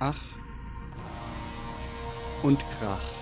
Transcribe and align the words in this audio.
Ach 0.00 0.38
und 2.42 2.58
Krach. 2.78 3.17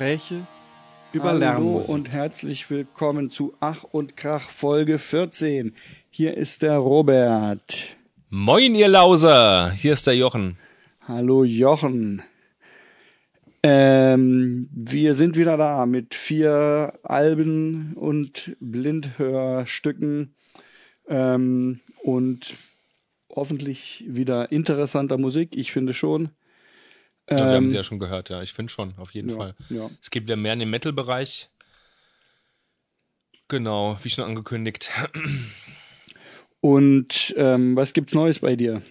Gespräche 0.00 0.46
über 1.12 1.24
Hallo 1.24 1.38
Lernmusik. 1.38 1.88
und 1.90 2.10
herzlich 2.10 2.70
willkommen 2.70 3.28
zu 3.28 3.52
Ach 3.60 3.84
und 3.84 4.16
Krach 4.16 4.48
Folge 4.48 4.98
14. 4.98 5.74
Hier 6.08 6.38
ist 6.38 6.62
der 6.62 6.78
Robert. 6.78 7.98
Moin, 8.30 8.74
ihr 8.74 8.88
Lauser! 8.88 9.72
Hier 9.72 9.92
ist 9.92 10.06
der 10.06 10.16
Jochen. 10.16 10.56
Hallo 11.06 11.44
Jochen. 11.44 12.22
Ähm, 13.62 14.70
wir 14.72 15.14
sind 15.14 15.36
wieder 15.36 15.58
da 15.58 15.84
mit 15.84 16.14
vier 16.14 16.94
Alben 17.02 17.92
und 17.92 18.56
Blindhörstücken 18.58 20.34
ähm, 21.08 21.80
und 22.02 22.54
hoffentlich 23.28 24.06
wieder 24.08 24.50
interessanter 24.50 25.18
Musik. 25.18 25.50
Ich 25.54 25.72
finde 25.72 25.92
schon. 25.92 26.30
Ja, 27.30 27.38
wir 27.38 27.44
haben 27.44 27.64
Ähm, 27.64 27.70
sie 27.70 27.76
ja 27.76 27.84
schon 27.84 27.98
gehört, 27.98 28.28
ja. 28.28 28.42
Ich 28.42 28.52
finde 28.52 28.72
schon, 28.72 28.94
auf 28.98 29.12
jeden 29.12 29.30
ja, 29.30 29.36
Fall. 29.36 29.54
ja. 29.68 29.88
Es 30.02 30.10
geht 30.10 30.24
wieder 30.24 30.36
mehr 30.36 30.52
in 30.52 30.58
den 30.58 30.70
Metal-Bereich. 30.70 31.48
Genau, 33.48 33.98
wie 34.02 34.10
schon 34.10 34.24
angekündigt. 34.24 34.90
Und 36.60 37.34
ähm, 37.36 37.76
was 37.76 37.92
gibt's 37.92 38.14
Neues 38.14 38.40
bei 38.40 38.56
dir? 38.56 38.82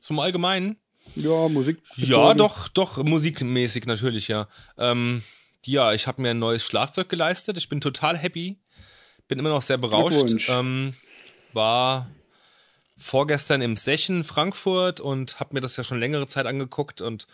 Zum 0.00 0.20
Allgemeinen? 0.20 0.76
Ja, 1.16 1.48
Musik. 1.48 1.78
Ja, 1.96 2.34
doch, 2.34 2.68
doch, 2.68 3.02
musikmäßig 3.02 3.86
natürlich, 3.86 4.28
ja. 4.28 4.48
Ähm, 4.78 5.22
ja, 5.64 5.92
ich 5.92 6.06
habe 6.06 6.22
mir 6.22 6.30
ein 6.30 6.38
neues 6.38 6.64
Schlagzeug 6.64 7.08
geleistet. 7.08 7.56
Ich 7.56 7.68
bin 7.68 7.80
total 7.80 8.16
happy. 8.18 8.58
Bin 9.28 9.38
immer 9.38 9.48
noch 9.48 9.62
sehr 9.62 9.78
berauscht. 9.78 10.48
Ähm, 10.48 10.94
war 11.52 12.10
vorgestern 12.96 13.60
im 13.62 13.76
Sechen 13.76 14.24
Frankfurt 14.24 15.00
und 15.00 15.40
habe 15.40 15.54
mir 15.54 15.60
das 15.60 15.76
ja 15.76 15.84
schon 15.84 16.00
längere 16.00 16.26
Zeit 16.26 16.46
angeguckt 16.46 17.00
und 17.00 17.26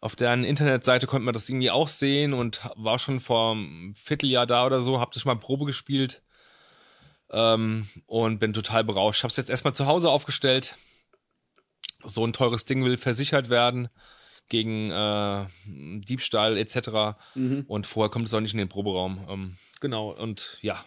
auf 0.00 0.14
deren 0.14 0.44
Internetseite 0.44 1.06
konnte 1.06 1.24
man 1.24 1.34
das 1.34 1.48
irgendwie 1.48 1.70
auch 1.70 1.88
sehen 1.88 2.32
und 2.32 2.60
war 2.76 2.98
schon 2.98 3.20
vor 3.20 3.52
einem 3.52 3.94
Vierteljahr 3.94 4.46
da 4.46 4.66
oder 4.66 4.80
so, 4.80 5.00
hab 5.00 5.12
das 5.12 5.24
mal 5.24 5.34
Probe 5.36 5.64
gespielt 5.64 6.22
ähm, 7.30 7.88
und 8.06 8.38
bin 8.38 8.52
total 8.52 8.84
berauscht. 8.84 9.24
Hab's 9.24 9.36
jetzt 9.36 9.50
erstmal 9.50 9.74
zu 9.74 9.86
Hause 9.86 10.10
aufgestellt. 10.10 10.76
So 12.04 12.24
ein 12.24 12.32
teures 12.32 12.64
Ding 12.64 12.84
will 12.84 12.96
versichert 12.96 13.50
werden 13.50 13.88
gegen 14.48 14.90
äh, 14.90 15.46
Diebstahl 15.66 16.56
etc. 16.56 17.18
Und 17.66 17.86
vorher 17.86 18.10
kommt 18.10 18.26
es 18.26 18.34
auch 18.34 18.40
nicht 18.40 18.54
in 18.54 18.58
den 18.58 18.68
Proberaum. 18.68 19.26
Ähm, 19.28 19.56
genau, 19.80 20.10
und 20.10 20.58
ja, 20.62 20.84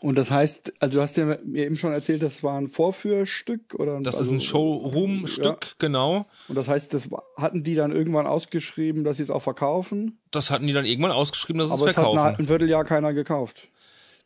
Und 0.00 0.16
das 0.16 0.30
heißt, 0.30 0.74
also 0.78 0.94
du 0.98 1.02
hast 1.02 1.16
ja 1.16 1.24
mir 1.24 1.66
eben 1.66 1.76
schon 1.76 1.92
erzählt, 1.92 2.22
das 2.22 2.44
war 2.44 2.56
ein 2.60 2.68
Vorführstück 2.68 3.74
oder 3.74 3.98
das 4.00 4.16
also, 4.16 4.30
ist 4.32 4.36
ein 4.36 4.40
Showroom-Stück, 4.40 5.74
genau. 5.80 6.26
Und 6.46 6.54
das 6.54 6.68
heißt, 6.68 6.94
das 6.94 7.08
hatten 7.36 7.64
die 7.64 7.74
dann 7.74 7.90
irgendwann 7.90 8.26
ausgeschrieben, 8.26 9.02
dass 9.02 9.16
sie 9.16 9.24
es 9.24 9.30
auch 9.30 9.42
verkaufen, 9.42 10.20
Das 10.30 10.50
hatten 10.52 10.66
die 10.68 10.72
dann 10.72 10.84
irgendwann 10.84 11.10
ausgeschrieben, 11.10 11.58
dass 11.58 11.70
sie 11.70 11.74
es 11.74 11.80
aber 11.80 11.90
es 11.90 11.96
hat 11.96 12.04
verkaufen. 12.04 12.34
ein, 12.34 12.38
ein 12.38 12.46
Vierteljahr 12.46 12.84
keiner 12.84 13.12
gekauft. 13.12 13.66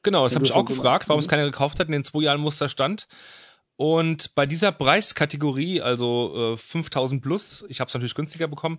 Genau, 0.03 0.25
das 0.25 0.35
habe 0.35 0.45
ich 0.45 0.53
auch 0.53 0.65
gefragt, 0.67 1.09
warum 1.09 1.21
es 1.21 1.27
Mhm. 1.27 1.31
keiner 1.31 1.45
gekauft 1.45 1.81
hat 1.81 1.87
in 1.87 1.93
den 1.93 2.05
zwei 2.05 2.23
Jahren, 2.23 2.43
wo 2.43 2.49
es 2.49 2.59
da 2.59 2.69
stand. 2.69 3.07
Und 3.77 4.35
bei 4.35 4.45
dieser 4.45 4.73
Preiskategorie, 4.73 5.81
also 5.81 6.55
äh, 6.55 6.57
5000 6.59 7.23
plus, 7.23 7.65
ich 7.69 7.81
habe 7.81 7.89
es 7.89 7.95
natürlich 7.95 8.15
günstiger 8.15 8.47
bekommen, 8.49 8.79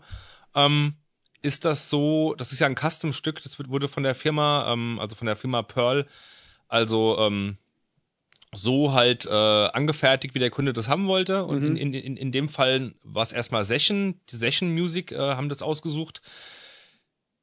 ähm, 0.53 0.93
ist 1.41 1.65
das 1.65 1.89
so, 1.89 2.35
das 2.37 2.51
ist 2.51 2.59
ja 2.59 2.67
ein 2.67 2.75
Custom-Stück, 2.75 3.41
das 3.41 3.57
wurde 3.57 3.87
von 3.87 4.03
der 4.03 4.13
Firma, 4.15 4.71
ähm, 4.71 4.99
also 4.99 5.15
von 5.15 5.25
der 5.25 5.35
Firma 5.35 5.61
Pearl, 5.63 6.05
also 6.73 7.17
ähm, 7.19 7.57
so 8.56 8.94
halt 8.94 9.25
äh, 9.25 9.29
angefertigt, 9.29 10.35
wie 10.35 10.39
der 10.39 10.50
Kunde 10.50 10.73
das 10.73 10.89
haben 10.89 11.07
wollte. 11.07 11.45
Und 11.45 11.61
Mhm. 11.61 11.75
in, 11.75 11.94
in, 11.94 12.17
in, 12.17 12.31
dem 12.31 12.50
Fall 12.50 12.94
war 13.03 13.23
es 13.23 13.31
erstmal 13.31 13.63
Session, 13.66 14.16
die 14.29 14.35
Session 14.35 14.72
Music 14.73 15.11
äh, 15.11 15.17
haben 15.17 15.50
das 15.50 15.61
ausgesucht. 15.61 16.22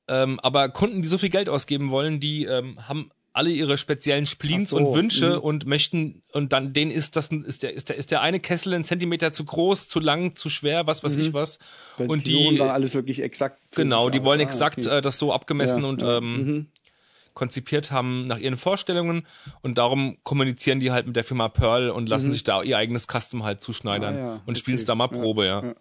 Ähm, 0.08 0.41
aber 0.41 0.68
Kunden, 0.68 1.02
die 1.02 1.08
so 1.08 1.18
viel 1.18 1.30
Geld 1.30 1.48
ausgeben 1.48 1.91
wollen, 1.91 2.18
die 2.18 2.44
ähm, 2.44 2.88
haben 2.88 3.10
alle 3.32 3.50
ihre 3.50 3.78
speziellen 3.78 4.26
Spleens 4.26 4.70
so, 4.70 4.76
und 4.76 4.94
Wünsche 4.94 5.36
mhm. 5.36 5.42
und 5.42 5.66
möchten 5.66 6.22
und 6.32 6.52
dann 6.52 6.72
denen 6.72 6.91
ist 6.91 7.14
das 7.14 7.28
ist 7.28 7.62
der 7.62 7.72
ist 7.72 7.88
der 7.88 7.97
ist 7.97 8.10
der 8.10 8.22
eine 8.22 8.41
Kessel 8.41 8.74
ein 8.74 8.84
Zentimeter 8.84 9.32
zu 9.32 9.44
groß, 9.44 9.86
zu 9.86 10.00
lang, 10.00 10.34
zu 10.34 10.48
schwer, 10.48 10.88
was 10.88 11.04
weiß 11.04 11.14
ich 11.14 11.32
was. 11.32 11.60
Dann 11.97 12.10
und 12.10 12.26
die 12.26 12.56
dann 12.56 12.70
alles 12.70 12.94
wirklich 12.94 13.22
exakt. 13.22 13.60
genau, 13.76 14.10
die 14.10 14.24
wollen 14.24 14.41
Ah, 14.41 14.44
exakt 14.44 14.78
okay. 14.78 14.98
äh, 14.98 15.00
das 15.00 15.18
so 15.20 15.32
abgemessen 15.32 15.82
Ja, 15.82 15.88
und 15.88 16.02
ja, 16.02 16.18
ähm, 16.18 16.44
mhm. 16.44 16.66
Konzipiert 17.40 17.90
haben 17.90 18.26
nach 18.26 18.36
ihren 18.36 18.58
Vorstellungen 18.58 19.26
und 19.62 19.78
darum 19.78 20.18
kommunizieren 20.24 20.78
die 20.78 20.92
halt 20.92 21.06
mit 21.06 21.16
der 21.16 21.24
Firma 21.24 21.48
Pearl 21.48 21.88
und 21.88 22.06
lassen 22.06 22.32
sich 22.34 22.44
da 22.44 22.62
ihr 22.62 22.76
eigenes 22.76 23.06
Custom 23.06 23.44
halt 23.44 23.62
zuschneidern 23.62 24.14
Mhm. 24.14 24.20
Ah, 24.20 24.34
ja, 24.34 24.42
und 24.44 24.58
spielen 24.58 24.76
es 24.76 24.82
okay. 24.82 24.88
da 24.88 24.94
mal 24.94 25.08
Probe, 25.08 25.46
ja. 25.46 25.64
ja. 25.64 25.74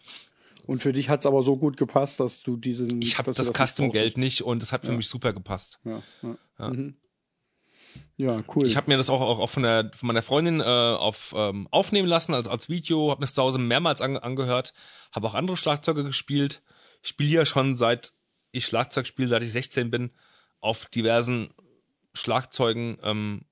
Und 0.66 0.81
für 0.81 0.94
dich 0.94 1.09
hat's 1.09 1.25
aber 1.25 1.44
so 1.44 1.58
gut 1.58 1.75
gepasst, 1.75 2.22
dass 2.22 2.44
du 2.44 2.56
diesen. 2.56 3.02
Ich 3.02 3.18
habe 3.18 3.34
das 3.34 3.48
nicht 3.48 3.58
Custom-Geld 3.58 4.18
nicht 4.18 4.44
und 4.44 4.64
es 4.64 4.72
hat 4.72 4.86
für 4.86 4.94
mich 4.94 5.09
super 5.09 5.34
gepasst. 5.34 5.80
ja. 5.84 6.69
Mhm. 6.69 6.96
ja 8.16 8.42
cool. 8.56 8.66
Ich 8.66 8.78
habe 8.78 8.90
mir 8.90 8.96
das 8.96 9.09
auch, 9.09 9.19
auch, 9.19 9.40
auch 9.40 9.50
von, 9.50 9.64
der, 9.64 9.92
von 9.94 10.08
meiner 10.08 10.22
Freundin 10.22 10.62
äh, 10.62 10.64
auf, 10.64 11.34
ähm, 11.36 11.68
aufnehmen 11.72 12.08
lassen, 12.08 12.34
also 12.34 12.50
als 12.52 12.69
Video, 12.69 13.12
habe 13.12 13.19
mir 13.19 13.25
das 13.25 13.34
zu 13.34 13.42
Hause 13.42 13.59
mehrmals 13.59 14.02
an, 14.02 14.16
angehört, 14.16 14.74
habe 15.12 15.28
auch 15.28 15.34
andere 15.34 15.58
Schlagzeuge 15.58 16.06
gespielt. 16.06 16.62
Ich 17.02 17.09
spiele 17.09 17.31
ja 17.31 17.46
schon 17.46 17.75
seit 17.75 18.14
ich 18.52 18.66
Schlagzeug 18.66 19.08
spiele, 19.08 19.28
seit 19.28 19.44
ich 19.44 19.52
16 19.52 19.92
bin, 19.92 20.12
auf 20.59 20.86
diversen 20.88 21.53
Schlagzeugen, 22.14 22.97
ähm, 23.03 23.46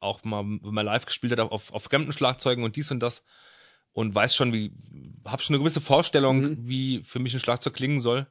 auch 0.00 0.24
mal, 0.24 0.44
wenn 0.44 0.74
man 0.74 0.86
live 0.86 1.06
gespielt 1.06 1.32
hat, 1.32 1.40
auf, 1.40 1.72
auf 1.72 1.84
fremden 1.84 2.12
Schlagzeugen 2.12 2.64
und 2.64 2.76
dies 2.76 2.90
und 2.90 3.00
das 3.00 3.24
und 3.92 4.14
weiß 4.14 4.34
schon, 4.34 4.52
wie, 4.52 4.72
habe 5.26 5.42
schon 5.42 5.54
eine 5.54 5.62
gewisse 5.62 5.80
Vorstellung, 5.80 6.66
wie 6.66 7.02
für 7.04 7.18
mich 7.18 7.34
ein 7.34 7.40
Schlagzeug 7.40 7.74
klingen 7.74 8.00
soll. 8.00 8.26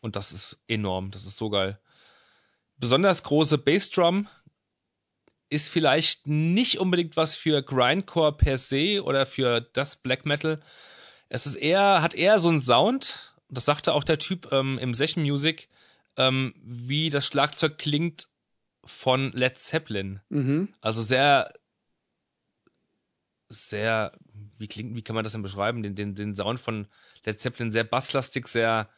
Und 0.00 0.16
das 0.16 0.32
ist 0.32 0.62
enorm, 0.66 1.10
das 1.10 1.26
ist 1.26 1.36
so 1.36 1.50
geil. 1.50 1.78
Besonders 2.76 3.22
große 3.22 3.58
Bassdrum 3.58 4.28
ist 5.50 5.68
vielleicht 5.68 6.26
nicht 6.26 6.78
unbedingt 6.78 7.16
was 7.16 7.34
für 7.34 7.62
Grindcore 7.62 8.36
per 8.36 8.56
se 8.56 9.02
oder 9.02 9.26
für 9.26 9.60
das 9.60 9.96
Black 9.96 10.24
Metal. 10.24 10.62
Es 11.28 11.44
ist 11.44 11.56
eher, 11.56 12.02
hat 12.02 12.14
eher 12.14 12.40
so 12.40 12.48
einen 12.48 12.60
Sound, 12.60 13.34
das 13.48 13.64
sagte 13.64 13.92
auch 13.92 14.04
der 14.04 14.18
Typ 14.18 14.50
ähm, 14.52 14.78
im 14.78 14.94
Session 14.94 15.24
Music, 15.24 15.68
ähm, 16.16 16.54
wie 16.62 17.10
das 17.10 17.26
Schlagzeug 17.26 17.78
klingt 17.78 18.28
von 18.84 19.32
Led 19.32 19.58
Zeppelin. 19.58 20.20
mhm. 20.28 20.68
Also 20.80 21.02
sehr, 21.02 21.52
sehr, 23.48 24.12
wie 24.58 24.68
klingt, 24.68 24.94
wie 24.94 25.02
kann 25.02 25.14
man 25.14 25.24
das 25.24 25.32
denn 25.32 25.42
beschreiben? 25.42 25.82
Den, 25.82 25.94
den, 25.94 26.14
den 26.14 26.34
Sound 26.34 26.60
von 26.60 26.86
Led 27.24 27.40
Zeppelin 27.40 27.72
sehr 27.72 27.84
basslastig, 27.84 28.46
sehr 28.48 28.88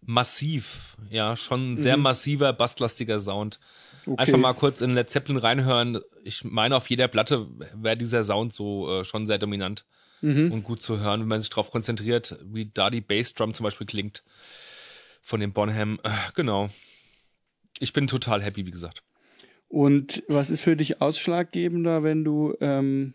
massiv, 0.00 0.96
ja, 1.10 1.36
schon 1.36 1.74
ein 1.74 1.76
sehr 1.76 1.96
massiver, 1.96 2.52
basslastiger 2.52 3.20
Sound. 3.20 3.60
Okay. 4.06 4.16
Einfach 4.22 4.38
mal 4.38 4.54
kurz 4.54 4.80
in 4.80 4.94
Led 4.94 5.10
Zeppelin 5.10 5.36
reinhören. 5.38 6.00
Ich 6.24 6.44
meine, 6.44 6.76
auf 6.76 6.88
jeder 6.88 7.08
Platte 7.08 7.46
wäre 7.74 7.96
dieser 7.96 8.24
Sound 8.24 8.54
so 8.54 9.00
äh, 9.00 9.04
schon 9.04 9.26
sehr 9.26 9.38
dominant 9.38 9.84
Mhm. 10.20 10.50
und 10.50 10.64
gut 10.64 10.82
zu 10.82 10.98
hören, 10.98 11.20
wenn 11.20 11.28
man 11.28 11.40
sich 11.40 11.50
darauf 11.50 11.70
konzentriert, 11.70 12.36
wie 12.42 12.66
da 12.74 12.90
die 12.90 13.00
Bassdrum 13.00 13.54
zum 13.54 13.62
Beispiel 13.62 13.86
klingt 13.86 14.24
von 15.28 15.40
dem 15.40 15.52
Bonham. 15.52 16.00
Äh, 16.02 16.10
genau. 16.34 16.70
Ich 17.80 17.92
bin 17.92 18.06
total 18.06 18.42
happy, 18.42 18.64
wie 18.66 18.70
gesagt. 18.70 19.02
Und 19.68 20.22
was 20.28 20.48
ist 20.48 20.62
für 20.62 20.74
dich 20.74 21.02
ausschlaggebender, 21.02 22.02
wenn 22.02 22.24
du, 22.24 22.54
ähm, 22.60 23.12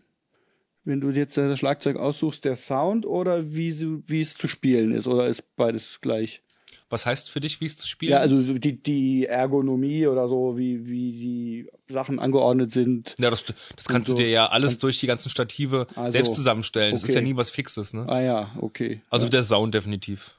wenn 0.84 1.00
du 1.00 1.10
jetzt 1.10 1.36
das 1.36 1.58
Schlagzeug 1.58 1.96
aussuchst, 1.96 2.44
der 2.44 2.56
Sound 2.56 3.04
oder 3.04 3.52
wie, 3.52 3.74
wie 4.08 4.20
es 4.20 4.34
zu 4.36 4.46
spielen 4.46 4.92
ist? 4.92 5.08
Oder 5.08 5.26
ist 5.26 5.56
beides 5.56 6.00
gleich? 6.00 6.40
Was 6.88 7.04
heißt 7.06 7.30
für 7.30 7.40
dich, 7.40 7.60
wie 7.60 7.66
es 7.66 7.76
zu 7.76 7.88
spielen 7.88 8.12
Ja, 8.12 8.18
also 8.18 8.36
ist? 8.52 8.62
die, 8.62 8.80
die 8.80 9.26
Ergonomie 9.26 10.06
oder 10.06 10.28
so, 10.28 10.56
wie, 10.56 10.86
wie 10.86 11.12
die 11.12 11.66
Sachen 11.92 12.20
angeordnet 12.20 12.72
sind. 12.72 13.16
Ja, 13.18 13.30
das, 13.30 13.44
das 13.74 13.86
kannst 13.86 14.08
so. 14.08 14.14
du 14.14 14.22
dir 14.22 14.28
ja 14.30 14.46
alles 14.46 14.78
durch 14.78 15.00
die 15.00 15.08
ganzen 15.08 15.30
Stative 15.30 15.88
Also, 15.96 16.10
selbst 16.12 16.36
zusammenstellen. 16.36 16.92
Das 16.92 17.02
ist 17.02 17.10
okay. 17.10 17.18
ja 17.18 17.24
nie 17.24 17.36
was 17.36 17.50
Fixes, 17.50 17.92
ne? 17.92 18.06
Ah 18.08 18.20
ja, 18.20 18.52
okay. 18.60 19.02
Also 19.10 19.28
der 19.28 19.42
Sound 19.42 19.74
definitiv. 19.74 20.38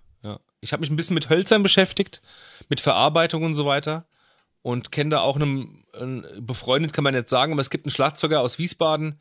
Ich 0.61 0.73
habe 0.73 0.81
mich 0.81 0.89
ein 0.89 0.95
bisschen 0.95 1.13
mit 1.13 1.29
Hölzern 1.29 1.63
beschäftigt, 1.63 2.21
mit 2.69 2.81
Verarbeitung 2.81 3.43
und 3.43 3.55
so 3.55 3.65
weiter. 3.65 4.07
Und 4.61 4.91
kenne 4.91 5.11
da 5.11 5.19
auch 5.19 5.35
einen, 5.35 5.85
befreundet 6.39 6.91
kann 6.91 7.03
man 7.03 7.13
nicht 7.13 7.29
sagen, 7.29 7.51
aber 7.51 7.61
es 7.61 7.69
gibt 7.69 7.85
einen 7.85 7.91
Schlagzeuger 7.91 8.41
aus 8.41 8.57
Wiesbaden, 8.57 9.19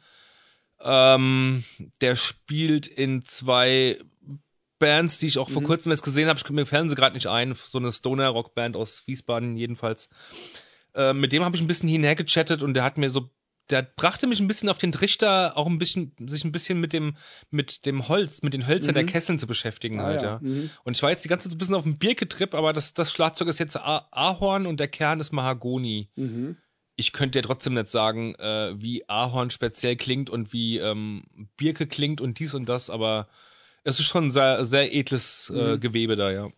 ähm, 0.80 1.64
der 2.00 2.16
spielt 2.16 2.86
in 2.86 3.24
zwei 3.24 3.98
Bands, 4.78 5.18
die 5.18 5.26
ich 5.26 5.38
auch 5.38 5.50
vor 5.50 5.62
kurzem 5.62 5.92
jetzt 5.92 6.02
gesehen 6.02 6.28
habe. 6.28 6.38
Ich 6.38 6.50
mir 6.50 6.66
fallen 6.66 6.88
sie 6.88 6.94
gerade 6.94 7.14
nicht 7.14 7.26
ein. 7.26 7.54
So 7.54 7.78
eine 7.78 7.92
Stoner-Rock-Band 7.92 8.76
aus 8.76 9.06
Wiesbaden 9.06 9.56
jedenfalls. 9.56 10.10
Äh, 10.94 11.12
mit 11.14 11.32
dem 11.32 11.44
habe 11.44 11.56
ich 11.56 11.62
ein 11.62 11.68
bisschen 11.68 11.88
hinhergechattet 11.88 12.62
und 12.62 12.74
der 12.74 12.84
hat 12.84 12.98
mir 12.98 13.10
so 13.10 13.30
der 13.70 13.82
brachte 13.82 14.26
mich 14.26 14.40
ein 14.40 14.46
bisschen 14.46 14.68
auf 14.68 14.78
den 14.78 14.92
Trichter, 14.92 15.56
auch 15.56 15.66
ein 15.66 15.78
bisschen, 15.78 16.12
sich 16.26 16.44
ein 16.44 16.52
bisschen 16.52 16.80
mit 16.80 16.92
dem, 16.92 17.16
mit 17.50 17.86
dem 17.86 18.08
Holz, 18.08 18.42
mit 18.42 18.52
den 18.52 18.66
Hölzern 18.66 18.94
der 18.94 19.06
Kesseln 19.06 19.38
zu 19.38 19.46
beschäftigen 19.46 20.00
Ah, 20.00 20.04
halt, 20.04 20.22
ja. 20.22 20.28
ja. 20.34 20.38
Mhm. 20.42 20.70
Und 20.84 20.96
ich 20.96 21.02
war 21.02 21.10
jetzt 21.10 21.24
die 21.24 21.28
ganze 21.28 21.44
Zeit 21.48 21.52
so 21.52 21.56
ein 21.56 21.58
bisschen 21.58 21.74
auf 21.74 21.84
dem 21.84 21.96
Birke-Trip, 21.98 22.52
aber 22.54 22.72
das, 22.72 22.92
das 22.94 23.10
Schlagzeug 23.12 23.48
ist 23.48 23.58
jetzt 23.58 23.76
Ah- 23.76 24.06
Ahorn 24.10 24.66
und 24.66 24.80
der 24.80 24.88
Kern 24.88 25.18
ist 25.20 25.32
Mahagoni. 25.32 26.08
Mhm. 26.16 26.56
Ich 26.96 27.12
könnte 27.12 27.38
dir 27.40 27.46
trotzdem 27.46 27.74
nicht 27.74 27.90
sagen, 27.90 28.34
äh, 28.36 28.74
wie 28.80 29.08
Ahorn 29.08 29.50
speziell 29.50 29.96
klingt 29.96 30.30
und 30.30 30.52
wie 30.52 30.78
ähm, 30.78 31.24
Birke 31.56 31.86
klingt 31.86 32.20
und 32.20 32.38
dies 32.38 32.54
und 32.54 32.68
das, 32.68 32.90
aber 32.90 33.28
es 33.82 33.98
ist 33.98 34.06
schon 34.06 34.26
ein 34.26 34.30
sehr, 34.30 34.64
sehr 34.66 34.94
edles 34.94 35.50
Mhm. 35.50 35.58
äh, 35.58 35.78
Gewebe 35.78 36.16
da, 36.16 36.30
ja. 36.30 36.48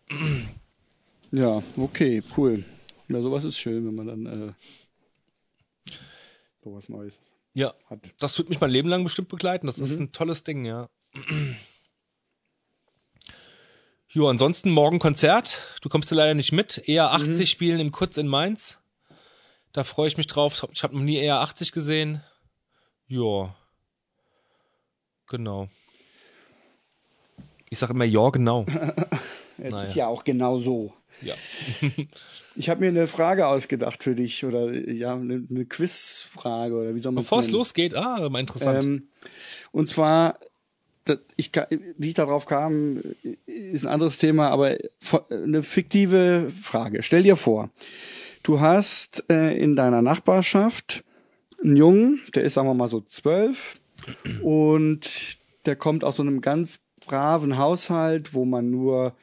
Ja, 1.31 1.61
okay, 1.75 2.21
cool. 2.37 2.63
Ja, 3.09 3.21
sowas 3.21 3.43
ist 3.45 3.57
schön, 3.57 3.85
wenn 3.85 3.95
man 3.95 4.07
dann 4.07 4.25
äh, 4.25 4.53
sowas 6.69 6.89
Neues 6.89 7.19
Ja, 7.53 7.73
hat. 7.89 7.99
das 8.19 8.37
wird 8.37 8.49
mich 8.49 8.59
mein 8.61 8.69
Leben 8.71 8.89
lang 8.89 9.03
bestimmt 9.03 9.29
begleiten. 9.29 9.67
Das 9.67 9.77
Mhm. 9.77 9.83
ist 9.83 9.99
ein 9.99 10.11
tolles 10.11 10.43
Ding, 10.43 10.65
ja. 10.65 10.89
Jo, 14.09 14.29
ansonsten 14.29 14.71
morgen 14.71 14.99
Konzert. 14.99 15.61
Du 15.81 15.89
kommst 15.89 16.09
ja 16.11 16.17
leider 16.17 16.33
nicht 16.33 16.51
mit. 16.51 16.77
Eher 16.87 17.11
80 17.11 17.39
Mhm. 17.39 17.45
spielen 17.45 17.79
im 17.79 17.91
Kurz 17.91 18.17
in 18.17 18.27
Mainz. 18.27 18.79
Da 19.73 19.83
freue 19.83 20.07
ich 20.07 20.17
mich 20.17 20.27
drauf. 20.27 20.65
Ich 20.71 20.81
habe 20.81 20.95
noch 20.95 21.03
nie 21.03 21.17
eher 21.17 21.39
80 21.41 21.71
gesehen. 21.71 22.23
Ja. 23.07 23.55
Genau. 25.27 25.69
Ich 27.69 27.77
sage 27.79 27.93
immer 27.93 28.05
ja, 28.05 28.29
genau. 28.29 28.65
Es 29.61 29.71
Naja. 29.71 29.87
ist 29.87 29.95
ja 29.95 30.07
auch 30.07 30.23
genau 30.23 30.59
so. 30.59 30.93
Ja. 31.21 31.33
Ich 32.59 32.69
habe 32.69 32.79
mir 32.79 32.87
eine 32.87 33.07
Frage 33.07 33.45
ausgedacht 33.45 34.01
für 34.01 34.15
dich 34.15 34.43
oder 34.43 34.73
ja, 34.73 35.13
eine, 35.13 35.45
eine 35.47 35.65
Quizfrage 35.65 36.73
oder 36.73 36.95
wie 36.95 36.99
soll 36.99 37.11
man 37.11 37.23
Bevor 37.23 37.41
es 37.41 37.51
losgeht, 37.51 37.93
ah, 37.93 38.27
mal 38.29 38.39
interessant. 38.39 38.83
Ähm, 38.83 39.07
und 39.71 39.87
zwar, 39.87 40.39
ich, 41.35 41.51
wie 41.97 42.07
ich 42.07 42.13
darauf 42.15 42.47
kam, 42.47 43.03
ist 43.45 43.85
ein 43.85 43.91
anderes 43.93 44.17
Thema, 44.17 44.49
aber 44.49 44.75
eine 45.29 45.61
fiktive 45.61 46.51
Frage. 46.63 47.03
Stell 47.03 47.21
dir 47.21 47.35
vor, 47.35 47.69
du 48.41 48.59
hast 48.59 49.23
äh, 49.29 49.55
in 49.55 49.75
deiner 49.75 50.01
Nachbarschaft 50.01 51.03
einen 51.63 51.75
Jungen, 51.75 52.21
der 52.33 52.41
ist, 52.41 52.55
sagen 52.55 52.67
wir 52.67 52.73
mal, 52.73 52.87
so 52.87 53.01
zwölf 53.01 53.75
und 54.41 55.37
der 55.67 55.75
kommt 55.75 56.03
aus 56.03 56.15
so 56.15 56.23
einem 56.23 56.41
ganz 56.41 56.79
braven 57.05 57.59
Haushalt, 57.59 58.33
wo 58.33 58.45
man 58.45 58.71
nur 58.71 59.13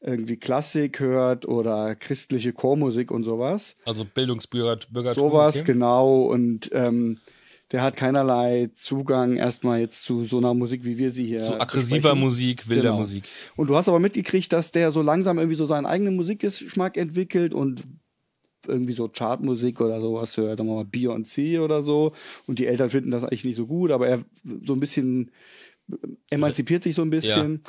irgendwie 0.00 0.36
Klassik 0.36 1.00
hört 1.00 1.46
oder 1.46 1.94
christliche 1.94 2.52
Chormusik 2.52 3.10
und 3.10 3.24
sowas. 3.24 3.74
also 3.84 4.04
Bildungsbürger, 4.04 4.86
Bürgertum. 4.90 5.30
Sowas, 5.30 5.56
okay. 5.56 5.72
genau. 5.72 6.22
Und 6.24 6.70
ähm, 6.72 7.18
der 7.70 7.82
hat 7.82 7.96
keinerlei 7.96 8.70
Zugang 8.74 9.36
erstmal 9.36 9.80
jetzt 9.80 10.02
zu 10.02 10.24
so 10.24 10.38
einer 10.38 10.54
Musik, 10.54 10.84
wie 10.84 10.98
wir 10.98 11.10
sie 11.10 11.24
hier. 11.24 11.42
So 11.42 11.54
aggressiver. 11.54 12.14
Musik, 12.14 12.68
wilder 12.68 12.82
Genau. 12.82 12.98
Musik. 12.98 13.24
Und 13.56 13.68
du 13.68 13.76
hast 13.76 13.88
aber 13.88 14.00
mitgekriegt, 14.00 14.52
dass 14.52 14.72
der 14.72 14.90
so 14.90 15.02
langsam 15.02 15.38
irgendwie 15.38 15.56
so 15.56 15.66
seinen 15.66 15.86
eigenen 15.86 16.16
Musikgeschmack 16.16 16.96
entwickelt 16.96 17.54
und 17.54 17.82
irgendwie 18.66 18.92
so 18.92 19.08
Chartmusik 19.08 19.80
oder 19.80 20.00
sowas 20.00 20.36
hört, 20.36 20.58
sagen 20.58 20.68
wir 20.68 20.76
mal 20.76 20.84
Beyoncé 20.84 21.60
oder 21.60 21.82
so. 21.82 22.12
Und 22.46 22.58
die 22.58 22.66
Eltern 22.66 22.90
finden 22.90 23.10
das 23.10 23.22
eigentlich 23.22 23.44
nicht 23.44 23.56
so 23.56 23.66
gut, 23.66 23.90
aber 23.90 24.08
er 24.08 24.24
so 24.64 24.74
ein 24.74 24.80
bisschen 24.80 25.30
emanzipiert 26.30 26.82
sich 26.82 26.94
so 26.94 27.02
ein 27.02 27.10
bisschen. 27.10 27.62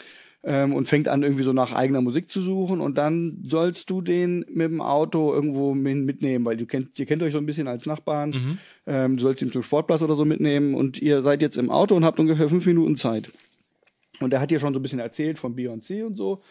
Ähm, 0.43 0.73
und 0.73 0.87
fängt 0.87 1.07
an, 1.07 1.21
irgendwie 1.21 1.43
so 1.43 1.53
nach 1.53 1.71
eigener 1.71 2.01
Musik 2.01 2.27
zu 2.27 2.41
suchen 2.41 2.81
und 2.81 2.97
dann 2.97 3.43
sollst 3.45 3.91
du 3.91 4.01
den 4.01 4.39
mit 4.49 4.71
dem 4.71 4.81
Auto 4.81 5.31
irgendwo 5.31 5.75
mitnehmen, 5.75 6.45
weil 6.45 6.57
du 6.57 6.65
kennt, 6.65 6.97
ihr 6.97 7.05
kennt 7.05 7.21
euch 7.21 7.33
so 7.33 7.37
ein 7.37 7.45
bisschen 7.45 7.67
als 7.67 7.85
Nachbarn. 7.85 8.57
Ähm, 8.87 9.17
du 9.17 9.23
sollst 9.23 9.43
ihn 9.43 9.51
zum 9.51 9.61
Sportplatz 9.61 10.01
oder 10.01 10.15
so 10.15 10.25
mitnehmen 10.25 10.73
und 10.73 10.99
ihr 10.99 11.21
seid 11.21 11.43
jetzt 11.43 11.57
im 11.57 11.69
Auto 11.69 11.95
und 11.95 12.05
habt 12.05 12.19
ungefähr 12.19 12.49
fünf 12.49 12.65
Minuten 12.65 12.95
Zeit. 12.95 13.31
Und 14.19 14.33
er 14.33 14.39
hat 14.39 14.49
dir 14.49 14.59
schon 14.59 14.73
so 14.73 14.79
ein 14.79 14.83
bisschen 14.83 14.99
erzählt 14.99 15.37
von 15.37 15.55
Beyoncé 15.55 16.03
und 16.03 16.15
so. 16.15 16.41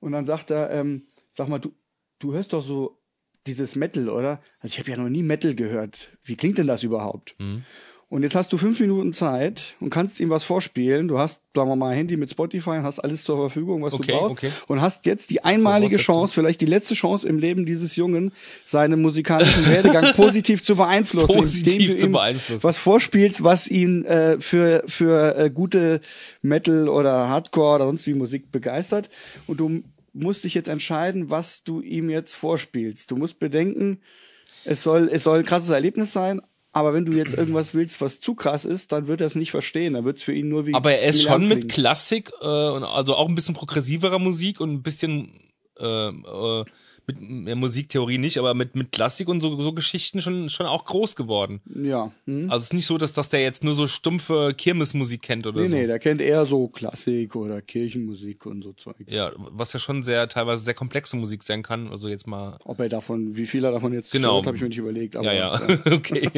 Und 0.00 0.12
dann 0.12 0.26
sagt 0.26 0.50
er, 0.50 0.70
ähm, 0.70 1.04
sag 1.30 1.48
mal, 1.48 1.58
du, 1.58 1.72
du 2.18 2.32
hörst 2.32 2.52
doch 2.52 2.62
so 2.62 2.98
dieses 3.46 3.76
Metal, 3.76 4.08
oder? 4.08 4.42
Also 4.58 4.74
ich 4.74 4.78
habe 4.78 4.90
ja 4.90 4.96
noch 4.96 5.08
nie 5.08 5.22
Metal 5.22 5.54
gehört. 5.54 6.16
Wie 6.24 6.36
klingt 6.36 6.58
denn 6.58 6.66
das 6.66 6.82
überhaupt? 6.82 7.34
Mhm. 7.38 7.64
Und 8.10 8.24
jetzt 8.24 8.34
hast 8.34 8.52
du 8.52 8.58
fünf 8.58 8.80
Minuten 8.80 9.12
Zeit 9.12 9.76
und 9.78 9.90
kannst 9.90 10.18
ihm 10.18 10.30
was 10.30 10.42
vorspielen. 10.42 11.06
Du 11.06 11.20
hast, 11.20 11.42
sagen 11.54 11.68
wir 11.68 11.76
mal, 11.76 11.94
Handy 11.94 12.16
mit 12.16 12.28
Spotify 12.28 12.70
und 12.70 12.82
hast 12.82 12.98
alles 12.98 13.22
zur 13.22 13.36
Verfügung, 13.36 13.82
was 13.82 13.94
Okay, 13.94 14.10
du 14.10 14.18
brauchst. 14.18 14.32
okay. 14.32 14.50
Und 14.66 14.80
hast 14.80 15.06
jetzt 15.06 15.30
die 15.30 15.44
einmalige. 15.44 15.96
Chance, 15.96 16.34
vielleicht 16.34 16.60
die 16.60 16.66
letzte 16.66 16.94
Chance 16.94 17.28
im 17.28 17.38
Leben 17.38 17.66
dieses 17.66 17.94
Jungen, 17.94 18.32
seinen 18.66 19.00
musikalischen 19.00 19.64
Werdegang 19.64 20.12
positiv 20.16 20.60
zu 20.64 20.74
beeinflussen. 20.74 21.36
Positiv 21.36 21.98
zu 21.98 22.08
beeinflussen. 22.08 22.64
Was 22.64 22.78
vorspielst, 22.78 23.44
was 23.44 23.68
ihn 23.68 24.04
äh, 24.06 24.40
für, 24.40 24.82
für 24.88 25.36
äh, 25.38 25.48
gute 25.48 26.00
Metal 26.42 26.88
oder 26.88 27.28
Hardcore 27.28 27.76
oder 27.76 27.84
sonst 27.86 28.08
wie 28.08 28.14
Musik 28.14 28.50
begeistert. 28.50 29.08
Und 29.46 29.60
du 29.60 29.84
musst 30.12 30.42
dich 30.42 30.54
jetzt 30.54 30.68
entscheiden, 30.68 31.30
was 31.30 31.62
du 31.62 31.80
ihm 31.80 32.10
jetzt 32.10 32.34
vorspielst. 32.34 33.08
Du 33.08 33.16
musst 33.16 33.38
bedenken, 33.38 34.00
es 34.64 34.82
soll, 34.82 35.08
es 35.12 35.22
soll 35.22 35.38
ein 35.38 35.44
krasses 35.44 35.70
Erlebnis 35.70 36.12
sein, 36.12 36.42
aber 36.72 36.94
wenn 36.94 37.04
du 37.04 37.12
jetzt 37.12 37.34
irgendwas 37.34 37.74
willst, 37.74 38.00
was 38.00 38.20
zu 38.20 38.34
krass 38.34 38.64
ist, 38.64 38.92
dann 38.92 39.08
wird 39.08 39.20
er 39.20 39.26
es 39.26 39.34
nicht 39.34 39.50
verstehen. 39.50 39.94
Dann 39.94 40.04
wird 40.04 40.18
es 40.18 40.22
für 40.22 40.32
ihn 40.32 40.48
nur 40.48 40.66
wie. 40.66 40.74
Aber 40.74 40.92
er 40.92 41.08
ist 41.08 41.22
schon 41.22 41.48
mit. 41.48 41.68
Klassik, 41.68 42.30
äh, 42.40 42.46
und 42.46 42.84
also 42.84 43.16
auch 43.16 43.28
ein 43.28 43.34
bisschen 43.34 43.54
progressiverer 43.54 44.18
Musik 44.18 44.60
und 44.60 44.72
ein 44.72 44.82
bisschen 44.82 45.32
äh, 45.78 46.08
äh, 46.08 46.64
mit 47.18 47.56
Musiktheorie 47.56 48.18
nicht, 48.18 48.38
aber 48.38 48.54
mit, 48.54 48.76
mit 48.76 48.92
Klassik 48.92 49.28
und 49.28 49.40
so, 49.40 49.56
so 49.60 49.72
Geschichten 49.72 50.20
schon, 50.20 50.50
schon 50.50 50.66
auch 50.66 50.84
groß 50.84 51.16
geworden. 51.16 51.60
Ja. 51.82 52.12
Hm? 52.26 52.50
Also 52.50 52.58
es 52.58 52.64
ist 52.64 52.72
nicht 52.74 52.86
so, 52.86 52.98
dass, 52.98 53.12
dass 53.12 53.28
der 53.30 53.40
jetzt 53.42 53.64
nur 53.64 53.72
so 53.74 53.86
stumpfe 53.86 54.54
Kirmesmusik 54.56 55.22
kennt 55.22 55.46
oder 55.46 55.60
Nee, 55.60 55.68
so. 55.68 55.74
nee, 55.74 55.86
der 55.86 55.98
kennt 55.98 56.20
eher 56.20 56.46
so 56.46 56.68
Klassik 56.68 57.34
oder 57.36 57.60
Kirchenmusik 57.62 58.46
und 58.46 58.62
so 58.62 58.72
Zeug. 58.72 58.96
Ja, 59.06 59.32
was 59.36 59.72
ja 59.72 59.78
schon 59.80 60.02
sehr, 60.02 60.28
teilweise 60.28 60.62
sehr 60.64 60.74
komplexe 60.74 61.16
Musik 61.16 61.42
sein 61.42 61.62
kann. 61.62 61.88
Also 61.88 62.08
jetzt 62.08 62.26
mal. 62.26 62.58
Ob 62.64 62.78
er 62.80 62.88
davon, 62.88 63.36
wie 63.36 63.46
viel 63.46 63.64
er 63.64 63.72
davon 63.72 63.92
jetzt 63.92 64.12
Genau. 64.12 64.36
hört, 64.36 64.46
habe 64.46 64.56
ich 64.56 64.62
mir 64.62 64.68
nicht 64.68 64.78
überlegt. 64.78 65.16
Aber, 65.16 65.32
Ja, 65.32 65.58
ja, 65.60 65.78
okay. 65.92 66.30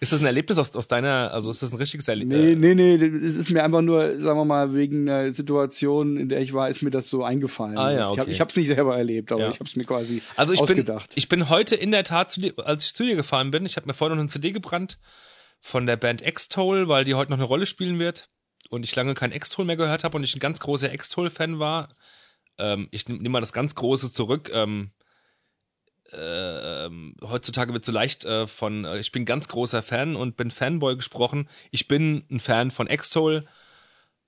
Ist 0.00 0.12
das 0.12 0.20
ein 0.20 0.26
Erlebnis 0.26 0.58
aus, 0.58 0.74
aus 0.76 0.88
deiner, 0.88 1.32
also 1.32 1.50
ist 1.50 1.62
das 1.62 1.72
ein 1.72 1.78
richtiges 1.78 2.08
Erlebnis? 2.08 2.38
Nee, 2.58 2.74
nee, 2.74 2.96
nee, 2.96 3.06
es 3.06 3.36
ist 3.36 3.50
mir 3.50 3.64
einfach 3.64 3.82
nur, 3.82 4.18
sagen 4.18 4.38
wir 4.38 4.44
mal, 4.44 4.74
wegen 4.74 5.08
einer 5.08 5.32
Situation, 5.32 6.16
in 6.16 6.28
der 6.28 6.40
ich 6.40 6.52
war, 6.52 6.68
ist 6.68 6.82
mir 6.82 6.90
das 6.90 7.08
so 7.08 7.24
eingefallen. 7.24 7.76
Ah, 7.78 7.92
ja, 7.92 7.98
Ich 8.00 8.18
habe 8.18 8.22
okay. 8.22 8.30
ich 8.30 8.40
hab's 8.40 8.56
nicht 8.56 8.68
selber 8.68 8.96
erlebt, 8.96 9.32
aber 9.32 9.42
Ja. 9.42 9.48
ich 9.48 9.56
habe 9.60 9.68
es 9.68 9.76
mir 9.76 9.84
quasi 9.84 10.19
Also 10.36 10.52
ich 10.52 10.60
ausgedacht. 10.60 11.08
bin, 11.08 11.18
ich 11.18 11.28
bin 11.28 11.48
heute 11.48 11.76
in 11.76 11.90
der 11.90 12.04
Tat, 12.04 12.30
zu 12.30 12.40
dir, 12.40 12.54
als 12.58 12.86
ich 12.86 12.94
zu 12.94 13.04
dir 13.04 13.16
gefahren 13.16 13.50
bin, 13.50 13.66
ich 13.66 13.76
habe 13.76 13.86
mir 13.86 13.94
vorhin 13.94 14.16
noch 14.16 14.22
eine 14.22 14.30
CD 14.30 14.52
gebrannt 14.52 14.98
von 15.60 15.86
der 15.86 15.96
Band 15.96 16.22
X-Toll, 16.22 16.88
weil 16.88 17.04
die 17.04 17.14
heute 17.14 17.30
noch 17.30 17.38
eine 17.38 17.46
Rolle 17.46 17.66
spielen 17.66 17.98
wird 17.98 18.28
und 18.70 18.84
ich 18.84 18.94
lange 18.96 19.14
kein 19.14 19.32
X-Toll 19.32 19.64
mehr 19.64 19.76
gehört 19.76 20.04
habe 20.04 20.16
und 20.16 20.24
ich 20.24 20.34
ein 20.34 20.40
ganz 20.40 20.60
großer 20.60 20.92
X-Toll-Fan 20.92 21.58
war. 21.58 21.88
Ähm, 22.58 22.88
ich 22.90 23.08
nehme 23.08 23.22
nehm 23.22 23.32
mal 23.32 23.40
das 23.40 23.52
ganz 23.52 23.74
Große 23.74 24.12
zurück. 24.12 24.50
Ähm, 24.52 24.92
äh, 26.12 26.90
heutzutage 27.22 27.72
wird 27.72 27.84
so 27.84 27.92
leicht 27.92 28.24
äh, 28.24 28.46
von, 28.46 28.84
äh, 28.84 28.98
ich 28.98 29.12
bin 29.12 29.24
ganz 29.24 29.48
großer 29.48 29.82
Fan 29.82 30.16
und 30.16 30.36
bin 30.36 30.50
Fanboy 30.50 30.96
gesprochen. 30.96 31.48
Ich 31.70 31.88
bin 31.88 32.24
ein 32.30 32.40
Fan 32.40 32.70
von 32.70 32.88
X-Toll, 32.88 33.46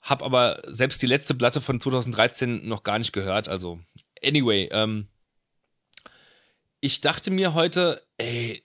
hab 0.01 0.23
aber 0.23 0.63
selbst 0.67 1.03
die 1.03 1.07
letzte 1.07 1.35
Platte 1.35 1.61
von 1.61 1.81
2013 1.81 2.67
noch 2.67 2.83
gar 2.83 2.99
nicht 2.99 3.13
gehört. 3.13 3.49
Also, 3.49 3.81
anyway, 4.23 4.69
ähm, 4.73 5.09
ich 6.83 7.01
dachte 7.01 7.31
mir 7.31 7.55
heute, 7.55 8.03
ey, 8.19 8.65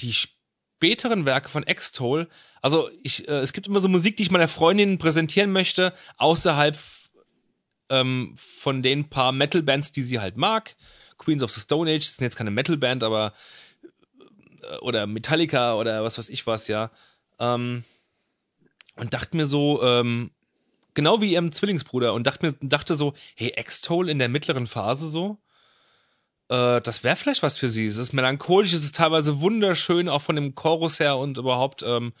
die 0.00 0.12
späteren 0.12 1.24
Werke 1.24 1.48
von 1.48 1.64
X-Toll, 1.66 2.28
also 2.60 2.90
ich, 3.02 3.26
äh, 3.28 3.40
es 3.40 3.54
gibt 3.54 3.66
immer 3.66 3.80
so 3.80 3.88
Musik, 3.88 4.16
die 4.16 4.22
ich 4.22 4.30
meiner 4.30 4.46
Freundin 4.46 4.98
präsentieren 4.98 5.50
möchte, 5.50 5.94
außerhalb 6.18 6.78
ähm, 7.88 8.34
von 8.36 8.82
den 8.82 9.08
paar 9.08 9.32
Metal-Bands, 9.32 9.92
die 9.92 10.02
sie 10.02 10.20
halt 10.20 10.36
mag. 10.36 10.76
Queens 11.16 11.42
of 11.42 11.50
the 11.50 11.60
Stone 11.60 11.90
Age 11.90 12.04
sind 12.04 12.24
jetzt 12.24 12.36
keine 12.36 12.50
Metal-Band, 12.50 13.02
aber 13.02 13.32
äh, 14.62 14.76
oder 14.78 15.06
Metallica 15.06 15.76
oder 15.76 16.04
was 16.04 16.18
weiß 16.18 16.28
ich 16.28 16.46
was, 16.46 16.68
ja. 16.68 16.90
Ähm, 17.38 17.84
und 18.96 19.14
dachte 19.14 19.34
mir 19.34 19.46
so, 19.46 19.82
ähm, 19.82 20.30
genau 20.92 21.22
wie 21.22 21.32
ihrem 21.32 21.52
Zwillingsbruder 21.52 22.12
und 22.12 22.26
dachte 22.26 22.44
mir, 22.44 22.52
dachte 22.60 22.96
so, 22.96 23.14
hey, 23.34 23.54
X-Toll 23.56 24.10
in 24.10 24.18
der 24.18 24.28
mittleren 24.28 24.66
Phase 24.66 25.08
so, 25.08 25.38
äh, 26.48 26.80
das 26.80 27.04
wäre 27.04 27.16
vielleicht 27.16 27.42
was 27.42 27.56
für 27.56 27.68
sie. 27.68 27.86
Es 27.86 27.96
ist 27.96 28.12
melancholisch, 28.12 28.72
es 28.72 28.84
ist 28.84 28.96
teilweise 28.96 29.40
wunderschön, 29.40 30.08
auch 30.08 30.22
von 30.22 30.36
dem 30.36 30.54
Chorus 30.54 31.00
her 31.00 31.16
und 31.16 31.38
überhaupt, 31.38 31.82
ähm, 31.82 32.12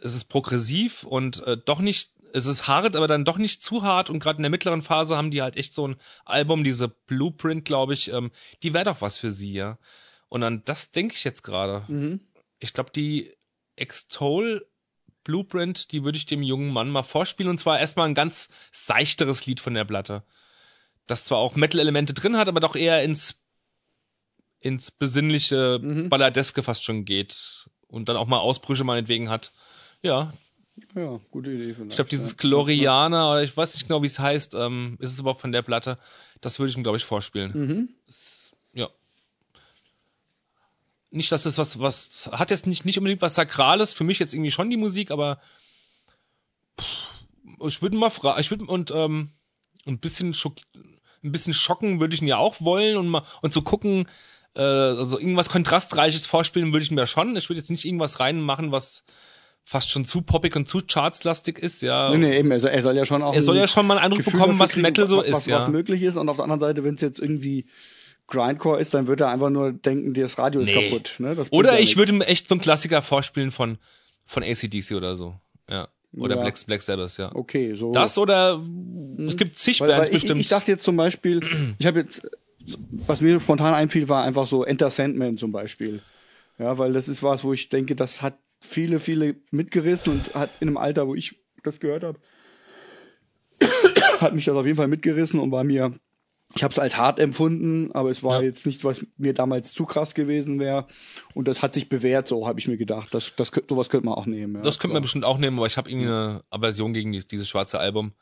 es 0.00 0.14
ist 0.14 0.24
progressiv 0.24 1.04
und 1.04 1.44
äh, 1.46 1.56
doch 1.56 1.80
nicht, 1.80 2.12
es 2.32 2.46
ist 2.46 2.68
hart, 2.68 2.96
aber 2.96 3.08
dann 3.08 3.24
doch 3.24 3.38
nicht 3.38 3.62
zu 3.62 3.82
hart 3.82 4.08
und 4.08 4.20
gerade 4.20 4.36
in 4.36 4.44
der 4.44 4.50
mittleren 4.50 4.82
Phase 4.82 5.16
haben 5.16 5.30
die 5.30 5.42
halt 5.42 5.56
echt 5.56 5.74
so 5.74 5.88
ein 5.88 5.96
Album, 6.24 6.64
diese 6.64 6.88
Blueprint, 6.88 7.64
glaube 7.64 7.94
ich, 7.94 8.12
ähm, 8.12 8.30
die 8.62 8.72
wäre 8.72 8.84
doch 8.84 9.00
was 9.00 9.18
für 9.18 9.30
sie, 9.30 9.52
ja. 9.52 9.78
Und 10.28 10.44
an 10.44 10.62
das 10.64 10.92
denke 10.92 11.16
ich 11.16 11.24
jetzt 11.24 11.42
gerade. 11.42 11.84
Mhm. 11.88 12.20
Ich 12.60 12.72
glaube, 12.72 12.90
die 12.94 13.34
Extol 13.74 14.64
Blueprint, 15.24 15.92
die 15.92 16.04
würde 16.04 16.18
ich 16.18 16.26
dem 16.26 16.42
jungen 16.42 16.72
Mann 16.72 16.90
mal 16.90 17.02
vorspielen 17.02 17.50
und 17.50 17.58
zwar 17.58 17.78
erstmal 17.78 18.08
ein 18.08 18.14
ganz 18.14 18.48
seichteres 18.72 19.46
Lied 19.46 19.60
von 19.60 19.74
der 19.74 19.84
Platte. 19.84 20.22
Das 21.06 21.24
zwar 21.24 21.38
auch 21.38 21.56
Metal-Elemente 21.56 22.14
drin 22.14 22.38
hat, 22.38 22.48
aber 22.48 22.60
doch 22.60 22.76
eher 22.76 23.02
ins 23.02 23.39
ins 24.60 24.90
besinnliche, 24.90 25.78
Mhm. 25.82 26.08
balladeske 26.08 26.62
fast 26.62 26.84
schon 26.84 27.04
geht 27.04 27.68
und 27.88 28.08
dann 28.08 28.16
auch 28.16 28.26
mal 28.26 28.38
Ausbrüche 28.38 28.84
meinetwegen 28.84 29.28
hat. 29.30 29.52
Ja, 30.02 30.32
Ja, 30.94 31.20
gute 31.30 31.50
Idee 31.52 31.74
vielleicht. 31.74 31.90
ich 31.90 31.96
glaube, 31.96 32.10
dieses 32.10 32.30
ja. 32.32 32.36
Gloriana, 32.38 33.30
oder 33.32 33.42
ich 33.42 33.54
weiß 33.56 33.74
nicht 33.74 33.86
genau, 33.88 34.02
wie 34.02 34.06
es 34.06 34.18
heißt, 34.18 34.54
ähm, 34.54 34.96
ist 35.00 35.12
es 35.12 35.20
überhaupt 35.20 35.40
von 35.42 35.52
der 35.52 35.62
Platte, 35.62 35.98
das 36.40 36.58
würde 36.58 36.70
ich 36.70 36.76
ihm, 36.76 36.82
glaube 36.82 36.96
ich, 36.98 37.04
vorspielen. 37.04 37.52
Mhm. 37.52 37.88
Das, 38.06 38.50
ja. 38.72 38.88
Nicht, 41.10 41.32
dass 41.32 41.44
es 41.44 41.58
was, 41.58 41.80
was, 41.80 42.28
hat 42.32 42.50
jetzt 42.50 42.66
nicht, 42.66 42.84
nicht 42.84 42.96
unbedingt 42.98 43.20
was 43.20 43.34
Sakrales, 43.34 43.92
für 43.92 44.04
mich 44.04 44.18
jetzt 44.20 44.32
irgendwie 44.32 44.52
schon 44.52 44.70
die 44.70 44.76
Musik, 44.76 45.10
aber 45.10 45.40
pff, 46.80 47.66
ich 47.66 47.82
würde 47.82 47.96
mal 47.96 48.10
fragen, 48.10 48.40
ich 48.40 48.50
würde, 48.50 48.64
und, 48.66 48.90
ähm, 48.92 49.30
ein 49.86 49.98
bisschen 49.98 50.34
schock, 50.34 50.56
ein 51.22 51.32
bisschen 51.32 51.52
schocken 51.52 52.00
würde 52.00 52.14
ich 52.14 52.22
ihn 52.22 52.28
ja 52.28 52.36
auch 52.38 52.60
wollen 52.60 52.96
und 52.96 53.08
mal, 53.08 53.22
und 53.42 53.52
zu 53.52 53.62
gucken, 53.62 54.08
äh, 54.54 54.60
also 54.60 55.18
irgendwas 55.18 55.48
kontrastreiches 55.48 56.26
vorspielen 56.26 56.72
würde 56.72 56.84
ich 56.84 56.90
mir 56.90 57.06
schon. 57.06 57.36
Ich 57.36 57.48
würde 57.48 57.58
jetzt 57.60 57.70
nicht 57.70 57.84
irgendwas 57.84 58.20
reinmachen, 58.20 58.72
was 58.72 59.04
fast 59.64 59.90
schon 59.90 60.04
zu 60.04 60.22
poppig 60.22 60.56
und 60.56 60.68
zu 60.68 60.80
chartslastig 60.80 61.58
ist, 61.58 61.82
ja. 61.82 62.10
Nee, 62.10 62.18
nee, 62.18 62.38
eben, 62.38 62.50
er 62.50 62.60
soll, 62.60 62.70
er 62.70 62.82
soll 62.82 62.96
ja 62.96 63.04
schon 63.04 63.22
auch. 63.22 63.34
Er 63.34 63.42
soll 63.42 63.56
ja 63.56 63.66
schon 63.68 63.86
mal 63.86 63.94
einen 63.98 64.04
Eindruck 64.06 64.24
Gefühl 64.24 64.40
bekommen, 64.40 64.58
was 64.58 64.72
kriegen, 64.72 64.82
Metal 64.82 65.06
so 65.06 65.18
was, 65.18 65.26
ist, 65.26 65.32
was, 65.34 65.46
ja. 65.46 65.58
was 65.58 65.68
möglich 65.68 66.02
ist. 66.02 66.16
Und 66.16 66.28
auf 66.28 66.36
der 66.36 66.44
anderen 66.44 66.60
Seite, 66.60 66.82
wenn 66.82 66.94
es 66.94 67.00
jetzt 67.00 67.18
irgendwie 67.18 67.66
Grindcore 68.26 68.80
ist, 68.80 68.94
dann 68.94 69.06
wird 69.06 69.20
er 69.20 69.28
einfach 69.28 69.50
nur 69.50 69.72
denken, 69.72 70.14
das 70.14 70.38
Radio 70.38 70.60
ist 70.60 70.68
Nee. 70.68 70.88
kaputt. 70.88 71.14
Ne? 71.18 71.36
Oder 71.50 71.72
ja 71.72 71.78
ich 71.78 71.80
nichts. 71.80 71.96
würde 71.98 72.12
ihm 72.12 72.20
echt 72.22 72.48
so 72.48 72.54
einen 72.54 72.62
Klassiker 72.62 73.02
vorspielen 73.02 73.50
von, 73.52 73.78
von 74.26 74.42
ACDC 74.42 74.92
oder 74.92 75.14
so. 75.16 75.34
Ja. 75.68 75.88
Oder 76.16 76.36
Ja. 76.36 76.42
Black, 76.42 76.66
Black 76.66 76.82
Sabbath, 76.82 77.18
ja. 77.18 77.30
Okay, 77.34 77.74
so. 77.74 77.92
Das 77.92 78.18
oder 78.18 78.60
es 79.18 79.36
gibt 79.36 79.56
zig 79.56 79.80
weil, 79.80 79.90
weil 79.90 79.96
Bands 79.96 80.10
ich, 80.10 80.14
bestimmt. 80.14 80.40
ich 80.40 80.48
dachte 80.48 80.70
jetzt 80.72 80.82
zum 80.82 80.96
Beispiel, 80.96 81.40
ich 81.78 81.86
habe 81.86 82.00
jetzt, 82.00 82.22
was 83.06 83.20
mir 83.20 83.40
spontan 83.40 83.74
einfiel, 83.74 84.08
war 84.08 84.24
einfach 84.24 84.46
so 84.46 84.64
Enter 84.64 84.90
Sandman 84.90 85.38
zum 85.38 85.52
Beispiel. 85.52 86.00
Ja, 86.58 86.76
weil 86.78 86.92
das 86.92 87.08
ist 87.08 87.22
was, 87.22 87.42
wo 87.44 87.52
ich 87.52 87.68
denke, 87.68 87.96
das 87.96 88.20
hat 88.22 88.38
viele, 88.60 89.00
viele 89.00 89.36
mitgerissen 89.50 90.12
und 90.12 90.34
hat 90.34 90.50
in 90.60 90.68
einem 90.68 90.76
Alter, 90.76 91.08
wo 91.08 91.14
ich 91.14 91.36
das 91.62 91.80
gehört 91.80 92.04
habe, 92.04 92.18
hat 94.20 94.34
mich 94.34 94.44
das 94.44 94.56
auf 94.56 94.66
jeden 94.66 94.76
Fall 94.76 94.88
mitgerissen 94.88 95.40
und 95.40 95.50
war 95.50 95.64
mir, 95.64 95.92
ich 96.54 96.62
habe 96.62 96.72
es 96.72 96.78
als 96.78 96.96
hart 96.96 97.18
empfunden, 97.18 97.90
aber 97.92 98.10
es 98.10 98.22
war 98.22 98.40
Ja. 98.40 98.46
jetzt 98.46 98.66
nicht, 98.66 98.84
was 98.84 99.06
mir 99.16 99.32
damals 99.34 99.72
zu 99.72 99.84
krass 99.86 100.14
gewesen 100.14 100.58
wäre. 100.58 100.86
Und 101.32 101.48
das 101.48 101.62
hat 101.62 101.74
sich 101.74 101.88
bewährt, 101.88 102.28
so 102.28 102.46
habe 102.46 102.58
ich 102.60 102.68
mir 102.68 102.76
gedacht. 102.76 103.14
Das, 103.14 103.32
das, 103.36 103.50
sowas 103.68 103.88
könnte 103.88 104.06
man 104.06 104.14
auch 104.16 104.26
nehmen. 104.26 104.56
Ja. 104.56 104.62
das 104.62 104.78
könnte 104.78 104.94
man 104.94 105.02
bestimmt 105.02 105.24
auch 105.24 105.38
nehmen, 105.38 105.56
aber 105.58 105.66
ich 105.66 105.76
habe 105.76 105.88
irgendwie 105.90 106.08
eine 106.08 106.44
Aversion 106.50 106.92
gegen 106.92 107.12
die, 107.12 107.26
dieses 107.26 107.48
schwarze 107.48 107.78
Album. 107.78 108.12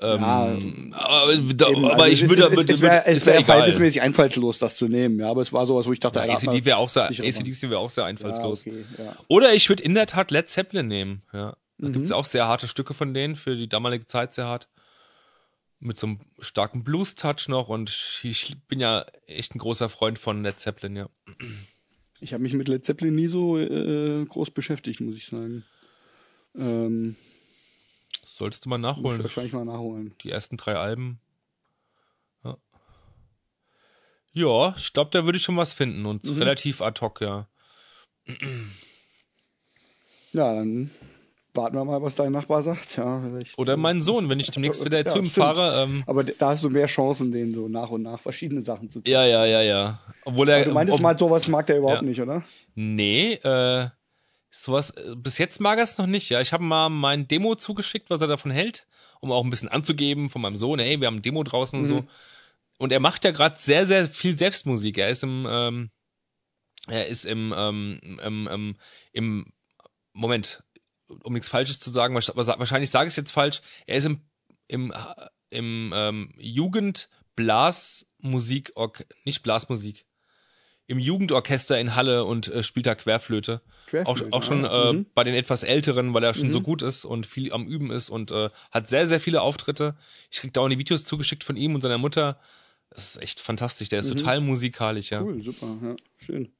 Ähm, 0.00 0.92
aber 0.96 1.36
da, 1.36 1.68
Eben, 1.70 1.84
aber 1.84 2.02
also 2.04 2.24
ich 2.24 2.28
würde, 2.28 2.42
es, 2.46 2.58
es, 2.64 2.68
es 2.68 3.26
wäre 3.26 3.38
ja 3.38 3.44
verhältnismäßig 3.44 4.02
einfallslos, 4.02 4.58
das 4.58 4.76
zu 4.76 4.88
nehmen, 4.88 5.20
ja, 5.20 5.30
aber 5.30 5.40
es 5.40 5.52
war 5.52 5.66
sowas, 5.66 5.86
wo 5.86 5.92
ich 5.92 6.00
dachte, 6.00 6.18
Ja, 6.18 6.34
ACD 6.34 6.64
wäre 6.64 6.78
auch 6.78 6.88
sehr, 6.88 7.04
ACDC 7.04 7.70
wäre 7.70 7.78
auch 7.78 7.90
sehr 7.90 8.04
einfallslos. 8.04 8.64
Ja, 8.64 8.72
okay, 8.72 8.84
ja. 8.98 9.16
Oder 9.28 9.54
ich 9.54 9.68
würde 9.68 9.84
in 9.84 9.94
der 9.94 10.06
Tat 10.06 10.32
Led 10.32 10.48
Zeppelin 10.48 10.88
nehmen. 10.88 11.22
Ja. 11.32 11.56
Da 11.78 11.88
Mhm. 11.88 11.92
gibt's 11.92 12.10
ja 12.10 12.16
auch 12.16 12.24
sehr 12.24 12.48
harte 12.48 12.66
Stücke 12.66 12.92
von 12.94 13.14
denen, 13.14 13.36
für 13.36 13.56
die 13.56 13.68
damalige 13.68 14.06
Zeit 14.06 14.32
sehr 14.32 14.46
hart. 14.46 14.68
Mit 15.80 15.98
so 15.98 16.06
einem 16.08 16.20
starken 16.40 16.82
Blues-Touch 16.82 17.48
noch 17.48 17.68
und 17.68 18.20
ich 18.22 18.56
bin 18.68 18.80
ja 18.80 19.04
echt 19.26 19.54
ein 19.54 19.58
großer 19.58 19.88
Freund 19.88 20.18
von 20.18 20.42
Led 20.42 20.58
Zeppelin, 20.58 20.96
ja. 20.96 21.08
Ich 22.20 22.32
habe 22.32 22.42
mich 22.42 22.54
mit 22.54 22.68
Led 22.68 22.84
Zeppelin 22.84 23.14
nie 23.14 23.26
so 23.26 23.58
äh, 23.58 24.24
groß 24.24 24.50
beschäftigt, 24.50 25.00
muss 25.00 25.16
ich 25.16 25.26
sagen. 25.26 25.64
Ähm, 26.56 27.16
solltest 28.34 28.64
du 28.64 28.68
mal 28.68 28.78
muss 28.78 28.96
nachholen. 28.96 29.22
wahrscheinlich 29.22 29.52
mal 29.52 29.64
nachholen. 29.64 30.14
Die 30.22 30.30
ersten 30.30 30.56
drei 30.56 30.74
Alben. 30.76 31.20
Ja, 32.42 32.56
ja 34.32 34.74
ich 34.76 34.92
glaube, 34.92 35.10
da 35.12 35.24
würde 35.24 35.36
ich 35.38 35.44
schon 35.44 35.56
was 35.56 35.74
finden 35.74 36.04
und 36.06 36.24
Mhm. 36.24 36.38
relativ 36.38 36.80
ad 36.82 37.00
hoc, 37.00 37.20
ja. 37.20 37.46
Ja, 40.32 40.54
dann 40.54 40.90
warten 41.52 41.76
wir 41.76 41.84
mal, 41.84 42.02
was 42.02 42.16
dein 42.16 42.32
Nachbar 42.32 42.62
sagt. 42.62 42.96
Ja, 42.96 43.20
vielleicht, 43.22 43.56
Oder 43.56 43.76
mein 43.76 44.02
Sohn, 44.02 44.28
wenn 44.28 44.40
ich 44.40 44.50
demnächst 44.50 44.84
wieder 44.84 44.98
Ja, 44.98 45.04
zu 45.06 45.18
ihm 45.18 45.26
stimmt. 45.26 45.36
fahre. 45.46 45.82
Ähm, 45.84 46.02
aber 46.06 46.24
da 46.24 46.50
hast 46.50 46.64
du 46.64 46.70
mehr 46.70 46.86
Chancen, 46.86 47.30
denen 47.30 47.54
so 47.54 47.68
nach 47.68 47.90
und 47.90 48.02
nach 48.02 48.18
verschiedene 48.20 48.62
Sachen 48.62 48.90
zu 48.90 49.00
zeigen. 49.00 49.12
ja, 49.12 49.24
ja, 49.24 49.44
ja, 49.44 49.62
ja. 49.62 50.00
Obwohl 50.24 50.48
er. 50.48 50.56
Aber 50.56 50.64
du 50.64 50.72
meintest 50.72 50.96
ob, 50.96 51.02
mal, 51.02 51.16
sowas 51.18 51.46
mag 51.46 51.66
der 51.66 51.78
überhaupt 51.78 52.02
Ja. 52.02 52.08
nicht, 52.08 52.20
oder? 52.20 52.42
Nee, 52.74 53.34
äh, 53.34 53.88
sowas, 54.62 54.90
äh, 54.90 55.14
bis 55.16 55.38
jetzt 55.38 55.60
mag 55.60 55.78
er 55.78 55.84
es 55.84 55.98
noch 55.98 56.06
nicht, 56.06 56.28
ja. 56.30 56.40
Ich 56.40 56.52
habe 56.52 56.62
mal 56.64 56.88
mein 56.88 57.26
Demo 57.28 57.54
zugeschickt, 57.56 58.10
was 58.10 58.20
er 58.20 58.26
davon 58.28 58.50
hält, 58.50 58.86
um 59.20 59.30
auch 59.32 59.44
ein 59.44 59.50
bisschen 59.50 59.68
anzugeben 59.68 60.30
von 60.30 60.42
meinem 60.42 60.56
Sohn, 60.56 60.78
hey, 60.78 61.00
wir 61.00 61.08
haben 61.08 61.16
ein 61.16 61.22
Demo 61.22 61.42
draußen 61.42 61.78
und 61.78 61.84
so. 61.88 61.96
Und 62.78 62.92
er 62.92 63.00
macht 63.00 63.24
ja 63.24 63.30
gerade 63.30 63.56
sehr, 63.58 63.86
sehr 63.86 64.08
viel 64.08 64.36
Selbstmusik. 64.36 64.98
Er 64.98 65.08
ist 65.08 65.22
im, 65.22 65.46
ähm, 65.48 65.90
er 66.88 67.06
ist 67.06 67.24
im, 67.24 67.54
ähm, 67.56 68.00
im, 68.02 68.48
im, 68.48 68.76
im 69.12 69.52
Moment, 70.12 70.62
um 71.22 71.32
nichts 71.32 71.48
Falsches 71.48 71.78
zu 71.80 71.90
sagen, 71.90 72.14
wahrsch- 72.16 72.36
wahrscheinlich 72.36 72.90
sage 72.90 73.08
ich 73.08 73.12
es 73.12 73.16
jetzt 73.16 73.30
falsch, 73.30 73.62
er 73.86 73.96
ist 73.96 74.04
im, 74.06 74.20
im, 74.66 74.92
im 75.50 75.92
ähm, 75.94 76.34
Jugend-Blasmusik, 76.38 78.72
nicht 79.24 79.42
Blasmusik, 79.42 80.04
im 80.86 80.98
Jugendorchester 80.98 81.78
in 81.80 81.94
Halle 81.96 82.24
und 82.24 82.48
äh, 82.48 82.62
spielt 82.62 82.86
da 82.86 82.94
Querflöte. 82.94 83.62
Auch, 83.62 83.86
Querflöte, 83.86 84.32
auch 84.32 84.42
schon 84.42 84.64
ah, 84.66 84.90
äh, 84.90 84.92
mhm. 84.92 85.06
bei 85.14 85.24
den 85.24 85.34
etwas 85.34 85.62
Älteren, 85.62 86.12
weil 86.12 86.22
er 86.24 86.34
schon 86.34 86.52
so 86.52 86.60
gut 86.60 86.82
ist 86.82 87.04
und 87.04 87.26
viel 87.26 87.52
am 87.52 87.66
Üben 87.66 87.90
ist 87.90 88.10
und 88.10 88.30
äh, 88.30 88.50
hat 88.70 88.86
sehr, 88.88 89.06
sehr 89.06 89.20
viele 89.20 89.40
Auftritte. 89.40 89.96
Ich 90.30 90.40
krieg 90.40 90.52
dauernd 90.52 90.72
die 90.72 90.78
Videos 90.78 91.04
zugeschickt 91.04 91.42
von 91.44 91.56
ihm 91.56 91.74
und 91.74 91.80
seiner 91.80 91.98
Mutter. 91.98 92.38
Das 92.90 93.10
ist 93.14 93.22
echt 93.22 93.40
fantastisch. 93.40 93.88
Der 93.88 94.00
ist 94.00 94.08
total 94.10 94.40
musikalisch, 94.40 95.10
ja. 95.10 95.22
Cool, 95.22 95.42
super, 95.42 95.76
ja, 95.82 95.96
schön. 96.18 96.52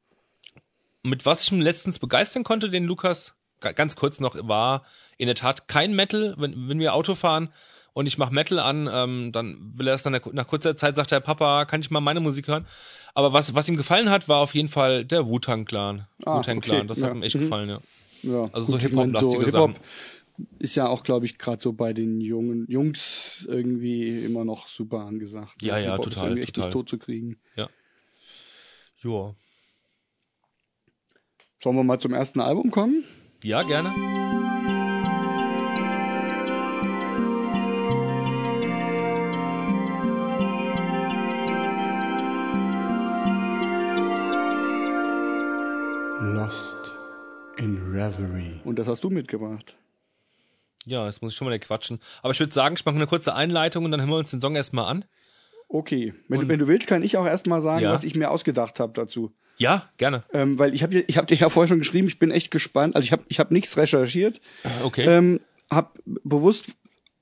Mit 1.03 1.27
was 1.27 1.43
ich 1.43 1.53
ihn 1.53 1.61
letztens 1.61 1.99
begeistern 1.99 2.45
konnte, 2.45 2.71
den 2.71 2.85
Lukas, 2.85 3.35
ga- 3.61 3.73
ganz 3.73 3.95
kurz 3.95 4.21
noch, 4.21 4.37
war 4.49 4.85
in 5.19 5.27
der 5.27 5.37
Tat 5.37 5.69
kein 5.69 5.95
Metal. 5.95 6.35
Wenn, 6.39 6.69
wenn 6.69 6.79
wir 6.79 6.95
Auto 6.95 7.15
fahren 7.15 7.51
und 7.95 8.07
ich 8.07 8.19
mache 8.19 8.35
Metal 8.35 8.59
an, 8.59 8.89
ähm, 8.93 9.33
dann 9.33 9.73
will 9.77 9.89
er 9.89 9.95
es 9.95 10.03
dann 10.03 10.21
nach, 10.33 10.47
kurzer 10.47 10.77
Zeit, 10.77 10.97
sagt 10.97 11.13
er, 11.13 11.21
Papa, 11.21 11.65
kann 11.65 11.81
ich 11.81 11.91
mal 11.91 12.01
meine 12.01 12.21
Musik 12.21 12.49
hören? 12.49 12.67
Aber 13.15 13.33
was, 13.33 13.55
was 13.55 13.69
ihm 13.69 13.77
gefallen 13.77 14.11
hat, 14.11 14.29
war 14.29 14.39
auf 14.39 14.55
jeden 14.55 14.69
Fall 14.69 15.05
der 15.05 15.27
Wu-Tang 15.27 15.65
Clan. 15.65 16.07
Ah, 16.25 16.39
Wu-Tang 16.39 16.59
okay, 16.59 16.71
Clan, 16.71 16.89
das 16.89 17.01
hat 17.01 17.11
ja, 17.11 17.15
ihm 17.15 17.23
echt 17.23 17.37
mhm. 17.37 17.41
gefallen, 17.41 17.69
ja. 17.71 17.81
Ja, 18.23 18.49
Also 18.53 18.73
so 18.73 18.79
ich 18.79 18.93
mein, 18.93 19.07
Hip-Hop-lastige 19.07 19.47
Hip-Hop 19.47 19.81
ist 20.59 20.75
ja 20.75 20.89
auch, 20.89 21.05
glaube 21.05 21.27
ich, 21.27 21.39
gerade 21.39 21.63
so 21.63 21.73
bei 21.73 21.93
den 21.93 22.21
jungen 22.21 22.67
Jungs 22.69 23.47
irgendwie 23.49 24.25
immer 24.25 24.45
noch 24.45 24.67
super 24.67 25.01
angesagt. 25.01 25.63
Ja, 25.63 25.79
ja, 25.79 25.95
ist 25.95 26.03
total, 26.03 26.25
irgendwie 26.25 26.43
echt 26.43 26.57
total. 26.57 26.71
tot 26.71 26.89
zu 26.89 26.99
kriegen. 26.99 27.39
Ja. 27.55 27.69
Sollen 31.63 31.77
wir 31.77 31.85
mal 31.85 32.01
zum 32.01 32.15
ersten 32.15 32.41
Album 32.41 32.71
kommen? 32.71 33.05
Ja, 33.43 33.63
gerne. 33.63 34.24
Reverie. 48.09 48.61
Und 48.65 48.79
das 48.79 48.87
hast 48.89 49.03
du 49.05 49.11
mitgebracht. 49.11 49.77
Ja, 50.87 51.07
jetzt 51.07 51.23
muss 51.23 51.33
ich 51.33 51.39
schon 51.39 51.47
mal 51.47 51.53
nicht 51.53 51.65
quatschen. 51.67 51.99
Aber 52.23 52.33
ich 52.33 52.41
würde 52.41 52.53
sagen, 52.53 52.75
ich 52.77 52.85
mache 52.85 52.95
eine 52.97 53.07
kurze 53.07 53.35
Einleitung 53.35 53.85
und 53.85 53.91
dann 53.91 54.01
hören 54.01 54.11
wir 54.11 54.17
uns 54.17 54.31
den 54.31 54.41
Song 54.41 54.55
erstmal 54.57 54.85
an. 54.87 55.05
Okay, 55.69 56.13
wenn, 56.29 56.41
du, 56.43 56.49
wenn 56.49 56.59
du 56.59 56.69
willst, 56.69 56.87
kann 56.87 57.03
ich 57.03 57.17
auch 57.17 57.27
erstmal 57.27 57.61
sagen, 57.61 57.83
Ja. 57.85 57.93
was 57.93 58.05
ich 58.05 58.15
mir 58.15 58.31
ausgedacht 58.31 58.81
habe 58.81 58.93
dazu. 58.93 59.33
Ja, 59.57 59.89
gerne. 59.97 60.25
Ähm, 60.33 60.59
weil 60.59 60.75
ich 60.75 60.83
habe 60.83 60.99
ich 61.01 61.17
hab 61.17 61.27
dir 61.27 61.37
ja 61.37 61.49
vorher 61.49 61.69
schon 61.69 61.79
geschrieben, 61.79 62.07
ich 62.09 62.19
bin 62.19 62.31
echt 62.31 62.51
gespannt. 62.51 62.97
Also 62.97 63.07
ich 63.07 63.13
habe 63.13 63.23
ich 63.29 63.39
hab 63.41 63.51
nichts 63.51 63.77
recherchiert, 63.77 64.41
Okay. 64.83 65.05
ähm, 65.07 65.41
habe 65.71 65.91
bewusst 66.05 66.67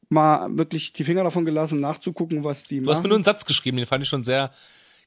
mal 0.09 0.49
wirklich 0.59 0.93
die 0.93 1.05
Finger 1.05 1.25
davon 1.25 1.45
gelassen, 1.45 1.79
nachzugucken, 1.81 2.43
was 2.43 2.65
die 2.65 2.81
du 2.81 2.91
hast 2.91 2.99
mir 2.99 3.03
machen. 3.03 3.09
nur 3.11 3.17
einen 3.19 3.25
Satz 3.25 3.45
geschrieben, 3.45 3.77
den 3.77 3.87
fand 3.87 4.03
ich 4.03 4.09
schon 4.09 4.25
sehr 4.25 4.53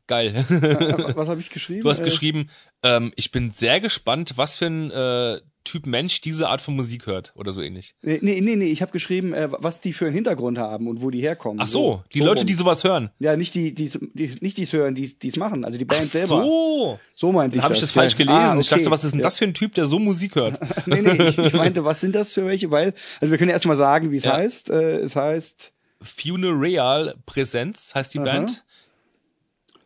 geil. 0.07 0.33
Äh, 0.49 1.15
was 1.15 1.27
habe 1.27 1.41
ich 1.41 1.49
geschrieben? 1.49 1.81
Du 1.81 1.89
hast 1.89 1.99
Äh, 2.01 2.05
geschrieben, 2.05 2.49
ähm, 2.83 3.11
ich 3.15 3.31
bin 3.31 3.51
sehr 3.51 3.81
gespannt, 3.81 4.33
was 4.37 4.55
für 4.55 4.67
ein 4.67 4.91
äh, 4.91 5.41
Typ 5.65 5.85
Mensch 5.85 6.21
diese 6.21 6.47
Art 6.47 6.61
von 6.61 6.75
Musik 6.75 7.05
hört 7.07 7.33
oder 7.35 7.51
so 7.51 7.61
ähnlich. 7.61 7.95
Nee, 8.01 8.19
nee, 8.21 8.39
nee, 8.39 8.55
nee 8.55 8.67
ich 8.67 8.81
habe 8.81 8.93
geschrieben, 8.93 9.33
äh, 9.33 9.49
was 9.51 9.81
die 9.81 9.91
für 9.91 10.05
einen 10.05 10.15
Hintergrund 10.15 10.57
haben 10.57 10.87
und 10.87 11.01
wo 11.01 11.09
die 11.09 11.19
herkommen. 11.19 11.59
Ach 11.61 11.67
so, 11.67 12.03
die 12.13 12.19
Leute, 12.21 12.39
rum. 12.41 12.47
die 12.47 12.53
sowas 12.53 12.83
hören. 12.83 13.09
Ja, 13.19 13.35
nicht 13.35 13.53
die, 13.55 13.73
die, 13.75 13.91
die 14.13 14.35
nicht 14.39 14.57
die's 14.57 14.71
hören, 14.71 14.95
die 14.95 15.13
es 15.21 15.35
machen, 15.35 15.65
also 15.65 15.77
die 15.77 15.83
Band 15.85 16.03
Ach 16.03 16.07
selber. 16.07 16.43
so. 16.43 16.99
So 17.15 17.31
meinte 17.33 17.57
ich 17.57 17.63
Habe 17.63 17.73
ich 17.73 17.81
das. 17.81 17.91
falsch 17.91 18.13
ja. 18.13 18.17
gelesen? 18.19 18.37
Ah, 18.39 18.57
Ich 18.59 18.69
dachte, 18.69 18.83
okay. 18.83 18.91
was 18.91 19.03
ist 19.03 19.11
denn 19.13 19.21
das 19.21 19.37
für 19.37 19.45
ein 19.45 19.53
Typ, 19.53 19.73
der 19.73 19.85
so 19.85 19.99
Musik 19.99 20.35
hört? 20.35 20.59
nee, 20.85 21.01
nee, 21.01 21.21
ich, 21.23 21.37
ich 21.37 21.53
meinte, 21.53 21.83
was 21.83 21.99
sind 21.99 22.15
das 22.15 22.31
für 22.31 22.45
welche? 22.45 22.71
Weil, 22.71 22.93
also 23.19 23.31
wir 23.31 23.37
können 23.37 23.51
erst 23.51 23.65
mal 23.65 23.75
sagen, 23.75 24.11
wie 24.11 24.17
es 24.17 24.23
Ja. 24.23 24.33
heißt. 24.37 24.69
Äh, 24.69 24.99
es 24.99 25.15
heißt, 25.15 25.73
Funereal 26.01 27.15
Präsenz 27.25 27.93
heißt 27.95 28.13
die 28.13 28.19
Aha. 28.19 28.25
Band. 28.25 28.63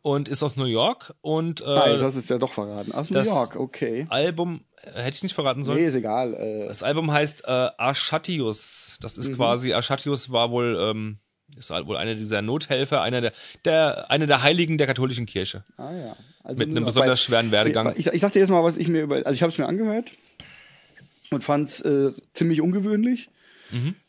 Und 0.01 0.29
ist 0.29 0.43
aus 0.43 0.55
New 0.55 0.63
York 0.63 1.13
und 1.19 1.59
äh, 1.59 1.65
ah, 1.65 1.97
das 1.97 2.15
ist 2.15 2.29
ja 2.29 2.37
doch 2.37 2.53
verraten. 2.53 2.93
Aus 2.93 3.09
New 3.09 3.19
York, 3.19 3.57
okay. 3.57 4.07
Album, 4.09 4.61
hätte 4.83 5.15
ich 5.15 5.23
nicht 5.23 5.33
verraten 5.35 5.63
sollen. 5.63 5.79
Nee, 5.79 5.87
ist 5.87 5.95
egal. 5.95 6.33
Äh, 6.33 6.67
Das 6.67 6.83
Album 6.83 7.11
heißt 7.11 7.43
äh, 7.45 7.69
Archatius. 7.77 8.97
Das 9.01 9.17
Mhm. 9.17 9.21
ist 9.23 9.35
quasi, 9.35 9.73
Archatius 9.73 10.31
war 10.31 10.51
wohl, 10.51 10.77
ähm, 10.79 11.17
ist 11.57 11.69
halt 11.71 11.87
wohl 11.87 11.97
einer 11.97 12.15
dieser 12.15 12.41
Nothelfer, 12.41 13.01
einer 13.01 13.21
der, 13.21 13.33
der, 13.65 14.09
einer 14.11 14.27
der 14.27 14.43
Heiligen 14.43 14.77
der 14.77 14.87
katholischen 14.87 15.25
Kirche. 15.25 15.63
ah 15.77 15.91
ja. 15.91 16.15
Also 16.43 16.59
Mit 16.59 16.69
einem 16.69 16.85
besonders 16.85 17.09
weil- 17.11 17.17
schweren 17.17 17.51
Werdegang. 17.51 17.93
Ich, 17.97 18.07
ich 18.07 18.21
sag 18.21 18.31
dir 18.31 18.39
jetzt 18.39 18.49
mal, 18.49 18.63
was 18.63 18.77
ich 18.77 18.87
mir 18.87 19.01
über, 19.03 19.15
also 19.17 19.31
ich 19.31 19.41
habe 19.41 19.51
es 19.51 19.57
mir 19.57 19.67
angehört 19.67 20.11
und 21.31 21.43
fand 21.43 21.67
es 21.67 21.81
äh, 21.81 22.11
ziemlich 22.33 22.61
ungewöhnlich. 22.61 23.29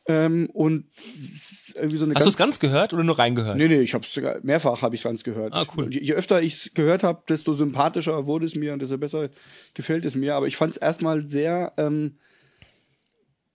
Ähm, 0.07 0.49
und 0.53 0.87
es 0.97 1.73
irgendwie 1.75 1.97
so 1.97 2.05
eine 2.05 2.13
Mhm. 2.13 2.17
Hast 2.17 2.25
du 2.25 2.31
es 2.31 2.37
ganz 2.37 2.59
gehört 2.59 2.93
oder 2.93 3.05
nur 3.05 3.19
reingehört? 3.19 3.57
Nee, 3.57 3.69
nee, 3.69 3.81
ich 3.81 3.95
habe 3.95 4.05
es 4.05 4.43
mehrfach 4.43 4.83
habe 4.83 4.95
ich 4.95 5.03
ganz 5.03 5.25
gehört. 5.25 5.53
Ah, 5.53 5.67
cool. 5.77 5.85
Und 5.85 5.95
je, 5.95 6.01
je 6.01 6.15
öfter 6.15 6.43
ich 6.43 6.55
es 6.55 6.75
gehört 6.75 7.03
habe, 7.03 7.23
desto 7.29 7.55
sympathischer 7.55 8.27
wurde 8.27 8.47
es 8.47 8.55
mir 8.55 8.73
und 8.73 8.83
desto 8.83 8.99
besser 8.99 9.29
gefällt 9.75 10.05
es 10.05 10.15
mir. 10.15 10.35
Aber 10.35 10.47
ich 10.47 10.57
fand 10.57 10.73
es 10.73 10.77
erstmal 10.77 11.29
sehr 11.29 11.73
ähm, 11.77 12.19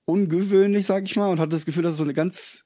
ungewöhnlich, 0.05 0.85
sag 0.85 1.03
ich 1.05 1.15
mal, 1.15 1.29
und 1.29 1.39
hatte 1.39 1.51
das 1.51 1.65
Gefühl, 1.65 1.83
dass 1.83 1.93
es 1.93 1.97
so 1.97 2.03
eine 2.03 2.13
ganz 2.13 2.64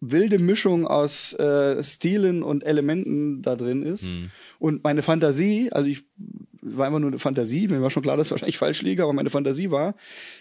wilde 0.00 0.38
Mischung 0.38 0.86
aus 0.86 1.32
äh, 1.34 1.82
Stilen 1.82 2.42
und 2.42 2.64
Elementen 2.64 3.42
da 3.42 3.56
drin 3.56 3.82
ist. 3.82 4.06
Hm. 4.06 4.30
Und 4.58 4.84
meine 4.84 5.02
Fantasie, 5.02 5.70
also 5.72 5.88
ich 5.88 6.04
war 6.64 6.88
immer 6.88 7.00
nur 7.00 7.10
eine 7.10 7.18
Fantasie, 7.18 7.68
mir 7.68 7.82
war 7.82 7.90
schon 7.90 8.02
klar, 8.02 8.16
dass 8.16 8.28
ich 8.28 8.30
wahrscheinlich 8.30 8.58
falsch 8.58 8.82
liege, 8.82 9.02
aber 9.02 9.12
meine 9.12 9.28
Fantasie 9.28 9.70
war, 9.70 9.94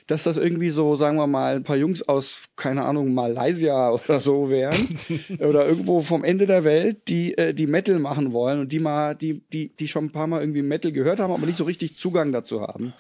dass 0.07 0.23
das 0.23 0.37
irgendwie 0.37 0.69
so, 0.69 0.95
sagen 0.95 1.17
wir 1.17 1.27
mal, 1.27 1.55
ein 1.55 1.63
paar 1.63 1.75
Jungs 1.75 2.01
aus, 2.01 2.43
keine 2.55 2.85
Ahnung, 2.85 3.13
Malaysia 3.13 3.91
oder 3.91 4.19
so 4.19 4.49
wären 4.49 4.97
oder 5.39 5.67
irgendwo 5.67 6.01
vom 6.01 6.23
Ende 6.23 6.45
der 6.45 6.63
Welt, 6.63 7.07
die 7.09 7.37
äh, 7.37 7.53
die 7.53 7.67
Metal 7.67 7.99
machen 7.99 8.31
wollen 8.31 8.61
und 8.61 8.71
die 8.71 8.79
mal, 8.79 9.15
die 9.15 9.41
die 9.51 9.75
die 9.75 9.87
schon 9.87 10.05
ein 10.05 10.11
paar 10.11 10.27
Mal 10.27 10.41
irgendwie 10.41 10.61
Metal 10.61 10.91
gehört 10.91 11.19
haben, 11.19 11.33
aber 11.33 11.45
nicht 11.45 11.57
so 11.57 11.65
richtig 11.65 11.97
Zugang 11.97 12.31
dazu 12.31 12.61
haben 12.61 12.93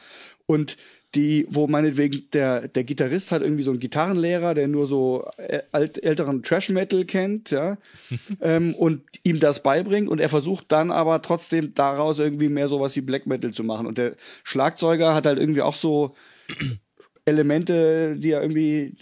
und 0.45 0.75
die, 1.15 1.45
wo 1.49 1.67
meinetwegen 1.67 2.27
der, 2.33 2.67
der 2.67 2.83
Gitarrist 2.83 3.31
hat 3.31 3.41
irgendwie 3.41 3.63
so 3.63 3.71
einen 3.71 3.79
Gitarrenlehrer, 3.79 4.53
der 4.53 4.67
nur 4.67 4.87
so 4.87 5.27
äh, 5.37 5.61
alt, 5.71 6.03
älteren 6.03 6.41
Trash-Metal 6.41 7.05
kennt, 7.05 7.51
ja, 7.51 7.77
ähm, 8.41 8.73
und 8.75 9.03
ihm 9.23 9.39
das 9.39 9.61
beibringt 9.61 10.09
und 10.09 10.19
er 10.19 10.29
versucht 10.29 10.71
dann 10.71 10.91
aber 10.91 11.21
trotzdem 11.21 11.73
daraus 11.73 12.19
irgendwie 12.19 12.49
mehr 12.49 12.67
sowas 12.67 12.95
wie 12.95 13.01
Black 13.01 13.27
Metal 13.27 13.51
zu 13.51 13.63
machen. 13.63 13.85
Und 13.85 13.97
der 13.97 14.15
Schlagzeuger 14.43 15.13
hat 15.13 15.25
halt 15.25 15.39
irgendwie 15.39 15.61
auch 15.61 15.75
so 15.75 16.15
Elemente, 17.25 18.17
die 18.17 18.31
er 18.31 18.41
irgendwie, 18.41 18.95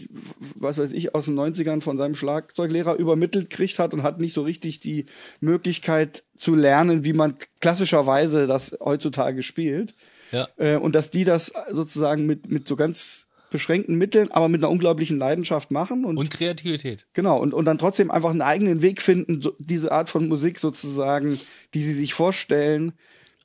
was 0.56 0.78
weiß 0.78 0.92
ich, 0.92 1.16
aus 1.16 1.26
den 1.26 1.40
90ern 1.40 1.82
von 1.82 1.98
seinem 1.98 2.14
Schlagzeuglehrer 2.14 2.96
übermittelt 2.98 3.50
kriegt 3.50 3.80
hat 3.80 3.94
und 3.94 4.04
hat 4.04 4.20
nicht 4.20 4.34
so 4.34 4.44
richtig 4.44 4.80
die 4.80 5.06
Möglichkeit 5.40 6.24
zu 6.38 6.54
lernen, 6.54 7.04
wie 7.04 7.14
man 7.14 7.38
klassischerweise 7.62 8.46
das 8.46 8.78
heutzutage 8.80 9.42
spielt. 9.42 9.96
Ja. 10.32 10.48
Äh, 10.58 10.78
und 10.78 10.94
dass 10.96 11.10
die 11.10 11.24
das 11.24 11.54
sozusagen 11.70 12.26
mit, 12.26 12.50
mit 12.50 12.68
so 12.68 12.76
ganz 12.76 13.28
beschränkten 13.50 13.96
Mitteln, 13.96 14.32
aber 14.32 14.48
mit 14.48 14.62
einer 14.64 14.72
unglaublichen 14.72 15.20
Leidenschaft 15.20 15.72
machen 15.72 16.06
und, 16.06 16.18
Und 16.18 16.32
Kreativität. 16.32 17.06
genau 17.14 17.38
und, 17.40 17.54
und 17.54 17.66
dann 17.66 17.78
trotzdem 17.78 18.10
einfach 18.10 18.30
einen 18.30 18.42
eigenen 18.42 18.82
Weg 18.82 19.02
finden, 19.02 19.42
so, 19.42 19.54
diese 19.60 19.92
Art 19.92 20.10
von 20.10 20.28
Musik 20.28 20.58
sozusagen, 20.58 21.40
die 21.74 21.84
sie 21.84 21.94
sich 21.94 22.14
vorstellen, 22.14 22.94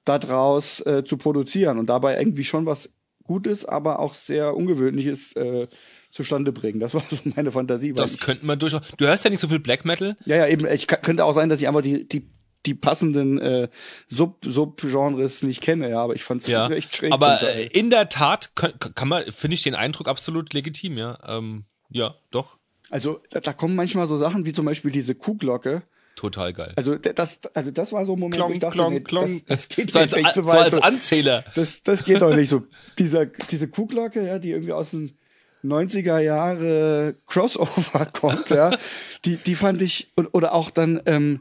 daraus 0.05 0.81
äh, 0.87 1.02
zu 1.05 1.16
produzieren 1.16 1.78
und 1.78 1.87
dabei 1.87 2.16
irgendwie 2.19 2.45
schon 2.45 2.64
was 2.66 2.90
Gutes, 3.25 3.64
aber 3.64 3.99
auch 3.99 4.14
sehr 4.14 4.57
Ungewöhnliches 4.57 5.35
äh, 5.35 5.66
zustande 6.11 6.52
bringen. 6.52 6.78
Das 6.78 6.95
war 6.95 7.02
so 7.11 7.19
meine 7.35 7.50
Fantasie. 7.52 7.93
Das 7.93 8.21
könnten 8.21 8.47
wir 8.47 8.57
durchaus. 8.57 8.83
Du 8.97 9.07
hörst 9.07 9.25
ja 9.25 9.31
nicht 9.31 9.40
so 9.40 9.49
viel 9.49 9.59
Black 9.59 9.85
Metal. 9.85 10.16
ja, 10.25 10.37
ja, 10.37 10.47
eben, 10.47 10.66
ich 10.69 10.87
könnte 10.87 11.25
auch 11.25 11.35
sein, 11.35 11.49
dass 11.49 11.61
ich 11.61 11.66
einfach 11.66 11.83
die, 11.83 12.07
die, 12.09 12.29
die 12.64 12.75
passenden 12.75 13.38
äh, 13.38 13.69
Sub, 14.09 14.38
Subgenres 14.45 15.42
nicht 15.42 15.61
kenne, 15.61 15.90
ja, 15.90 16.03
aber 16.03 16.14
ich 16.14 16.25
fand 16.25 16.42
es 16.42 16.49
Ja. 16.49 16.69
echt 16.71 16.97
schräg. 16.97 17.12
Aber 17.12 17.40
äh, 17.42 17.66
in 17.66 17.90
der 17.90 18.09
Tat 18.09 18.53
kann, 18.57 18.73
kann 18.79 19.09
man, 19.09 19.31
finde 19.31 19.55
ich 19.55 19.62
den 19.62 19.75
Eindruck 19.75 20.09
absolut 20.09 20.53
legitim, 20.53 20.99
ja. 20.99 21.19
Ähm, 21.27 21.64
ja, 21.90 22.14
doch. 22.31 22.57
Also 22.90 23.21
da, 23.31 23.40
da 23.40 23.53
kommen 23.53 23.75
manchmal 23.77 24.07
so 24.07 24.16
Sachen 24.16 24.47
wie 24.47 24.53
zum 24.53 24.64
Beispiel 24.64 24.90
diese 24.90 25.14
Kuhglocke. 25.14 25.83
Total 26.16 26.53
geil. 26.55 26.73
Also 26.77 26.97
das, 26.97 27.40
also 27.53 27.71
das 27.71 27.92
war 27.92 28.05
so 28.07 28.14
ein 28.14 28.19
Moment, 28.19 28.42
wo 28.42 28.51
ich 28.51 28.59
Klong, 28.59 28.61
dachte, 28.61 28.75
klong, 28.77 28.95
nee, 28.95 29.01
klong. 29.01 29.42
Das, 29.47 29.66
das 29.66 29.77
geht 29.77 29.92
so 29.92 29.99
als, 29.99 30.12
zu 30.12 30.23
so 30.42 30.47
weit. 30.47 30.61
als 30.62 30.75
so. 30.77 30.81
Anzähler. 30.81 31.45
Das, 31.55 31.83
das 31.83 32.05
geht 32.05 32.23
doch 32.23 32.35
nicht 32.35 32.49
so. 32.49 32.62
Dieser, 32.99 33.27
diese 33.27 33.69
Kuhglocke, 33.69 34.27
ja, 34.27 34.38
die 34.38 34.53
irgendwie 34.53 34.73
aus 34.73 34.92
den 34.92 35.16
90er 35.62 36.19
Jahre 36.21 37.16
Crossover 37.27 38.07
kommt, 38.12 38.51
ja, 38.51 38.77
die, 39.25 39.37
die 39.37 39.55
fand 39.55 39.83
ich, 39.83 40.12
und, 40.14 40.29
oder 40.29 40.55
auch 40.55 40.71
dann, 40.71 41.03
ähm, 41.07 41.40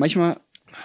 manchmal, 0.00 0.40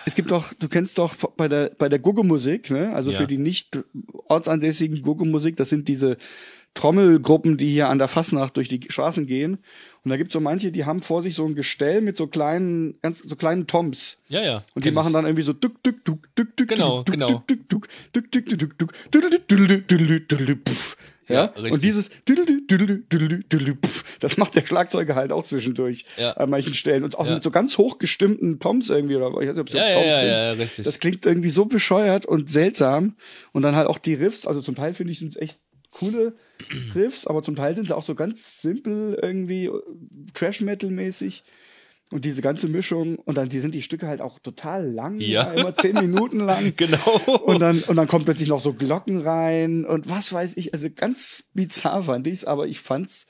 es 0.05 0.13
gibt 0.15 0.29
doch, 0.31 0.53
du 0.53 0.67
kennst 0.67 0.97
doch 0.99 1.15
bei 1.37 1.47
der, 1.47 1.71
bei 1.77 1.89
der 1.89 1.99
Guggemusik, 1.99 2.69
ne, 2.69 2.93
also 2.93 3.11
Ja. 3.11 3.17
für 3.17 3.27
die 3.27 3.37
nicht 3.39 3.79
ortsansässigen 4.27 5.01
Guggemusik, 5.01 5.55
das 5.55 5.69
sind 5.69 5.87
diese 5.87 6.17
Trommelgruppen, 6.75 7.55
die 7.57 7.69
hier 7.69 7.87
an 7.87 7.99
der 7.99 8.09
Fasnacht 8.09 8.57
durch 8.57 8.67
die 8.67 8.81
Straßen 8.89 9.25
gehen. 9.27 9.59
Und 10.03 10.09
da 10.11 10.17
gibt's 10.17 10.33
so 10.33 10.41
manche, 10.41 10.73
die 10.73 10.83
haben 10.83 11.01
vor 11.01 11.23
sich 11.23 11.33
so 11.33 11.45
ein 11.45 11.55
Gestell 11.55 12.01
mit 12.01 12.17
so 12.17 12.27
kleinen, 12.27 12.99
ganz, 13.01 13.19
so 13.19 13.35
kleinen 13.37 13.65
Toms. 13.65 14.17
Ja, 14.27 14.43
ja. 14.43 14.63
Und 14.73 14.83
die 14.83 14.91
machen 14.91 15.13
dann 15.13 15.23
irgendwie 15.25 15.43
so 15.43 15.53
duck 15.53 15.81
duck 15.83 16.03
duck 16.03 16.27
duck 16.35 16.57
duck 16.57 16.67
Genau, 16.67 17.03
duck, 17.03 17.13
genau. 17.13 17.27
duck 17.29 17.47
duck 17.47 17.69
duck 17.69 17.87
duck 18.11 18.31
duck 18.31 18.45
duck 18.45 18.77
duck 18.77 18.77
duck 18.77 18.91
duck 19.09 19.47
duck 19.47 19.87
duck 19.87 20.27
duck 20.27 20.47
duck 20.47 20.63
puff. 20.65 20.97
Ja, 21.27 21.53
Ja, 21.55 21.71
und 21.71 21.81
dieses 21.83 22.09
das 24.19 24.37
macht 24.37 24.55
der 24.55 24.65
Schlagzeuger 24.65 25.15
halt 25.15 25.31
auch 25.31 25.43
zwischendurch 25.43 26.05
Ja. 26.17 26.31
an 26.33 26.49
manchen 26.49 26.73
Stellen 26.73 27.03
und 27.03 27.17
auch 27.17 27.25
Ja. 27.25 27.33
mit 27.35 27.43
so 27.43 27.51
ganz 27.51 27.77
hochgestimmten 27.77 28.59
Toms 28.59 28.89
irgendwie 28.89 29.15
oder 29.15 29.27
ich 29.29 29.47
weiß 29.47 29.55
nicht, 29.55 29.59
ob 29.59 29.67
es 29.67 29.73
Ja, 29.73 29.93
Toms 29.93 30.19
sind. 30.19 30.29
ja, 30.39 30.51
richtig. 30.53 30.85
Das 30.85 30.99
klingt 30.99 31.25
irgendwie 31.25 31.49
so 31.49 31.65
bescheuert 31.65 32.25
und 32.25 32.49
seltsam 32.49 33.15
und 33.53 33.61
dann 33.63 33.75
halt 33.75 33.87
auch 33.87 33.97
die 33.97 34.13
Riffs, 34.13 34.45
also 34.45 34.61
zum 34.61 34.75
Teil 34.75 34.93
finde 34.93 35.13
ich 35.13 35.19
sind 35.19 35.35
echt 35.37 35.59
coole 35.91 36.35
Riffs, 36.93 37.25
aber 37.25 37.41
zum 37.41 37.55
Teil 37.55 37.73
sind 37.75 37.87
sie 37.87 37.95
auch 37.95 38.03
so 38.03 38.15
ganz 38.15 38.61
simpel 38.61 39.17
irgendwie 39.21 39.71
Trash 40.33 40.61
Metal 40.61 40.89
mäßig. 40.89 41.43
Und 42.11 42.23
diese 42.23 42.41
ganze 42.43 42.67
Mischung, 42.69 43.15
und 43.17 43.35
dann 43.35 43.49
die 43.49 43.59
sind 43.59 43.73
die 43.73 43.81
Stücke 43.81 44.07
halt 44.07 44.21
auch 44.21 44.37
total 44.39 44.87
lang, 44.87 45.19
Ja. 45.19 45.51
immer 45.53 45.73
zehn 45.73 45.95
Minuten 45.95 46.39
lang. 46.39 46.73
Genau. 46.77 47.19
Und 47.45 47.59
dann, 47.59 47.81
und 47.81 47.95
dann 47.95 48.07
kommt 48.07 48.25
plötzlich 48.25 48.47
noch 48.49 48.59
so 48.61 48.73
Glocken 48.73 49.21
rein 49.21 49.85
und 49.85 50.07
was 50.07 50.31
weiß 50.31 50.55
ich, 50.57 50.73
also 50.73 50.87
ganz 50.89 51.49
bizarr 51.53 52.03
fand 52.03 52.27
ich's, 52.27 52.43
aber 52.45 52.67
ich 52.67 52.79
fand's 52.79 53.25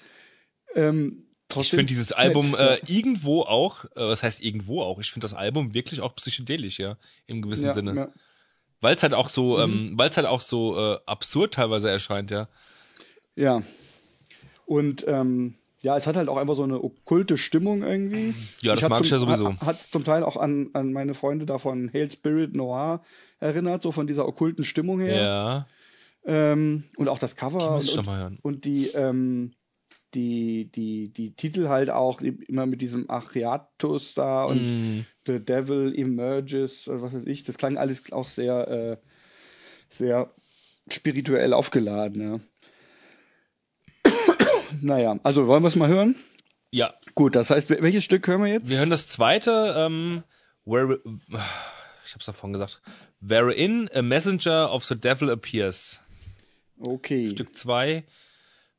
ähm, 0.76 1.24
Ich 1.24 1.46
trotzdem. 1.48 1.78
finde 1.80 1.86
dieses 1.94 2.10
nett. 2.10 2.20
Album 2.20 2.54
äh, 2.54 2.78
irgendwo 2.88 3.44
auch, 3.44 3.86
äh, 3.86 3.90
was 3.96 4.24
heißt 4.24 4.44
irgendwo 4.44 4.82
auch, 4.82 5.00
ich 5.00 5.10
finde 5.10 5.24
das 5.26 5.34
Album 5.34 5.74
wirklich 5.74 6.02
auch 6.02 6.14
psychedelisch, 6.16 6.78
ja, 6.80 6.98
im 7.28 7.42
gewissen 7.42 7.66
ja, 7.68 7.74
Sinne. 7.74 7.96
Ja. 7.96 8.10
Weil 8.82 8.96
es 8.98 9.04
halt 9.04 9.14
auch 9.14 9.30
so, 9.30 9.56
Mhm. 9.58 9.64
ähm, 9.74 9.94
weil 9.96 10.10
es 10.10 10.18
halt 10.18 10.28
auch 10.28 10.42
so 10.42 10.78
äh, 10.78 10.98
absurd 11.06 11.54
teilweise 11.54 11.90
erscheint, 11.90 12.30
ja. 12.30 12.50
ja. 13.36 13.64
Und 14.66 15.06
ähm, 15.08 15.56
ja, 15.86 15.96
es 15.96 16.08
hat 16.08 16.16
halt 16.16 16.30
auch 16.30 16.38
einfach 16.38 16.56
so 16.56 16.64
eine 16.64 16.84
okkulte 16.84 17.38
Stimmung 17.38 17.84
irgendwie. 17.84 18.34
Ja, 18.62 18.74
das 18.74 18.90
mag 18.90 19.04
ich 19.04 19.12
ja 19.12 19.20
sowieso. 19.20 19.56
Hat 19.60 19.80
es 19.80 19.92
zum 19.92 20.04
Teil 20.04 20.24
auch 20.24 20.36
an, 20.36 20.72
an 20.74 20.92
meine 20.92 21.14
Freunde 21.14 21.46
da 21.46 21.60
von 21.60 21.92
Hail 21.94 22.10
Spirit 22.10 22.56
Noir 22.56 23.02
erinnert, 23.40 23.84
so 23.84 23.92
von 23.92 24.08
dieser 24.08 24.28
okkulten 24.28 24.66
Stimmung 24.66 25.00
her. 25.00 25.16
Ja. 25.16 25.68
Ähm, 26.26 26.86
und 26.98 27.08
auch 27.08 27.20
das 27.20 27.36
Cover 27.36 27.80
ich 27.80 27.96
und, 27.96 28.10
hören. 28.10 28.40
und 28.42 28.66
die, 28.66 28.88
ähm, 28.96 29.54
die, 30.16 30.72
die, 30.72 31.14
die 31.14 31.36
Titel 31.36 31.68
halt 31.68 31.92
auch 31.92 32.20
immer 32.22 32.66
mit 32.66 32.82
diesem 32.82 33.08
Achiatus 33.08 34.16
da 34.16 34.44
und 34.44 34.66
Mm. 34.66 35.06
The 35.28 35.40
Devil 35.40 35.94
Emerges 35.96 36.88
oder 36.88 37.04
was 37.04 37.14
weiß 37.14 37.28
ich. 37.28 37.44
Das 37.44 37.60
klang 37.60 37.78
alles 37.78 38.12
auch 38.12 38.28
sehr, 38.28 38.68
äh, 38.68 38.98
sehr 39.90 40.34
spirituell 40.90 41.54
aufgeladen, 41.54 42.22
ja. 42.22 42.40
Naja, 44.82 45.20
also 45.24 45.48
wollen 45.48 45.64
wir 45.64 45.68
es 45.68 45.76
mal 45.76 45.90
hören? 45.90 46.16
Ja, 46.72 46.94
Gut, 47.14 47.36
das 47.36 47.50
heißt, 47.50 47.70
wel- 47.70 47.82
welches 47.82 48.04
Stück 48.04 48.28
hören 48.28 48.42
wir 48.44 48.52
jetzt? 48.52 48.70
wir 48.70 48.78
hören 48.80 48.90
das 48.90 49.08
zweite, 49.08 49.74
ähm, 49.78 50.24
where, 50.66 51.00
ich 52.06 52.14
hab's 52.14 52.26
davon 52.26 52.52
gesagt, 52.54 52.82
Wherein 53.22 53.90
a 53.94 54.02
Messenger 54.02 54.72
of 54.74 54.84
the 54.86 54.96
Devil 55.00 55.30
appears. 55.30 56.02
Okay. 56.80 57.30
Stück 57.30 57.56
zwei. 57.56 58.04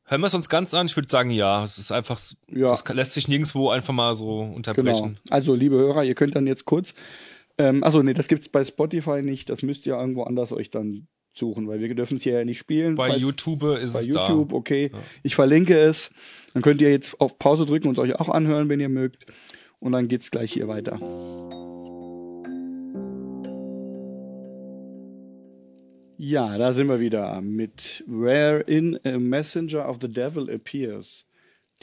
Hören 0.05 0.21
wir 0.21 0.27
es 0.27 0.33
uns 0.35 0.47
ganz 0.47 0.73
an? 0.73 0.85
Ich 0.85 0.95
würde 0.95 1.09
sagen, 1.09 1.31
ja. 1.31 1.63
Es 1.65 1.77
ist 1.79 1.91
einfach, 1.91 2.19
Ja. 2.49 2.69
das 2.69 2.83
lässt 2.93 3.13
sich 3.15 3.27
nirgendwo 3.27 3.69
einfach 3.69 3.93
mal 3.93 4.15
so 4.15 4.41
Genau. 4.43 4.55
unterbrechen. 4.55 5.19
Also, 5.29 5.53
liebe 5.55 5.75
Hörer, 5.77 6.03
ihr 6.03 6.15
könnt 6.15 6.35
dann 6.35 6.47
jetzt 6.47 6.65
kurz. 6.65 6.93
Ähm, 7.57 7.83
achso, 7.83 8.03
nee, 8.03 8.13
das 8.13 8.27
gibt's 8.27 8.47
bei 8.49 8.63
Spotify 8.63 9.21
nicht. 9.23 9.49
Das 9.49 9.63
müsst 9.63 9.85
ihr 9.87 9.95
irgendwo 9.95 10.23
anders 10.23 10.51
euch 10.53 10.69
dann 10.69 11.07
suchen, 11.37 11.67
weil 11.67 11.79
wir 11.79 11.93
dürfen 11.95 12.17
es 12.17 12.23
hier 12.23 12.33
ja 12.33 12.45
nicht 12.45 12.57
spielen. 12.59 12.95
Bei 12.95 13.09
Falls- 13.09 13.21
YouTube 13.21 13.63
ist 13.63 13.93
bei 13.93 13.99
es 14.01 14.07
YouTube, 14.07 14.49
da. 14.49 14.55
okay. 14.55 14.91
Ich 15.23 15.35
verlinke 15.35 15.77
es. 15.77 16.11
Dann 16.53 16.61
könnt 16.63 16.81
ihr 16.81 16.91
jetzt 16.91 17.19
auf 17.21 17.37
Pause 17.39 17.65
drücken 17.65 17.87
und 17.87 17.93
es 17.97 18.03
euch 18.03 18.15
auch 18.15 18.29
anhören, 18.29 18.67
wenn 18.69 18.79
ihr 18.79 18.89
mögt. 18.89 19.25
Und 19.79 19.91
dann 19.91 20.07
geht's 20.07 20.31
gleich 20.31 20.53
hier 20.53 20.67
weiter. 20.67 20.99
Ja, 26.19 26.57
da 26.57 26.73
sind 26.73 26.87
wir 26.87 26.99
wieder 26.99 27.39
mit 27.41 28.03
Wherein 28.07 28.99
a 29.05 29.19
Messenger 29.19 29.87
of 29.87 29.97
the 30.01 30.07
Devil 30.11 30.49
Appears. 30.49 31.25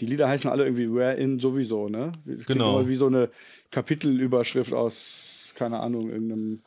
Die 0.00 0.06
Lieder 0.06 0.28
heißen 0.28 0.50
alle 0.50 0.64
irgendwie 0.64 0.92
Wherein 0.92 1.38
sowieso, 1.38 1.88
ne? 1.88 2.10
Das 2.24 2.46
Genau. 2.46 2.80
immer 2.80 2.88
Wie 2.88 2.96
so 2.96 3.06
eine 3.06 3.30
Kapitelüberschrift 3.70 4.72
aus, 4.72 5.54
keine 5.56 5.78
Ahnung, 5.78 6.10
irgendeinem, 6.10 6.62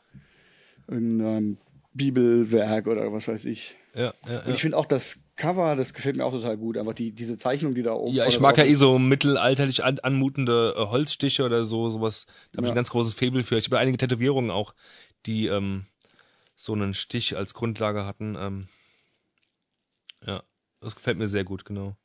irgendeinem 0.88 1.58
Bibelwerk 1.98 2.86
oder 2.86 3.12
was 3.12 3.28
weiß 3.28 3.44
ich. 3.44 3.76
Ja, 3.94 4.14
ja, 4.26 4.38
Und 4.40 4.48
ja. 4.48 4.54
ich 4.54 4.60
finde 4.62 4.78
auch 4.78 4.86
das 4.86 5.18
Cover, 5.36 5.76
das 5.76 5.92
gefällt 5.92 6.16
mir 6.16 6.24
auch 6.24 6.32
total 6.32 6.56
gut. 6.56 6.78
Einfach 6.78 6.94
die, 6.94 7.12
diese 7.12 7.36
Zeichnung, 7.36 7.74
die 7.74 7.82
da 7.82 7.92
oben 7.92 8.14
Ja, 8.14 8.26
ich 8.26 8.40
mag 8.40 8.56
ja 8.56 8.64
eh 8.64 8.74
so 8.74 8.98
mittelalterlich 8.98 9.84
an, 9.84 9.98
anmutende 10.00 10.74
äh, 10.76 10.86
Holzstiche 10.86 11.44
oder 11.44 11.64
so, 11.64 11.90
sowas. 11.90 12.26
Da 12.52 12.58
habe 12.58 12.66
ich 12.66 12.68
Ja. 12.68 12.72
ein 12.72 12.76
ganz 12.76 12.90
großes 12.90 13.14
Faible 13.14 13.42
für. 13.42 13.58
Ich 13.58 13.66
habe 13.66 13.78
einige 13.78 13.98
Tätowierungen 13.98 14.50
auch, 14.50 14.74
die 15.26 15.46
ähm, 15.46 15.86
so 16.56 16.72
einen 16.72 16.94
Stich 16.94 17.36
als 17.36 17.54
Grundlage 17.54 18.04
hatten. 18.06 18.36
Ähm, 18.38 18.68
ja, 20.26 20.42
das 20.80 20.96
gefällt 20.96 21.18
mir 21.18 21.26
sehr 21.26 21.44
gut, 21.44 21.64
genau. 21.64 21.96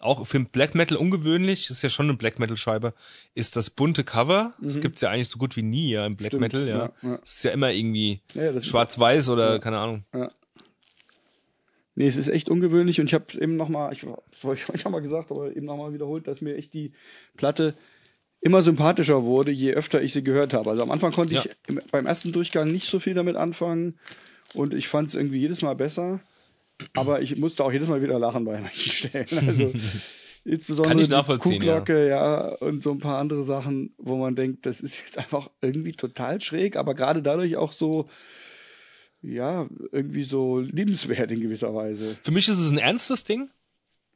Auch 0.00 0.24
für 0.26 0.38
Black 0.40 0.74
Metal 0.76 0.96
ungewöhnlich, 0.96 1.66
das 1.66 1.78
ist 1.78 1.82
ja 1.82 1.88
schon 1.88 2.06
eine 2.06 2.16
Black 2.16 2.38
Metal 2.38 2.56
Scheibe, 2.56 2.94
ist 3.34 3.56
das 3.56 3.68
bunte 3.70 4.04
Cover. 4.04 4.54
Das 4.60 4.78
gibt's 4.80 5.00
ja 5.00 5.10
eigentlich 5.10 5.28
so 5.28 5.38
gut 5.38 5.56
wie 5.56 5.62
nie 5.62 5.90
ja, 5.90 6.06
im 6.06 6.16
Black 6.16 6.32
Mhm. 6.34 6.38
Stimmt, 6.44 6.52
Metal, 6.52 6.68
ja. 6.68 6.76
ja, 6.78 6.92
ja. 7.10 7.16
Das 7.18 7.34
ist 7.36 7.44
ja 7.44 7.50
immer 7.50 7.72
irgendwie 7.72 8.20
Ja, 8.34 8.50
ja, 8.52 8.60
schwarz-weiß 8.60 9.28
oder 9.30 9.58
keine 9.58 9.78
Ahnung. 9.78 10.04
Nee, 11.94 12.06
es 12.06 12.16
ist 12.16 12.28
echt 12.28 12.48
ungewöhnlich 12.48 13.00
und 13.00 13.06
ich 13.06 13.14
habe 13.14 13.24
eben 13.40 13.56
nochmal, 13.56 13.92
ich, 13.92 14.06
das 14.30 14.44
habe 14.44 14.54
ich 14.54 14.68
heute 14.68 14.78
schon 14.78 14.92
mal 14.92 15.00
gesagt, 15.00 15.32
aber 15.32 15.54
eben 15.56 15.66
nochmal 15.66 15.92
wiederholt, 15.92 16.28
dass 16.28 16.40
mir 16.40 16.54
echt 16.56 16.72
die 16.74 16.92
Platte 17.36 17.74
immer 18.40 18.62
sympathischer 18.62 19.24
wurde, 19.24 19.50
je 19.50 19.74
öfter 19.74 20.00
ich 20.00 20.12
sie 20.12 20.22
gehört 20.22 20.54
habe. 20.54 20.70
Also 20.70 20.82
am 20.82 20.92
Anfang 20.92 21.10
konnte 21.10 21.34
Ja. 21.34 21.40
ich 21.44 21.50
im, 21.66 21.80
beim 21.90 22.06
ersten 22.06 22.30
Durchgang 22.30 22.70
nicht 22.70 22.88
so 22.88 23.00
viel 23.00 23.14
damit 23.14 23.34
anfangen 23.34 23.98
und 24.54 24.74
ich 24.74 24.86
fand 24.86 25.08
es 25.08 25.16
irgendwie 25.16 25.38
jedes 25.40 25.60
Mal 25.60 25.74
besser, 25.74 26.20
aber 26.94 27.22
ich 27.22 27.36
musste 27.36 27.64
auch 27.64 27.72
jedes 27.72 27.88
Mal 27.88 28.02
wieder 28.02 28.18
lachen 28.18 28.44
bei 28.44 28.60
manchen 28.60 28.90
Stellen. 28.90 29.48
Also 29.48 29.72
insbesondere 30.44 30.88
Kann 30.88 30.98
ich 30.98 31.08
die 31.08 31.38
Kuhglocke, 31.38 32.08
ja. 32.08 32.54
und 32.56 32.82
so 32.82 32.92
ein 32.92 32.98
paar 32.98 33.18
andere 33.18 33.42
Sachen, 33.42 33.94
wo 33.98 34.16
man 34.16 34.36
denkt, 34.36 34.66
das 34.66 34.80
ist 34.80 34.98
jetzt 34.98 35.18
einfach 35.18 35.50
irgendwie 35.60 35.92
total 35.92 36.40
schräg, 36.40 36.76
aber 36.76 36.94
gerade 36.94 37.22
dadurch 37.22 37.56
auch 37.56 37.72
so 37.72 38.08
ja, 39.20 39.68
irgendwie 39.90 40.22
so 40.22 40.60
liebenswert 40.60 41.32
in 41.32 41.40
gewisser 41.40 41.74
Weise. 41.74 42.16
Für 42.22 42.30
mich 42.30 42.48
ist 42.48 42.58
es 42.58 42.70
ein 42.70 42.78
ernstes 42.78 43.24
Ding, 43.24 43.50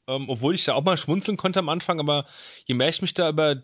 ähm, 0.06 0.28
obwohl 0.28 0.54
ich 0.54 0.64
da 0.64 0.74
auch 0.74 0.84
mal 0.84 0.96
schmunzeln 0.96 1.36
konnte 1.36 1.58
am 1.58 1.68
Anfang, 1.68 1.98
aber 2.00 2.26
je 2.64 2.74
mehr 2.74 2.88
ich 2.88 3.02
mich 3.02 3.14
da 3.14 3.28
über 3.28 3.62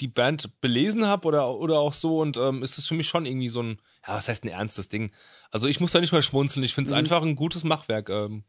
die 0.00 0.08
Band 0.08 0.60
belesen 0.60 1.06
habe 1.06 1.26
oder, 1.26 1.50
oder 1.56 1.78
auch 1.78 1.92
so, 1.92 2.20
und 2.20 2.36
ähm, 2.36 2.62
ist 2.62 2.78
es 2.78 2.86
für 2.86 2.94
mich 2.94 3.08
schon 3.08 3.26
irgendwie 3.26 3.48
so 3.48 3.62
ein, 3.62 3.80
ja, 4.06 4.14
was 4.14 4.28
heißt 4.28 4.44
ein 4.44 4.48
ernstes 4.48 4.88
Ding? 4.88 5.10
Also 5.50 5.66
ich 5.66 5.80
muss 5.80 5.92
da 5.92 6.00
nicht 6.00 6.12
mal 6.12 6.22
schmunzeln, 6.22 6.64
ich 6.64 6.74
finde 6.74 6.88
es 6.88 6.92
einfach 6.92 7.22
ein 7.22 7.36
gutes 7.36 7.64
Machwerk. 7.64 8.08
Ähm, 8.10 8.44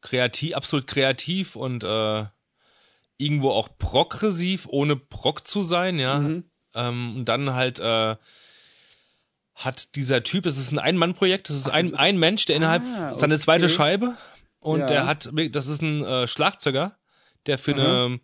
kreativ, 0.00 0.54
absolut 0.54 0.86
kreativ 0.86 1.56
und 1.56 1.84
äh, 1.84 2.24
irgendwo 3.18 3.50
auch 3.50 3.68
progressiv, 3.78 4.66
ohne 4.68 4.96
Proc 4.96 5.46
zu 5.46 5.62
sein, 5.62 5.98
ja. 5.98 6.18
Ähm, 6.74 7.16
und 7.16 7.24
dann 7.26 7.54
halt 7.54 7.78
äh, 7.78 8.16
hat 9.54 9.94
dieser 9.94 10.22
Typ, 10.22 10.46
es 10.46 10.56
ist 10.58 10.72
ein 10.72 10.78
Ein-Mann-Projekt, 10.78 11.50
es 11.50 11.56
ist 11.56 11.68
ein, 11.68 11.94
ein 11.94 12.18
Mensch, 12.18 12.46
der 12.46 12.56
innerhalb 12.56 12.82
Ah, 12.82 13.14
seine 13.14 13.38
zweite. 13.38 13.68
Scheibe 13.68 14.16
und 14.58 14.80
Ja. 14.80 14.86
der 14.86 15.06
hat, 15.06 15.30
das 15.50 15.66
ist 15.68 15.82
ein 15.82 16.04
äh, 16.04 16.26
Schlagzeuger, 16.26 16.96
der 17.46 17.58
für 17.58 17.72
eine 17.74 18.20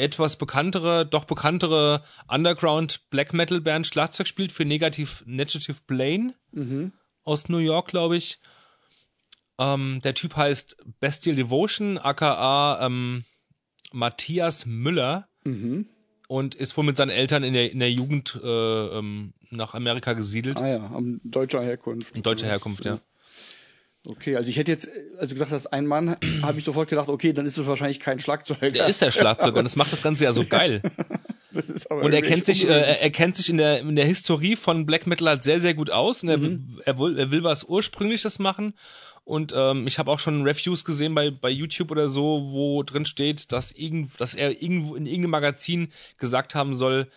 etwas 0.00 0.36
bekanntere, 0.36 1.06
doch 1.06 1.24
bekanntere 1.24 2.02
Underground 2.28 3.08
Black 3.10 3.32
Metal 3.32 3.60
Band 3.60 3.86
Schlagzeug 3.86 4.26
spielt 4.26 4.52
für 4.52 4.64
Negative, 4.64 5.22
Negative 5.26 5.76
Plane 5.86 6.34
Mhm. 6.52 6.92
aus 7.24 7.48
New 7.48 7.58
York, 7.58 7.88
glaube 7.88 8.16
ich. 8.16 8.40
Ähm, 9.58 10.00
der 10.02 10.14
Typ 10.14 10.36
heißt 10.36 10.76
Bestial 11.00 11.36
Devotion, 11.36 11.98
aka 11.98 12.84
ähm, 12.84 13.24
Matthias 13.92 14.66
Müller 14.66 15.28
Mhm. 15.44 15.86
und 16.28 16.54
ist 16.54 16.76
wohl 16.76 16.84
mit 16.84 16.96
seinen 16.96 17.10
Eltern 17.10 17.42
in 17.42 17.52
der, 17.54 17.70
in 17.72 17.78
der 17.80 17.90
Jugend 17.90 18.38
äh, 18.42 18.46
ähm, 18.98 19.34
nach 19.50 19.74
Amerika 19.74 20.12
gesiedelt. 20.14 20.58
Ah 20.58 20.68
ja, 20.68 20.76
am 20.94 21.20
deutscher 21.24 21.62
Herkunft. 21.62 22.14
In 22.16 22.22
deutscher 22.22 22.46
Herkunft, 22.46 22.84
ja. 22.84 23.00
Okay, 24.06 24.36
also 24.36 24.48
ich 24.48 24.56
hätte 24.56 24.72
jetzt, 24.72 24.88
als 25.18 25.28
du 25.28 25.34
gesagt 25.34 25.52
hast, 25.52 25.66
ein 25.66 25.86
Mann, 25.86 26.16
habe 26.42 26.58
ich 26.58 26.64
sofort 26.64 26.88
gedacht, 26.88 27.08
okay, 27.08 27.32
dann 27.32 27.46
ist 27.46 27.58
es 27.58 27.66
wahrscheinlich 27.66 28.00
kein 28.00 28.18
Schlagzeuger. 28.18 28.70
Der 28.70 28.86
ist 28.86 29.02
der 29.02 29.10
Schlagzeuger 29.10 29.58
und 29.58 29.64
das 29.64 29.76
macht 29.76 29.92
das 29.92 30.02
Ganze 30.02 30.24
ja 30.24 30.32
so 30.32 30.44
geil. 30.48 30.80
Das 31.52 31.68
ist 31.68 31.90
aber 31.90 32.02
Und 32.02 32.12
er 32.12 32.22
kennt 32.22 32.44
sich, 32.44 32.68
äh, 32.68 32.96
er 33.00 33.10
kennt 33.10 33.36
sich 33.36 33.50
in 33.50 33.58
der, 33.58 33.80
in 33.80 33.96
der 33.96 34.06
Historie 34.06 34.56
von 34.56 34.86
Black 34.86 35.06
Metal 35.06 35.28
halt 35.28 35.42
sehr, 35.42 35.60
sehr 35.60 35.74
gut 35.74 35.90
aus 35.90 36.22
und 36.22 36.28
er, 36.28 36.40
er, 36.86 36.98
will, 36.98 37.18
er 37.18 37.30
will 37.30 37.42
was 37.42 37.64
Ursprüngliches 37.64 38.38
machen. 38.38 38.74
Und 39.24 39.52
ähm, 39.54 39.86
ich 39.86 39.98
habe 39.98 40.10
auch 40.10 40.18
schon 40.18 40.42
Reviews 40.42 40.84
gesehen 40.84 41.14
bei, 41.14 41.30
bei 41.30 41.50
YouTube 41.50 41.90
oder 41.90 42.08
so, 42.08 42.48
wo 42.50 42.82
drin 42.82 43.04
steht, 43.04 43.52
dass, 43.52 43.70
irgend, 43.70 44.18
dass 44.20 44.34
er 44.34 44.62
irgendwo 44.62 44.96
in 44.96 45.06
irgendeinem 45.06 45.30
Magazin 45.30 45.92
gesagt 46.18 46.54
haben 46.54 46.74
soll, 46.74 47.08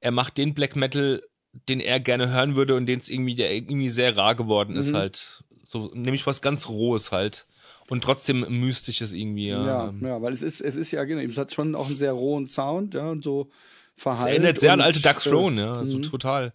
er 0.00 0.10
macht 0.10 0.38
den 0.38 0.54
Black 0.54 0.74
Metal, 0.74 1.22
den 1.68 1.80
er 1.80 2.00
gerne 2.00 2.30
hören 2.30 2.56
würde 2.56 2.74
und 2.76 2.86
den 2.86 2.98
es 2.98 3.10
irgendwie, 3.10 3.34
der 3.34 3.52
irgendwie 3.52 3.90
sehr 3.90 4.16
rar 4.16 4.34
geworden 4.34 4.76
ist 4.76 4.94
halt. 4.94 5.44
So, 5.70 5.88
nämlich 5.94 6.26
was 6.26 6.42
ganz 6.42 6.68
Rohes 6.68 7.12
halt. 7.12 7.46
Und 7.88 8.02
trotzdem 8.02 8.40
Mystisches 8.48 9.12
irgendwie. 9.12 9.50
Ja, 9.50 9.64
ja, 9.64 9.88
Ähm, 9.88 10.04
ja, 10.04 10.20
weil 10.20 10.32
es 10.32 10.42
ist, 10.42 10.60
es 10.60 10.74
ist 10.74 10.90
ja, 10.90 11.04
genau, 11.04 11.20
es 11.20 11.38
hat 11.38 11.52
schon 11.52 11.76
auch 11.76 11.86
einen 11.86 11.96
sehr 11.96 12.10
rohen 12.10 12.48
Sound, 12.48 12.94
ja, 12.94 13.08
und 13.08 13.22
so 13.22 13.50
Es 13.96 14.02
verhalten. 14.02 14.30
erinnert 14.42 14.58
sehr 14.58 14.72
an 14.72 14.80
alte 14.80 14.98
Ducks 14.98 15.26
äh, 15.26 15.30
Throne, 15.30 15.60
ja, 15.60 15.84
so 15.86 16.00
total. 16.00 16.52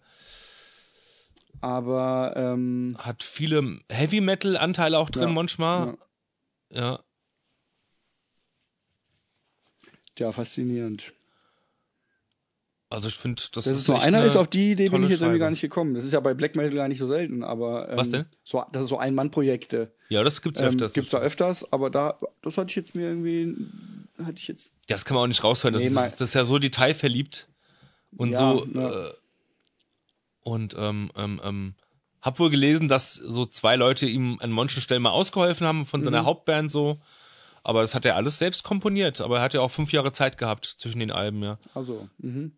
Aber, 1.62 2.34
ähm, 2.36 2.94
hat 2.98 3.22
viele 3.22 3.80
Heavy 3.88 4.20
Metal 4.20 4.54
Anteile 4.58 4.98
auch 4.98 5.08
drin 5.08 5.28
Ja, 5.28 5.34
manchmal. 5.34 5.96
Ja. 6.68 7.00
ja, 10.18 10.30
faszinierend. 10.30 11.14
Also 12.88 13.08
ich 13.08 13.16
finde, 13.16 13.42
das, 13.52 13.64
Das 13.64 13.66
ist 13.66 13.84
so 13.84 13.94
echt 13.94 14.04
einer 14.04 14.18
eine 14.18 14.26
ist, 14.28 14.36
auf 14.36 14.46
die 14.46 14.70
Idee 14.72 14.88
bin 14.88 15.02
ich 15.02 15.10
jetzt 15.10 15.20
irgendwie 15.20 15.40
gar 15.40 15.50
nicht 15.50 15.60
gekommen. 15.60 15.94
Das 15.94 16.04
ist 16.04 16.12
ja 16.12 16.20
bei 16.20 16.34
Black 16.34 16.54
Metal 16.54 16.72
gar 16.72 16.86
nicht 16.86 16.98
so 17.00 17.08
selten, 17.08 17.42
aber 17.42 17.88
ähm, 17.90 17.96
Was 17.98 18.10
denn? 18.10 18.26
So, 18.44 18.62
das 18.72 18.84
ist 18.84 18.88
so 18.90 18.98
Ein-Mann-Projekte. 18.98 19.92
Ja, 20.08 20.22
das 20.22 20.40
gibt's 20.40 20.60
Ähm, 20.60 20.68
öfters. 20.68 20.92
gibt's 20.92 21.10
da 21.10 21.18
öfters, 21.18 21.72
aber 21.72 21.90
da, 21.90 22.18
das 22.42 22.56
hatte 22.56 22.70
ich 22.70 22.76
jetzt 22.76 22.94
mir 22.94 23.08
irgendwie, 23.08 23.56
hatte 24.18 24.36
ich 24.36 24.46
jetzt, 24.46 24.66
ja, 24.88 24.94
das 24.94 25.04
kann 25.04 25.16
man 25.16 25.24
auch 25.24 25.28
nicht 25.28 25.42
raushören. 25.42 25.72
Das, 25.72 25.82
Nee, 25.82 25.90
das, 25.90 26.06
ist, 26.12 26.20
das 26.20 26.28
ist 26.30 26.34
ja 26.34 26.44
so 26.44 26.58
detailverliebt 26.60 27.48
und 28.16 28.30
Ja, 28.30 28.38
so. 28.52 28.66
ja. 28.72 29.06
Äh, 29.08 29.12
und 30.42 30.76
ähm, 30.78 31.10
ähm, 31.16 31.40
ähm, 31.42 31.74
hab 32.22 32.38
wohl 32.38 32.50
gelesen, 32.50 32.86
dass 32.86 33.14
so 33.14 33.46
zwei 33.46 33.74
Leute 33.74 34.06
ihm 34.06 34.38
an 34.40 34.52
manchen 34.52 34.80
Stellen 34.80 35.02
mal 35.02 35.10
ausgeholfen 35.10 35.66
haben 35.66 35.86
von 35.86 36.00
Mhm. 36.00 36.04
seiner 36.04 36.24
Hauptband 36.24 36.70
so. 36.70 37.00
Aber 37.64 37.80
das 37.80 37.96
hat 37.96 38.04
er 38.04 38.14
alles 38.14 38.38
selbst 38.38 38.62
komponiert. 38.62 39.20
Aber 39.20 39.38
er 39.38 39.42
hat 39.42 39.54
ja 39.54 39.60
auch 39.60 39.72
fünf 39.72 39.92
Jahre 39.92 40.12
Zeit 40.12 40.38
gehabt 40.38 40.66
zwischen 40.78 41.00
den 41.00 41.10
Alben, 41.10 41.42
ja. 41.42 41.58
also, 41.74 42.08
mhm. 42.18 42.52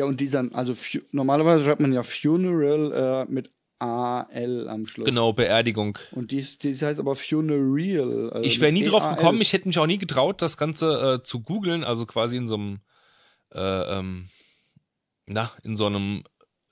Ja, 0.00 0.06
und 0.06 0.18
dieser, 0.18 0.48
also 0.52 0.74
normalerweise 1.12 1.62
schreibt 1.62 1.80
man 1.82 1.92
ja 1.92 2.02
Funeral 2.02 3.26
äh, 3.28 3.30
mit 3.30 3.50
A-L 3.80 4.66
am 4.66 4.86
Schluss. 4.86 5.04
Genau, 5.04 5.34
Beerdigung. 5.34 5.98
Und 6.12 6.30
dies, 6.30 6.56
dies 6.56 6.80
heißt 6.80 6.98
aber 7.00 7.16
Funereal. 7.16 8.30
Also 8.30 8.46
Ich 8.48 8.60
wäre 8.60 8.72
nie 8.72 8.84
drauf 8.84 9.06
gekommen, 9.14 9.42
ich 9.42 9.52
hätte 9.52 9.68
mich 9.68 9.78
auch 9.78 9.86
nie 9.86 9.98
getraut, 9.98 10.40
das 10.40 10.56
Ganze 10.56 11.18
äh, 11.20 11.22
zu 11.22 11.40
googeln, 11.42 11.84
also 11.84 12.06
quasi 12.06 12.38
in 12.38 12.48
so 12.48 12.54
einem, 12.54 12.80
äh, 13.52 13.98
ähm, 13.98 14.30
na, 15.26 15.50
in 15.64 15.76
so 15.76 15.84
einem 15.84 16.24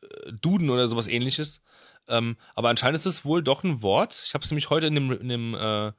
äh, 0.03 0.33
Duden 0.33 0.71
oder 0.71 0.89
sowas 0.89 1.07
ähnliches. 1.07 1.61
Ähm, 2.09 2.39
aber 2.55 2.71
anscheinend 2.71 2.99
ist 2.99 3.05
es 3.07 3.27
wohl 3.27 3.43
doch 3.43 3.63
ein 3.63 3.83
Wort. 3.83 4.23
Ich 4.25 4.33
habe 4.33 4.43
es 4.43 4.51
nämlich 4.51 4.71
heute 4.71 4.87
in 4.87 4.95
dem, 4.95 5.13
in 5.13 5.29
dem 5.29 5.55
äh, 5.55 5.93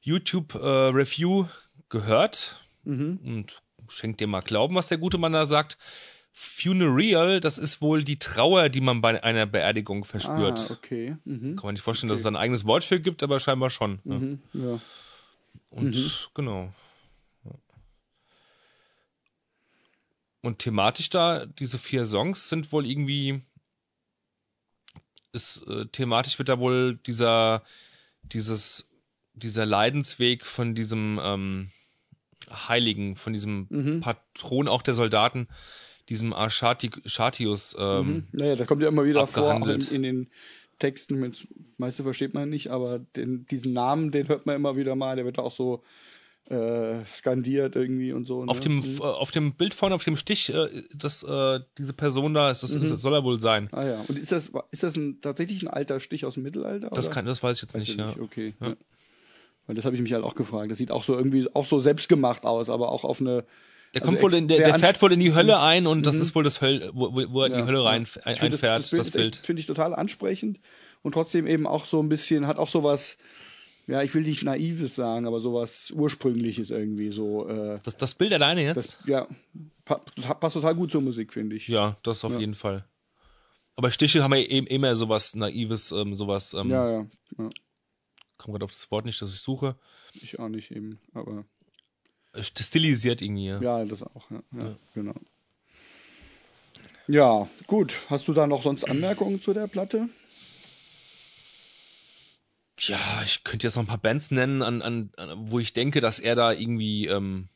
YouTube-Review 0.00 1.46
gehört 1.88 2.56
Mhm. 2.84 3.20
und 3.24 3.62
schenkt 3.88 4.20
dir 4.20 4.26
mal 4.26 4.40
Glauben, 4.40 4.74
was 4.74 4.88
der 4.88 4.98
gute 4.98 5.18
Mann 5.18 5.32
da 5.32 5.44
sagt. 5.46 5.76
Funereal, 6.42 7.38
das 7.40 7.58
ist 7.58 7.82
wohl 7.82 8.02
die 8.02 8.16
Trauer, 8.18 8.70
die 8.70 8.80
man 8.80 9.02
bei 9.02 9.22
einer 9.22 9.44
Beerdigung 9.44 10.06
verspürt. 10.06 10.70
Ah, 10.70 10.72
okay. 10.72 11.16
Mhm. 11.26 11.54
Kann 11.56 11.66
man 11.66 11.74
nicht 11.74 11.82
vorstellen, 11.82 12.08
dass 12.08 12.20
es 12.20 12.22
da 12.22 12.30
ein 12.30 12.36
eigenes 12.36 12.64
Wort 12.64 12.82
für 12.82 12.98
gibt, 12.98 13.22
aber 13.22 13.38
scheinbar 13.40 13.68
schon. 13.68 14.00
Ja. 14.04 14.14
Mhm. 14.18 14.42
Ja. 14.54 14.80
Und 15.68 16.30
genau. 16.32 16.72
Ja. 17.44 17.50
Und 20.40 20.60
thematisch 20.60 21.10
da, 21.10 21.44
diese 21.44 21.78
vier 21.78 22.06
Songs 22.06 22.48
sind 22.48 22.72
wohl 22.72 22.86
irgendwie, 22.86 23.42
ist, 25.32 25.62
äh, 25.66 25.86
thematisch 25.88 26.38
wird 26.38 26.48
da 26.48 26.58
wohl 26.58 26.96
dieser, 27.06 27.62
dieses, 28.22 28.88
dieser 29.34 29.66
Leidensweg 29.66 30.46
von 30.46 30.74
diesem 30.74 31.20
ähm, 31.22 31.70
Heiligen, 32.50 33.16
von 33.16 33.34
diesem 33.34 33.66
Mhm. 33.68 34.00
Patron 34.00 34.68
auch 34.68 34.80
der 34.80 34.94
Soldaten, 34.94 35.46
diesem 36.10 36.34
Archati- 36.34 36.90
Archatius, 37.04 37.74
ähm, 37.78 38.06
Mhm. 38.06 38.24
Naja, 38.32 38.56
das 38.56 38.66
kommt 38.66 38.82
ja 38.82 38.88
immer 38.88 39.04
wieder 39.04 39.26
vor, 39.26 39.42
auch 39.44 39.46
in, 39.48 39.56
abgehandelt. 39.62 39.92
in 39.92 40.02
den 40.02 40.26
Texten, 40.78 41.14
mit 41.20 41.46
meiste 41.78 42.02
versteht 42.02 42.34
man 42.34 42.50
nicht, 42.50 42.68
aber 42.70 42.98
den, 43.16 43.46
diesen 43.46 43.72
Namen, 43.72 44.10
den 44.10 44.28
hört 44.28 44.44
man 44.46 44.56
immer 44.56 44.76
wieder 44.76 44.94
mal, 44.96 45.16
der 45.16 45.24
wird 45.24 45.38
auch 45.38 45.52
so 45.52 45.82
äh, 46.48 47.04
skandiert 47.06 47.76
irgendwie 47.76 48.12
und 48.12 48.24
so. 48.26 48.42
Auf 48.44 48.56
ne? 48.56 48.62
dem 48.62 48.76
Mhm. 48.78 48.98
äh, 48.98 49.02
auf 49.04 49.30
dem 49.30 49.52
Bild 49.54 49.72
vorne, 49.72 49.94
auf 49.94 50.02
dem 50.02 50.16
Stich, 50.16 50.52
äh, 50.52 50.82
das 50.92 51.22
äh, 51.22 51.60
diese 51.78 51.92
Person 51.92 52.34
da 52.34 52.50
ist, 52.50 52.62
das, 52.64 52.74
Mhm. 52.74 52.82
ist, 52.82 52.88
soll 53.00 53.12
er 53.14 53.22
wohl 53.22 53.40
sein. 53.40 53.68
Ah 53.70 53.84
ja, 53.86 54.04
und 54.08 54.18
ist 54.18 54.32
das, 54.32 54.50
ist 54.72 54.82
das 54.82 54.96
ein, 54.96 55.20
tatsächlich 55.20 55.62
ein 55.62 55.68
alter 55.68 56.00
Stich 56.00 56.24
aus 56.24 56.34
dem 56.34 56.42
Mittelalter? 56.42 56.90
Das 56.90 57.06
oder? 57.06 57.14
kann, 57.14 57.26
das 57.26 57.40
weiß 57.42 57.58
ich 57.58 57.62
jetzt 57.62 57.74
Weiß 57.74 57.82
nicht. 57.82 57.90
ich 57.92 57.96
Ja. 57.98 58.06
nicht, 58.08 58.18
okay. 58.18 58.54
Ja. 58.60 58.68
Ja. 58.70 58.76
Weil 59.68 59.76
das 59.76 59.84
habe 59.84 59.94
ich 59.94 60.02
mich 60.02 60.12
halt 60.12 60.24
auch 60.24 60.34
gefragt. 60.34 60.70
Das 60.72 60.78
sieht 60.78 60.90
auch 60.90 61.04
so 61.04 61.14
irgendwie 61.16 61.46
auch 61.54 61.66
so 61.66 61.78
selbstgemacht 61.78 62.44
aus, 62.44 62.68
aber 62.68 62.90
auch 62.90 63.04
auf 63.04 63.20
eine. 63.20 63.44
Der 63.94 64.02
also 64.02 64.10
kommt 64.12 64.22
wohl 64.22 64.30
ex- 64.30 64.38
in, 64.38 64.48
der, 64.48 64.58
der 64.58 64.78
fährt 64.78 65.02
wohl 65.02 65.12
in 65.12 65.18
die 65.20 65.34
Hölle 65.34 65.58
ein 65.60 65.86
und 65.88 66.06
das 66.06 66.14
ist 66.16 66.34
wohl 66.34 66.44
das 66.44 66.60
Höll, 66.60 66.90
wo, 66.94 67.12
wo 67.12 67.40
er 67.42 67.46
in 67.46 67.52
Ja, 67.52 67.58
die 67.62 67.64
Hölle 67.66 67.84
rein 67.84 68.06
ein, 68.24 68.38
einfährt, 68.38 68.92
das, 68.92 68.92
ist 68.92 69.12
Bild. 69.12 69.36
Finde 69.36 69.60
ich 69.60 69.66
total 69.66 69.94
ansprechend 69.94 70.60
und 71.02 71.12
trotzdem 71.12 71.46
eben 71.48 71.66
auch 71.66 71.84
so 71.84 72.00
ein 72.00 72.08
bisschen, 72.08 72.46
hat 72.46 72.58
auch 72.58 72.68
sowas, 72.68 73.18
ja, 73.88 74.02
ich 74.02 74.14
will 74.14 74.22
nicht 74.22 74.44
Naives 74.44 74.94
sagen, 74.94 75.26
aber 75.26 75.40
sowas 75.40 75.90
Ursprüngliches 75.90 76.70
irgendwie 76.70 77.10
so. 77.10 77.48
Äh, 77.48 77.78
Das, 77.82 77.96
das 77.96 78.14
Bild 78.14 78.32
alleine 78.32 78.62
jetzt? 78.62 78.76
das, 78.76 78.98
ja, 79.06 79.26
pa 79.84 79.96
passt 80.34 80.54
total 80.54 80.76
gut 80.76 80.92
zur 80.92 81.00
Musik, 81.00 81.32
finde 81.32 81.56
ich. 81.56 81.66
ja, 81.66 81.96
das 82.04 82.24
auf 82.24 82.34
Ja. 82.34 82.38
jeden 82.38 82.54
Fall. 82.54 82.84
Aber 83.74 83.90
Stiche 83.90 84.22
haben 84.22 84.34
ja 84.34 84.40
eben 84.42 84.68
immer 84.68 84.94
sowas 84.94 85.34
Naives, 85.34 85.90
ähm, 85.90 86.14
sowas, 86.14 86.54
ähm, 86.54 86.70
Ja, 86.70 86.88
ja, 86.90 87.06
ja. 87.38 87.48
komme 88.36 88.52
gerade 88.52 88.66
auf 88.66 88.72
das 88.72 88.88
Wort 88.92 89.04
nicht, 89.04 89.20
das 89.20 89.34
ich 89.34 89.40
suche. 89.40 89.74
Ich 90.12 90.38
auch 90.38 90.48
nicht 90.48 90.70
eben, 90.70 91.00
aber 91.12 91.44
Stilisiert 92.38 93.22
irgendwie. 93.22 93.46
Ja. 93.46 93.60
ja, 93.60 93.84
das 93.84 94.02
auch, 94.02 94.30
ja, 94.30 94.42
ja, 94.58 94.76
genau. 94.94 95.14
Ja, 97.08 97.48
gut. 97.66 97.94
Hast 98.08 98.28
du 98.28 98.32
da 98.32 98.46
noch 98.46 98.62
sonst 98.62 98.84
Anmerkungen 98.84 99.40
zu 99.40 99.52
der 99.52 99.66
Platte? 99.66 100.08
Ja, 102.78 102.98
ich 103.24 103.44
könnte 103.44 103.66
jetzt 103.66 103.74
noch 103.76 103.82
ein 103.82 103.88
paar 103.88 103.98
Bands 103.98 104.30
nennen, 104.30 104.62
an, 104.62 104.80
an, 104.80 105.10
an 105.16 105.50
wo 105.50 105.58
ich 105.58 105.72
denke, 105.72 106.00
dass 106.00 106.18
er 106.18 106.34
da 106.34 106.52
irgendwie 106.52 107.06
ähm, 107.08 107.48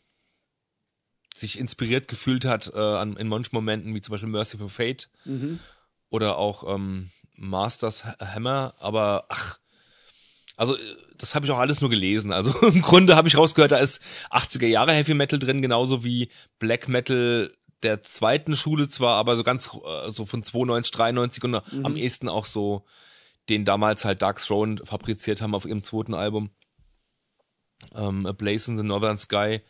sich 1.35 1.59
inspiriert 1.59 2.09
gefühlt 2.09 2.45
hat 2.45 2.73
äh, 2.75 2.79
an, 2.79 3.17
in 3.17 3.29
manchen 3.29 3.55
Momenten, 3.55 3.95
wie 3.95 4.01
zum 4.01 4.13
Beispiel 4.13 4.29
Merciful 4.29 4.69
Fate 4.69 5.09
oder 6.11 6.37
auch 6.37 6.75
ähm, 6.75 7.11
Masters 7.37 8.05
Ha- 8.05 8.17
Hammer, 8.21 8.75
aber 8.79 9.27
ach, 9.29 9.59
also 10.57 10.77
äh, 10.77 10.81
das 11.17 11.35
habe 11.35 11.47
ich 11.47 11.53
auch 11.53 11.59
alles 11.59 11.81
nur 11.81 11.91
gelesen. 11.91 12.33
Also 12.33 12.59
im 12.67 12.81
Grunde 12.81 13.17
habe 13.17 13.29
ich 13.29 13.37
rausgehört, 13.37 13.73
da 13.73 13.79
ist 13.79 14.03
80er 14.31 14.67
Jahre 14.67 14.93
Heavy 14.93 15.15
Metal 15.15 15.39
drin, 15.39 15.63
genauso 15.63 16.05
wie 16.05 16.31
Black 16.59 16.89
Metal 16.89 17.53
der 17.83 18.03
zweiten 18.03 18.57
Schule 18.57 18.89
zwar, 18.89 19.17
aber 19.17 19.37
so 19.37 19.45
ganz 19.45 19.71
äh, 19.85 20.11
so 20.11 20.25
von 20.27 20.43
92, 20.43 20.93
93 20.93 21.45
und 21.45 21.55
am 21.85 21.97
ehesten 21.97 22.29
auch 22.29 22.47
so 22.47 22.85
den 23.49 23.65
damals 23.65 24.05
halt 24.05 24.23
Dark 24.23 24.41
Throne 24.41 24.81
fabriziert 24.85 25.43
haben 25.43 25.55
auf 25.55 25.67
ihrem 25.67 25.83
zweiten 25.83 26.15
Album. 26.15 26.51
Ähm, 27.95 28.27
A 28.27 28.33
Blaze 28.33 28.71
in 28.71 28.77
the 28.77 28.83
Northern 28.83 29.19
Sky. 29.19 29.61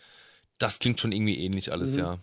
Das 0.58 0.78
klingt 0.78 1.00
schon 1.00 1.10
irgendwie 1.10 1.38
ähnlich 1.38 1.72
alles, 1.72 1.96
ja. 1.96 2.18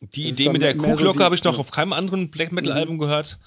Die 0.00 0.28
Idee 0.28 0.50
mit 0.50 0.60
der 0.60 0.76
so 0.76 0.82
Kuhglocke 0.82 1.18
die- 1.18 1.24
habe 1.24 1.34
ich 1.34 1.44
noch 1.44 1.54
ja. 1.54 1.60
auf 1.60 1.70
keinem 1.70 1.94
anderen 1.94 2.30
Black 2.30 2.52
Metal 2.52 2.72
Album 2.72 2.98
gehört. 2.98 3.38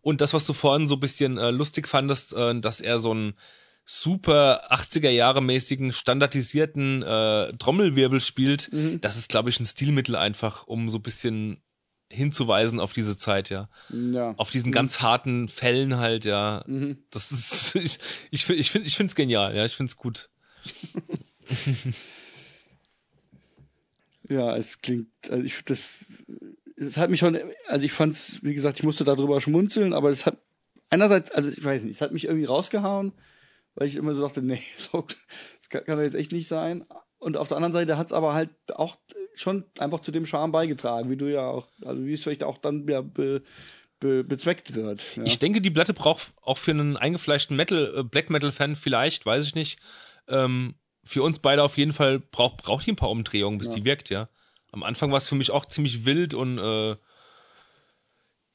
Und 0.00 0.20
das, 0.20 0.32
was 0.32 0.46
du 0.46 0.52
vorhin 0.52 0.86
so 0.86 0.94
ein 0.94 1.00
bisschen 1.00 1.38
äh, 1.38 1.50
lustig 1.50 1.88
fandest, 1.88 2.34
äh, 2.34 2.58
dass 2.60 2.80
er 2.80 3.00
so 3.00 3.10
einen 3.10 3.34
super 3.90 4.70
80er 4.70 5.08
Jahre 5.08 5.40
mäßigen 5.40 5.94
standardisierten 5.94 7.02
äh, 7.02 7.54
Trommelwirbel 7.58 8.20
spielt, 8.20 8.70
Mhm. 8.70 9.00
das 9.00 9.16
ist, 9.16 9.30
glaube 9.30 9.48
ich, 9.48 9.58
ein 9.60 9.64
Stilmittel 9.64 10.14
einfach, 10.14 10.66
um 10.66 10.90
so 10.90 10.98
ein 10.98 11.02
bisschen 11.02 11.62
hinzuweisen 12.10 12.80
auf 12.80 12.92
diese 12.92 13.16
Zeit, 13.16 13.48
ja 13.48 13.68
Ja. 13.88 14.34
auf 14.36 14.50
diesen 14.50 14.72
ganz 14.72 15.00
harten 15.00 15.48
Fällen 15.48 15.96
halt, 15.96 16.26
ja. 16.26 16.62
Mhm. 16.66 16.98
Das 17.10 17.32
ist, 17.32 17.74
ich, 17.76 17.98
ich, 18.30 18.48
ich 18.50 18.70
finde 18.70 18.86
ich 18.88 18.94
find's 18.96 19.14
genial, 19.14 19.56
ja, 19.56 19.64
ich 19.64 19.74
find's 19.74 19.96
gut. 19.96 20.28
Ja, 24.28 24.54
es 24.56 24.82
klingt, 24.82 25.08
also 25.30 25.42
ich 25.42 25.64
das, 25.64 25.88
es 26.76 26.98
hat 26.98 27.08
mich 27.08 27.18
schon, 27.20 27.38
also 27.66 27.84
ich 27.84 27.92
fand's, 27.92 28.40
wie 28.42 28.52
gesagt, 28.52 28.78
ich 28.78 28.84
musste 28.84 29.04
darüber 29.04 29.40
schmunzeln, 29.40 29.94
aber 29.94 30.10
es 30.10 30.26
hat 30.26 30.36
einerseits, 30.90 31.30
also 31.30 31.48
ich 31.48 31.64
weiß 31.64 31.82
nicht, 31.84 31.94
es 31.94 32.02
hat 32.02 32.12
mich 32.12 32.26
irgendwie 32.26 32.44
rausgehauen, 32.44 33.12
weil 33.78 33.86
ich 33.86 33.96
immer 33.96 34.14
so 34.14 34.22
dachte, 34.22 34.42
nee, 34.42 34.60
so, 34.76 35.06
das 35.58 35.68
kann, 35.68 35.84
kann 35.84 35.96
doch 35.96 36.02
jetzt 36.02 36.16
echt 36.16 36.32
nicht 36.32 36.48
sein. 36.48 36.84
Und 37.18 37.36
auf 37.36 37.48
der 37.48 37.56
anderen 37.56 37.72
Seite 37.72 37.96
hat's 37.96 38.12
aber 38.12 38.34
halt 38.34 38.50
auch 38.74 38.98
schon 39.34 39.64
einfach 39.78 40.00
zu 40.00 40.10
dem 40.10 40.26
Charme 40.26 40.52
beigetragen, 40.52 41.10
wie 41.10 41.16
du 41.16 41.30
ja 41.30 41.46
auch, 41.46 41.68
also 41.84 42.04
wie 42.04 42.12
es 42.12 42.22
vielleicht 42.22 42.44
auch 42.44 42.58
dann 42.58 42.86
ja 42.88 43.00
be, 43.00 43.42
be, 44.00 44.24
bezweckt 44.24 44.74
wird. 44.74 45.16
Ja. 45.16 45.22
Ich 45.24 45.38
denke, 45.38 45.60
die 45.60 45.70
Platte 45.70 45.94
braucht 45.94 46.32
auch 46.42 46.58
für 46.58 46.72
einen 46.72 46.96
eingefleischten 46.96 47.56
Metal, 47.56 47.94
äh, 47.96 48.02
Black 48.02 48.30
Metal 48.30 48.52
Fan 48.52 48.76
vielleicht, 48.76 49.26
weiß 49.26 49.46
ich 49.46 49.54
nicht. 49.54 49.78
Ähm, 50.26 50.74
für 51.04 51.22
uns 51.22 51.38
beide 51.38 51.62
auf 51.62 51.78
jeden 51.78 51.92
Fall 51.92 52.18
braucht 52.18 52.58
braucht 52.58 52.86
die 52.86 52.92
ein 52.92 52.96
paar 52.96 53.10
Umdrehungen, 53.10 53.58
bis 53.58 53.70
die 53.70 53.84
wirkt, 53.84 54.10
ja. 54.10 54.28
Am 54.70 54.82
Anfang 54.82 55.10
war 55.10 55.18
es 55.18 55.28
für 55.28 55.36
mich 55.36 55.50
auch 55.50 55.64
ziemlich 55.64 56.04
wild 56.04 56.34
und 56.34 56.58
äh, 56.58 56.96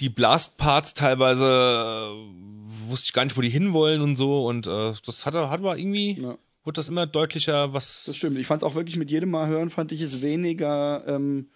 die 0.02 0.10
Blast 0.10 0.58
Parts 0.58 0.94
teilweise 0.94 1.46
äh, 1.46 2.90
wusste 2.90 3.06
ich 3.08 3.14
gar 3.14 3.24
nicht, 3.26 3.38
wo 3.38 3.42
die 3.42 3.50
hinwollen 3.50 4.02
und 4.02 4.16
so 4.16 4.46
und 4.48 4.68
äh, 4.68 4.94
das 5.06 5.26
hat 5.26 5.34
hat 5.36 5.60
aber 5.60 5.78
irgendwie 5.78 6.20
Ja. 6.22 6.38
wird 6.66 6.78
das 6.78 6.90
immer 6.90 7.06
deutlicher, 7.08 7.74
was 7.74 8.06
Das 8.06 8.16
stimmt. 8.18 8.38
Ich 8.38 8.48
fand 8.48 8.62
es 8.62 8.68
auch 8.68 8.76
wirklich 8.76 8.96
mit 8.98 9.12
jedem 9.12 9.30
Mal 9.32 9.48
hören, 9.48 9.70
fand 9.70 9.92
ich 9.92 10.02
es 10.02 10.22
weniger 10.22 11.04
ähm, 11.08 11.48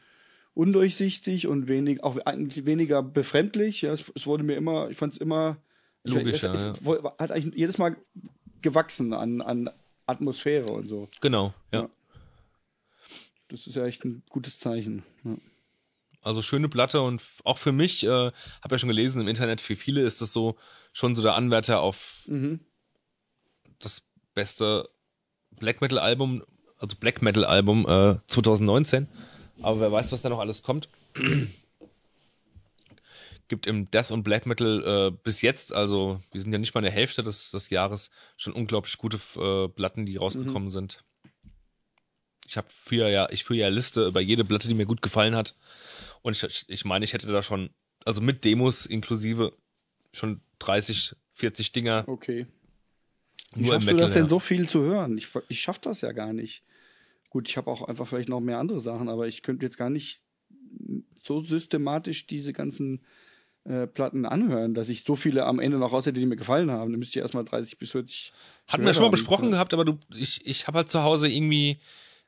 undurchsichtig 0.53 1.47
und 1.47 1.67
wenig, 1.67 2.03
auch 2.03 2.17
eigentlich 2.25 2.65
weniger 2.65 3.03
befremdlich. 3.03 3.81
Ja, 3.83 3.91
es, 3.91 4.05
es 4.15 4.25
wurde 4.25 4.43
mir 4.43 4.55
immer, 4.55 4.89
ich 4.89 4.97
fand 4.97 5.13
es 5.13 5.19
immer 5.19 5.57
ich- 6.03 6.13
Logischer, 6.13 6.53
es, 6.53 6.79
es 6.79 6.85
wo- 6.85 7.03
hat 7.19 7.31
eigentlich 7.31 7.55
jedes 7.55 7.77
Mal 7.77 7.95
gewachsen 8.61 9.13
an, 9.13 9.41
an 9.41 9.69
Atmosphäre 10.07 10.71
und 10.71 10.87
so. 10.87 11.09
genau, 11.21 11.53
ja. 11.73 11.81
Ja. 11.81 11.89
Das 13.49 13.65
ist 13.67 13.75
ja 13.75 13.85
echt 13.85 14.03
ein 14.03 14.23
gutes 14.29 14.59
Zeichen. 14.59 15.03
Ja. 15.23 15.35
Also 16.21 16.41
schöne 16.41 16.67
Platte 16.69 17.01
und 17.01 17.21
auch 17.43 17.57
für 17.57 17.71
mich, 17.71 18.03
äh, 18.03 18.07
habe 18.07 18.33
ja 18.71 18.77
schon 18.77 18.89
gelesen 18.89 19.21
im 19.21 19.27
Internet, 19.27 19.61
für 19.61 19.75
viele 19.75 20.01
ist 20.01 20.21
das 20.21 20.33
so 20.33 20.57
schon 20.93 21.15
so 21.15 21.21
der 21.21 21.35
Anwärter 21.35 21.79
auf 21.81 22.23
Mhm. 22.27 22.59
das 23.79 24.01
beste 24.33 24.89
Black 25.51 25.81
Metal 25.81 25.99
Album, 25.99 26.43
also 26.79 26.97
Black 26.99 27.21
Metal 27.21 27.45
Album 27.45 27.85
äh, 27.87 28.17
2019. 28.27 29.07
Aber 29.61 29.79
wer 29.79 29.91
weiß, 29.91 30.11
was 30.11 30.21
da 30.21 30.29
noch 30.29 30.39
alles 30.39 30.61
kommt. 30.63 30.89
Gibt 33.47 33.65
im 33.65 33.89
Death 33.89 34.11
und 34.11 34.23
Black 34.23 34.45
Metal 34.45 34.83
äh, 35.13 35.17
bis 35.23 35.41
jetzt, 35.41 35.71
also 35.73 36.21
wir 36.31 36.41
sind 36.41 36.51
ja 36.51 36.57
nicht 36.57 36.73
mal 36.73 36.81
in 36.81 36.85
der 36.85 36.91
Hälfte 36.93 37.23
des, 37.23 37.49
des 37.51 37.69
Jahres, 37.69 38.09
schon 38.35 38.51
unglaublich 38.53 38.97
gute 38.97 39.17
äh, 39.39 39.69
Platten, 39.69 40.05
die 40.05 40.17
rausgekommen 40.17 40.67
sind. 40.67 41.03
Ich 42.45 42.57
habe 42.57 42.67
für 42.69 43.07
ja, 43.09 43.29
ich 43.31 43.45
führe 43.45 43.59
ja 43.59 43.67
Liste 43.69 44.05
über 44.05 44.19
jede 44.19 44.43
Platte, 44.43 44.67
die 44.67 44.73
mir 44.73 44.85
gut 44.85 45.01
gefallen 45.01 45.35
hat. 45.35 45.55
Und 46.27 46.43
ich, 46.43 46.65
ich 46.67 46.83
meine, 46.83 47.05
ich 47.05 47.13
hätte 47.13 47.31
da 47.31 47.41
schon, 47.41 47.69
also 48.03 48.19
mit 48.19 48.43
Demos 48.43 48.85
inklusive, 48.85 49.53
schon 50.11 50.41
30, 50.59 51.15
40 51.35 51.71
Dinger. 51.71 52.03
Okay. 52.05 52.47
Wie 53.55 53.63
Nur 53.63 53.75
schaffst 53.75 53.89
du 53.89 53.95
das 53.95 54.11
denn 54.11 54.27
so 54.27 54.39
viel 54.39 54.67
zu 54.67 54.81
hören? 54.81 55.17
Ich, 55.17 55.29
ich 55.47 55.61
schaff 55.61 55.79
das 55.79 56.01
ja 56.01 56.11
gar 56.11 56.33
nicht. 56.33 56.63
Gut, 57.29 57.47
ich 57.47 57.55
habe 57.55 57.71
auch 57.71 57.81
einfach 57.81 58.09
vielleicht 58.09 58.27
noch 58.27 58.41
mehr 58.41 58.59
andere 58.59 58.81
Sachen, 58.81 59.07
aber 59.07 59.25
ich 59.29 59.41
könnte 59.41 59.65
jetzt 59.65 59.77
gar 59.77 59.89
nicht 59.89 60.21
so 61.23 61.41
systematisch 61.41 62.27
diese 62.27 62.51
ganzen 62.51 63.05
äh, 63.63 63.87
Platten 63.87 64.25
anhören, 64.25 64.73
dass 64.73 64.89
ich 64.89 65.05
so 65.05 65.15
viele 65.15 65.45
am 65.45 65.59
Ende 65.59 65.77
noch 65.77 65.93
raus 65.93 66.07
hätte, 66.07 66.19
die 66.19 66.25
mir 66.25 66.35
gefallen 66.35 66.71
haben. 66.71 66.91
Dann 66.91 66.99
müsste 66.99 67.19
ich 67.19 67.23
erstmal 67.23 67.45
30 67.45 67.77
bis 67.77 67.91
40. 67.91 68.33
Hatten 68.67 68.83
wir 68.83 68.93
schon 68.93 69.03
mal 69.03 69.11
besprochen 69.11 69.51
gehabt, 69.51 69.73
aber 69.73 69.85
du, 69.85 69.97
ich, 70.13 70.45
ich 70.45 70.67
habe 70.67 70.79
halt 70.79 70.91
zu 70.91 71.03
Hause 71.03 71.29
irgendwie 71.29 71.79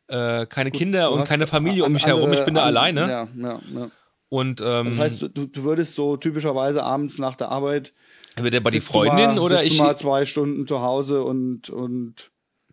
äh, 0.09 0.45
keine 0.47 0.71
Kinder 0.71 1.07
Du 1.09 1.13
und 1.15 1.25
keine 1.25 1.47
Familie 1.47 1.85
um 1.85 1.93
mich 1.93 2.05
herum. 2.05 2.31
Ich 2.33 2.39
andere- 2.39 2.45
bin 2.45 2.53
da 2.55 2.61
an- 2.61 2.67
alleine. 2.67 3.01
Ja, 3.01 3.27
ja, 3.37 3.59
ja. 3.73 3.91
Und 4.29 4.61
ähm, 4.63 4.89
Das 4.89 4.99
heißt, 4.99 5.21
du, 5.23 5.47
du 5.47 5.63
würdest 5.63 5.95
so 5.95 6.15
typischerweise 6.17 6.83
abends 6.83 7.17
nach 7.17 7.35
der 7.35 7.49
Arbeit 7.49 7.93
entweder 8.35 8.59
bei 8.59 8.69
die 8.71 8.79
du 8.79 8.83
mal- 8.85 8.87
Freundin 8.91 9.39
oder 9.39 9.63
ich 9.63 9.77
mal 9.79 9.97
zwei 9.97 10.25
Stunden 10.25 10.67
zu 10.67 10.81
Hause 10.81 11.23
und 11.23 11.69
und 11.71 12.29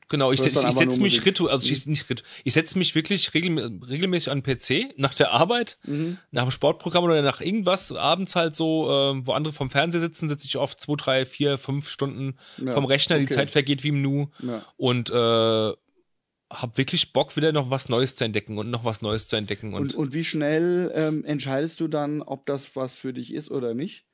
genau, 0.09 0.33
ich, 0.33 0.41
ich, 0.41 0.55
ich 0.55 0.73
setze 0.75 1.01
mich 1.01 1.25
ritu 1.25 1.49
also 1.49 1.67
ich, 1.67 1.87
nicht 1.87 2.09
ritu 2.11 2.23
ich 2.45 2.53
setze 2.53 2.77
mich 2.79 2.95
wirklich 2.95 3.33
regel 3.33 3.81
regelmäßig 3.89 4.31
an 4.31 4.43
den 4.43 4.59
PC 4.59 4.93
nach 4.99 5.15
der 5.15 5.33
Arbeit, 5.33 5.79
Mhm. 5.85 6.19
nach 6.31 6.43
dem 6.45 6.51
Sportprogramm 6.51 7.05
oder 7.05 7.23
nach 7.23 7.41
irgendwas 7.41 7.91
abends 7.91 8.37
halt 8.37 8.55
so, 8.55 8.89
ähm, 8.91 9.27
wo 9.27 9.33
andere 9.33 9.55
vom 9.55 9.71
Fernseher 9.71 10.01
sitzen, 10.03 10.29
sitze 10.29 10.47
ich 10.47 10.59
oft 10.59 10.79
zwei, 10.79 10.95
drei, 10.97 11.25
vier, 11.25 11.57
fünf 11.57 11.89
Stunden 11.89 12.37
Ja, 12.59 12.73
vom 12.73 12.85
Rechner. 12.85 13.19
Die 13.19 13.25
okay. 13.25 13.35
Zeit 13.35 13.51
vergeht 13.51 13.83
wie 13.83 13.89
im 13.89 14.03
Nu 14.03 14.29
ja. 14.43 14.63
und 14.77 15.09
äh, 15.11 15.73
hab 16.51 16.79
wirklich 16.79 17.13
Bock 17.13 17.37
wieder 17.37 17.53
noch 17.53 17.71
was 17.71 17.89
Neues 17.89 18.15
zu 18.17 18.25
entdecken 18.25 18.57
und 18.59 18.71
noch 18.71 18.85
was 18.85 19.03
Neues 19.03 19.27
zu 19.29 19.37
entdecken 19.37 19.75
und, 19.75 19.81
Und, 19.83 19.95
und 19.95 20.13
wie 20.15 20.25
schnell 20.25 20.93
ähm, 20.95 21.25
entscheidest 21.25 21.81
du 21.81 21.89
dann, 21.89 22.23
ob 22.23 22.47
das 22.47 22.77
was 22.77 23.01
für 23.01 23.13
dich 23.13 23.35
ist 23.35 23.51
oder 23.51 23.75
nicht? 23.75 24.05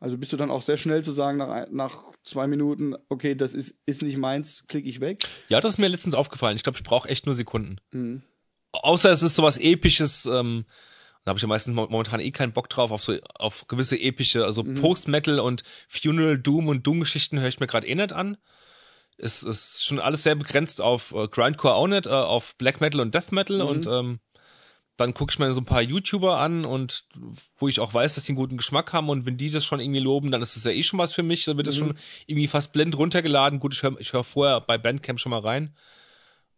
Also 0.00 0.18
bist 0.18 0.32
du 0.32 0.36
dann 0.36 0.50
auch 0.50 0.62
sehr 0.62 0.76
schnell 0.76 1.02
zu 1.02 1.12
sagen, 1.12 1.38
nach, 1.38 1.66
nach 1.70 2.04
zwei 2.24 2.46
Minuten, 2.46 2.94
okay, 3.08 3.34
das 3.34 3.54
ist, 3.54 3.74
ist 3.86 4.02
nicht 4.02 4.18
meins, 4.18 4.64
klicke 4.68 4.88
ich 4.88 5.00
weg? 5.00 5.22
Ja, 5.48 5.60
das 5.60 5.74
ist 5.74 5.78
mir 5.78 5.88
letztens 5.88 6.14
aufgefallen. 6.14 6.56
Ich 6.56 6.62
glaube, 6.62 6.76
ich 6.78 6.84
brauche 6.84 7.08
echt 7.08 7.26
nur 7.26 7.34
Sekunden. 7.34 7.76
Mhm. 7.92 8.22
Außer 8.72 9.10
es 9.10 9.22
ist 9.22 9.36
sowas 9.36 9.56
episches, 9.56 10.26
ähm, 10.26 10.66
Da 11.24 11.30
habe 11.30 11.38
ich 11.38 11.42
ja 11.42 11.48
meistens 11.48 11.74
mo- 11.74 11.86
momentan 11.88 12.20
eh 12.20 12.32
keinen 12.32 12.52
Bock 12.52 12.68
drauf, 12.68 12.90
auf 12.90 13.02
so 13.02 13.16
auf 13.36 13.66
gewisse 13.66 13.98
epische, 13.98 14.44
also 14.44 14.62
Mhm. 14.62 14.74
Post-Metal 14.74 15.38
und 15.40 15.62
Funeral, 15.88 16.38
Doom 16.38 16.68
und 16.68 16.86
Doom-Geschichten 16.86 17.40
höre 17.40 17.48
ich 17.48 17.60
mir 17.60 17.66
gerade 17.66 17.86
eh 17.86 17.94
nicht 17.94 18.12
an. 18.12 18.36
Es 19.16 19.42
ist 19.42 19.84
schon 19.84 20.00
alles 20.00 20.22
sehr 20.24 20.34
begrenzt 20.34 20.80
auf 20.80 21.12
äh, 21.14 21.28
Grindcore 21.28 21.74
auch 21.74 21.86
nicht, 21.86 22.06
äh, 22.06 22.10
auf 22.10 22.56
Black 22.56 22.80
Metal 22.80 23.00
und 23.00 23.14
Death 23.14 23.30
Metal 23.32 23.58
Mhm. 23.58 23.66
und 23.66 23.86
ähm, 23.86 24.20
dann 24.96 25.12
gucke 25.12 25.32
ich 25.32 25.38
mir 25.40 25.52
so 25.54 25.60
ein 25.60 25.64
paar 25.64 25.82
YouTuber 25.82 26.38
an 26.38 26.64
und 26.64 27.04
wo 27.56 27.66
ich 27.68 27.80
auch 27.80 27.92
weiß, 27.92 28.14
dass 28.14 28.24
die 28.24 28.30
einen 28.30 28.36
guten 28.36 28.56
Geschmack 28.56 28.92
haben 28.92 29.08
und 29.08 29.26
wenn 29.26 29.36
die 29.36 29.50
das 29.50 29.64
schon 29.64 29.80
irgendwie 29.80 29.98
loben, 30.00 30.30
dann 30.30 30.40
ist 30.42 30.54
das 30.56 30.62
ja 30.64 30.70
eh 30.70 30.84
schon 30.84 31.00
was 31.00 31.12
für 31.12 31.24
mich, 31.24 31.44
dann 31.46 31.56
wird 31.56 31.66
es 31.66 31.74
Mhm. 31.74 31.78
schon 31.78 31.98
irgendwie 32.26 32.46
fast 32.48 32.72
blind 32.72 32.96
runtergeladen. 32.96 33.58
Gut, 33.58 33.74
ich 33.74 33.82
höre 33.82 33.98
ich 33.98 34.12
hör 34.12 34.22
vorher 34.22 34.60
bei 34.60 34.78
Bandcamp 34.78 35.18
schon 35.18 35.30
mal 35.30 35.40
rein. 35.40 35.74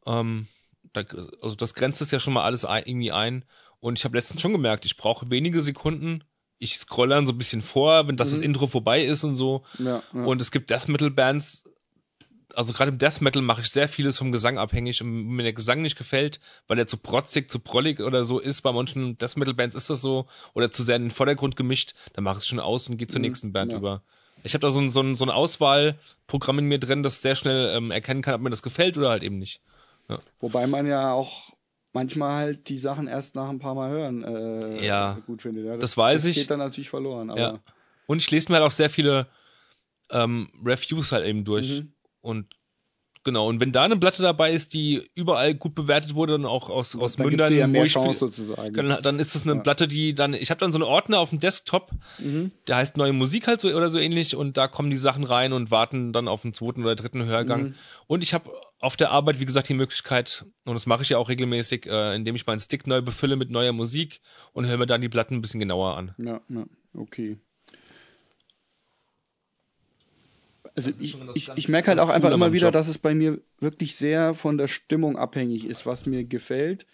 Ähm, 0.07 0.47
da, 0.93 1.03
also 1.43 1.57
das 1.57 1.75
grenzt 1.75 2.01
es 2.01 2.11
ja 2.11 2.21
schon 2.21 2.33
mal 2.35 2.45
alles 2.45 2.65
ein, 2.65 2.85
irgendwie 2.87 3.13
ein 3.13 3.45
und 3.81 3.99
ich 3.99 4.05
habe 4.05 4.17
letztens 4.17 4.41
schon 4.43 4.53
gemerkt, 4.53 4.85
ich 4.85 4.97
brauche 4.97 5.31
wenige 5.31 5.63
Sekunden. 5.63 6.25
Ich 6.59 6.79
scroll 6.79 7.09
dann 7.09 7.27
so 7.27 7.33
ein 7.35 7.39
bisschen 7.39 7.61
vor, 7.61 8.09
wenn 8.09 8.17
das, 8.17 8.31
das 8.31 8.41
Intro 8.41 8.67
vorbei 8.67 9.05
ist 9.05 9.25
und 9.25 9.37
so. 9.37 9.65
Ja, 9.79 10.03
ja. 10.15 10.25
Und 10.25 10.41
es 10.41 10.51
gibt 10.51 10.71
Death 10.71 10.89
Metal 10.89 11.11
Bands, 11.11 11.65
also 12.57 12.73
gerade 12.73 12.91
im 12.91 12.99
Death 12.99 13.21
Metal 13.21 13.43
mache 13.43 13.61
ich 13.61 13.69
sehr 13.69 13.89
vieles 13.89 14.19
vom 14.19 14.33
Gesang 14.33 14.59
abhängig 14.59 15.03
und 15.03 15.09
wenn 15.09 15.37
mir 15.37 15.43
der 15.43 15.53
Gesang 15.53 15.83
nicht 15.83 15.97
gefällt, 15.97 16.41
weil 16.67 16.79
er 16.79 16.87
zu 16.87 16.97
protzig, 16.97 17.51
zu 17.51 17.59
prollig 17.59 18.01
oder 18.01 18.25
so 18.25 18.39
ist, 18.39 18.63
bei 18.63 18.73
manchen 18.73 19.19
Death 19.19 19.37
Metal 19.37 19.55
Bands 19.55 19.77
ist 19.77 19.91
das 19.91 20.01
so, 20.01 20.27
oder 20.55 20.71
zu 20.71 20.83
sehr 20.83 20.97
in 20.97 21.03
den 21.03 21.11
Vordergrund 21.11 21.57
gemischt, 21.57 21.95
dann 22.15 22.25
mache 22.25 22.39
ich 22.39 22.43
es 22.43 22.49
schon 22.49 22.59
aus 22.59 22.89
und 22.89 22.97
gehe 22.97 23.09
zur 23.09 23.21
nächsten 23.21 23.53
Band 23.53 23.73
ja. 23.73 23.79
über. 23.79 24.03
Ich 24.43 24.55
habe 24.55 24.63
da 24.63 24.71
so 24.71 24.81
ein, 24.81 24.91
so, 24.91 25.01
ein, 25.01 25.17
so 25.17 25.25
ein 25.25 25.31
Auswahlprogramm 25.31 26.61
in 26.61 26.67
mir 26.67 26.79
drin, 26.79 27.03
das 27.03 27.21
sehr 27.21 27.37
schnell 27.37 27.75
ähm, 27.77 27.91
erkennen 27.91 28.23
kann, 28.23 28.35
ob 28.35 28.41
mir 28.41 28.51
das 28.51 28.63
gefällt 28.63 28.97
oder 28.97 29.11
halt 29.11 29.23
eben 29.23 29.39
nicht. 29.39 29.61
Wobei 30.41 30.67
man 30.67 30.87
ja 30.87 31.13
auch 31.13 31.53
manchmal 31.93 32.33
halt 32.33 32.69
die 32.69 32.79
Sachen 32.79 33.09
erst 33.09 33.35
nach 33.35 33.49
ein 33.49 33.59
paar 33.59 33.75
Mal 33.75 33.91
hören 33.91 34.23
äh, 34.23 34.87
Ja, 34.87 35.19
gut 35.27 35.43
findet. 35.43 35.67
Ja, 35.67 35.77
das 35.77 35.97
weiß 35.97 36.23
das 36.23 36.31
ich. 36.31 36.37
geht 36.37 36.51
dann 36.51 36.61
natürlich 36.61 36.91
verloren. 36.91 37.31
Aber 37.31 37.41
Ja. 37.41 37.59
Und 38.07 38.19
ich 38.19 38.31
lese 38.31 38.51
mir 38.51 38.59
halt 38.59 38.67
auch 38.67 38.71
sehr 38.71 38.89
viele 38.89 39.27
ähm, 40.11 40.49
Reviews 40.65 41.11
halt 41.11 41.27
eben 41.27 41.45
durch. 41.45 41.81
Mhm. 41.81 41.93
Und 42.27 42.47
genau, 43.25 43.49
und 43.49 43.61
wenn 43.61 43.73
da 43.73 43.85
eine 43.85 43.97
Platte 43.97 44.23
dabei 44.23 44.53
ist, 44.53 44.73
die 44.75 45.09
überall 45.15 45.55
gut 45.55 45.75
bewertet 45.75 46.15
wurde 46.15 46.35
und 46.35 46.45
auch 46.45 46.69
aus, 46.69 46.95
aus 46.97 47.17
dann 47.17 47.29
Mündern, 47.29 47.55
ja 47.55 47.67
mehr 47.67 47.85
Chance 47.85 48.19
sozusagen. 48.19 48.75
dann, 48.75 49.03
dann 49.03 49.19
ist 49.19 49.35
das 49.35 49.45
eine 49.47 49.61
Platte, 49.63 49.89
die 49.89 50.15
dann, 50.15 50.35
ich 50.35 50.51
habe 50.51 50.59
dann 50.61 50.73
so 50.73 50.77
einen 50.79 50.85
Ordner 50.85 51.19
auf 51.21 51.31
dem 51.31 51.39
Desktop, 51.39 51.91
Mhm. 52.19 52.51
der 52.67 52.77
heißt 52.77 52.97
neue 52.97 53.13
Musik 53.13 53.47
halt 53.47 53.61
so 53.61 53.69
oder 53.69 53.89
so 53.89 53.99
ähnlich 53.99 54.37
und 54.37 54.57
da 54.57 54.69
kommen 54.69 54.91
die 54.91 54.97
Sachen 54.97 55.25
rein 55.25 55.53
und 55.53 55.71
warten 55.71 56.13
dann 56.13 56.29
auf 56.29 56.43
den 56.43 56.55
zweiten 56.55 56.83
oder 56.83 56.97
dritten 56.97 57.25
Hörgang. 57.25 57.63
Mhm. 57.63 57.75
Und 58.07 58.23
ich 58.23 58.35
habe 58.35 58.51
auf 58.79 58.97
der 58.97 59.11
Arbeit, 59.11 59.41
wie 59.41 59.47
gesagt, 59.47 59.69
die 59.69 59.75
Möglichkeit, 59.75 60.45
und 60.65 60.75
das 60.75 60.87
mache 60.87 61.03
ich 61.03 61.09
ja 61.09 61.19
auch 61.19 61.29
regelmäßig, 61.29 61.87
äh, 61.87 62.15
indem 62.15 62.37
ich 62.37 62.47
meinen 62.47 62.61
Stick 62.61 62.87
neu 62.87 63.01
befülle 63.03 63.37
mit 63.37 63.51
neuer 63.51 63.73
Musik 63.73 64.21
und 64.53 64.67
höre 64.67 64.77
mir 64.77 64.87
dann 64.87 65.01
die 65.01 65.09
Platten 65.09 65.35
ein 65.37 65.41
bisschen 65.43 65.61
genauer 65.61 65.97
an. 65.97 66.15
Ja, 66.19 66.41
ja, 66.49 66.65
okay. 66.95 67.39
Also 70.77 70.91
ich, 71.01 71.17
ich, 71.35 71.51
ich 71.57 71.69
merke 71.69 71.89
halt 71.89 71.99
auch 71.99 72.11
einfach 72.11 72.31
immer 72.31 72.53
wieder, 72.53 72.67
Job. 72.67 72.75
dass 72.75 72.89
es 72.89 72.99
bei 72.99 73.15
mir 73.15 73.41
wirklich 73.61 73.97
sehr 73.97 74.35
von 74.35 74.59
der 74.59 74.69
Stimmung 74.69 75.17
abhängig 75.17 75.67
ist, 75.67 75.87
was 75.87 76.05
mir 76.05 76.25
gefällt. 76.25 76.87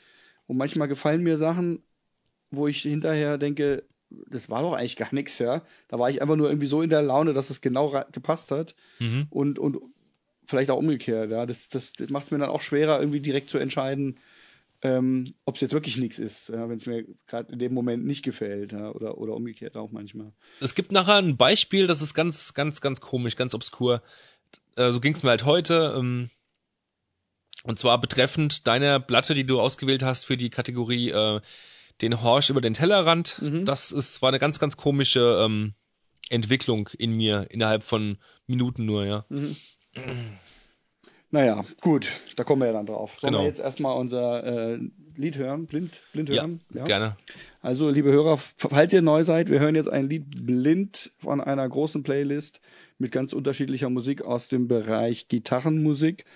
Und 0.46 0.56
manchmal 0.56 0.86
gefallen 0.86 1.22
mir 1.22 1.36
Sachen, 1.36 1.82
wo 2.50 2.68
ich 2.68 2.82
hinterher 2.82 3.38
denke, 3.38 3.82
das 4.28 4.48
war 4.48 4.62
doch 4.62 4.74
eigentlich 4.74 4.96
gar 4.96 5.12
nichts, 5.12 5.38
ja. 5.38 5.62
Da 5.88 5.98
war 5.98 6.10
ich 6.10 6.22
einfach 6.22 6.36
nur 6.36 6.48
irgendwie 6.48 6.66
so 6.66 6.82
in 6.82 6.90
der 6.90 7.02
Laune, 7.02 7.32
dass 7.32 7.50
es 7.50 7.60
genau 7.60 8.04
gepasst 8.12 8.50
hat. 8.52 8.74
Mhm. 9.00 9.26
Und, 9.30 9.58
und 9.58 9.78
vielleicht 10.46 10.70
auch 10.70 10.78
umgekehrt, 10.78 11.30
ja. 11.30 11.44
Das, 11.44 11.68
das, 11.68 11.92
das 11.92 12.10
macht 12.10 12.26
es 12.26 12.30
mir 12.30 12.38
dann 12.38 12.50
auch 12.50 12.60
schwerer, 12.60 13.00
irgendwie 13.00 13.20
direkt 13.20 13.50
zu 13.50 13.58
entscheiden, 13.58 14.18
ähm, 14.82 15.34
ob 15.44 15.54
es 15.54 15.60
jetzt 15.60 15.72
wirklich 15.72 15.96
nichts 15.96 16.18
ist, 16.18 16.48
ja, 16.48 16.68
wenn 16.68 16.76
es 16.76 16.86
mir 16.86 17.04
gerade 17.26 17.52
in 17.52 17.58
dem 17.58 17.72
Moment 17.72 18.04
nicht 18.04 18.24
gefällt, 18.24 18.72
ja, 18.72 18.90
oder, 18.90 19.16
oder 19.18 19.34
umgekehrt 19.34 19.76
auch 19.76 19.92
manchmal. 19.92 20.32
Es 20.60 20.74
gibt 20.74 20.90
nachher 20.90 21.16
ein 21.16 21.36
Beispiel, 21.36 21.86
das 21.86 22.02
ist 22.02 22.14
ganz, 22.14 22.52
ganz, 22.52 22.80
ganz 22.80 23.00
komisch, 23.00 23.36
ganz 23.36 23.54
obskur. 23.54 24.02
Äh, 24.76 24.90
so 24.90 25.00
ging 25.00 25.14
es 25.14 25.22
mir 25.22 25.30
halt 25.30 25.44
heute. 25.44 25.94
Ähm, 25.96 26.30
und 27.62 27.78
zwar 27.78 28.00
betreffend 28.00 28.66
deiner 28.66 28.98
Platte, 28.98 29.34
die 29.34 29.44
du 29.44 29.60
ausgewählt 29.60 30.02
hast 30.02 30.24
für 30.24 30.36
die 30.36 30.50
Kategorie 30.50 31.10
äh, 31.10 31.40
den 32.00 32.20
Horsch 32.20 32.50
über 32.50 32.60
den 32.60 32.74
Tellerrand. 32.74 33.38
Das 33.64 33.92
ist 33.92 34.20
war 34.20 34.30
eine 34.30 34.40
ganz, 34.40 34.58
ganz 34.58 34.76
komische 34.76 35.40
ähm, 35.44 35.74
Entwicklung 36.28 36.88
in 36.98 37.12
mir 37.12 37.46
innerhalb 37.50 37.84
von 37.84 38.18
Minuten 38.48 38.84
nur, 38.84 39.04
ja. 39.04 39.26
Naja, 41.34 41.64
gut, 41.80 42.08
da 42.36 42.44
kommen 42.44 42.60
wir 42.60 42.66
ja 42.66 42.72
dann 42.74 42.84
drauf. 42.86 43.16
Sollen 43.18 43.32
Genau. 43.32 43.42
wir 43.44 43.48
jetzt 43.48 43.58
erstmal 43.60 43.96
unser 43.98 44.44
äh, 44.74 44.78
Lied 45.16 45.38
hören, 45.38 45.66
blind, 45.66 46.00
blind 46.12 46.28
Ja, 46.28 46.42
hören? 46.42 46.60
gerne. 46.84 47.16
Also, 47.62 47.88
liebe 47.88 48.12
Hörer, 48.12 48.36
falls 48.36 48.92
ihr 48.92 49.00
neu 49.02 49.24
seid, 49.24 49.48
wir 49.50 49.58
hören 49.58 49.74
jetzt 49.74 49.88
ein 49.90 50.08
Lied 50.08 50.44
blind 50.46 51.10
von 51.18 51.40
einer 51.40 51.66
großen 51.66 52.02
Playlist 52.02 52.60
mit 52.98 53.12
ganz 53.12 53.32
unterschiedlicher 53.32 53.88
Musik 53.88 54.22
aus 54.22 54.48
dem 54.48 54.68
Bereich 54.68 55.28
Gitarrenmusik, 55.28 56.26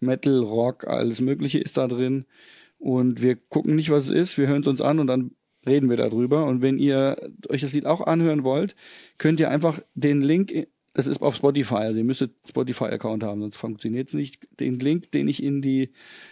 Metal, 0.00 0.38
Rock, 0.40 0.86
alles 0.86 1.20
Mögliche 1.22 1.58
ist 1.58 1.78
da 1.78 1.88
drin. 1.88 2.26
Und 2.78 3.22
wir 3.22 3.36
gucken 3.36 3.74
nicht, 3.76 3.88
was 3.88 4.04
es 4.04 4.10
ist, 4.10 4.38
wir 4.38 4.46
hören 4.48 4.60
es 4.60 4.68
uns 4.68 4.82
an 4.82 4.98
und 4.98 5.06
dann 5.06 5.30
reden 5.66 5.88
wir 5.88 5.96
darüber. 5.96 6.44
Und 6.44 6.60
wenn 6.60 6.78
ihr 6.78 7.16
euch 7.48 7.62
das 7.62 7.72
Lied 7.72 7.86
auch 7.86 8.02
anhören 8.02 8.44
wollt, 8.44 8.76
könnt 9.16 9.40
ihr 9.40 9.48
einfach 9.48 9.80
den 9.94 10.20
Link, 10.20 10.52
das 10.94 11.08
ist 11.08 11.20
auf 11.20 11.34
Spotify, 11.34 11.74
also 11.74 11.98
ihr 11.98 12.04
müsstet 12.04 12.32
Spotify-Account 12.48 13.24
haben, 13.24 13.40
sonst 13.40 13.56
funktioniert 13.56 14.08
es 14.08 14.14
nicht. 14.14 14.48
Den 14.60 14.78
Link, 14.78 15.10
den 15.10 15.28
ich 15.28 15.42
in 15.42 15.60
die 15.60 15.90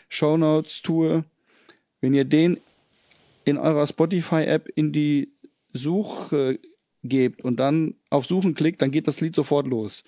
Show 0.09 0.37
Notes 0.37 0.83
tue, 0.83 1.25
wenn 2.01 2.14
ihr 2.14 2.25
den 2.25 2.59
in 3.44 3.59
eurer 3.59 3.87
Spotify-App 3.87 4.68
in 4.75 4.92
die 4.92 5.33
Suche 5.72 6.61
gebt 7.03 7.44
und 7.44 7.59
dann 7.59 7.94
auf 8.09 8.27
Suchen 8.27 8.55
klickt, 8.55 8.83
dann 8.83 8.92
geht 8.92 9.09
das 9.09 9.20
Lied 9.20 9.35
sofort 9.35 9.66
los. 9.66 10.05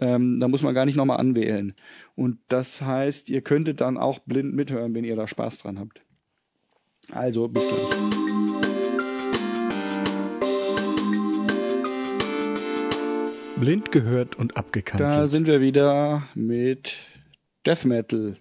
Ähm, 0.00 0.40
da 0.40 0.48
muss 0.48 0.62
man 0.62 0.74
gar 0.74 0.86
nicht 0.86 0.96
nochmal 0.96 1.18
anwählen. 1.18 1.74
Und 2.16 2.38
das 2.48 2.80
heißt, 2.80 3.28
ihr 3.28 3.42
könntet 3.42 3.82
dann 3.82 3.98
auch 3.98 4.20
blind 4.20 4.54
mithören, 4.54 4.94
wenn 4.94 5.04
ihr 5.04 5.16
da 5.16 5.28
Spaß 5.28 5.58
dran 5.58 5.78
habt. 5.78 6.02
Also, 7.10 7.48
bis 7.48 7.66
gleich. 7.68 8.39
Blind 13.60 13.92
gehört 13.92 14.36
und 14.36 14.52
Da 14.52 14.56
abgekanzelt. 14.56 15.30
sind 15.30 15.46
wir 15.46 15.60
wieder 15.60 16.22
mit 16.34 16.96
Death 17.66 17.84
Metal. 17.84 18.36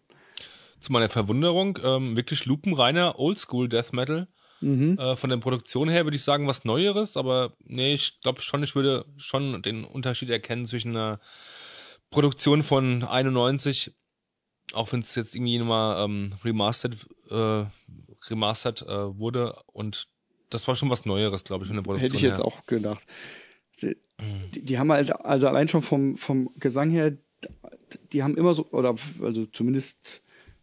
Zu 0.79 0.91
meiner 0.93 1.09
Verwunderung, 1.09 1.77
ähm, 1.83 2.15
wirklich 2.15 2.45
lupenreiner 2.45 3.19
Oldschool 3.19 3.67
Death 3.67 3.93
Metal. 3.93 4.27
Äh, 4.61 5.15
von 5.15 5.29
der 5.29 5.37
Produktion 5.37 5.87
her 5.87 6.05
würde 6.05 6.17
ich 6.17 6.23
sagen 6.23 6.45
was 6.47 6.65
Neueres, 6.65 7.15
aber 7.15 7.53
nee, 7.63 7.93
ich 7.93 8.19
glaube 8.19 8.41
schon, 8.41 8.61
ich 8.61 8.75
würde 8.75 9.05
schon 9.17 9.61
den 9.61 9.85
Unterschied 9.85 10.29
erkennen 10.29 10.65
zwischen 10.65 10.89
einer 10.97 11.21
Produktion 12.09 12.63
von 12.63 13.03
91, 13.03 13.93
auch 14.73 14.91
wenn 14.91 14.99
es 14.99 15.15
jetzt 15.15 15.33
irgendwie 15.33 15.59
nochmal 15.59 16.03
ähm, 16.03 16.33
remastered, 16.43 17.07
äh, 17.29 17.65
remastered 18.29 18.81
äh, 18.81 19.17
wurde 19.17 19.61
und 19.67 20.07
das 20.49 20.67
war 20.67 20.75
schon 20.75 20.89
was 20.89 21.05
Neueres, 21.05 21.45
glaube 21.45 21.63
ich, 21.63 21.69
von 21.69 21.77
der 21.77 21.83
Produktion 21.83 22.07
Hätte 22.09 22.17
ich 22.17 22.23
jetzt 22.23 22.39
her. 22.39 22.45
auch 22.45 22.65
gedacht. 22.65 23.03
Die, 24.19 24.51
die, 24.59 24.65
die 24.65 24.79
haben 24.79 24.91
halt, 24.91 25.11
also 25.25 25.47
allein 25.47 25.67
schon 25.67 25.81
vom, 25.81 26.17
vom 26.17 26.49
Gesang 26.59 26.89
her, 26.89 27.17
die 28.11 28.23
haben 28.23 28.37
immer 28.37 28.53
so, 28.53 28.67
oder 28.71 28.95
also 29.21 29.45
zumindest 29.45 30.21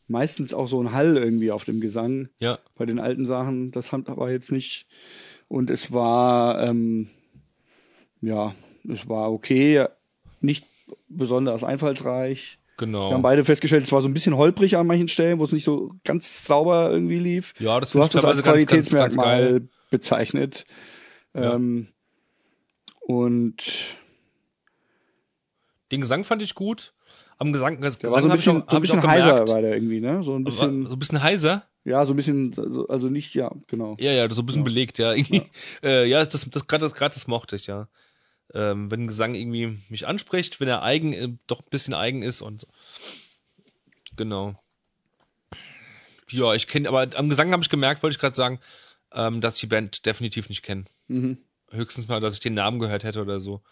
meistens 0.09 0.55
auch 0.55 0.67
so 0.69 0.79
einen 0.79 0.93
Hall 0.93 1.17
irgendwie 1.17 1.51
auf 1.51 1.65
dem 1.65 1.81
Gesang. 1.81 2.29
Ja, 2.39 2.59
bei 2.77 2.87
den 2.87 3.01
alten 3.01 3.25
Sachen. 3.25 3.71
Das 3.73 3.93
hat 3.93 4.09
aber 4.09 4.31
jetzt 4.31 4.53
nicht. 4.53 4.87
Und 5.49 5.71
es 5.71 5.93
war, 5.93 6.63
ähm, 6.63 7.09
ja, 8.21 8.55
es 8.89 9.09
war 9.09 9.33
okay, 9.33 9.87
nicht 10.41 10.65
besonders 11.09 11.65
einfallsreich. 11.65 12.59
genau. 12.77 13.11
Wir 13.11 13.15
haben 13.15 13.23
beide 13.23 13.45
festgestellt, 13.45 13.85
es 13.85 13.93
war 13.93 14.03
so 14.03 14.09
ein 14.09 14.15
bisschen 14.15 14.37
holprig 14.37 14.77
an 14.77 14.87
manchen 14.87 15.09
Stellen, 15.09 15.39
wo 15.39 15.45
es 15.45 15.53
nicht 15.53 15.65
so 15.65 15.93
ganz 16.05 16.45
sauber 16.45 16.91
irgendwie 16.91 17.19
lief. 17.19 17.55
Ja, 17.59 17.81
das 17.81 17.91
du 17.93 18.01
hast 18.01 18.15
das 18.15 18.25
als 18.25 18.43
ganz, 18.43 18.67
ganz, 18.67 18.67
ganz 18.67 18.91
Qualitätsmerkmal 18.91 19.41
geil. 19.41 19.69
bezeichnet. 19.91 20.67
Ja. 21.35 21.55
Ähm, 21.55 21.89
und 23.07 23.97
Den 25.93 26.01
Gesang 26.01 26.25
fand 26.25 26.43
ich 26.43 26.55
gut. 26.55 26.93
Am 27.39 27.53
Gesang, 27.53 27.81
Gesang 27.81 28.01
der 28.01 28.11
war 28.11 28.23
so 28.23 28.29
ein 28.29 28.33
bisschen, 28.33 28.63
auch- 28.63 28.71
so 28.71 28.77
ein 28.77 28.83
bisschen 28.83 29.03
heiser 29.07 29.47
war 29.49 29.61
der 29.61 29.75
irgendwie, 29.75 30.01
ne? 30.01 30.23
So 30.23 30.35
ein 30.35 30.45
War 30.45 30.51
bisschen, 30.53 30.87
so 30.87 30.93
ein 30.95 30.99
bisschen 30.99 31.23
heiser. 31.23 31.69
ja, 31.85 32.05
so 32.07 32.13
ein 32.15 32.17
bisschen, 32.17 32.55
also, 32.89 33.09
nicht, 33.09 33.35
ja, 33.35 33.53
genau. 33.67 33.97
Ja, 34.01 34.11
ja, 34.13 34.29
so 34.31 34.43
ein 34.43 34.47
bisschen 34.47 34.65
belegt, 34.65 34.99
ja. 34.99 35.13
Ja, 35.13 35.43
äh, 35.83 36.09
ja 36.09 36.25
das, 36.25 36.49
das 36.51 36.67
gerade 36.67 36.83
das, 36.85 36.95
grad 36.95 37.15
das 37.15 37.27
mochte 37.27 37.57
ich, 37.57 37.67
ja. 37.67 37.89
Ähm, 38.55 38.91
wenn 38.91 39.07
Gesang 39.07 39.35
irgendwie 39.35 39.79
mich 39.89 40.07
anspricht, 40.07 40.61
wenn 40.61 40.69
er 40.69 40.83
eigen, 40.83 41.13
äh, 41.13 41.29
doch 41.47 41.61
ein 41.61 41.69
bisschen 41.71 41.95
eigen 41.95 42.23
ist 42.23 42.41
und 42.43 42.63
so. 42.63 42.67
genau. 44.17 44.59
Ja, 46.31 46.55
ich 46.55 46.67
kenne, 46.67 46.89
aber 46.89 47.07
am 47.17 47.29
Gesang 47.29 47.53
habe 47.53 47.63
ich 47.63 47.69
gemerkt, 47.69 48.03
wollte 48.03 48.15
ich 48.15 48.21
gerade 48.21 48.35
sagen, 48.35 48.59
ähm, 49.13 49.41
dass 49.41 49.55
ich 49.55 49.61
die 49.61 49.67
Band 49.67 50.07
definitiv 50.07 50.49
nicht 50.49 50.63
kenne. 50.63 50.85
Mhm. 51.09 51.39
Höchstens 51.71 52.09
mal, 52.09 52.21
dass 52.21 52.35
ich 52.35 52.41
den 52.41 52.55
Namen 52.55 52.79
gehört 52.79 53.05
hätte 53.05 53.23
oder 53.23 53.41
so. 53.41 53.63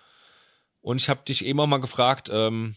Und 0.80 0.98
ich 0.98 1.08
habe 1.08 1.24
dich 1.26 1.44
eben 1.44 1.60
auch 1.60 1.66
mal 1.66 1.78
gefragt, 1.78 2.28
ähm, 2.32 2.74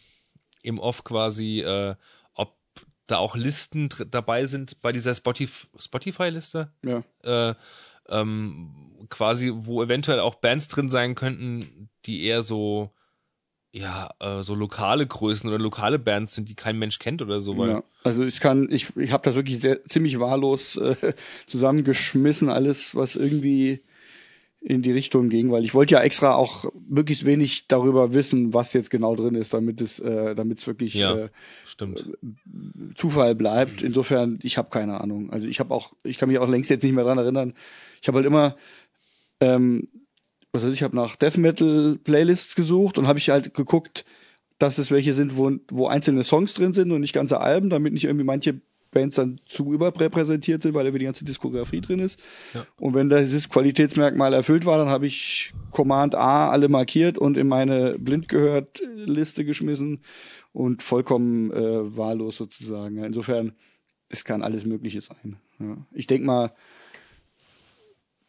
im 0.61 0.79
Off 0.79 1.03
quasi, 1.03 1.61
äh, 1.61 1.95
ob 2.33 2.57
da 3.05 3.17
auch 3.17 3.35
Listen 3.35 3.89
dabei 4.09 4.45
sind 4.47 4.79
bei 4.81 4.91
dieser 4.91 5.13
Spotif 5.15 5.67
Spotify-Liste 5.77 6.71
Ja. 6.85 7.03
äh, 7.23 7.55
ähm, 8.09 9.07
quasi, 9.09 9.51
wo 9.53 9.83
eventuell 9.83 10.19
auch 10.19 10.35
Bands 10.35 10.67
drin 10.69 10.89
sein 10.89 11.15
könnten, 11.15 11.89
die 12.05 12.23
eher 12.23 12.43
so, 12.43 12.91
ja, 13.71 14.09
äh, 14.19 14.43
so 14.43 14.55
lokale 14.55 15.05
Größen 15.05 15.49
oder 15.49 15.59
lokale 15.59 15.99
Bands 15.99 16.35
sind, 16.35 16.49
die 16.49 16.55
kein 16.55 16.79
Mensch 16.79 16.99
kennt 16.99 17.21
oder 17.21 17.41
so. 17.41 17.57
Weil 17.57 17.69
Ja, 17.69 17.83
also 18.03 18.23
ich 18.25 18.39
kann, 18.39 18.69
ich, 18.71 18.95
ich 18.95 19.11
habe 19.11 19.23
das 19.23 19.35
wirklich 19.35 19.59
sehr 19.59 19.83
ziemlich 19.85 20.19
wahllos 20.19 20.77
äh, 20.77 21.13
zusammengeschmissen, 21.47 22.49
alles, 22.49 22.95
was 22.95 23.15
irgendwie 23.15 23.83
in 24.59 24.81
die 24.81 24.91
Richtung 24.91 25.29
ging, 25.29 25.51
weil 25.51 25.63
ich 25.63 25.73
wollte 25.73 25.93
ja 25.95 26.01
extra 26.01 26.33
auch 26.33 26.71
möglichst 26.89 27.25
wenig 27.25 27.67
darüber 27.67 28.13
wissen, 28.13 28.53
was 28.53 28.73
jetzt 28.73 28.89
genau 28.89 29.15
drin 29.15 29.35
ist, 29.35 29.53
damit 29.53 29.79
es, 29.81 29.99
äh, 29.99 30.35
damit 30.35 30.57
es 30.57 30.67
wirklich 30.67 30.95
Ja. 30.95 31.15
äh, 31.15 31.29
stimmt. 31.65 32.09
Zufall 32.95 33.35
bleibt. 33.35 33.81
Insofern, 33.81 34.39
ich 34.41 34.57
habe 34.57 34.69
keine 34.69 34.99
Ahnung. 34.99 35.31
Also 35.31 35.47
ich 35.47 35.59
habe 35.59 35.73
auch, 35.73 35.93
ich 36.03 36.17
kann 36.17 36.27
mich 36.29 36.39
auch 36.39 36.49
längst 36.49 36.69
jetzt 36.69 36.83
nicht 36.83 36.93
mehr 36.93 37.03
dran 37.05 37.17
erinnern. 37.17 37.53
Ich 38.01 38.07
habe 38.07 38.17
halt 38.17 38.25
immer, 38.25 38.57
ähm, 39.39 39.87
was 40.51 40.63
weiß 40.63 40.69
ich, 40.71 40.77
ich 40.77 40.83
habe 40.83 40.95
nach 40.95 41.15
Death 41.15 41.37
Metal 41.37 41.97
Playlists 42.03 42.55
gesucht 42.55 42.97
und 42.97 43.07
habe 43.07 43.19
ich 43.19 43.29
halt 43.29 43.53
geguckt, 43.53 44.05
dass 44.59 44.79
es 44.79 44.89
welche 44.91 45.13
sind, 45.13 45.37
wo, 45.37 45.51
wo 45.69 45.87
einzelne 45.87 46.23
Songs 46.23 46.55
drin 46.55 46.73
sind 46.73 46.91
und 46.91 47.01
nicht 47.01 47.13
ganze 47.13 47.39
Alben, 47.39 47.69
damit 47.69 47.93
nicht 47.93 48.05
irgendwie 48.05 48.25
manche 48.25 48.59
Bands 48.97 49.15
dann 49.15 49.39
zu 49.45 49.73
überrepräsentiert 49.73 50.63
sind, 50.63 50.73
weil 50.73 50.85
irgendwie 50.85 50.99
die 50.99 51.05
ganze 51.05 51.25
Diskografie 51.25 51.81
drin 51.81 51.99
ist. 51.99 52.19
Ja. 52.53 52.65
Und 52.79 52.93
wenn 52.93 53.09
dieses 53.09 53.49
Qualitätsmerkmal 53.49 54.33
erfüllt 54.33 54.65
war, 54.65 54.77
dann 54.77 54.89
habe 54.89 55.07
ich 55.07 55.53
Command 55.71 56.15
A 56.15 56.49
alle 56.49 56.69
markiert 56.69 57.17
und 57.17 57.37
in 57.37 57.47
meine 57.47 57.97
blind 57.99 58.27
gehört 58.27 58.81
Liste 58.95 59.45
geschmissen 59.45 59.99
und 60.53 60.81
vollkommen 60.83 61.51
äh, 61.51 61.97
wahllos 61.97 62.37
sozusagen. 62.37 63.03
Insofern, 63.03 63.53
es 64.09 64.23
kann 64.23 64.41
alles 64.41 64.65
Mögliche 64.65 65.01
sein. 65.01 65.37
Ja. 65.59 65.77
Ich 65.93 66.07
denk 66.07 66.23
mal, 66.23 66.51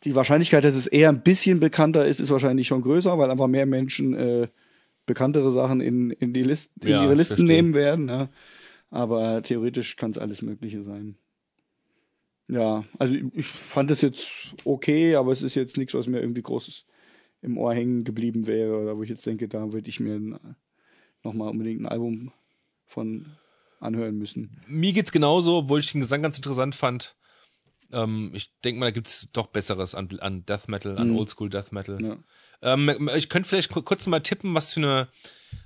die 0.05 0.14
Wahrscheinlichkeit, 0.14 0.64
dass 0.64 0.75
es 0.75 0.87
eher 0.87 1.09
ein 1.09 1.23
bisschen 1.23 1.61
bekannter 1.61 2.07
ist, 2.07 2.21
ist 2.21 2.31
wahrscheinlich 2.31 2.69
schon 2.69 2.83
größer, 2.83 3.19
weil 3.19 3.31
einfach 3.31 3.49
mehr 3.49 3.66
Menschen 3.66 4.14
äh, 4.14 4.49
bekanntere 5.07 5.51
Sachen 5.51 5.81
in, 5.81 6.11
in 6.11 6.33
die 6.33 6.43
Listen, 6.45 6.81
in 6.83 6.91
Ja, 6.91 7.05
ihre 7.05 7.14
Listen 7.14 7.37
verstehe. 7.37 7.57
nehmen 7.57 7.75
werden. 7.75 8.09
Ja. 8.09 8.29
Aber 8.91 9.43
theoretisch 9.43 9.97
kann 9.97 10.11
es 10.12 10.18
alles 10.18 10.41
Mögliche 10.43 10.82
sein. 10.82 11.16
Ja, 12.49 12.84
also 12.99 13.14
ich- 13.34 13.47
fand 13.47 13.91
es 13.91 14.01
jetzt 14.01 14.55
okay, 14.64 15.14
aber 15.16 15.32
es 15.32 15.43
ist 15.43 15.55
jetzt 15.55 15.76
nichts, 15.76 15.93
was 15.95 16.07
mir 16.07 16.20
irgendwie 16.20 16.43
großes 16.43 16.86
im 17.43 17.59
Ohr 17.59 17.74
hängen 17.74 18.05
geblieben 18.05 18.47
wäre 18.47 18.78
oder 18.80 18.97
wo 18.97 19.03
ich 19.03 19.11
jetzt 19.11 19.26
denke, 19.26 19.49
da 19.49 19.72
würde 19.72 19.89
ich 19.89 20.01
mir 20.01 20.41
nochmal 21.22 21.51
unbedingt 21.51 21.82
ein 21.82 21.86
Album 21.86 22.32
von 22.86 23.26
anhören 23.80 24.16
müssen. 24.16 24.61
Mir 24.66 24.93
geht's 24.93 25.12
genauso, 25.12 25.59
obwohl 25.59 25.80
ich 25.80 25.93
den 25.93 26.01
Gesang 26.01 26.22
ganz 26.22 26.36
interessant 26.39 26.74
fand. 26.74 27.14
Ähm, 27.93 28.32
ich 28.34 28.53
denke 28.64 28.80
mal, 28.80 28.86
da 28.86 28.91
gibt's 28.93 29.28
doch 29.32 29.47
Besseres 29.49 29.95
an, 29.95 30.09
an 30.20 30.45
Death 30.47 30.68
Metal, 30.68 30.97
an 30.99 31.11
Mhm. 31.11 31.16
Oldschool 31.16 31.49
Death 31.51 31.70
Metal. 31.72 32.03
Ja. 32.03 32.16
Ähm, 32.62 33.09
ich 33.14 33.28
könnte 33.28 33.49
vielleicht 33.49 33.70
ku- 33.70 33.82
kurz 33.82 34.07
mal 34.07 34.20
tippen, 34.20 34.53
was 34.55 34.72
für 34.74 34.80
eine, 34.80 35.09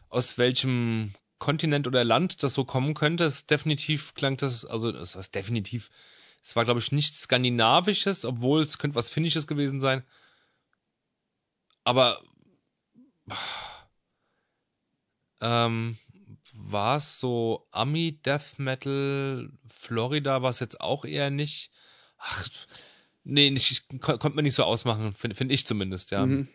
aus 0.09 0.37
welchem 0.37 1.15
Kontinent 1.43 1.89
oder 1.89 2.05
Land 2.05 2.45
das 2.45 2.55
so 2.55 2.65
kommen 2.65 2.95
könnte. 2.95 3.25
Es 3.25 3.47
definitiv 3.47 4.15
klang 4.15 4.37
das, 4.37 4.65
also 4.65 4.93
das 4.93 5.17
heißt 5.17 5.35
definitiv, 5.35 5.91
es 6.41 6.55
war 6.55 6.65
glaube 6.65 6.79
ich 6.79 6.93
nichts 6.93 7.23
Skandinavisches, 7.23 8.25
obwohl 8.25 8.63
es 8.63 8.79
könnte 8.79 8.95
was 8.95 9.11
Finnisches 9.11 9.49
gewesen 9.49 9.81
sein. 9.81 10.05
Aber 11.83 12.23
ähm, 15.41 15.99
war 16.53 16.99
es 16.99 17.19
so 17.19 17.67
Ami 17.73 18.21
Death 18.25 18.59
Metal, 18.59 19.51
Florida 19.67 20.43
war 20.43 20.51
es 20.51 20.61
jetzt 20.61 20.81
auch 20.81 21.05
eher 21.05 21.31
nicht. 21.31 21.73
Ach, 22.19 22.49
nee, 23.25 23.51
nicht, 23.51 23.69
ich, 23.73 23.89
kon 23.89 24.21
konnte 24.21 24.37
man 24.37 24.45
nicht 24.45 24.55
so 24.55 24.63
ausmachen, 24.63 25.13
finde 25.15 25.35
find 25.35 25.51
ich 25.51 25.67
zumindest, 25.67 26.13
ja. 26.13 26.25
Mhm. 26.25 26.47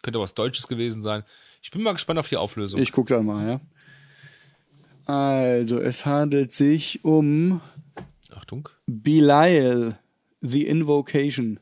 Könnte 0.00 0.20
was 0.20 0.32
Deutsches 0.32 0.68
gewesen 0.68 1.02
sein. 1.02 1.22
Ich 1.60 1.70
bin 1.70 1.82
mal 1.82 1.92
gespannt 1.92 2.18
auf 2.18 2.30
die 2.30 2.38
Auflösung. 2.38 2.80
Ich 2.80 2.92
guck 2.92 3.08
dann 3.08 3.26
mal, 3.26 3.46
ja. 3.46 3.60
Also, 5.06 5.80
es 5.80 6.04
handelt 6.04 6.52
sich 6.52 7.04
um 7.04 7.60
Achtung. 8.34 8.68
Belial, 8.86 9.98
The 10.40 10.66
Invocation. 10.66 11.60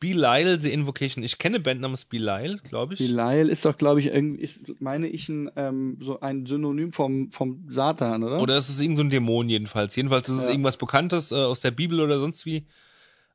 Belial, 0.00 0.60
The 0.60 0.72
Invocation. 0.72 1.24
Ich 1.24 1.38
kenne 1.38 1.56
eine 1.56 1.64
Band 1.64 1.80
namens 1.80 2.04
Belial, 2.04 2.58
glaube 2.58 2.94
ich. 2.94 3.00
Belial 3.00 3.48
ist 3.48 3.64
doch, 3.64 3.76
glaube 3.76 3.98
ich, 3.98 4.06
irgendwie, 4.06 4.42
ist, 4.42 4.80
meine 4.80 5.08
ich, 5.08 5.28
ein, 5.28 5.50
ähm, 5.56 5.98
so 6.00 6.20
ein 6.20 6.46
Synonym 6.46 6.92
vom, 6.92 7.32
vom 7.32 7.66
Satan, 7.68 8.22
oder? 8.22 8.40
Oder 8.40 8.56
es 8.56 8.68
ist 8.68 8.80
irgend 8.80 8.96
so 8.96 9.02
ein 9.02 9.10
Dämon 9.10 9.48
jedenfalls. 9.48 9.96
Jedenfalls 9.96 10.28
ist 10.28 10.36
es 10.36 10.44
Ja. 10.46 10.52
irgendwas 10.52 10.76
Bekanntes 10.76 11.32
äh, 11.32 11.36
aus 11.36 11.58
der 11.60 11.72
Bibel 11.72 12.00
oder 12.00 12.20
sonst 12.20 12.46
wie. 12.46 12.64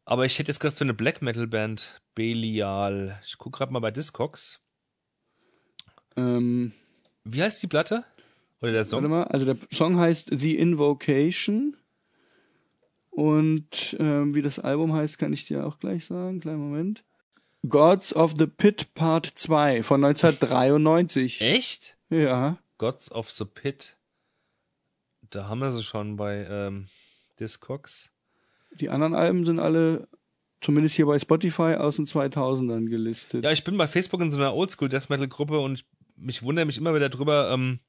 Aber 0.06 0.26
ich 0.26 0.40
hätte 0.40 0.52
jetzt 0.52 0.60
gedacht, 0.60 0.78
so 0.78 0.86
eine 0.86 0.94
Black 0.94 1.22
Metal 1.22 1.48
Band. 1.48 2.02
Belial. 2.16 3.20
Ich 3.26 3.38
guck 3.38 3.54
gerade 3.58 3.74
mal 3.74 3.80
bei 3.80 3.92
Discogs. 3.92 4.62
Ähm, 6.16 6.72
Wie 7.26 7.42
heißt 7.44 7.62
die 7.62 7.68
Platte? 7.68 8.06
Oder 8.64 8.72
der 8.72 8.80
warte 8.80 8.90
Song? 8.90 9.10
mal, 9.10 9.24
also 9.26 9.46
der 9.46 9.58
Song 9.72 9.98
heißt 9.98 10.30
The 10.32 10.58
Invocation. 10.58 11.76
Und 13.10 13.96
ähm, 14.00 14.34
wie 14.34 14.42
das 14.42 14.58
Album 14.58 14.94
heißt, 14.94 15.18
kann 15.18 15.34
ich 15.34 15.46
dir 15.46 15.68
auch 15.68 15.80
gleich 15.80 16.06
sagen. 16.06 16.40
Kleinen 16.40 16.60
Moment. 16.60 17.04
Gods 17.68 18.16
of 18.16 18.34
the 18.38 18.48
Pit 18.48 18.94
Part 18.94 19.26
2 19.26 19.84
von 19.84 20.04
1993. 20.04 21.42
Echt? 21.42 21.98
Ja. 22.10 22.58
Gods 22.78 23.12
of 23.12 23.32
the 23.32 23.44
Pit. 23.44 23.98
Da 25.30 25.50
haben 25.50 25.60
wir 25.60 25.72
sie 25.72 25.84
schon 25.84 26.16
bei 26.16 26.48
ähm, 26.50 26.88
Discogs. 27.42 28.12
Die 28.80 28.90
anderen 28.90 29.14
Alben 29.14 29.46
sind 29.46 29.60
alle, 29.60 30.08
zumindest 30.62 30.96
hier 30.96 31.06
bei 31.06 31.20
Spotify, 31.20 31.76
aus 31.76 31.98
den 31.98 32.06
2000ern 32.06 32.90
gelistet. 32.90 33.44
Ja, 33.44 33.52
ich 33.52 33.66
bin 33.66 33.78
bei 33.78 33.90
Facebook 33.90 34.22
in 34.22 34.32
so 34.32 34.38
einer 34.38 34.54
Oldschool 34.54 34.88
Death 34.88 35.10
Metal 35.10 35.28
Gruppe 35.28 35.60
und 35.60 35.74
ich, 35.74 35.86
mich 36.16 36.44
wundere 36.44 36.66
mich 36.66 36.78
immer 36.78 36.96
wieder 36.96 37.10
drüber, 37.10 37.52
ähm, 37.52 37.80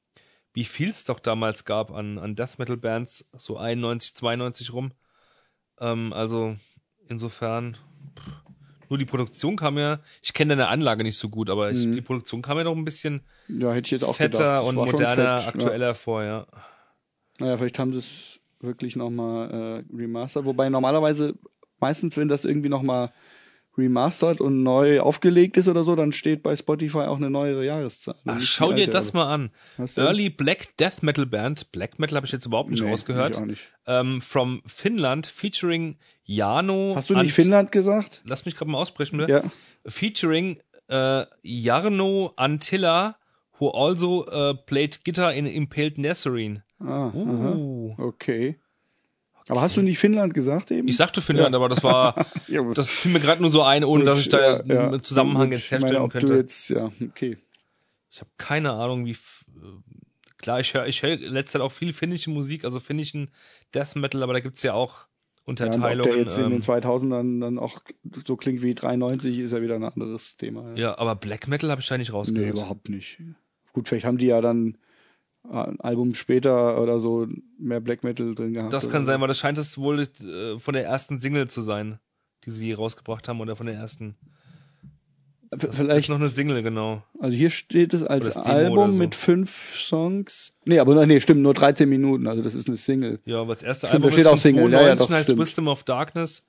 wie 0.55 0.63
viel 0.63 0.89
es 0.89 1.03
doch 1.03 1.19
damals 1.19 1.65
gab 1.65 1.91
an, 1.91 2.17
an 2.17 2.35
Death 2.35 2.57
Metal 2.57 2.77
Bands, 2.77 3.25
so 3.37 3.57
91, 3.57 4.15
92 4.15 4.73
rum. 4.73 4.91
Ähm, 5.79 6.11
also 6.13 6.55
insofern, 7.07 7.77
pff, 8.17 8.31
nur 8.89 8.97
die 8.97 9.05
Produktion 9.05 9.55
kam 9.57 9.77
ja, 9.77 9.99
ich 10.23 10.33
kenne 10.33 10.55
deine 10.55 10.69
Anlage 10.69 11.03
nicht 11.03 11.17
so 11.17 11.29
gut, 11.29 11.49
aber 11.49 11.71
ich, 11.71 11.85
Mhm. 11.85 11.91
die 11.93 12.01
Produktion 12.01 12.41
kam 12.41 12.57
ja 12.57 12.63
noch 12.63 12.75
ein 12.75 12.85
bisschen 12.85 13.21
Ja, 13.47 13.71
hätte 13.73 13.87
ich 13.87 13.91
jetzt 13.91 14.03
auch 14.03 14.15
fetter 14.15 14.63
und 14.63 14.75
moderner, 14.75 15.39
fett, 15.39 15.47
aktueller 15.49 15.93
vor, 15.93 16.23
ja. 16.23 16.39
Ja. 16.39 16.45
Naja, 17.39 17.57
vielleicht 17.57 17.77
haben 17.79 17.91
sie 17.91 17.99
es 17.99 18.39
wirklich 18.61 18.95
nochmal 18.95 19.83
äh, 19.91 19.95
remastert. 19.95 20.45
Wobei 20.45 20.69
normalerweise, 20.69 21.33
meistens, 21.79 22.15
wenn 22.15 22.29
das 22.29 22.45
irgendwie 22.45 22.69
nochmal 22.69 23.11
remastert 23.77 24.39
und 24.41 24.63
neu 24.63 25.01
aufgelegt 25.01 25.57
ist 25.57 25.67
oder 25.67 25.83
so, 25.83 25.95
dann 25.95 26.11
steht 26.11 26.43
bei 26.43 26.55
Spotify 26.55 26.99
auch 26.99 27.17
eine 27.17 27.29
neuere 27.29 27.65
Jahreszahl. 27.65 28.15
Ach, 28.25 28.39
schau 28.41 28.71
dir 28.73 28.87
das 28.87 29.09
aber- 29.09 29.25
mal 29.25 29.33
an. 29.33 29.51
Early 29.97 30.29
Black 30.29 30.77
Death 30.77 31.01
Metal 31.03 31.25
Band, 31.25 31.71
Black 31.71 31.99
Metal 31.99 32.15
habe 32.15 32.25
ich 32.25 32.31
jetzt 32.31 32.45
überhaupt 32.45 32.69
nicht 32.69 32.83
Nee, 32.83 32.89
rausgehört, 32.89 33.45
nicht. 33.45 33.61
Ähm, 33.87 34.21
from 34.21 34.61
Finnland, 34.65 35.27
featuring 35.27 35.97
Jano. 36.23 36.93
Hast 36.95 37.09
du 37.09 37.13
nicht 37.15 37.23
Ant- 37.25 37.31
Finnland 37.31 37.71
gesagt? 37.71 38.21
Lass 38.25 38.45
mich 38.45 38.55
gerade 38.55 38.71
mal 38.71 38.77
aussprechen, 38.79 39.17
bitte. 39.17 39.31
Ja. 39.31 39.43
Featuring 39.85 40.57
äh, 40.87 41.25
Jarno 41.41 42.33
Antilla, 42.35 43.17
who 43.59 43.69
also 43.71 44.25
äh, 44.27 44.53
played 44.53 45.03
guitar 45.05 45.33
in 45.33 45.45
Impaled 45.47 45.97
Nazarene. 45.97 46.63
Ah, 46.79 47.07
Uh. 47.13 47.93
Okay. 47.97 48.57
Aber 49.47 49.61
hast 49.61 49.77
du 49.77 49.81
nicht 49.81 49.99
Finnland 49.99 50.33
gesagt 50.33 50.71
eben? 50.71 50.87
Ich 50.87 50.97
sagte 50.97 51.21
Finnland, 51.21 51.53
aber 51.55 51.69
das 51.69 51.83
war, 51.83 52.25
Ja, 52.47 52.61
gut. 52.61 52.77
das 52.77 52.89
fiel 52.89 53.11
mir 53.11 53.19
gerade 53.19 53.41
nur 53.41 53.51
so 53.51 53.61
ein, 53.61 53.83
ohne 53.83 54.03
dass 54.03 54.19
ich 54.19 54.29
da 54.29 54.39
Ja, 54.39 54.63
ja. 54.65 54.87
einen 54.87 55.03
Zusammenhang 55.03 55.49
Gut, 55.51 55.59
jetzt 55.59 55.71
meine, 55.71 55.81
herstellen 55.83 56.03
Du 56.03 56.09
könnte. 56.09 56.33
jetzt, 56.35 56.69
ja, 56.69 56.91
okay. 57.07 57.37
Ich 58.09 58.19
habe 58.21 58.31
keine 58.37 58.71
Ahnung, 58.73 59.05
wie. 59.05 59.11
äh, 59.11 59.15
Klar, 60.37 60.59
ich 60.59 60.73
höre 60.73 60.85
ich 60.85 61.01
hör 61.01 61.15
letzte 61.17 61.53
Zeit 61.53 61.61
auch 61.61 61.71
viel 61.71 61.91
finnische 61.93 62.29
Musik, 62.29 62.65
also 62.65 62.79
finnischen 62.79 63.31
Death 63.73 63.95
Metal, 63.95 64.21
aber 64.21 64.33
da 64.33 64.39
gibt's 64.41 64.61
ja 64.63 64.73
auch 64.73 64.99
Ja, 64.99 65.05
und 65.45 65.49
Unterteilungen. 65.61 66.01
ob 66.01 66.07
der 66.07 66.17
jetzt 66.17 66.37
in 66.37 66.43
den 66.49 66.53
ähm, 66.53 66.61
2000ern 66.61 67.39
dann 67.41 67.57
auch 67.59 67.81
so 68.27 68.35
klingt 68.35 68.61
wie 68.61 68.75
93, 68.75 69.39
ist 69.39 69.51
ja 69.53 69.61
wieder 69.61 69.75
ein 69.75 69.83
anderes 69.83 70.37
Thema. 70.37 70.75
ja, 70.75 70.97
aber 70.99 71.15
Black 71.15 71.47
Metal 71.47 71.71
habe 71.71 71.81
ich 71.81 71.87
da 71.87 71.97
nicht 71.97 72.09
Nee, 72.09 72.15
rausgehört. 72.15 72.51
überhaupt 72.57 72.89
nicht. 72.89 73.19
Gut, 73.73 73.87
vielleicht 73.87 74.05
haben 74.05 74.17
die 74.17 74.27
ja 74.27 74.41
dann 74.41 74.77
ein 75.51 75.79
Album 75.79 76.13
später 76.13 76.81
oder 76.81 76.99
so 76.99 77.27
mehr 77.57 77.79
Black 77.79 78.03
Metal 78.03 78.33
drin 78.35 78.53
gehabt. 78.53 78.73
Das 78.73 78.89
kann 78.89 79.05
sein, 79.05 79.21
weil 79.21 79.27
das 79.27 79.39
scheint 79.39 79.57
es 79.57 79.77
wohl 79.77 79.99
äh, 80.01 80.59
von 80.59 80.73
der 80.73 80.85
ersten 80.85 81.19
Single 81.19 81.47
zu 81.47 81.61
sein, 81.61 81.99
die 82.45 82.51
sie 82.51 82.73
rausgebracht 82.73 83.27
haben, 83.27 83.41
oder 83.41 83.55
von 83.55 83.65
der 83.65 83.75
ersten. 83.75 84.15
Das 85.51 85.77
Vielleicht, 85.77 86.05
ist 86.05 86.09
noch 86.09 86.17
eine 86.17 86.27
Single, 86.27 86.63
genau. 86.63 87.03
also 87.19 87.35
hier 87.37 87.49
steht 87.49 87.93
es 87.93 88.03
als 88.03 88.35
Album 88.35 88.93
so. 88.93 88.97
mit 88.97 89.15
fünf 89.15 89.75
Songs. 89.75 90.53
Nee, 90.65 90.79
aber 90.79 91.05
nee, 91.05 91.19
stimmt, 91.19 91.41
nur 91.41 91.53
13 91.53 91.87
Minuten, 91.87 92.27
also 92.27 92.41
das 92.41 92.55
ist 92.55 92.67
eine 92.67 92.77
Single. 92.77 93.19
Ja, 93.25 93.41
aber 93.41 93.53
das 93.53 93.63
erste 93.63 93.87
Stimmt, 93.87 94.03
Album 94.03 94.09
da 94.09 94.11
steht 94.11 94.25
ist 94.25 94.31
auch 94.31 94.37
Single. 94.37 94.71
Ja, 94.71 94.81
ja, 94.81 94.97
92, 94.97 95.07
doch, 95.07 95.13
heißt 95.13 95.23
stimmt. 95.25 95.39
Wisdom 95.39 95.67
of 95.67 95.83
Darkness. 95.83 96.45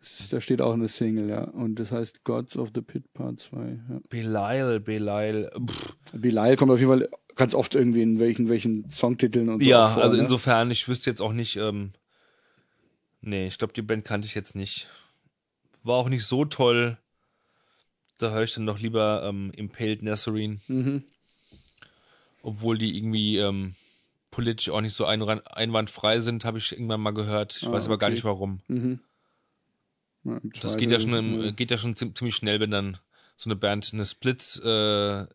Ist, 0.00 0.32
da 0.32 0.40
steht 0.40 0.62
auch 0.62 0.72
eine 0.72 0.88
Single, 0.88 1.28
ja. 1.28 1.44
Und 1.44 1.76
das 1.78 1.92
heißt 1.92 2.24
Gods 2.24 2.56
of 2.56 2.70
the 2.74 2.80
Pit 2.80 3.12
Part 3.12 3.40
2. 3.40 3.56
Ja. 3.58 4.00
Belial, 4.08 4.80
Belial. 4.80 5.50
Pff. 5.66 5.96
Belial 6.12 6.56
kommt 6.56 6.72
auf 6.72 6.78
jeden 6.78 6.90
Fall 6.90 7.08
ganz 7.36 7.54
oft 7.54 7.74
irgendwie 7.74 8.02
in 8.02 8.18
welchen, 8.18 8.48
welchen 8.48 8.88
Songtiteln 8.90 9.48
und 9.50 9.62
so. 9.62 9.68
Ja, 9.68 9.90
vor, 9.90 10.02
also 10.02 10.16
ne? 10.16 10.22
insofern, 10.22 10.70
ich 10.70 10.88
wüsste 10.88 11.10
jetzt 11.10 11.20
auch 11.20 11.32
nicht, 11.32 11.56
ähm, 11.56 11.92
Nee, 13.22 13.46
ich 13.46 13.58
glaube, 13.58 13.74
die 13.74 13.82
Band 13.82 14.04
kannte 14.04 14.26
ich 14.26 14.34
jetzt 14.34 14.54
nicht. 14.54 14.88
War 15.82 15.96
auch 15.96 16.08
nicht 16.08 16.24
so 16.24 16.44
toll. 16.44 16.96
Da 18.18 18.30
höre 18.30 18.44
ich 18.44 18.54
dann 18.54 18.64
noch 18.64 18.78
lieber 18.78 19.22
ähm, 19.24 19.50
Impaled 19.54 20.02
Nazarene. 20.02 20.58
Mhm. 20.68 21.04
Obwohl 22.42 22.78
die 22.78 22.96
irgendwie 22.96 23.36
ähm, 23.36 23.74
politisch 24.30 24.70
auch 24.70 24.80
nicht 24.80 24.94
so 24.94 25.04
ein 25.04 25.22
einwandfrei 25.22 26.20
sind, 26.20 26.44
habe 26.44 26.58
ich 26.58 26.72
irgendwann 26.72 27.00
mal 27.02 27.10
gehört. 27.12 27.56
Ich 27.60 27.66
Ah, 27.66 27.72
weiß 27.72 27.86
aber 27.86 27.98
gar 27.98 28.06
okay. 28.08 28.14
nicht 28.14 28.24
warum. 28.24 28.60
Mhm. 28.68 29.00
Das 30.60 30.76
geht 30.76 30.90
ja 30.90 31.00
schon 31.00 31.14
im, 31.14 31.56
geht 31.56 31.70
ja 31.70 31.78
schon 31.78 31.94
ziem- 31.94 32.14
ziemlich 32.14 32.36
schnell, 32.36 32.60
wenn 32.60 32.70
dann 32.70 32.98
so 33.36 33.48
eine 33.48 33.56
Band 33.56 33.90
eine 33.92 34.04
Split 34.04 34.60
äh, 34.62 35.26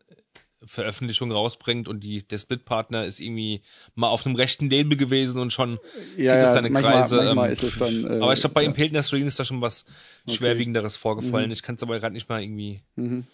Veröffentlichung 0.64 1.30
rausbringt 1.32 1.86
und 1.86 2.00
die 2.00 2.26
der 2.26 2.38
Split-Partner 2.38 3.04
ist 3.04 3.20
irgendwie 3.20 3.62
mal 3.94 4.08
auf 4.08 4.26
einem 4.26 4.36
rechten 4.36 4.70
Label 4.70 4.96
gewesen 4.96 5.40
und 5.40 5.52
schon 5.52 5.78
ja, 6.16 6.32
zieht 6.34 6.42
es 6.48 6.52
seine 6.54 6.70
manchmal, 6.70 6.94
Kreise. 6.94 7.16
Manchmal 7.34 7.50
ähm, 7.50 7.78
dann. 7.78 8.04
Äh, 8.04 8.22
aber 8.22 8.32
ich 8.32 8.40
glaube, 8.40 8.54
bei 8.54 8.62
ja. 8.62 8.68
Impaled 8.68 8.92
Nazarene 8.92 9.26
ist 9.28 9.38
da 9.38 9.44
schon 9.44 9.60
was 9.60 9.84
Schwerwiegenderes 10.28 10.96
vorgefallen. 10.96 11.50
Ich 11.50 11.62
kann 11.62 11.74
es 11.76 11.82
aber 11.82 11.98
gerade 11.98 12.14
nicht 12.14 12.28
mal 12.28 12.42
irgendwie. 12.42 12.82
Mhm. 12.96 13.26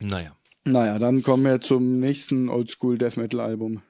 Naja. 0.00 0.36
Naja, 0.64 0.98
dann 0.98 1.22
kommen 1.22 1.44
wir 1.44 1.60
zum 1.60 2.00
nächsten 2.00 2.48
Oldschool 2.48 2.98
Death 2.98 3.16
Metal 3.16 3.40
Album. 3.40 3.82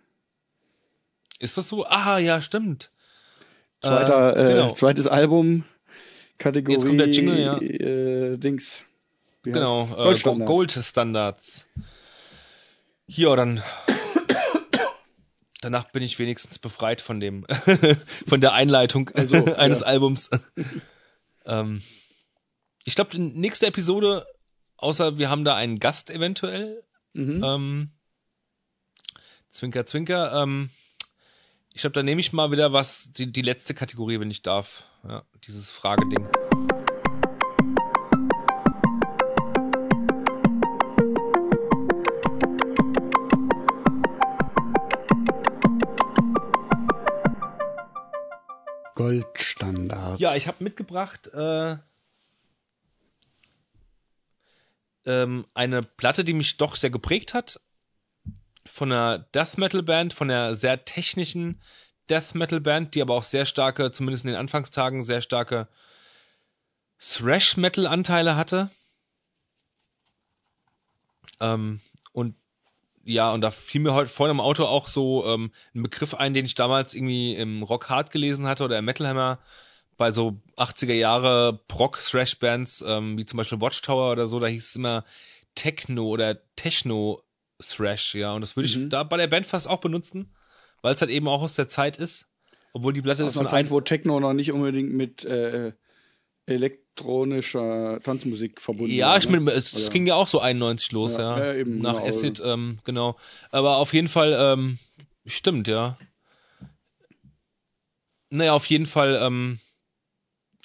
Ist 1.39 1.57
das 1.57 1.69
so? 1.69 1.87
Ah, 1.87 2.19
ja, 2.19 2.43
stimmt. 2.43 2.91
Zweiter, 3.83 4.37
Äh, 4.37 4.45
äh, 4.45 4.49
genau. 4.55 4.73
zweites 4.75 5.07
Album, 5.07 5.65
Kategorie 6.39 6.75
Jetzt 6.75 6.87
kommt 6.87 7.01
der 7.01 7.09
Jingle, 7.09 7.41
ja. 7.41 7.59
äh, 7.61 8.37
Dings. 8.39 8.85
Wie 9.43 9.53
Genau, 9.53 9.85
äh, 9.85 9.89
Go- 9.89 9.95
Goldstandard. 10.05 10.47
Gold-Standards. 10.49 11.67
Ja, 13.07 13.35
dann. 13.37 13.63
Danach 15.63 15.91
bin 15.93 16.03
ich 16.03 16.19
wenigstens 16.19 16.59
befreit 16.59 17.03
von 17.03 17.21
dem, 17.21 17.47
von 18.27 18.41
der 18.41 18.55
Einleitung 18.55 19.11
Also, 19.11 19.45
eines 19.57 19.81
ja. 19.81 19.87
Albums. 19.87 20.31
ähm, 21.45 21.83
ich 22.85 22.95
glaube, 22.95 23.11
die 23.11 23.19
nächste 23.19 23.67
Episode, 23.67 24.27
außer 24.79 25.19
wir 25.19 25.29
haben 25.29 25.45
da 25.45 25.55
einen 25.57 25.77
Gast 25.79 26.11
eventuell, 26.11 26.83
Mhm. 27.13 27.43
ähm, 27.45 27.91
Zwinker, 29.51 29.85
Zwinker, 29.85 30.33
ähm, 30.43 30.71
ich 31.73 31.83
glaube, 31.83 31.95
da 31.95 32.03
nehme 32.03 32.21
ich 32.21 32.33
mal 32.33 32.51
wieder 32.51 32.73
was, 32.73 33.13
die, 33.13 33.31
die 33.31 33.43
letzte 33.43 33.75
Kategorie, 33.75 34.21
wenn 34.21 34.31
ich 34.31 34.43
darf. 34.43 34.85
Ja, 35.07 35.23
dieses 35.47 35.71
Frageding. 35.71 36.29
Goldstandard. 48.95 50.21
Ja, 50.21 50.35
ich 50.35 50.47
habe 50.47 50.63
mitgebracht 50.63 51.29
äh, 51.29 51.77
ähm, 55.07 55.47
eine 55.55 55.83
Platte, 55.83 56.25
die 56.25 56.35
mich 56.35 56.59
doch 56.59 56.77
sehr 56.77 56.91
geprägt 56.91 57.33
hat. 57.33 57.61
Von 58.67 58.93
einer 58.93 59.19
Death 59.19 59.59
Metal 59.59 59.83
Band, 59.83 60.13
von 60.13 60.31
einer 60.31 60.55
sehr 60.55 60.85
technischen 60.85 61.61
Death 62.09 62.35
Metal 62.35 62.61
Band, 62.61 62.95
die 62.95 63.03
aber 63.03 63.15
auch 63.15 63.25
sehr 63.25 63.47
starke, 63.47 63.93
zumindest 63.93 64.25
in 64.25 64.31
den 64.31 64.39
Anfangstagen, 64.39 65.05
sehr 65.05 65.23
starke 65.23 65.69
Thrash 66.99 67.57
Metal 67.57 67.87
Anteile 67.87 68.37
hatte. 68.37 68.71
Ähm, 71.41 71.81
und 72.13 72.35
ja, 73.05 73.33
und 73.33 73.41
da 73.41 73.51
fiel 73.51 73.81
mir 73.81 73.95
heute 73.95 74.11
vorhin 74.11 74.37
im 74.37 74.41
Auto 74.41 74.67
auch 74.67 74.87
so 74.89 75.25
ähm, 75.27 75.53
ein 75.75 75.83
Begriff 75.83 76.15
ein, 76.15 76.35
den 76.35 76.45
ich 76.45 76.55
damals 76.55 76.95
irgendwie 76.95 77.35
im 77.35 77.63
Rock 77.63 77.89
Hard 77.89 78.11
gelesen 78.11 78.47
hatte 78.47 78.65
oder 78.65 78.79
im 78.79 78.85
Metal 78.85 79.07
Hammer 79.07 79.39
bei 79.97 80.13
so 80.13 80.41
80er 80.57 80.95
Jahre 80.95 81.61
Proc-Thrash-Bands, 81.69 82.85
ähm, 82.87 83.19
wie 83.19 83.27
zum 83.27 83.37
Beispiel 83.37 83.61
Watchtower 83.61 84.13
oder 84.13 84.29
so, 84.29 84.41
da 84.41 84.47
hieß 84.47 84.69
es 84.71 84.77
immer 84.77 85.05
Techno 85.55 86.07
oder 86.07 86.39
Techno-Thrash, 87.61 88.15
ja. 88.15 88.33
Und 88.35 88.41
das 88.43 88.57
würde 88.57 88.67
ich 88.69 88.77
Mhm. 88.77 88.91
da 88.91 89.03
bei 89.03 89.17
der 89.17 89.27
Band 89.27 89.47
fast 89.47 89.69
auch 89.69 89.81
benutzen, 89.81 90.33
weil 90.83 90.95
es 90.95 91.01
halt 91.01 91.11
eben 91.11 91.29
auch 91.29 91.43
aus 91.43 91.55
der 91.55 91.69
Zeit 91.69 91.97
ist. 91.97 92.27
Obwohl 92.73 92.93
die 92.93 93.03
Platte 93.03 93.25
Aus 93.25 93.31
ist 93.31 93.37
von 93.37 93.49
Zeit, 93.49 93.71
wo 93.71 93.81
Techno 93.81 94.21
noch 94.21 94.33
nicht 94.33 94.53
unbedingt 94.53 94.93
mit 94.93 95.25
äh, 95.25 95.73
elektronischer 96.47 98.01
Tanzmusik 98.03 98.61
verbunden 98.61 98.93
Ja, 98.95 99.11
war. 99.11 99.19
ich 99.19 99.29
ne? 99.29 99.41
meine, 99.41 99.51
es, 99.57 99.73
es 99.73 99.91
ging 99.91 100.07
ja 100.07 100.15
auch 100.15 100.29
so 100.29 100.41
91 100.41 100.93
los, 100.93 101.17
Ja, 101.17 101.39
ja. 101.39 101.47
ja, 101.47 101.55
eben, 101.55 101.81
Nach 101.81 101.95
genau. 101.95 102.07
Acid, 102.07 102.43
ähm, 102.45 102.79
genau. 102.85 103.17
Aber 103.51 103.77
auf 103.79 103.93
jeden 103.93 104.09
Fall, 104.09 104.37
ähm, 104.39 104.79
stimmt, 105.27 105.67
ja. 105.69 105.97
Naja, 108.31 108.53
auf 108.53 108.67
jeden 108.67 108.87
Fall, 108.87 109.19
ähm, 109.21 109.59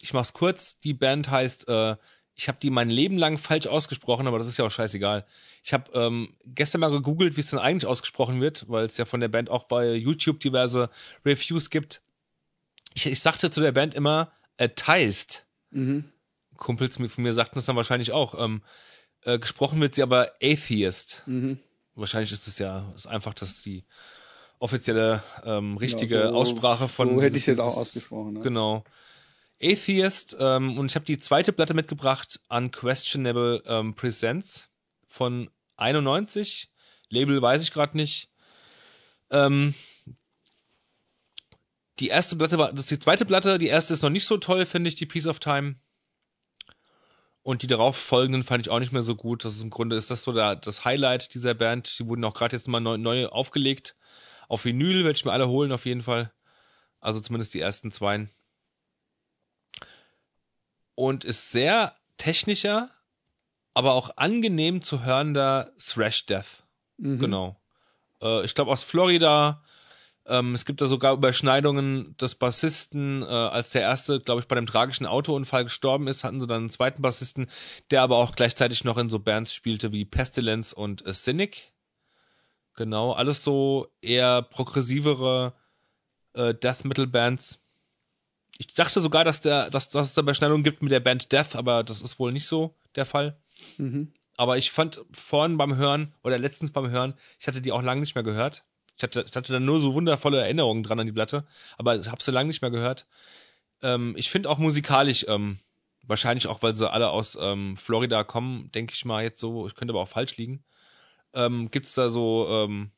ich 0.02 0.14
mach's 0.14 0.34
kurz, 0.34 0.80
die 0.80 0.94
Band 0.94 1.32
heißt, 1.32 1.68
äh, 1.68 1.96
ich 2.36 2.48
habe 2.50 2.58
die 2.62 2.70
mein 2.70 2.90
Leben 2.90 3.18
lang 3.18 3.38
falsch 3.38 3.68
ausgesprochen, 3.68 4.28
aber 4.28 4.38
das 4.38 4.48
ist 4.48 4.58
ja 4.58 4.66
auch 4.66 4.72
scheißegal. 4.72 5.26
Ich 5.64 5.74
habe 5.74 5.90
ähm, 5.94 6.36
gestern 6.46 6.82
mal 6.82 6.92
gegoogelt, 6.92 7.38
wie 7.38 7.42
es 7.42 7.50
denn 7.50 7.60
eigentlich 7.60 7.86
ausgesprochen 7.88 8.42
wird, 8.42 8.66
weil 8.70 8.86
es 8.86 8.98
ja 8.98 9.06
von 9.06 9.22
der 9.22 9.30
Band 9.30 9.50
auch 9.50 9.64
bei 9.64 9.94
YouTube 9.94 10.40
diverse 10.42 10.90
Reviews 11.26 11.70
gibt. 11.70 12.02
Ich, 12.94 13.06
ich 13.06 13.20
sagte 13.22 13.50
zu 13.52 13.62
der 13.62 13.72
Band 13.72 13.94
immer, 13.94 14.32
Atheist. 14.58 15.46
Mhm. 15.72 16.06
Kumpels 16.58 17.00
mit- 17.00 17.12
von 17.12 17.24
mir 17.24 17.34
sagten 17.34 17.56
das 17.56 17.66
dann 17.66 17.76
wahrscheinlich 17.76 18.12
auch. 18.12 18.36
Ähm, 18.38 18.62
äh, 19.24 19.40
gesprochen 19.40 19.80
wird 19.82 19.96
sie 19.96 20.04
aber 20.04 20.32
Atheist. 20.42 21.24
Mhm. 21.26 21.60
Wahrscheinlich 21.96 22.32
ist 22.34 22.48
es 22.48 22.60
ja 22.60 22.92
ist 22.96 23.08
einfach 23.08 23.34
das 23.34 23.62
die 23.62 23.84
offizielle 24.60 25.24
ähm, 25.46 25.78
richtige 25.78 26.16
Ja, 26.20 26.30
so- 26.32 26.36
Aussprache 26.36 26.88
von. 26.88 27.10
So 27.10 27.16
hätte 27.22 27.38
ich 27.38 27.46
dieses- 27.46 27.48
jetzt 27.48 27.60
auch 27.60 27.78
ausgesprochen. 27.78 28.34
Ne? 28.34 28.40
Genau. 28.42 28.84
Atheist 29.62 30.36
ähm, 30.40 30.78
und 30.78 30.92
ich 30.92 30.96
habe 30.96 31.06
die 31.06 31.20
zweite 31.20 31.54
Platte 31.54 31.74
mitgebracht, 31.74 32.40
Unquestionable 32.50 33.64
ähm, 33.66 33.96
Presents 33.96 34.70
von 35.08 35.50
91. 35.78 36.70
Label 37.10 37.42
weiß 37.42 37.64
ich 37.64 37.72
gerade 37.72 37.96
nicht. 37.96 38.30
Ähm, 39.30 39.74
die 42.00 42.10
erste 42.10 42.36
Platte 42.36 42.58
war, 42.58 42.72
das 42.72 42.82
ist 42.82 42.92
die 42.92 43.00
zweite 43.00 43.26
Platte, 43.26 43.58
die 43.58 43.68
erste 43.68 43.94
ist 43.94 44.02
noch 44.02 44.10
nicht 44.10 44.26
so 44.26 44.38
toll, 44.38 44.66
finde 44.66 44.90
ich, 44.90 44.96
die 44.96 45.06
Piece 45.06 45.28
of 45.28 45.40
Time. 45.40 45.76
Und 47.42 47.62
die 47.62 47.68
darauf 47.68 47.96
folgenden 47.96 48.44
fand 48.44 48.66
ich 48.66 48.72
auch 48.72 48.80
nicht 48.80 48.92
mehr 48.92 49.04
so 49.04 49.16
gut. 49.16 49.46
Das 49.46 49.56
ist 49.56 49.62
im 49.62 49.70
Grunde 49.70 49.96
ist 49.96 50.10
das 50.10 50.24
so 50.24 50.34
der, 50.34 50.56
das 50.56 50.84
Highlight 50.84 51.34
dieser 51.36 51.54
Band. 51.54 52.00
Die 52.00 52.08
wurden 52.08 52.24
auch 52.24 52.34
gerade 52.34 52.56
jetzt 52.56 52.68
mal 52.68 52.80
neu, 52.80 52.98
neu 52.98 53.28
aufgelegt. 53.28 53.96
Auf 54.50 54.66
Vinyl 54.66 55.04
werde 55.04 55.16
ich 55.16 55.26
mir 55.26 55.32
alle 55.32 55.48
holen, 55.48 55.72
auf 55.72 55.86
jeden 55.86 56.02
Fall. 56.02 56.34
Also 57.00 57.22
zumindest 57.22 57.54
die 57.54 57.60
ersten 57.60 57.92
zwei. 57.92 58.28
Und 60.96 61.24
ist 61.26 61.52
sehr 61.52 61.96
technischer, 62.18 62.90
aber 63.74 63.94
auch 63.94 64.18
angenehm 64.18 64.82
zu 64.82 65.04
hörender 65.04 65.72
Thrash 65.78 66.26
Death. 66.26 66.64
Mhm. 66.98 67.20
Genau. 67.20 67.62
Äh, 68.22 68.46
ich 68.46 68.56
glaube 68.56 68.72
aus 68.72 68.84
Florida. 68.84 69.62
Ähm, 70.28 70.56
es 70.56 70.66
gibt 70.66 70.82
da 70.82 70.88
sogar 70.88 71.14
Überschneidungen 71.14 72.18
des 72.18 72.36
Bassisten. 72.36 73.22
Äh, 73.22 73.26
als 73.26 73.72
der 73.72 73.82
erste, 73.82 74.20
glaube 74.20 74.42
ich, 74.42 74.48
bei 74.48 74.56
einem 74.58 74.66
tragischen 74.66 75.06
Autounfall 75.06 75.66
gestorben 75.66 76.08
ist, 76.08 76.24
hatten 76.24 76.42
sie 76.42 76.48
dann 76.48 76.62
einen 76.62 76.70
zweiten 76.70 77.02
Bassisten, 77.02 77.48
der 77.92 78.02
aber 78.02 78.18
auch 78.18 78.36
gleichzeitig 78.36 78.84
noch 78.84 78.98
in 78.98 79.10
so 79.10 79.20
Bands 79.20 79.54
spielte 79.54 79.92
wie 79.92 80.06
Pestilence 80.06 80.74
und 80.74 81.06
äh, 81.06 81.14
Cynic. 81.14 81.74
Genau, 82.76 83.14
alles 83.14 83.44
so 83.44 83.88
eher 84.02 84.42
progressivere 84.42 85.54
äh, 86.34 86.54
Death 86.54 86.86
Metal 86.86 87.08
Bands. 87.08 87.60
Ich 88.58 88.74
dachte 88.74 89.02
sogar, 89.02 89.24
dass 89.24 89.42
der, 89.42 89.70
dass, 89.70 89.90
dass 89.90 90.08
es 90.08 90.14
da 90.14 90.22
Überschneidungen 90.22 90.64
gibt 90.64 90.82
mit 90.82 90.92
der 90.92 91.00
Band 91.02 91.32
Death, 91.32 91.56
aber 91.56 91.84
das 91.84 92.02
ist 92.02 92.20
wohl 92.20 92.32
nicht 92.32 92.48
so 92.48 92.76
der 92.96 93.06
Fall. 93.06 93.38
Mhm. 93.78 94.14
Aber 94.38 94.58
ich 94.58 94.72
fand 94.72 95.02
vorhin 95.12 95.58
beim 95.58 95.76
Hören 95.76 96.14
oder 96.24 96.38
letztens 96.38 96.72
beim 96.72 96.90
Hören, 96.90 97.14
ich 97.40 97.48
hatte 97.48 97.62
die 97.62 97.72
auch 97.72 97.82
lange 97.82 98.02
nicht 98.02 98.16
mehr 98.16 98.24
gehört. 98.24 98.64
Ich 98.98 99.04
hatte, 99.04 99.26
ich 99.28 99.36
hatte 99.36 99.52
dann 99.52 99.66
nur 99.66 99.80
so 99.80 99.94
wundervolle 99.94 100.42
Erinnerungen 100.42 100.84
dran 100.84 101.00
an 101.00 101.06
die 101.06 101.12
Platte, 101.12 101.46
aber 101.78 101.98
ich 101.98 102.08
habe 102.08 102.24
sie 102.24 102.32
lange 102.32 102.48
nicht 102.48 102.62
mehr 102.62 102.72
gehört. 102.72 103.06
Ähm, 103.82 104.14
ich 104.18 104.30
finde 104.30 104.50
auch 104.50 104.58
musikalisch, 104.58 105.26
ähm, 105.28 105.60
wahrscheinlich 106.04 106.48
auch, 106.48 106.62
weil 106.62 106.76
sie 106.76 106.90
alle 106.90 107.10
aus 107.10 107.38
ähm, 107.40 107.76
Florida 107.78 108.24
kommen, 108.24 108.72
denke 108.72 108.94
ich 108.94 109.06
mal 109.06 109.24
jetzt 109.24 109.40
so, 109.40 109.68
ich 109.68 109.76
könnte 109.76 109.94
aber 109.94 110.02
auch 110.02 110.08
falsch 110.08 110.38
liegen. 110.38 110.64
Ähm, 111.34 111.72
Gibt 111.72 111.88
es 111.88 111.96
da 111.96 112.10
so, 112.10 112.48
ähm, 112.50 112.92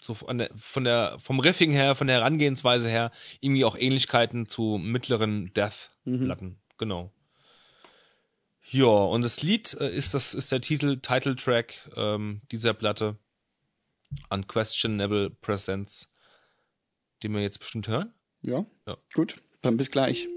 so 0.00 0.14
von 0.14 0.38
der, 0.38 0.50
von 0.56 0.84
der, 0.84 1.18
vom 1.20 1.40
Riffing 1.40 1.70
her, 1.70 1.94
von 1.94 2.06
der 2.06 2.16
Herangehensweise 2.16 2.88
her, 2.88 3.10
irgendwie 3.40 3.64
auch 3.64 3.76
Ähnlichkeiten 3.76 4.48
zu 4.48 4.78
mittleren 4.82 5.52
Death-Platten. 5.54 6.58
Genau. 6.78 7.12
Ja, 8.70 8.86
und 8.86 9.22
das 9.22 9.42
Lied 9.42 9.74
äh, 9.80 9.94
ist 9.94 10.14
das 10.14 10.32
ist 10.32 10.52
der 10.52 10.60
Titel 10.60 11.00
Title 11.00 11.34
Track 11.34 11.90
ähm, 11.96 12.40
dieser 12.52 12.72
Platte 12.72 13.18
Unquestionable 14.28 15.30
Presence, 15.30 16.08
den 17.22 17.32
wir 17.34 17.42
jetzt 17.42 17.58
bestimmt 17.58 17.88
hören. 17.88 18.14
Ja? 18.42 18.64
Ja. 18.86 18.96
Gut, 19.12 19.42
dann 19.60 19.76
bis 19.76 19.90
gleich. 19.90 20.28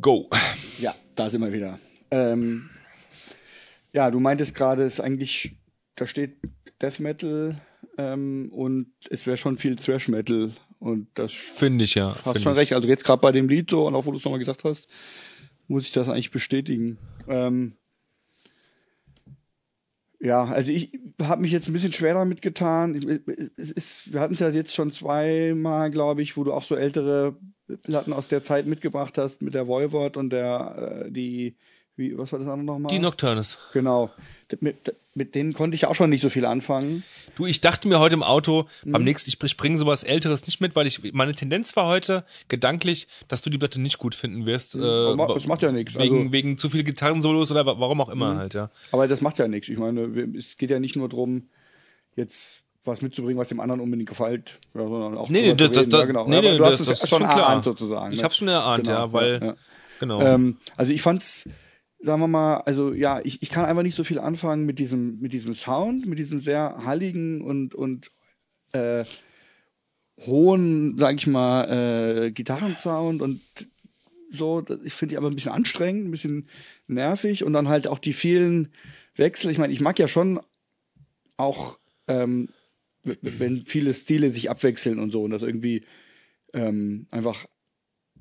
Go. 0.00 0.30
Ja, 0.78 0.94
da 1.14 1.28
sind 1.28 1.42
wir 1.42 1.52
wieder. 1.52 1.78
Ähm, 2.10 2.70
ja, 3.92 4.10
du 4.10 4.20
meintest 4.20 4.54
gerade, 4.54 4.84
es 4.84 4.94
ist 4.94 5.00
eigentlich, 5.00 5.56
da 5.96 6.06
steht 6.06 6.36
Death 6.80 7.00
Metal 7.00 7.60
ähm, 7.98 8.50
und 8.52 8.92
es 9.10 9.26
wäre 9.26 9.36
schon 9.36 9.58
viel 9.58 9.76
Thrash 9.76 10.08
Metal 10.08 10.52
und 10.78 11.08
das 11.14 11.32
Finde 11.32 11.84
ich 11.84 11.94
ja. 11.94 12.16
hast 12.24 12.42
schon 12.42 12.52
ich. 12.52 12.58
recht. 12.58 12.72
Also 12.72 12.88
jetzt 12.88 13.04
gerade 13.04 13.20
bei 13.20 13.32
dem 13.32 13.48
Lied 13.48 13.70
so 13.70 13.86
und 13.86 13.94
auch 13.94 14.06
wo 14.06 14.10
du 14.10 14.16
es 14.16 14.24
nochmal 14.24 14.38
gesagt 14.38 14.64
hast, 14.64 14.88
muss 15.68 15.84
ich 15.84 15.92
das 15.92 16.08
eigentlich 16.08 16.30
bestätigen. 16.30 16.98
Ähm, 17.28 17.74
ja, 20.18 20.44
also 20.44 20.70
ich 20.70 20.92
habe 21.20 21.42
mich 21.42 21.52
jetzt 21.52 21.68
ein 21.68 21.72
bisschen 21.72 21.92
schwer 21.92 22.14
damit 22.14 22.42
getan. 22.42 23.20
Es 23.56 23.70
ist, 23.70 24.12
wir 24.12 24.20
hatten 24.20 24.34
es 24.34 24.40
ja 24.40 24.50
jetzt 24.50 24.74
schon 24.74 24.92
zweimal, 24.92 25.90
glaube 25.90 26.22
ich, 26.22 26.36
wo 26.36 26.44
du 26.44 26.52
auch 26.52 26.64
so 26.64 26.74
ältere 26.74 27.36
Platten 27.82 28.12
aus 28.12 28.28
der 28.28 28.42
Zeit 28.42 28.66
mitgebracht 28.66 29.16
hast 29.16 29.42
mit 29.42 29.54
der 29.54 29.66
Voivod 29.66 30.16
und 30.16 30.30
der 30.30 31.04
äh, 31.06 31.10
die 31.10 31.56
wie 32.00 32.18
was 32.18 32.32
war 32.32 32.38
das 32.40 32.48
andere 32.48 32.64
nochmal? 32.64 32.90
Die 32.90 32.98
Nocturnes. 32.98 33.58
Genau. 33.72 34.10
Mit, 34.60 34.96
mit 35.14 35.34
denen 35.36 35.52
konnte 35.52 35.76
ich 35.76 35.86
auch 35.86 35.94
schon 35.94 36.10
nicht 36.10 36.22
so 36.22 36.28
viel 36.30 36.44
anfangen. 36.44 37.04
Du, 37.36 37.46
ich 37.46 37.60
dachte 37.60 37.86
mir 37.86 38.00
heute 38.00 38.14
im 38.14 38.22
Auto, 38.24 38.66
Mhm. 38.84 38.92
beim 38.92 39.04
nächsten, 39.04 39.30
ich, 39.30 39.40
ich 39.40 39.56
bringe 39.56 39.78
sowas 39.78 40.02
Älteres 40.02 40.44
nicht 40.46 40.60
mit, 40.60 40.74
weil 40.74 40.86
ich, 40.88 41.12
meine 41.12 41.34
Tendenz 41.34 41.76
war 41.76 41.86
heute 41.86 42.24
gedanklich, 42.48 43.06
dass 43.28 43.42
du 43.42 43.50
die 43.50 43.58
Platte 43.58 43.80
nicht 43.80 43.98
gut 43.98 44.14
finden 44.16 44.46
wirst. 44.46 44.74
Äh, 44.74 44.78
aber 44.80 45.14
ma- 45.16 45.34
das 45.34 45.46
macht 45.46 45.62
ja 45.62 45.70
nichts. 45.70 45.96
Wegen, 45.96 46.18
Also- 46.18 46.32
wegen 46.32 46.58
zu 46.58 46.68
viel 46.70 46.82
Gitarrensolos 46.82 47.50
oder 47.52 47.64
wa- 47.66 47.76
warum 47.78 48.00
auch 48.00 48.08
immer 48.08 48.36
halt, 48.36 48.54
ja. 48.54 48.70
Aber 48.90 49.06
das 49.06 49.20
macht 49.20 49.38
ja 49.38 49.46
nichts. 49.46 49.68
Ich 49.68 49.78
meine, 49.78 50.00
es 50.36 50.56
geht 50.56 50.70
ja 50.70 50.80
nicht 50.80 50.96
nur 50.96 51.08
drum, 51.08 51.48
jetzt 52.16 52.62
was 52.84 53.02
mitzubringen, 53.02 53.38
was 53.38 53.50
dem 53.50 53.60
anderen 53.60 53.80
unbedingt 53.80 54.08
gefällt, 54.08 54.58
ja, 54.74 54.80
sondern 54.82 55.16
auch 55.18 55.28
Nee, 55.28 55.42
nee, 55.42 55.54
das, 55.54 55.70
reden. 55.70 55.90
das, 55.90 56.00
ja, 56.00 56.06
genau. 56.06 56.26
nee, 56.26 56.38
Aber 56.38 56.50
nee, 56.50 56.58
du 56.58 56.64
hast 56.64 56.80
es 56.80 57.08
schon 57.08 57.22
erahnt 57.22 57.64
sozusagen. 57.64 58.12
Ich 58.12 58.18
ne? 58.20 58.24
hab's 58.24 58.36
schon 58.38 58.48
erahnt, 58.48 58.84
Genau, 58.84 58.98
ja, 58.98 59.12
weil, 59.12 59.32
ja, 59.40 59.46
ja. 59.48 59.54
genau. 60.00 60.20
Ähm, 60.22 60.56
also 60.76 60.90
ich 60.92 61.02
fand's, 61.02 61.46
sagen 62.02 62.20
wir 62.20 62.28
mal, 62.28 62.58
also 62.58 62.92
ja, 62.92 63.20
ich, 63.22 63.42
ich 63.42 63.50
kann 63.50 63.64
einfach 63.64 63.82
nicht 63.82 63.94
so 63.94 64.04
viel 64.04 64.18
anfangen 64.18 64.64
mit 64.64 64.78
diesem, 64.78 65.20
mit 65.20 65.32
diesem 65.32 65.54
Sound, 65.54 66.06
mit 66.06 66.18
diesem 66.18 66.40
sehr 66.40 66.84
halligen 66.84 67.42
und, 67.42 67.74
und 67.74 68.10
äh, 68.72 69.04
hohen, 70.26 70.98
sag 70.98 71.16
ich 71.16 71.26
mal, 71.26 71.64
äh, 72.26 72.30
Gitarrensound 72.30 73.22
und 73.22 73.40
so. 74.30 74.64
Ich 74.84 74.94
finde 74.94 75.12
die 75.12 75.18
aber 75.18 75.28
ein 75.28 75.34
bisschen 75.34 75.52
anstrengend, 75.52 76.08
ein 76.08 76.10
bisschen 76.10 76.48
nervig 76.86 77.44
und 77.44 77.52
dann 77.52 77.68
halt 77.68 77.86
auch 77.86 77.98
die 77.98 78.12
vielen 78.12 78.68
Wechsel. 79.16 79.50
Ich 79.50 79.58
meine, 79.58 79.72
ich 79.72 79.80
mag 79.80 79.98
ja 79.98 80.08
schon 80.08 80.40
auch, 81.36 81.78
ähm, 82.06 82.48
wenn 83.02 83.64
viele 83.64 83.94
Stile 83.94 84.30
sich 84.30 84.50
abwechseln 84.50 84.98
und 84.98 85.10
so 85.10 85.22
und 85.22 85.30
das 85.30 85.42
irgendwie 85.42 85.84
ähm, 86.52 87.06
einfach 87.10 87.46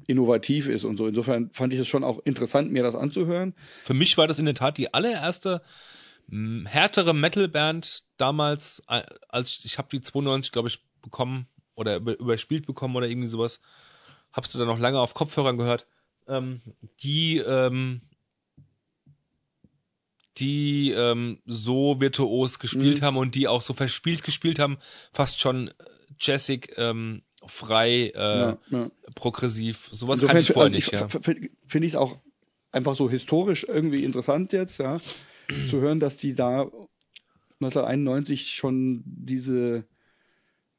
innovativ 0.07 0.67
ist 0.67 0.83
und 0.83 0.97
so. 0.97 1.07
Insofern 1.07 1.51
fand 1.51 1.73
ich 1.73 1.79
es 1.79 1.87
schon 1.87 2.03
auch 2.03 2.19
interessant, 2.25 2.71
mir 2.71 2.83
das 2.83 2.95
anzuhören. 2.95 3.53
Für 3.83 3.93
mich 3.93 4.17
war 4.17 4.27
das 4.27 4.39
in 4.39 4.45
der 4.45 4.55
Tat 4.55 4.77
die 4.77 4.93
allererste 4.93 5.61
mh, 6.27 6.69
härtere 6.69 7.13
Metalband 7.13 8.03
damals, 8.17 8.83
äh, 8.87 9.03
als 9.27 9.49
ich, 9.51 9.65
ich 9.65 9.77
habe 9.77 9.89
die 9.91 10.01
92, 10.01 10.51
glaube 10.51 10.67
ich, 10.69 10.79
bekommen 11.01 11.47
oder 11.75 11.97
über, 11.97 12.19
überspielt 12.19 12.65
bekommen 12.65 12.95
oder 12.95 13.07
irgendwie 13.07 13.29
sowas. 13.29 13.59
Habst 14.33 14.53
du 14.53 14.59
dann 14.59 14.67
noch 14.67 14.79
lange 14.79 14.99
auf 14.99 15.13
Kopfhörern 15.13 15.57
gehört. 15.57 15.87
Ähm, 16.27 16.61
die 17.01 17.37
ähm, 17.37 18.01
die 20.37 20.91
ähm, 20.91 21.39
so 21.45 21.99
virtuos 21.99 22.59
gespielt 22.59 23.01
Mhm. 23.01 23.05
haben 23.05 23.17
und 23.17 23.35
die 23.35 23.47
auch 23.47 23.61
so 23.61 23.73
verspielt 23.73 24.23
gespielt 24.23 24.59
haben, 24.59 24.77
fast 25.11 25.41
schon 25.41 25.67
äh, 25.69 25.73
jazzig, 26.19 26.73
ähm, 26.77 27.23
frei, 27.47 28.11
äh, 28.15 28.19
ja, 28.19 28.57
ja. 28.69 28.91
progressiv. 29.15 29.89
Sowas 29.91 30.21
Insofern 30.21 30.37
kannte 30.37 30.41
ich 30.41 30.53
vorher 30.53 30.73
also 30.73 30.75
nicht, 30.75 30.91
ja. 30.91 31.07
Finde 31.67 31.87
ich 31.87 31.93
es 31.93 31.95
auch 31.95 32.17
einfach 32.71 32.95
so 32.95 33.09
historisch 33.09 33.65
irgendwie 33.67 34.03
interessant 34.03 34.53
jetzt, 34.53 34.79
ja, 34.79 34.99
zu 35.67 35.81
hören, 35.81 35.99
dass 35.99 36.17
die 36.17 36.35
da 36.35 36.69
1991 37.61 38.55
schon 38.55 39.03
diese 39.05 39.85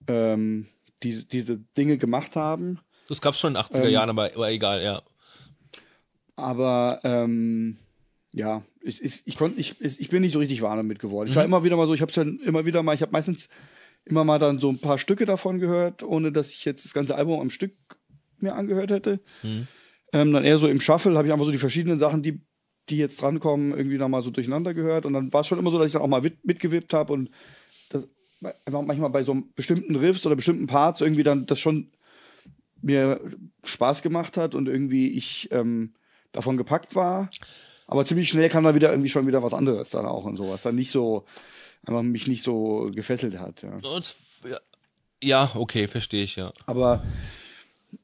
ähm, 0.07 0.67
diese, 1.03 1.25
diese 1.25 1.59
Dinge 1.77 1.99
gemacht 1.99 2.37
haben. 2.37 2.79
Das 3.09 3.21
gab's 3.21 3.41
schon 3.41 3.55
in 3.55 3.63
den 3.63 3.65
80er 3.65 3.85
Ähm, 3.87 3.91
Jahren, 3.91 4.11
aber, 4.11 4.31
aber 4.35 4.51
egal, 4.51 4.83
ja. 4.83 5.03
Aber 6.37 7.01
ähm, 7.05 7.77
ja, 8.33 8.63
ich, 8.83 9.03
ich, 9.03 9.23
ich, 9.25 9.37
konnt, 9.37 9.59
ich, 9.59 9.81
ich 9.81 10.09
bin 10.09 10.23
nicht 10.23 10.33
so 10.33 10.39
richtig 10.39 10.63
warm 10.63 10.77
damit 10.77 10.99
geworden. 10.99 11.29
Ich 11.29 11.37
war 11.37 11.45
immer 11.45 11.65
wieder 11.65 11.77
mal 11.77 11.87
so, 11.87 11.95
ich 11.95 12.01
habe 12.01 12.11
es 12.11 12.15
dann 12.15 12.39
immer 12.41 12.65
wieder 12.65 12.83
mal, 12.83 12.95
ich 12.95 13.03
habe 13.03 13.13
meistens 13.13 13.49
immer 14.05 14.25
mal 14.25 14.39
dann 14.39 14.59
so 14.59 14.69
ein 14.71 14.79
paar 14.79 14.99
Stücke 14.99 15.27
davon 15.27 15.61
gehört, 15.61 16.03
ohne 16.03 16.33
dass 16.33 16.51
ich 16.51 16.65
jetzt 16.65 16.85
das 16.85 16.95
ganze 16.95 17.15
Album 17.15 17.41
am 17.41 17.51
Stück 17.51 17.73
mir 18.39 18.55
angehört 18.55 18.91
hätte. 18.91 19.21
Ähm, 20.13 20.33
dann 20.33 20.45
eher 20.45 20.59
so 20.59 20.67
im 20.67 20.81
Shuffle 20.81 21.17
habe 21.17 21.29
ich 21.29 21.33
einfach 21.33 21.47
so 21.47 21.53
die 21.53 21.59
verschiedenen 21.59 21.99
Sachen, 21.99 22.23
die 22.23 22.41
die 22.91 22.97
jetzt 22.97 23.23
drankommen, 23.23 23.73
irgendwie 23.73 23.99
da 23.99 24.09
mal 24.09 24.23
so 24.23 24.31
durcheinander 24.31 24.75
gehört. 24.75 25.07
Und 25.07 25.13
dann 25.13 25.33
war 25.33 25.43
es 25.43 25.47
schon 25.47 25.59
immer 25.59 25.71
so, 25.71 25.79
dass 25.79 25.87
ich 25.87 25.93
dann 25.93 26.03
auch 26.03 26.09
mal 26.09 26.23
mit, 26.23 26.45
mitgewippt 26.45 26.93
habe 26.93 27.13
und 27.13 27.31
das 27.91 28.09
einfach 28.65 28.83
manchmal 28.83 29.11
bei 29.11 29.23
so 29.23 29.37
bestimmten 29.55 29.97
Riffs 29.97 30.27
oder 30.27 30.37
bestimmten 30.37 30.67
Parts 30.67 31.01
irgendwie 31.01 31.23
dann 31.23 31.47
das 31.47 31.59
schon 31.59 31.93
mir 32.83 33.21
Spaß 33.65 34.03
gemacht 34.03 34.37
hat 34.37 34.55
und 34.55 34.67
irgendwie 34.67 35.09
ich 35.09 35.49
ähm, 35.53 35.95
davon 36.33 36.57
gepackt 36.57 36.97
war. 36.97 37.31
Aber 37.87 38.05
ziemlich 38.05 38.29
schnell 38.29 38.49
kam 38.49 38.65
dann 38.65 38.75
wieder 38.75 38.91
irgendwie 38.91 39.11
schon 39.11 39.27
wieder 39.27 39.43
was 39.43 39.53
anderes 39.53 39.91
dann 39.91 40.07
auch 40.07 40.25
und 40.25 40.37
sowas. 40.37 40.63
Dann 40.63 40.77
nicht 40.77 40.91
so, 40.91 41.25
einfach 41.87 42.03
mich 42.03 42.27
nicht 42.27 42.43
so 42.45 42.91
gefesselt 42.95 43.39
hat. 43.39 43.63
Ja. 43.63 43.79
Ja, 45.23 45.51
okay, 45.55 45.87
verstehe 45.87 46.25
ich, 46.25 46.37
ja. 46.37 46.53
Aber 46.67 47.05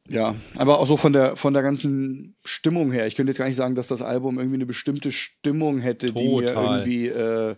ja, 0.09 0.35
aber 0.57 0.79
auch 0.81 0.87
so 0.87 0.97
von 0.97 1.13
der 1.13 1.37
von 1.37 1.55
der 1.55 1.63
ganzen 1.63 2.37
Stimmung 2.45 2.93
her. 2.93 3.07
Ich 3.07 3.15
könnte 3.15 3.31
jetzt 3.31 3.39
gar 3.39 3.47
nicht 3.47 3.57
sagen, 3.57 3.75
dass 3.75 3.89
das 3.89 4.03
Album 4.03 4.39
irgendwie 4.39 4.57
eine 4.57 4.67
bestimmte 4.67 5.13
Stimmung 5.13 5.79
hätte, 5.79 6.13
die 6.13 6.29
mir 6.29 6.49
Total. 6.49 6.79
irgendwie 6.89 7.07
äh, 7.07 7.57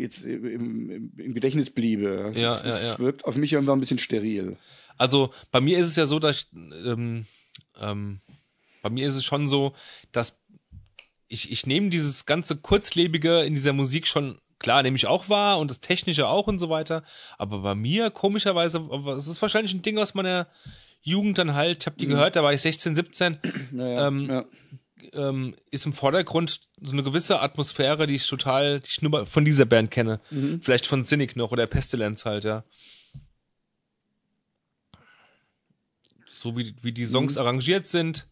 jetzt 0.00 0.24
im, 0.24 0.90
im, 0.90 1.12
im 1.16 1.34
Gedächtnis 1.34 1.70
bliebe. 1.70 2.30
Es 2.34 2.38
Ja, 2.38 2.54
ist- 2.56 2.64
ja, 2.64 2.70
es 2.76 2.82
ja. 2.82 2.98
wirkt 2.98 3.24
auf 3.24 3.36
mich 3.36 3.52
irgendwann 3.52 3.78
ein 3.78 3.80
bisschen 3.80 3.98
steril. 3.98 4.56
Also 4.98 5.32
bei 5.50 5.60
mir 5.60 5.78
ist 5.78 5.88
es 5.88 5.96
ja 5.96 6.06
so, 6.06 6.18
dass 6.18 6.36
ich, 6.38 6.46
ähm, 6.52 7.26
ähm, 7.80 8.20
bei 8.82 8.90
mir 8.90 9.06
ist 9.08 9.14
es 9.16 9.24
schon 9.24 9.48
so, 9.48 9.74
dass 10.12 10.38
ich, 11.28 11.50
ich 11.50 11.66
nehme 11.66 11.88
dieses 11.90 12.26
ganze 12.26 12.56
Kurzlebige 12.56 13.42
in 13.42 13.54
dieser 13.54 13.72
Musik 13.72 14.06
schon, 14.06 14.38
klar, 14.62 14.82
nehme 14.82 14.96
ich 14.96 15.06
auch 15.06 15.28
wahr 15.28 15.58
und 15.58 15.70
das 15.70 15.80
Technische 15.80 16.26
auch 16.28 16.46
und 16.46 16.58
so 16.58 16.70
weiter. 16.70 17.02
Aber 17.38 17.58
bei 17.60 17.74
mir, 17.74 18.10
komischerweise, 18.10 18.78
es 19.16 19.26
ist 19.26 19.42
wahrscheinlich 19.42 19.74
ein 19.74 19.82
Ding 19.82 19.98
aus 19.98 20.14
meiner 20.14 20.46
Jugend 21.02 21.36
dann 21.38 21.54
halt, 21.54 21.82
ich 21.82 21.86
habe 21.86 21.96
die 21.98 22.06
gehört, 22.06 22.36
da 22.36 22.42
war 22.42 22.52
ich 22.54 22.62
16, 22.62 22.94
17, 22.94 23.38
Naja, 23.72 24.06
Ähm, 24.06 24.28
ja. 24.30 24.44
ähm, 25.14 25.56
ist 25.70 25.84
im 25.84 25.92
Vordergrund 25.92 26.60
so 26.80 26.92
eine 26.92 27.02
gewisse 27.02 27.40
Atmosphäre, 27.40 28.06
die 28.06 28.14
ich 28.14 28.26
total, 28.26 28.80
die 28.80 28.88
ich 28.88 29.02
nur 29.02 29.26
von 29.26 29.44
dieser 29.44 29.64
Band 29.66 29.90
kenne. 29.90 30.20
Vielleicht 30.62 30.86
von 30.86 31.02
Cynic 31.04 31.34
noch 31.36 31.50
oder 31.50 31.66
Pestilence 31.66 32.24
halt, 32.24 32.44
ja. 32.44 32.64
So 36.26 36.56
wie, 36.56 36.74
wie 36.82 36.92
die 36.92 37.06
Songs 37.06 37.36
arrangiert 37.36 37.86
sind, 37.86 38.26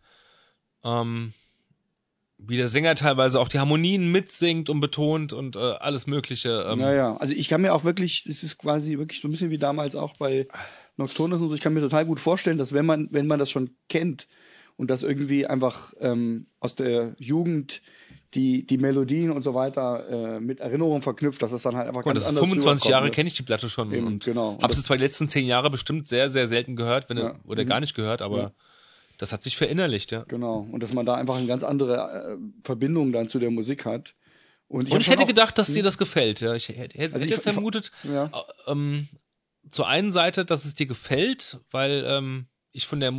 ähm, 0.85 1.33
wie 2.47 2.57
der 2.57 2.69
Sänger 2.69 2.95
teilweise 2.95 3.41
auch 3.41 3.49
die 3.49 3.59
Harmonien 3.59 4.11
mitsingt 4.11 4.71
und 4.71 4.81
betont 4.81 5.33
und 5.33 5.57
äh, 5.57 5.59
alles 5.59 6.07
Mögliche. 6.07 6.67
Ähm, 6.69 6.79
Naja, 6.79 7.17
also 7.17 7.35
ich 7.35 7.49
kann 7.49 7.61
mir 7.61 7.75
auch 7.75 7.85
wirklich, 7.85 8.27
es 8.27 8.43
ist 8.43 8.59
quasi 8.59 8.99
wirklich 8.99 9.21
so 9.21 9.29
ein 9.29 9.31
bisschen 9.31 9.51
wie 9.51 9.59
damals 9.59 9.95
auch 9.95 10.17
bei 10.17 10.49
Nocturnus 10.97 11.41
und 11.41 11.49
so, 11.49 11.55
ich 11.55 11.61
kann 11.61 11.75
mir 11.75 11.81
total 11.81 12.07
gut 12.07 12.21
vorstellen, 12.21 12.59
dass 12.59 12.73
wenn 12.73 12.87
man, 12.87 13.09
wenn 13.11 13.27
man 13.27 13.39
das 13.39 13.51
schon 13.51 13.71
kennt 13.89 14.27
und 14.77 14.91
das 14.91 15.03
irgendwie 15.03 15.47
einfach 15.47 15.93
ähm, 16.01 16.47
aus 16.59 16.75
der 16.75 17.15
Jugend 17.19 17.83
die, 18.35 18.65
die 18.65 18.79
Melodien 18.79 19.31
und 19.31 19.43
so 19.43 19.55
weiter 19.55 20.37
äh, 20.37 20.41
mit 20.41 20.61
Erinnerungen 20.61 21.03
verknüpft, 21.03 21.43
dass 21.43 21.51
das 21.51 21.63
dann 21.63 21.77
halt 21.77 21.89
einfach 21.89 22.01
Und 22.01 22.15
ganz 22.15 22.21
das 22.21 22.25
ist 22.25 22.29
anders 22.31 22.45
25 22.45 22.65
rüberkommt, 22.65 22.91
Jahre 22.91 23.05
ne? 23.07 23.11
kenne 23.11 23.29
ich 23.29 23.35
die 23.35 23.43
Platte 23.43 23.69
schon 23.69 23.93
Eben, 23.93 24.07
und 24.07 24.25
genau. 24.25 24.59
Habe 24.63 24.75
sie 24.75 24.83
zwar 24.83 24.97
die 24.97 25.03
letzten 25.03 25.29
zehn 25.29 25.47
Jahre 25.47 25.69
bestimmt 25.71 26.07
sehr, 26.07 26.31
sehr 26.31 26.47
selten 26.47 26.77
gehört, 26.77 27.11
wenn 27.11 27.19
Ja. 27.19 27.33
Mhm. 27.33 27.41
oder 27.45 27.65
gar 27.65 27.81
nicht 27.81 27.95
gehört, 27.95 28.23
aber 28.23 28.53
das 29.21 29.33
hat 29.33 29.43
sich 29.43 29.57
verinnerlicht, 29.57 30.13
ja. 30.13 30.25
Genau. 30.29 30.67
Und 30.73 30.83
dass 30.83 30.93
man 30.93 31.05
da 31.07 31.15
einfach 31.15 31.37
eine 31.37 31.47
ganz 31.47 31.63
andere 31.63 32.37
äh, 32.37 32.37
Verbindung 32.65 33.13
dann 33.13 33.29
zu 33.29 33.39
der 33.39 33.51
Musik 33.51 33.85
hat. 33.85 34.15
Und 34.67 34.87
ich, 34.89 34.93
Und 34.95 35.01
ich 35.01 35.11
hätte 35.11 35.27
gedacht, 35.27 35.59
dass 35.59 35.73
dir 35.73 35.83
das 35.83 35.99
gefällt. 35.99 36.41
Ja, 36.41 36.55
ich 36.55 36.69
hätte, 36.69 36.97
hätte 36.99 37.15
Also 37.15 37.25
ich- 37.25 37.31
jetzt 37.31 37.43
vermutet, 37.43 37.91
ja. 38.05 38.27
äh, 38.27 38.71
ähm, 38.71 39.09
zur 39.71 39.87
einen 39.89 40.11
Seite, 40.13 40.45
dass 40.45 40.65
es 40.65 40.75
dir 40.75 40.87
gefällt, 40.87 41.59
weil 41.71 42.05
ähm, 42.07 42.47
ich 42.73 42.87
von 42.87 43.01
der, 43.01 43.13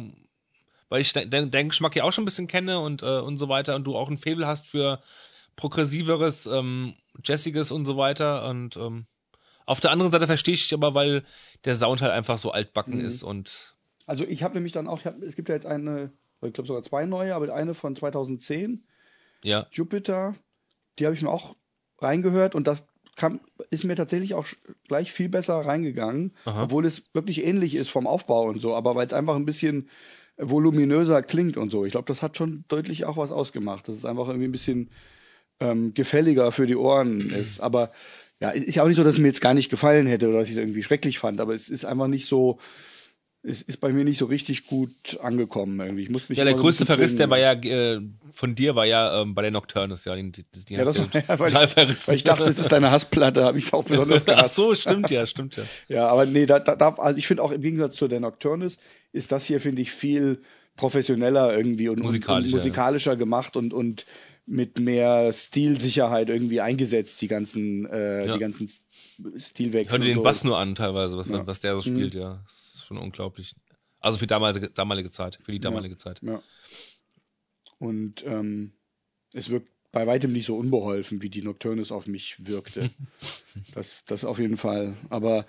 weil 0.89 1.01
ich 1.01 1.13
de 1.13 1.27
deinen 1.27 1.69
Geschmack 1.69 1.95
ja 1.95 2.03
auch 2.03 2.11
schon 2.13 2.23
ein 2.23 2.25
bisschen 2.25 2.47
kenne 2.47 2.79
und 2.79 3.03
äh, 3.03 3.19
und 3.19 3.37
so 3.37 3.47
weiter 3.49 3.75
und 3.75 3.83
du 3.83 3.95
auch 3.95 4.09
ein 4.09 4.17
Faible 4.17 4.47
hast 4.47 4.65
für 4.67 5.01
progressiveres, 5.55 6.47
ähm, 6.47 6.95
jazziges 7.23 7.71
und 7.71 7.85
so 7.85 7.97
weiter 7.97 8.49
und 8.49 8.75
ähm, 8.77 9.05
auf 9.65 9.79
der 9.79 9.91
anderen 9.91 10.11
Seite 10.11 10.25
verstehe 10.25 10.55
ich 10.55 10.63
dich 10.63 10.73
aber, 10.73 10.95
weil 10.95 11.23
der 11.65 11.75
Sound 11.75 12.01
halt 12.01 12.11
einfach 12.11 12.37
so 12.39 12.51
altbacken 12.51 12.97
Mhm. 12.99 13.05
ist 13.05 13.23
und 13.23 13.75
Also 14.11 14.25
ich 14.25 14.43
habe 14.43 14.55
nämlich 14.55 14.73
dann 14.73 14.89
auch, 14.89 15.05
hab, 15.05 15.23
es 15.23 15.37
gibt 15.37 15.47
ja 15.47 15.55
jetzt 15.55 15.65
eine, 15.65 16.11
ich 16.41 16.51
glaube 16.51 16.67
sogar 16.67 16.83
zwei 16.83 17.05
neue, 17.05 17.33
aber 17.33 17.55
eine 17.55 17.73
von 17.73 17.95
2010, 17.95 18.83
ja, 19.41 19.67
Jupiter, 19.71 20.35
die 20.99 21.05
habe 21.05 21.15
ich 21.15 21.21
mir 21.21 21.29
auch 21.29 21.55
reingehört 21.97 22.53
und 22.53 22.67
das 22.67 22.83
kam, 23.15 23.39
ist 23.69 23.85
mir 23.85 23.95
tatsächlich 23.95 24.33
auch 24.33 24.45
gleich 24.89 25.13
viel 25.13 25.29
besser 25.29 25.53
reingegangen, 25.53 26.33
Aha. 26.43 26.63
obwohl 26.63 26.85
es 26.85 27.03
wirklich 27.13 27.45
ähnlich 27.45 27.73
ist 27.73 27.87
vom 27.87 28.05
Aufbau 28.05 28.49
und 28.49 28.59
so, 28.59 28.75
aber 28.75 28.95
weil 28.95 29.07
es 29.07 29.13
einfach 29.13 29.37
ein 29.37 29.45
bisschen 29.45 29.87
voluminöser 30.35 31.23
klingt 31.23 31.55
und 31.55 31.69
so. 31.69 31.85
Ich 31.85 31.93
glaube, 31.93 32.07
das 32.07 32.21
hat 32.21 32.35
schon 32.35 32.65
deutlich 32.67 33.05
auch 33.05 33.15
was 33.15 33.31
ausgemacht, 33.31 33.87
dass 33.87 33.95
es 33.95 34.03
einfach 34.03 34.27
irgendwie 34.27 34.49
ein 34.49 34.51
bisschen 34.51 34.89
ähm, 35.61 35.93
gefälliger 35.93 36.51
für 36.51 36.67
die 36.67 36.75
Ohren 36.75 37.29
ist. 37.29 37.61
Aber 37.61 37.93
ja, 38.41 38.49
ist 38.49 38.75
ja 38.75 38.83
auch 38.83 38.87
nicht 38.87 38.97
so, 38.97 39.05
dass 39.05 39.13
es 39.13 39.21
mir 39.21 39.27
jetzt 39.27 39.39
gar 39.39 39.53
nicht 39.53 39.69
gefallen 39.69 40.05
hätte 40.05 40.27
oder 40.27 40.39
dass 40.39 40.49
ich 40.49 40.55
es 40.55 40.59
irgendwie 40.59 40.83
schrecklich 40.83 41.17
fand, 41.17 41.39
aber 41.39 41.53
es 41.53 41.69
ist 41.69 41.85
einfach 41.85 42.07
nicht 42.07 42.25
so, 42.25 42.59
es 43.43 43.61
ist 43.63 43.77
bei 43.77 43.91
mir 43.91 44.03
nicht 44.03 44.19
so 44.19 44.25
richtig 44.25 44.67
gut 44.67 45.19
angekommen 45.21 45.79
irgendwie. 45.79 46.03
Ich 46.03 46.09
muss 46.09 46.29
mich 46.29 46.37
Ja, 46.37 46.43
der 46.45 46.53
größte 46.53 46.85
Verriss, 46.85 47.15
der 47.15 47.29
war 47.29 47.39
ja 47.39 47.53
äh, 47.53 47.99
von 48.31 48.53
dir 48.53 48.75
war 48.75 48.85
ja 48.85 49.21
ähm, 49.21 49.33
bei 49.33 49.41
der 49.41 49.49
Nocturnus, 49.51 50.05
ja. 50.05 50.15
Die, 50.15 50.31
die, 50.31 50.43
die 50.43 50.73
Ja, 50.75 50.85
das 50.85 50.97
hast 50.99 51.13
war, 51.13 51.21
ja, 51.27 51.39
weil, 51.39 51.49
total 51.51 51.65
ich, 51.65 51.71
verrissen. 51.71 52.07
weil 52.07 52.15
ich 52.17 52.23
dachte, 52.23 52.43
das 52.45 52.59
ist 52.59 52.71
deine 52.71 52.91
Hassplatte, 52.91 53.43
habe 53.43 53.57
ich 53.57 53.65
es 53.65 53.73
auch 53.73 53.83
besonders 53.83 54.21
Ach 54.27 54.35
gehasst. 54.35 54.55
so, 54.55 54.75
stimmt 54.75 55.09
ja, 55.09 55.25
stimmt 55.25 55.55
ja. 55.57 55.63
Ja, 55.87 56.07
aber 56.07 56.25
nee, 56.27 56.45
da, 56.45 56.59
da, 56.59 56.75
da 56.75 56.89
also 56.95 57.17
ich 57.17 57.25
finde 57.25 57.41
auch 57.43 57.51
im 57.51 57.61
Gegensatz 57.61 57.95
zu 57.95 58.07
der 58.07 58.19
Nocturnus 58.19 58.77
ist 59.11 59.31
das 59.31 59.45
hier, 59.45 59.59
finde 59.59 59.81
ich, 59.81 59.91
viel 59.91 60.41
professioneller 60.77 61.55
irgendwie 61.57 61.89
und, 61.89 61.99
Musikalischer, 61.99 62.47
und, 62.47 62.53
und 62.53 62.59
musikalischer 62.59 63.15
gemacht 63.15 63.55
und, 63.57 63.73
und 63.73 64.05
mit 64.45 64.79
mehr 64.79 65.31
Stilsicherheit 65.33 66.29
irgendwie 66.29 66.61
eingesetzt, 66.61 67.21
die 67.21 67.27
ganzen, 67.27 67.85
äh, 67.87 68.27
Ja. 68.27 68.33
die 68.33 68.39
ganzen 68.39 68.69
Stilwechsel. 69.37 69.97
Hör 69.97 70.03
dir 70.05 70.11
den 70.11 70.17
so. 70.17 70.23
Bass 70.23 70.43
nur 70.43 70.57
an 70.57 70.75
teilweise, 70.75 71.17
was, 71.17 71.27
Ja. 71.27 71.39
Mhm. 71.43 71.47
was 71.47 71.59
der 71.59 71.73
so 71.75 71.81
spielt, 71.81 72.15
ja. 72.15 72.43
Schon 72.91 72.97
unglaublich. 73.01 73.55
Also 74.01 74.17
für 74.17 74.27
damalige, 74.27 74.69
damalige 74.69 75.11
Zeit, 75.11 75.39
für 75.41 75.53
die 75.53 75.59
damalige 75.61 75.95
Zeit. 75.95 76.19
Ja. 76.21 76.41
Und 77.79 78.25
ähm, 78.25 78.73
es 79.33 79.49
wirkt 79.49 79.69
bei 79.93 80.05
weitem 80.07 80.33
nicht 80.33 80.45
so 80.45 80.57
unbeholfen, 80.57 81.21
wie 81.21 81.29
die 81.29 81.41
Nocturnus 81.41 81.93
auf 81.93 82.05
mich 82.07 82.45
wirkte. 82.45 82.89
das, 83.73 84.03
das 84.05 84.25
auf 84.25 84.39
jeden 84.39 84.57
Fall. 84.57 84.97
Aber 85.09 85.45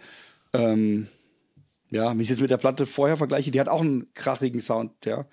ähm, 0.52 1.08
ja, 1.90 2.10
wenn 2.10 2.20
ich 2.20 2.26
es 2.26 2.30
jetzt 2.30 2.42
mit 2.42 2.50
der 2.52 2.58
Platte 2.58 2.86
vorher 2.86 3.16
vergleiche, 3.16 3.50
die 3.50 3.58
hat 3.58 3.68
auch 3.68 3.80
einen 3.80 4.12
krachigen 4.14 4.60
Sound, 4.60 5.04
ja. 5.04 5.26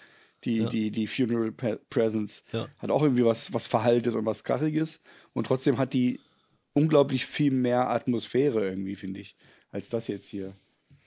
Die, 0.46 0.58
Ja. 0.60 0.70
die, 0.70 0.90
die 0.90 1.06
Funeral 1.06 1.52
Presence 1.52 2.44
Ja. 2.54 2.68
hat 2.80 2.90
auch 2.90 3.04
irgendwie 3.04 3.26
was, 3.26 3.54
was 3.54 3.68
Verhaltes 3.68 4.16
und 4.16 4.26
was 4.26 4.44
Krachiges. 4.44 5.00
Und 5.34 5.46
trotzdem 5.46 5.78
hat 5.78 5.94
die 5.94 6.20
unglaublich 6.74 7.28
viel 7.28 7.52
mehr 7.52 7.90
Atmosphäre 7.92 8.68
irgendwie, 8.68 8.96
finde 8.96 9.20
ich, 9.20 9.36
als 9.70 9.90
das 9.90 10.08
jetzt 10.08 10.30
hier. 10.30 10.56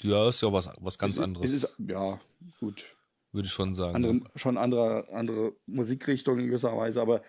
Ja, 0.03 0.29
ist 0.29 0.43
ja 0.43 0.53
was, 0.53 0.69
was 0.81 0.99
ganz 0.99 1.17
Es 1.17 1.23
anderes, 1.23 1.53
Es 1.53 1.63
ist, 1.65 1.77
ja, 1.79 2.21
gut 2.61 2.85
würde 3.33 3.47
ich 3.47 3.53
schon 3.53 3.75
sagen. 3.75 3.97
andere, 3.97 4.21
schon 4.37 4.59
andere, 4.59 5.09
andere 5.13 5.55
Musikrichtung 5.67 6.39
in 6.39 6.47
gewisser 6.47 6.77
Weise, 6.77 7.01
aber 7.01 7.23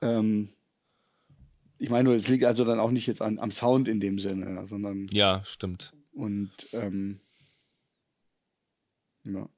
ähm, 0.00 0.50
ich 1.78 1.90
meine, 1.90 2.14
es 2.14 2.28
liegt 2.28 2.44
also 2.44 2.64
dann 2.64 2.80
auch 2.80 2.92
nicht 2.92 3.06
jetzt 3.06 3.20
an, 3.20 3.38
am 3.38 3.50
Sound 3.50 3.88
in 3.88 4.00
dem 4.00 4.18
Sinne, 4.18 4.64
sondern 4.66 5.08
ja, 5.10 5.42
stimmt. 5.44 5.92
und 6.12 6.52
ähm, 6.72 7.20
ja. 9.24 9.48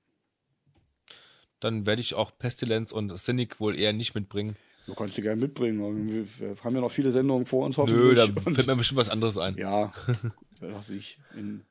Dann 1.61 1.87
werde 1.87 2.01
ich 2.01 2.15
auch 2.15 2.37
Pestilenz 2.39 2.93
und 2.93 3.17
Cynic 3.17 3.61
wohl 3.61 3.79
eher 3.79 3.93
nicht 3.93 4.15
mitbringen. 4.15 4.57
Du 4.87 4.95
kannst 4.95 5.17
die 5.17 5.23
gerne 5.23 5.41
mitbringen. 5.41 6.09
Wir, 6.39 6.57
haben 6.63 6.75
ja 6.75 6.81
noch 6.81 6.93
viele 6.93 7.11
Sendungen 7.11 7.45
vor 7.45 7.67
uns 7.67 7.77
Nö, 7.77 8.15
da 8.15 8.27
fällt 8.27 8.67
mir 8.67 8.77
bestimmt 8.77 8.99
was 8.99 9.09
anderes 9.09 9.37
ein. 9.37 9.57
ja, 9.57 9.93
was 10.61 10.89
weiß 10.89 10.91
ich, 10.91 11.19
in, 11.35 11.65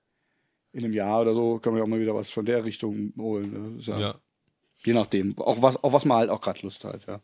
in 0.76 0.84
einem 0.84 0.93
Jahr 0.93 1.21
oder 1.21 1.34
so 1.34 1.57
können 1.59 1.78
wir 1.78 1.84
auch 1.84 1.88
mal 1.88 2.01
wieder 2.01 2.13
was 2.13 2.32
von 2.32 2.45
der 2.45 2.65
Richtung 2.65 3.13
holen. 3.17 3.78
ne? 3.78 3.82
Ja, 3.82 3.99
Ja, 3.99 4.15
Je 4.84 4.93
nachdem. 4.93 5.38
Auch 5.39 5.61
was, 5.61 5.82
auf 5.82 5.93
was 5.93 6.03
man 6.03 6.17
halt 6.17 6.30
auch 6.30 6.41
gerade 6.41 6.59
Lust 6.61 6.84
hat, 6.84 7.07
ja. 7.07 7.21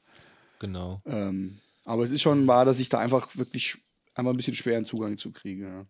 genau. 0.59 1.01
Ähm, 1.05 1.59
aber 1.83 2.03
es 2.03 2.11
ist 2.11 2.21
schon 2.21 2.47
wahr, 2.47 2.63
dass 2.63 2.79
ich 2.79 2.87
da 2.87 2.99
einfach 2.99 3.35
wirklich 3.35 3.77
einfach 4.15 4.31
ein 4.31 4.37
bisschen 4.37 4.55
schweren 4.55 4.85
Zugang 4.85 5.17
zu 5.17 5.31
kriege. 5.31 5.67
Ja. 5.67 5.85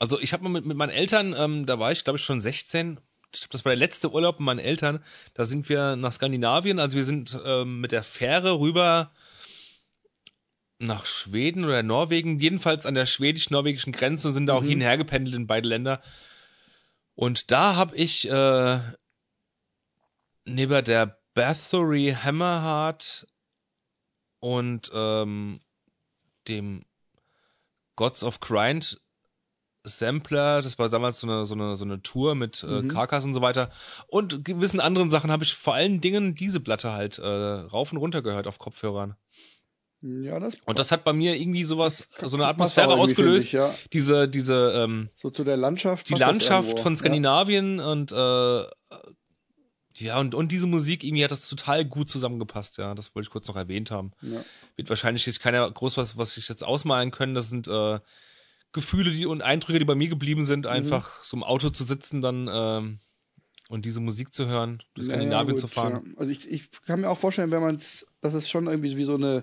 Also 0.00 0.18
ich 0.18 0.32
habe 0.32 0.42
mal 0.42 0.48
mit, 0.48 0.66
mit 0.66 0.76
meinen 0.76 0.90
Eltern, 0.90 1.34
ähm, 1.38 1.66
da 1.66 1.78
war 1.78 1.92
ich 1.92 2.02
glaube 2.02 2.18
ich 2.18 2.24
schon 2.24 2.40
16. 2.40 2.98
Ich 3.32 3.40
glaube, 3.40 3.52
das 3.52 3.64
war 3.64 3.70
der 3.70 3.78
letzte 3.78 4.12
Urlaub 4.12 4.40
mit 4.40 4.46
meinen 4.46 4.58
Eltern. 4.58 5.04
Da 5.34 5.44
sind 5.44 5.68
wir 5.68 5.94
nach 5.94 6.12
Skandinavien. 6.12 6.80
Also 6.80 6.96
wir 6.96 7.04
sind 7.04 7.38
ähm, 7.44 7.80
mit 7.80 7.92
der 7.92 8.02
Fähre 8.02 8.58
rüber 8.58 9.12
nach 10.78 11.06
Schweden 11.06 11.64
oder 11.64 11.82
Norwegen, 11.82 12.38
jedenfalls 12.38 12.86
an 12.86 12.94
der 12.94 13.06
schwedisch-norwegischen 13.06 13.92
Grenze 13.92 14.28
und 14.28 14.34
sind 14.34 14.46
da 14.46 14.54
auch 14.54 14.62
hin 14.62 14.78
und 14.78 14.82
her 14.82 14.96
gependelt 14.96 15.34
in 15.34 15.46
beide 15.46 15.68
Länder. 15.68 16.00
Und 17.14 17.50
da 17.50 17.74
habe 17.74 17.96
ich 17.96 18.28
äh, 18.30 18.80
neben 20.44 20.84
der 20.84 21.18
Bathory 21.34 22.16
Hammerheart 22.22 23.26
und 24.40 24.90
ähm, 24.94 25.58
dem 26.46 26.84
Gods 27.96 28.22
of 28.22 28.40
Grind 28.40 29.00
Sampler, 29.84 30.62
das 30.62 30.78
war 30.78 30.88
damals 30.88 31.20
so 31.20 31.26
eine, 31.26 31.46
so 31.46 31.54
eine, 31.54 31.76
so 31.76 31.84
eine 31.84 32.02
Tour 32.02 32.34
mit 32.34 32.62
äh, 32.62 32.82
Mhm. 32.82 32.88
Karkas 32.88 33.24
und 33.24 33.34
so 33.34 33.40
weiter. 33.40 33.70
Und 34.06 34.44
gewissen 34.44 34.80
anderen 34.80 35.10
Sachen 35.10 35.30
habe 35.30 35.44
ich 35.44 35.54
vor 35.54 35.74
allen 35.74 36.00
Dingen 36.00 36.34
diese 36.34 36.60
Platte 36.60 36.92
halt 36.92 37.18
äh, 37.18 37.26
rauf 37.26 37.92
und 37.92 37.98
runter 37.98 38.22
gehört 38.22 38.46
auf 38.46 38.58
Kopfhörern. 38.58 39.16
Ja, 40.00 40.38
das 40.38 40.54
Und 40.64 40.78
das 40.78 40.92
hat 40.92 41.02
bei 41.04 41.12
mir 41.12 41.34
irgendwie 41.34 41.64
sowas, 41.64 42.08
so 42.24 42.36
eine 42.36 42.46
Atmosphäre 42.46 42.94
ausgelöst. 42.94 43.46
ich, 43.46 43.52
ja. 43.52 43.74
Diese, 43.92 44.28
diese, 44.28 44.72
ähm, 44.76 45.08
So 45.16 45.30
zu 45.30 45.42
der 45.44 45.56
Landschaft. 45.56 46.08
die 46.08 46.12
das 46.12 46.20
Landschaft 46.20 46.78
von 46.80 46.96
Skandinavien 46.96 47.80
und 47.80 48.12
äh, 48.12 48.64
ja, 50.00 50.20
und, 50.20 50.36
und 50.36 50.52
diese 50.52 50.68
Musik, 50.68 51.02
irgendwie 51.02 51.24
hat 51.24 51.32
das 51.32 51.48
total 51.48 51.84
gut 51.84 52.08
zusammengepasst, 52.08 52.78
ja. 52.78 52.94
Das 52.94 53.14
wollte 53.14 53.26
ich 53.26 53.30
kurz 53.32 53.48
noch 53.48 53.56
erwähnt 53.56 53.90
haben. 53.90 54.12
Ja. 54.22 54.34
Ja. 54.34 54.44
Wird 54.76 54.88
wahrscheinlich 54.88 55.26
jetzt 55.26 55.40
keiner 55.40 55.68
groß 55.68 55.96
was, 55.96 56.16
was 56.16 56.36
ich 56.36 56.48
jetzt 56.48 56.62
ausmalen 56.62 57.10
können. 57.10 57.34
Das 57.34 57.48
sind 57.48 57.66
äh, 57.66 57.98
Gefühle 58.72 59.10
die, 59.10 59.26
und 59.26 59.42
Eindrücke, 59.42 59.80
die 59.80 59.84
bei 59.84 59.96
mir 59.96 60.08
geblieben 60.08 60.44
sind, 60.44 60.66
Mhm. 60.66 60.70
einfach 60.70 61.24
so 61.24 61.36
im 61.36 61.42
Auto 61.42 61.70
zu 61.70 61.82
sitzen 61.82 62.22
dann 62.22 62.48
ähm, 62.52 63.00
und 63.68 63.84
diese 63.84 63.98
Musik 64.00 64.32
zu 64.32 64.46
hören, 64.46 64.80
durch 64.94 65.08
Ja, 65.08 65.14
Skandinavien 65.14 65.56
ja, 65.56 65.60
zu 65.60 65.66
gut, 65.66 65.74
fahren. 65.74 66.04
Ja. 66.12 66.18
Also 66.20 66.30
ich, 66.30 66.48
ich 66.48 66.70
kann 66.86 67.00
mir 67.00 67.10
auch 67.10 67.18
vorstellen, 67.18 67.50
wenn 67.50 67.62
man 67.62 67.74
es, 67.74 68.06
dass 68.20 68.34
es 68.34 68.48
schon 68.48 68.68
irgendwie 68.68 68.96
wie 68.96 69.04
so 69.04 69.14
eine 69.16 69.42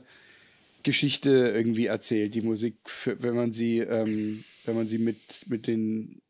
Geschichte 0.86 1.52
irgendwie 1.54 1.88
erzählt, 1.88 2.34
die 2.36 2.42
Musik, 2.42 2.78
wenn 3.06 3.36
man 3.36 3.52
sie, 3.52 3.80
ähm, 3.80 4.46
wenn 4.64 4.76
man 4.76 4.88
sie 4.88 5.00
mit, 5.00 5.46
mit 5.48 5.68
den 5.68 6.22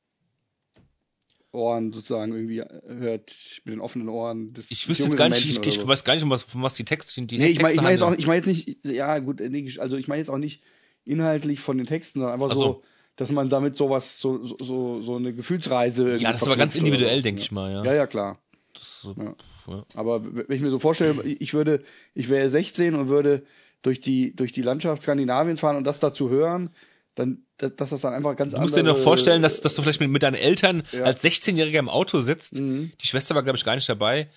Ohren 1.51 1.93
sozusagen 1.93 2.33
irgendwie 2.33 2.61
hört, 2.61 3.61
mit 3.63 3.73
den 3.73 3.81
offenen 3.81 4.09
Ohren 4.09 4.53
Ich 4.69 4.87
wüsste 4.89 5.03
jetzt 5.03 5.17
gar 5.17 5.29
nicht, 5.29 5.45
ich, 5.45 5.59
ich 5.65 5.87
weiß 5.87 6.03
gar 6.03 6.15
nicht, 6.15 6.23
um 6.23 6.29
was, 6.29 6.45
um 6.53 6.63
was 6.63 6.73
die 6.73 6.85
Texte, 6.85 7.21
die 7.21 7.37
Nee, 7.37 7.47
ich 7.47 7.61
meine 7.61 7.73
ich 7.73 7.81
mein 7.81 7.91
jetzt 7.91 8.01
auch, 8.01 8.13
ich 8.13 8.27
meine 8.27 8.37
jetzt 8.37 8.47
nicht, 8.47 8.85
ja 8.85 9.19
gut, 9.19 9.41
also 9.79 9.97
ich 9.97 10.07
meine 10.07 10.19
jetzt 10.19 10.29
auch 10.29 10.37
nicht 10.37 10.63
inhaltlich 11.03 11.59
von 11.59 11.77
den 11.77 11.85
Texten, 11.85 12.19
sondern 12.19 12.33
einfach 12.33 12.51
Ach 12.51 12.55
so, 12.55 12.65
so. 12.65 12.83
dass 13.17 13.31
man 13.31 13.49
damit 13.49 13.75
sowas, 13.75 14.19
so, 14.19 14.43
so, 14.43 14.57
so, 14.59 15.01
so 15.01 15.15
eine 15.17 15.33
Gefühlsreise 15.33 16.15
Ja, 16.17 16.31
das 16.31 16.41
ist 16.41 16.47
aber 16.47 16.57
ganz 16.57 16.75
individuell, 16.75 17.17
so. 17.17 17.23
denke 17.23 17.41
ja. 17.41 17.45
ich 17.45 17.51
mal, 17.51 17.71
ja. 17.71 17.83
Ja, 17.83 17.93
ja, 17.93 18.07
klar. 18.07 18.39
Das 18.73 19.07
Ja. 19.15 19.35
ja. 19.67 19.85
Aber 19.93 20.23
wenn 20.25 20.55
ich 20.55 20.61
mir 20.61 20.69
so 20.69 20.79
vorstelle, 20.79 21.23
ich 21.23 21.53
würde, 21.53 21.83
ich 22.13 22.29
wäre 22.29 22.49
16 22.49 22.95
und 22.95 23.07
würde 23.07 23.43
durch 23.85 23.99
die, 24.01 24.35
durch 24.35 24.51
die 24.51 24.61
Landschaft 24.63 25.03
Skandinaviens 25.03 25.59
fahren 25.59 25.75
und 25.75 25.83
das 25.83 25.99
dazu 25.99 26.29
hören, 26.29 26.71
dann, 27.13 27.45
dass 27.57 27.91
das 27.91 28.01
dann 28.01 28.13
einfach 28.13 28.35
ganz 28.35 28.53
Du 28.53 28.59
musst 28.59 28.75
dir 28.75 28.83
noch 28.83 28.97
vorstellen, 28.97 29.41
dass, 29.41 29.61
dass 29.61 29.75
du 29.75 29.81
vielleicht 29.83 29.99
mit, 30.01 30.09
mit 30.09 30.23
deinen 30.23 30.33
Eltern 30.35 30.83
Ja. 30.91 31.03
als 31.03 31.23
16-Jähriger 31.23 31.79
im 31.79 31.87
Auto 31.89 32.19
sitzt. 32.19 32.59
Mhm. 32.59 32.91
Die 32.99 33.07
Schwester 33.07 33.35
war, 33.35 33.43
glaube 33.43 33.57
ich, 33.57 33.63
gar 33.63 33.75
nicht 33.75 33.87
dabei. 33.87 34.29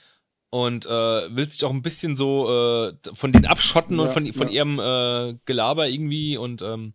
Und 0.50 0.86
äh, 0.86 0.88
will 0.90 1.48
sich 1.50 1.64
auch 1.64 1.70
ein 1.72 1.82
bisschen 1.82 2.16
so 2.16 2.48
äh, 2.50 2.92
von 3.14 3.32
denen 3.32 3.46
abschotten 3.46 3.98
und 4.00 4.06
Ja, 4.08 4.12
von, 4.12 4.32
von 4.32 4.48
ja. 4.48 4.54
ihrem 4.54 4.78
äh, 4.78 5.38
Gelaber 5.44 5.88
irgendwie 5.88 6.36
und 6.36 6.62
ähm, 6.62 6.92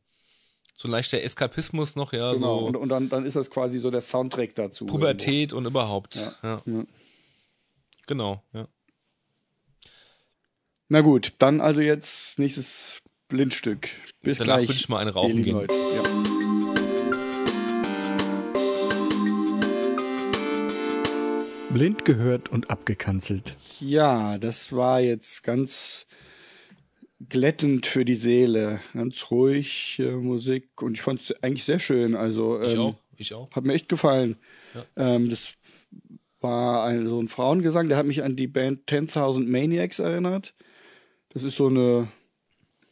so 0.75 0.87
ein 0.87 0.91
leichter 0.91 1.21
Eskapismus 1.21 1.95
noch, 1.95 2.13
ja, 2.13 2.33
Genau, 2.33 2.59
so 2.61 2.65
und, 2.65 2.75
und 2.75 2.89
dann, 2.89 3.09
dann 3.09 3.25
ist 3.25 3.35
das 3.35 3.49
quasi 3.49 3.79
so 3.79 3.91
der 3.91 4.01
Soundtrack 4.01 4.55
dazu. 4.55 4.85
Pubertät 4.85 5.53
und 5.53 5.65
überhaupt. 5.65 6.15
Ja. 6.15 6.61
Ja. 6.65 6.83
Genau, 8.07 8.43
ja. 8.53 8.67
Na 10.93 11.01
gut, 11.01 11.33
dann 11.39 11.59
also 11.59 11.81
jetzt 11.81 12.37
nächstes 12.37 12.99
Blindstück. 13.27 13.89
Bis 14.21 14.37
Danach 14.37 14.57
gleich. 14.57 14.69
würde 14.69 14.79
ich 14.79 14.89
mal 14.89 14.99
eine 14.99 15.09
ihr 15.09 15.15
rauchen 15.15 15.41
gehen. 15.41 15.53
Leute. 15.53 15.73
Ja. 15.73 16.03
Blind 21.73 22.05
gehört 22.05 22.49
und 22.49 22.69
abgekanzelt. 22.69 23.57
Ja, 23.79 24.37
das 24.37 24.73
war 24.73 25.01
jetzt 25.01 25.41
ganz 25.41 26.05
glättend 27.27 27.87
für 27.87 28.05
die 28.05 28.13
Seele. 28.13 28.79
Ganz 28.93 29.31
ruhig 29.31 29.97
äh, 29.97 30.11
Musik 30.11 30.79
und 30.79 30.93
ich 30.93 31.01
fand 31.01 31.21
es 31.21 31.31
eigentlich 31.41 31.63
sehr 31.63 31.79
schön. 31.79 32.13
Also 32.13 32.61
Ich 32.61 32.73
ähm, 32.73 32.79
auch, 32.79 32.95
ich 33.17 33.33
auch. 33.33 33.49
hat 33.49 33.63
mir 33.63 33.73
echt 33.73 33.89
gefallen. 33.89 34.35
Ähm, 34.95 35.31
das 35.31 35.55
war 36.39 36.83
ein, 36.83 37.07
so 37.07 37.19
ein 37.19 37.29
Frauengesang, 37.29 37.87
der 37.87 37.97
hat 37.97 38.05
mich 38.05 38.21
an 38.21 38.35
die 38.35 38.45
Band 38.45 38.87
10.000 38.87 39.47
Maniacs 39.47 39.97
erinnert. 39.97 40.53
Das 41.33 41.43
ist 41.43 41.55
so 41.55 41.67
eine 41.67 42.07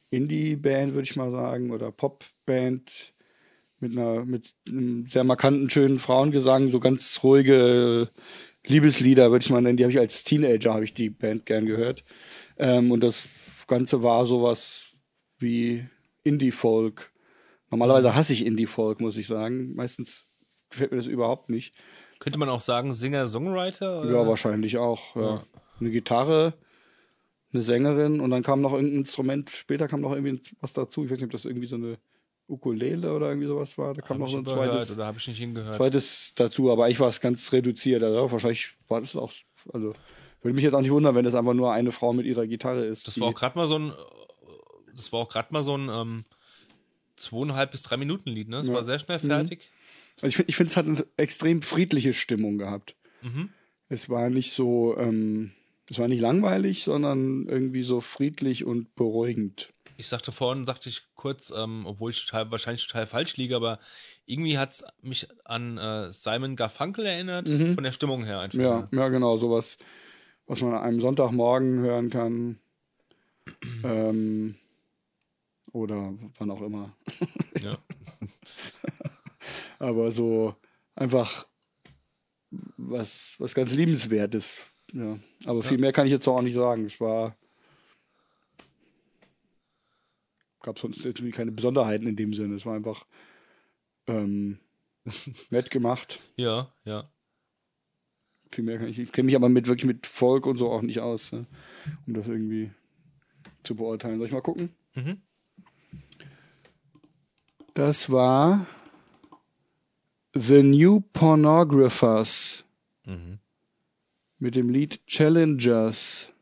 Indie-Band, 0.10 0.94
würde 0.94 1.04
ich 1.04 1.16
mal 1.16 1.32
sagen, 1.32 1.72
oder 1.72 1.92
Pop-Band 1.92 3.14
mit 3.80 3.92
einer 3.94 4.26
mit 4.26 4.54
einem 4.68 5.08
sehr 5.08 5.24
markanten, 5.24 5.70
schönen 5.70 6.00
Frauengesang, 6.00 6.72
so 6.72 6.80
ganz 6.80 7.20
ruhige 7.24 8.10
Liebeslieder, 8.66 9.32
würde 9.32 9.44
ich 9.44 9.50
mal 9.50 9.62
nennen. 9.62 9.78
Die 9.78 9.84
habe 9.84 9.92
ich 9.92 10.00
als 10.00 10.24
Teenager, 10.24 10.74
habe 10.74 10.84
ich 10.84 10.94
die 10.94 11.10
Band 11.10 11.46
gern 11.46 11.66
gehört. 11.66 12.04
Ähm, 12.58 12.92
und 12.92 13.04
das 13.04 13.28
Ganze 13.68 14.04
war 14.04 14.26
sowas 14.26 14.96
wie 15.40 15.86
Indie-Folk. 16.24 17.12
Normalerweise 17.70 18.14
hasse 18.14 18.34
ich 18.34 18.46
Indie-Folk, 18.46 19.02
muss 19.02 19.18
ich 19.18 19.28
sagen. 19.28 19.74
Meistens 19.76 20.26
gefällt 20.70 20.92
mir 20.92 20.98
das 20.98 21.08
überhaupt 21.08 21.50
nicht. 21.50 21.74
Könnte 22.20 22.38
man 22.38 22.50
auch 22.50 22.62
sagen, 22.62 22.94
Singer-Songwriter? 22.94 24.12
Ja, 24.12 24.28
wahrscheinlich 24.28 24.78
auch. 24.78 25.16
Ja. 25.16 25.22
Ja. 25.22 25.44
Eine 25.80 25.90
Gitarre, 25.90 26.54
eine 27.54 27.62
Sängerin 27.64 28.20
und 28.20 28.30
dann 28.32 28.44
kam 28.44 28.62
noch 28.62 28.74
irgendein 28.74 29.00
Instrument. 29.00 29.50
Später 29.50 29.88
kam 29.88 30.02
noch 30.02 30.14
irgendwie 30.14 30.42
was 30.62 30.74
dazu. 30.74 31.04
Ich 31.06 31.12
weiß 31.12 31.18
nicht, 31.18 31.26
ob 31.26 31.32
das 31.32 31.46
irgendwie 31.46 31.68
so 31.68 31.76
eine 31.76 31.98
Ukulele 32.48 33.14
oder 33.14 33.30
irgendwie 33.30 33.48
sowas 33.48 33.78
war. 33.78 33.94
Da 33.94 34.02
kam 34.02 34.18
Hab 34.18 34.28
noch 34.28 34.32
so 34.32 34.38
ein 34.38 34.46
zweites, 34.46 34.92
oder 34.92 35.06
habe 35.06 35.18
ich 35.20 35.28
nicht 35.28 35.38
hingehört? 35.40 35.76
zweites 35.76 36.34
dazu, 36.36 36.72
aber 36.72 36.90
ich 36.90 37.00
war 37.00 37.08
es 37.08 37.22
ganz 37.22 37.52
reduziert. 37.54 38.04
Also 38.04 38.32
wahrscheinlich 38.32 38.74
war 38.88 39.02
das 39.02 39.16
auch, 39.16 39.32
also 39.72 39.94
würde 40.42 40.56
mich 40.56 40.64
jetzt 40.64 40.74
auch 40.74 40.82
nicht 40.82 40.92
wundern, 40.92 41.16
wenn 41.16 41.26
das 41.26 41.36
einfach 41.36 41.54
nur 41.54 41.72
eine 41.72 41.92
Frau 41.92 42.14
mit 42.14 42.26
ihrer 42.26 42.48
Gitarre 42.48 42.86
ist. 42.86 43.08
Das 43.08 43.20
war 43.20 43.28
auch 43.30 43.36
gerade 43.36 43.58
mal 43.58 43.68
so 43.68 43.78
ein, 43.78 43.94
das 44.96 45.12
war 45.14 45.20
auch 45.22 45.30
gerade 45.30 45.54
mal 45.54 45.64
so 45.64 45.78
ein 45.78 45.90
ähm, 45.90 46.26
zweieinhalb 47.16 47.72
bis 47.72 47.84
drei 47.84 47.98
Minuten 47.98 48.30
Lied, 48.30 48.50
ne? 48.50 48.60
Es 48.60 48.68
Ja. 48.68 48.74
war 48.74 48.84
sehr 48.84 49.00
schnell 49.00 49.20
Mhm. 49.22 49.28
fertig. 49.28 49.70
Also 50.22 50.28
ich 50.28 50.36
finde, 50.36 50.50
ich 50.50 50.56
finde, 50.56 50.72
es 50.72 50.78
hat 50.78 50.88
eine 50.88 51.06
extrem 51.18 51.62
friedliche 51.62 52.14
Stimmung 52.14 52.58
gehabt. 52.58 52.96
Mhm. 53.22 53.50
Es 53.90 54.10
war 54.10 54.30
nicht 54.30 54.54
so, 54.54 54.98
ähm, 54.98 55.52
es 55.92 56.00
war 56.00 56.08
nicht 56.08 56.22
langweilig, 56.22 56.86
sondern 56.86 57.48
irgendwie 57.50 57.84
so 57.84 58.00
friedlich 58.00 58.64
und 58.64 58.96
beruhigend. 58.96 59.74
Ich 59.98 60.08
sagte 60.08 60.32
vorhin, 60.32 60.66
sagte 60.66 60.88
ich 60.88 61.02
kurz, 61.16 61.54
ähm, 61.56 61.86
obwohl 61.86 62.12
ich 62.12 62.26
total, 62.26 62.50
wahrscheinlich 62.50 62.88
total 62.88 63.06
falsch 63.06 63.36
liege, 63.36 63.58
aber 63.58 63.78
irgendwie 64.26 64.58
hat's 64.58 64.86
mich 65.02 65.28
an 65.44 65.78
äh, 65.78 66.10
Simon 66.14 66.56
Garfunkel 66.56 67.06
erinnert, 67.06 67.50
von 67.50 67.84
der 67.84 67.92
Stimmung 67.92 68.24
her 68.24 68.40
einfach. 68.40 68.58
Mhm. 68.58 68.64
Ja, 68.64 68.88
ja, 68.90 69.10
genau, 69.10 69.36
sowas, 69.36 69.78
was 70.46 70.62
man 70.62 70.76
an 70.76 70.82
einem 70.82 71.02
Sonntagmorgen 71.02 71.80
hören 71.80 72.10
kann. 72.10 72.60
ähm, 73.84 74.56
oder 75.74 76.14
wann 76.38 76.52
auch 76.52 76.62
immer. 76.62 76.96
Ja. 77.62 77.78
Aber 79.80 80.10
so 80.14 80.56
einfach 80.96 81.48
was, 82.78 83.36
was 83.40 83.54
ganz 83.54 83.74
liebenswertes. 83.74 84.71
Ja. 84.94 85.20
Aber 85.46 85.64
viel 85.64 85.78
mehr 85.78 85.92
kann 85.92 86.06
ich 86.06 86.12
jetzt 86.12 86.28
auch 86.28 86.42
nicht 86.42 86.54
sagen. 86.54 86.86
Es 86.86 87.00
war. 87.00 87.36
Gab 90.62 90.78
sonst 90.78 91.04
irgendwie 91.06 91.32
keine 91.32 91.52
Besonderheiten 91.52 92.06
in 92.08 92.16
dem 92.16 92.34
Sinne. 92.34 92.56
Es 92.56 92.66
war 92.66 92.76
einfach 92.76 93.06
ähm, 94.08 94.60
nett 95.50 95.72
gemacht. 95.72 96.20
ja, 96.36 96.74
ja. 96.86 97.10
Viel 98.52 98.66
mehr 98.66 98.80
kann 98.80 98.90
ich. 98.90 99.00
Ich 99.00 99.12
kenne 99.14 99.28
mich 99.28 99.36
aber 99.36 99.48
mit 99.48 99.68
wirklich 99.68 99.86
mit 99.86 100.06
Volk 100.06 100.46
und 100.46 100.58
so 100.58 100.70
auch 100.70 100.82
nicht 100.82 101.00
aus, 101.00 101.32
ne? 101.32 101.46
um 102.06 102.14
das 102.14 102.28
irgendwie 102.28 102.70
zu 103.64 103.76
beurteilen. 103.76 104.18
Soll 104.18 104.28
ich 104.28 104.34
mal 104.34 104.42
gucken? 104.42 104.76
Mhm. 104.94 105.22
Das 107.74 108.12
war 108.12 108.66
The 110.36 110.64
New 110.64 111.00
Pornographers 111.00 112.66
Mhm. 113.06 113.40
Mit 114.42 114.56
dem 114.56 114.70
Lied 114.70 115.06
Challengers 115.06 116.34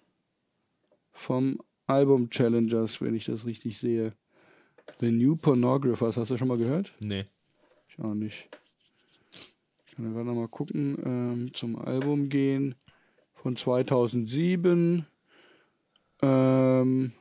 vom 1.11 1.59
Album 1.85 2.29
Challengers, 2.29 3.01
wenn 3.01 3.13
ich 3.13 3.25
das 3.25 3.45
richtig 3.45 3.77
sehe. 3.77 4.13
The 5.01 5.11
New 5.11 5.35
Pornographers, 5.35 6.15
hast 6.15 6.31
du 6.31 6.37
schon 6.37 6.47
mal 6.47 6.57
gehört? 6.57 6.93
Nee. 7.01 7.25
Ich 7.89 7.99
auch 7.99 8.13
nicht. 8.13 8.47
Ich 9.85 9.95
kann 9.95 10.13
gerade 10.13 10.25
noch 10.25 10.35
mal 10.35 10.47
gucken, 10.47 10.97
ähm, 11.05 11.53
zum 11.53 11.75
Album 11.75 12.29
gehen 12.29 12.75
von 13.33 13.57
2007. 13.57 15.05
Ähm, 16.21 17.11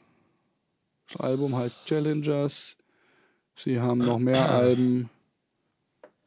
das 1.09 1.17
Album 1.17 1.57
heißt 1.57 1.87
Challengers. 1.87 2.77
Sie 3.57 3.81
haben 3.81 3.99
noch 3.99 4.21
mehr 4.21 4.49
Alben, 4.53 5.11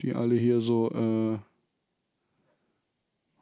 die 0.02 0.14
alle 0.14 0.36
hier 0.36 0.60
so 0.60 0.91
äh, 0.91 1.51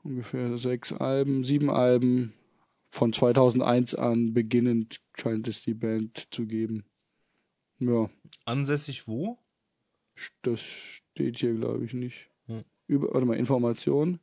ungefähr 0.09 0.57
sechs 0.57 0.91
Alben, 0.91 1.43
sieben 1.43 1.69
Alben 1.69 2.33
von 2.89 3.13
2001 3.13 3.95
an 3.95 4.33
beginnend 4.33 4.99
scheint 5.15 5.47
es 5.47 5.61
die 5.61 5.75
Band 5.75 6.27
zu 6.31 6.47
geben. 6.47 6.83
Ja. 7.79 8.09
Ansässig 8.45 9.07
wo? 9.07 9.37
Das 10.41 10.61
steht 10.61 11.39
hier, 11.39 11.53
glaube 11.53 11.85
ich, 11.85 11.93
nicht. 11.93 12.29
Hm. 12.47 12.63
Über, 12.87 13.13
warte 13.13 13.25
mal, 13.25 13.37
Information. 13.37 14.19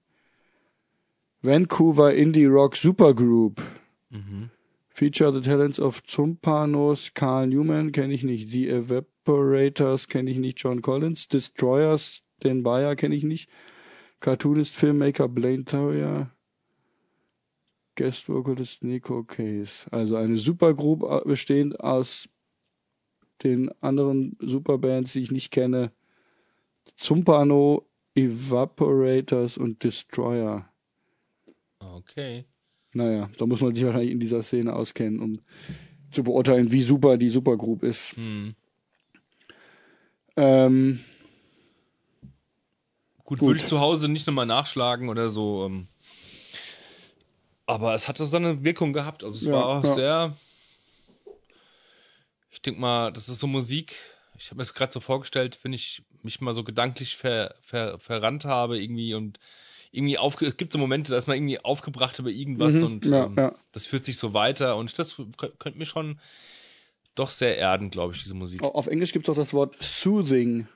Vancouver 1.40 2.12
Indie 2.12 2.46
Rock 2.46 2.76
Supergroup. 2.76 3.62
Mhm. 4.10 4.50
Feature 4.88 5.32
the 5.32 5.40
talents 5.40 5.78
of 5.78 6.02
Zumpanos, 6.04 7.12
Carl 7.14 7.46
Newman, 7.46 7.92
kenne 7.92 8.14
ich 8.14 8.24
nicht. 8.24 8.48
The 8.48 8.68
Evaporators, 8.68 10.08
kenne 10.08 10.30
ich 10.30 10.38
nicht. 10.38 10.58
John 10.58 10.82
Collins. 10.82 11.28
Destroyers, 11.28 12.22
Dan 12.40 12.62
Bayer, 12.62 12.96
kenne 12.96 13.14
ich 13.14 13.22
nicht. 13.22 13.50
Cartoonist, 14.20 14.74
Filmmaker, 14.74 15.28
Blaine 15.28 15.64
Terrier. 15.64 16.30
Guest 17.96 18.28
Vocalist 18.28 18.84
Nico 18.84 19.24
Case. 19.24 19.86
Also 19.90 20.16
eine 20.16 20.36
Supergroup 20.36 21.02
äh, 21.02 21.26
bestehend 21.26 21.80
aus 21.80 22.28
den 23.42 23.70
anderen 23.82 24.36
Superbands, 24.40 25.14
die 25.14 25.20
ich 25.20 25.32
nicht 25.32 25.50
kenne. 25.50 25.92
Zumpano, 26.96 27.88
Evaporators 28.14 29.58
und 29.58 29.82
Destroyer. 29.82 30.68
Okay. 31.78 32.44
Naja, 32.92 33.28
da 33.36 33.46
muss 33.46 33.60
man 33.60 33.74
sich 33.74 33.84
wahrscheinlich 33.84 34.12
in 34.12 34.20
dieser 34.20 34.42
Szene 34.42 34.74
auskennen, 34.74 35.20
um 35.20 35.40
zu 36.10 36.22
beurteilen, 36.22 36.72
wie 36.72 36.82
super 36.82 37.18
die 37.18 37.28
Supergroup 37.28 37.82
ist. 37.82 38.16
Hm. 38.16 38.54
Ähm, 40.36 41.00
Gut, 43.26 43.40
Gut. 43.40 43.48
würde 43.48 43.60
ich 43.60 43.66
zu 43.66 43.80
Hause 43.80 44.08
nicht 44.08 44.26
nochmal 44.26 44.46
nachschlagen 44.46 45.08
oder 45.08 45.28
so. 45.28 45.66
Ähm. 45.66 45.88
Aber 47.66 47.94
es 47.94 48.06
hatte 48.08 48.26
so 48.26 48.36
eine 48.36 48.62
Wirkung 48.64 48.92
gehabt. 48.92 49.24
Also 49.24 49.36
es 49.36 49.44
Ja, 49.44 49.52
war 49.52 49.66
auch 49.66 49.84
ja. 49.84 49.94
sehr. 49.94 50.36
Ich 52.50 52.62
denke 52.62 52.80
mal, 52.80 53.12
das 53.12 53.28
ist 53.28 53.40
so 53.40 53.46
Musik. 53.46 53.96
Ich 54.38 54.46
habe 54.46 54.56
mir 54.56 54.62
das 54.62 54.74
gerade 54.74 54.92
so 54.92 55.00
vorgestellt, 55.00 55.58
wenn 55.62 55.72
ich 55.72 56.02
mich 56.22 56.40
mal 56.40 56.54
so 56.54 56.62
gedanklich 56.64 57.16
ver, 57.16 57.54
ver, 57.60 57.98
verrannt 57.98 58.44
habe 58.44 58.80
irgendwie 58.80 59.14
und 59.14 59.38
irgendwie 59.92 60.18
aufge 60.18 60.46
es 60.46 60.56
gibt 60.56 60.72
so 60.72 60.78
Momente, 60.78 61.10
da 61.12 61.18
ist 61.18 61.26
man 61.26 61.36
irgendwie 61.36 61.58
aufgebracht 61.60 62.18
über 62.18 62.30
irgendwas 62.30 62.74
Mhm, 62.74 62.82
und 62.82 63.06
ja, 63.06 63.24
ähm, 63.24 63.52
das 63.72 63.86
fühlt 63.86 64.04
sich 64.04 64.18
so 64.18 64.34
weiter 64.34 64.76
und 64.76 64.98
das 64.98 65.16
kö- 65.16 65.52
könnte 65.58 65.78
mir 65.78 65.86
schon 65.86 66.20
doch 67.14 67.30
sehr 67.30 67.56
erden, 67.56 67.90
glaube 67.90 68.14
ich, 68.14 68.22
diese 68.22 68.34
Musik. 68.34 68.62
auf 68.62 68.86
Englisch 68.88 69.12
gibt 69.12 69.26
es 69.26 69.34
doch 69.34 69.40
das 69.40 69.54
Wort 69.54 69.76
soothing. 69.80 70.68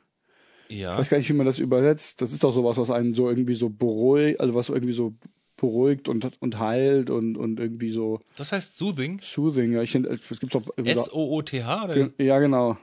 Ja. 0.71 0.93
Ich 0.93 0.99
weiß 0.99 1.09
gar 1.11 1.18
nicht, 1.18 1.29
wie 1.29 1.35
man 1.35 1.47
das 1.47 1.59
übersetzt. 1.59 2.23
Das 2.23 2.33
ist 2.33 2.43
doch 2.45 2.53
sowas, 2.53 2.77
was 2.79 2.91
einen 2.91 3.12
so 3.14 3.29
irgendwie 3.29 3.55
so 3.55 3.68
beruhigt, 3.68 4.41
also 4.41 4.55
was 4.55 4.68
irgendwie 4.68 4.93
so 4.95 5.14
beruhigt 5.57 6.09
und, 6.09 6.31
und 6.41 6.59
heilt 6.59 7.11
und, 7.11 7.37
und 7.37 7.61
irgendwie 7.61 7.91
so 7.91 8.21
Das 8.37 8.53
heißt 8.53 8.77
Soothing. 8.79 9.21
soothing. 9.23 9.73
Ja, 9.73 9.83
ich 9.83 9.95
es 9.95 10.41
gibt 10.41 10.55
doch 10.55 10.62
irgendwie 10.77 10.95
so- 10.95 11.01
S-O-O-T-H 11.01 11.85
oder? 11.85 12.11
Ja, 12.18 12.39
genau. 12.39 12.79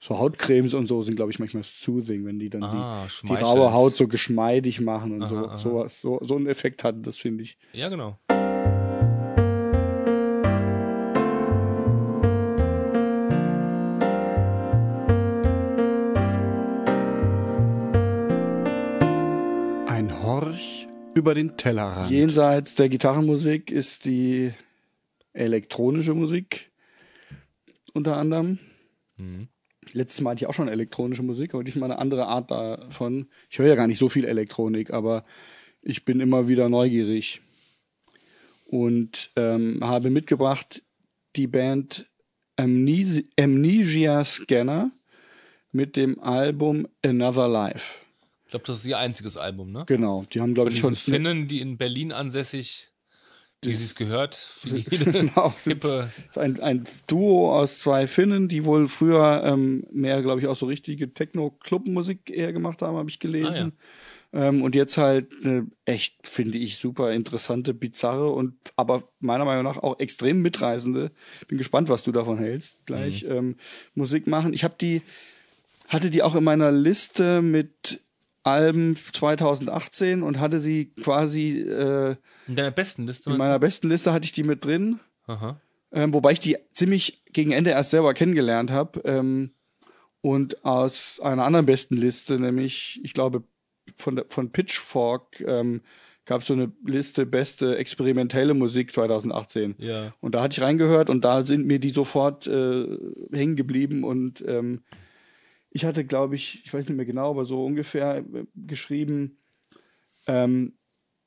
So 0.00 0.16
Hautcremes 0.18 0.74
und 0.74 0.86
so 0.86 1.02
sind, 1.02 1.16
glaube 1.16 1.32
ich, 1.32 1.40
manchmal 1.40 1.64
soothing, 1.64 2.24
wenn 2.24 2.38
die 2.38 2.48
dann 2.50 2.62
Ah, 2.62 3.04
die, 3.22 3.26
die 3.26 3.34
raue 3.34 3.72
Haut 3.72 3.96
so 3.96 4.06
geschmeidig 4.06 4.80
machen 4.80 5.20
und 5.20 5.28
so. 5.28 5.36
Aha, 5.38 5.44
aha. 5.46 5.58
Sowas, 5.58 6.00
so, 6.00 6.20
so 6.24 6.36
einen 6.36 6.46
Effekt 6.46 6.84
hat, 6.84 7.04
das 7.04 7.16
finde 7.18 7.42
ich. 7.42 7.58
Ja, 7.72 7.88
genau. 7.88 8.16
Über 21.18 21.34
den 21.34 21.56
Tellerrand. 21.56 22.10
Jenseits 22.10 22.74
der 22.74 22.88
Gitarrenmusik 22.88 23.70
ist 23.70 24.04
die 24.04 24.52
elektronische 25.32 26.14
Musik 26.14 26.70
unter 27.92 28.16
anderem. 28.16 28.58
Mhm. 29.16 29.48
Letztes 29.92 30.20
Mal 30.20 30.30
hatte 30.30 30.44
ich 30.44 30.48
auch 30.48 30.54
schon 30.54 30.68
elektronische 30.68 31.22
Musik, 31.22 31.54
aber 31.54 31.64
diesmal 31.64 31.90
eine 31.90 32.00
andere 32.00 32.26
Art 32.26 32.50
davon. 32.50 33.28
Ich 33.50 33.58
höre 33.58 33.68
ja 33.68 33.74
gar 33.74 33.86
nicht 33.86 33.98
so 33.98 34.08
viel 34.08 34.24
Elektronik, 34.24 34.92
aber 34.92 35.24
ich 35.82 36.04
bin 36.04 36.20
immer 36.20 36.48
wieder 36.48 36.68
neugierig 36.68 37.40
und 38.66 39.30
ähm, 39.36 39.78
habe 39.82 40.10
mitgebracht 40.10 40.82
die 41.36 41.46
Band 41.46 42.10
Amnesia, 42.56 43.22
Amnesia 43.38 44.24
Scanner 44.24 44.90
mit 45.72 45.96
dem 45.96 46.20
Album 46.20 46.86
Another 47.04 47.48
Life. 47.48 48.07
Ich 48.48 48.50
glaube, 48.52 48.64
das 48.64 48.78
ist 48.78 48.86
ihr 48.86 48.96
einziges 48.96 49.36
Album, 49.36 49.72
ne? 49.72 49.84
Genau, 49.86 50.24
die 50.32 50.40
haben 50.40 50.54
glaube 50.54 50.70
ich 50.70 50.78
schon 50.78 50.96
Finnen, 50.96 51.48
die 51.48 51.60
in 51.60 51.76
Berlin 51.76 52.12
ansässig, 52.12 52.88
wie 53.62 53.74
sie 53.74 53.84
es 53.84 53.94
gehört, 53.94 54.36
für 54.36 54.74
jede 54.90 55.12
genau, 55.12 55.52
hippe, 55.62 56.10
ist 56.30 56.38
ein, 56.38 56.58
ein 56.60 56.84
Duo 57.06 57.54
aus 57.54 57.80
zwei 57.80 58.06
Finnen, 58.06 58.48
die 58.48 58.64
wohl 58.64 58.88
früher 58.88 59.42
ähm, 59.44 59.84
mehr, 59.92 60.22
glaube 60.22 60.40
ich, 60.40 60.46
auch 60.46 60.56
so 60.56 60.64
richtige 60.64 61.12
Techno-Club-Musik 61.12 62.30
eher 62.30 62.54
gemacht 62.54 62.80
haben, 62.80 62.96
habe 62.96 63.10
ich 63.10 63.18
gelesen. 63.18 63.74
ähm, 64.32 64.62
und 64.62 64.74
jetzt 64.74 64.96
halt 64.96 65.30
eine 65.44 65.66
echt, 65.84 66.26
finde 66.26 66.56
ich, 66.56 66.78
super 66.78 67.12
interessante, 67.12 67.74
bizarre 67.74 68.30
und 68.30 68.54
aber 68.76 69.12
meiner 69.20 69.44
Meinung 69.44 69.64
nach 69.64 69.76
auch 69.76 69.98
extrem 69.98 70.40
mitreißende. 70.40 71.12
Bin 71.48 71.58
gespannt, 71.58 71.90
was 71.90 72.02
du 72.02 72.12
davon 72.12 72.38
hältst. 72.38 72.86
Gleich 72.86 73.26
ähm, 73.28 73.56
Musik 73.94 74.26
machen. 74.26 74.54
Ich 74.54 74.64
habe 74.64 74.76
die, 74.80 75.02
hatte 75.88 76.08
die 76.08 76.22
auch 76.22 76.34
in 76.34 76.44
meiner 76.44 76.72
Liste 76.72 77.42
mit 77.42 78.07
Alben 78.48 78.96
2018 78.96 80.22
und 80.22 80.40
hatte 80.40 80.60
sie 80.60 80.86
quasi 81.02 81.60
äh, 81.60 82.16
in 82.46 82.56
deiner 82.56 82.70
besten 82.70 83.06
Liste. 83.06 83.30
in 83.30 83.36
meiner 83.36 83.58
besten 83.58 83.88
Liste 83.88 84.12
hatte 84.12 84.24
ich 84.24 84.32
die 84.32 84.42
mit 84.44 84.64
drin. 84.64 85.00
Ähm, 85.92 86.12
wobei 86.14 86.32
ich 86.32 86.40
die 86.40 86.56
ziemlich 86.72 87.22
gegen 87.32 87.52
Ende 87.52 87.70
erst 87.70 87.90
selber 87.90 88.14
kennengelernt 88.14 88.70
habe. 88.70 89.00
Ähm, 89.04 89.50
Und 90.20 90.64
aus 90.64 91.20
einer 91.20 91.44
anderen 91.44 91.66
besten 91.66 91.96
Liste, 91.96 92.38
nämlich, 92.40 93.00
ich 93.04 93.12
glaube, 93.14 93.44
von, 93.96 94.20
von 94.28 94.50
Pitchfork, 94.50 95.40
ähm, 95.46 95.80
gab 96.26 96.40
es 96.42 96.48
so 96.48 96.54
eine 96.54 96.70
Liste 96.84 97.24
beste 97.24 97.78
experimentelle 97.78 98.52
Musik 98.52 98.92
2018. 98.92 99.76
Ja. 99.78 100.12
Und 100.20 100.34
da 100.34 100.42
hatte 100.42 100.58
ich 100.58 100.60
reingehört 100.60 101.08
und 101.08 101.24
da 101.24 101.46
sind 101.46 101.66
mir 101.66 101.78
die 101.78 101.90
sofort 101.90 102.46
äh, 102.46 102.86
hängen 103.32 103.56
geblieben 103.56 104.04
und 104.04 104.44
ähm, 104.46 104.82
ich 105.78 105.84
hatte, 105.84 106.04
glaube 106.04 106.34
ich, 106.34 106.62
ich 106.64 106.74
weiß 106.74 106.88
nicht 106.88 106.96
mehr 106.96 107.06
genau, 107.06 107.30
aber 107.30 107.44
so 107.44 107.64
ungefähr 107.64 108.18
äh, 108.18 108.24
geschrieben, 108.56 109.38
ähm, 110.26 110.74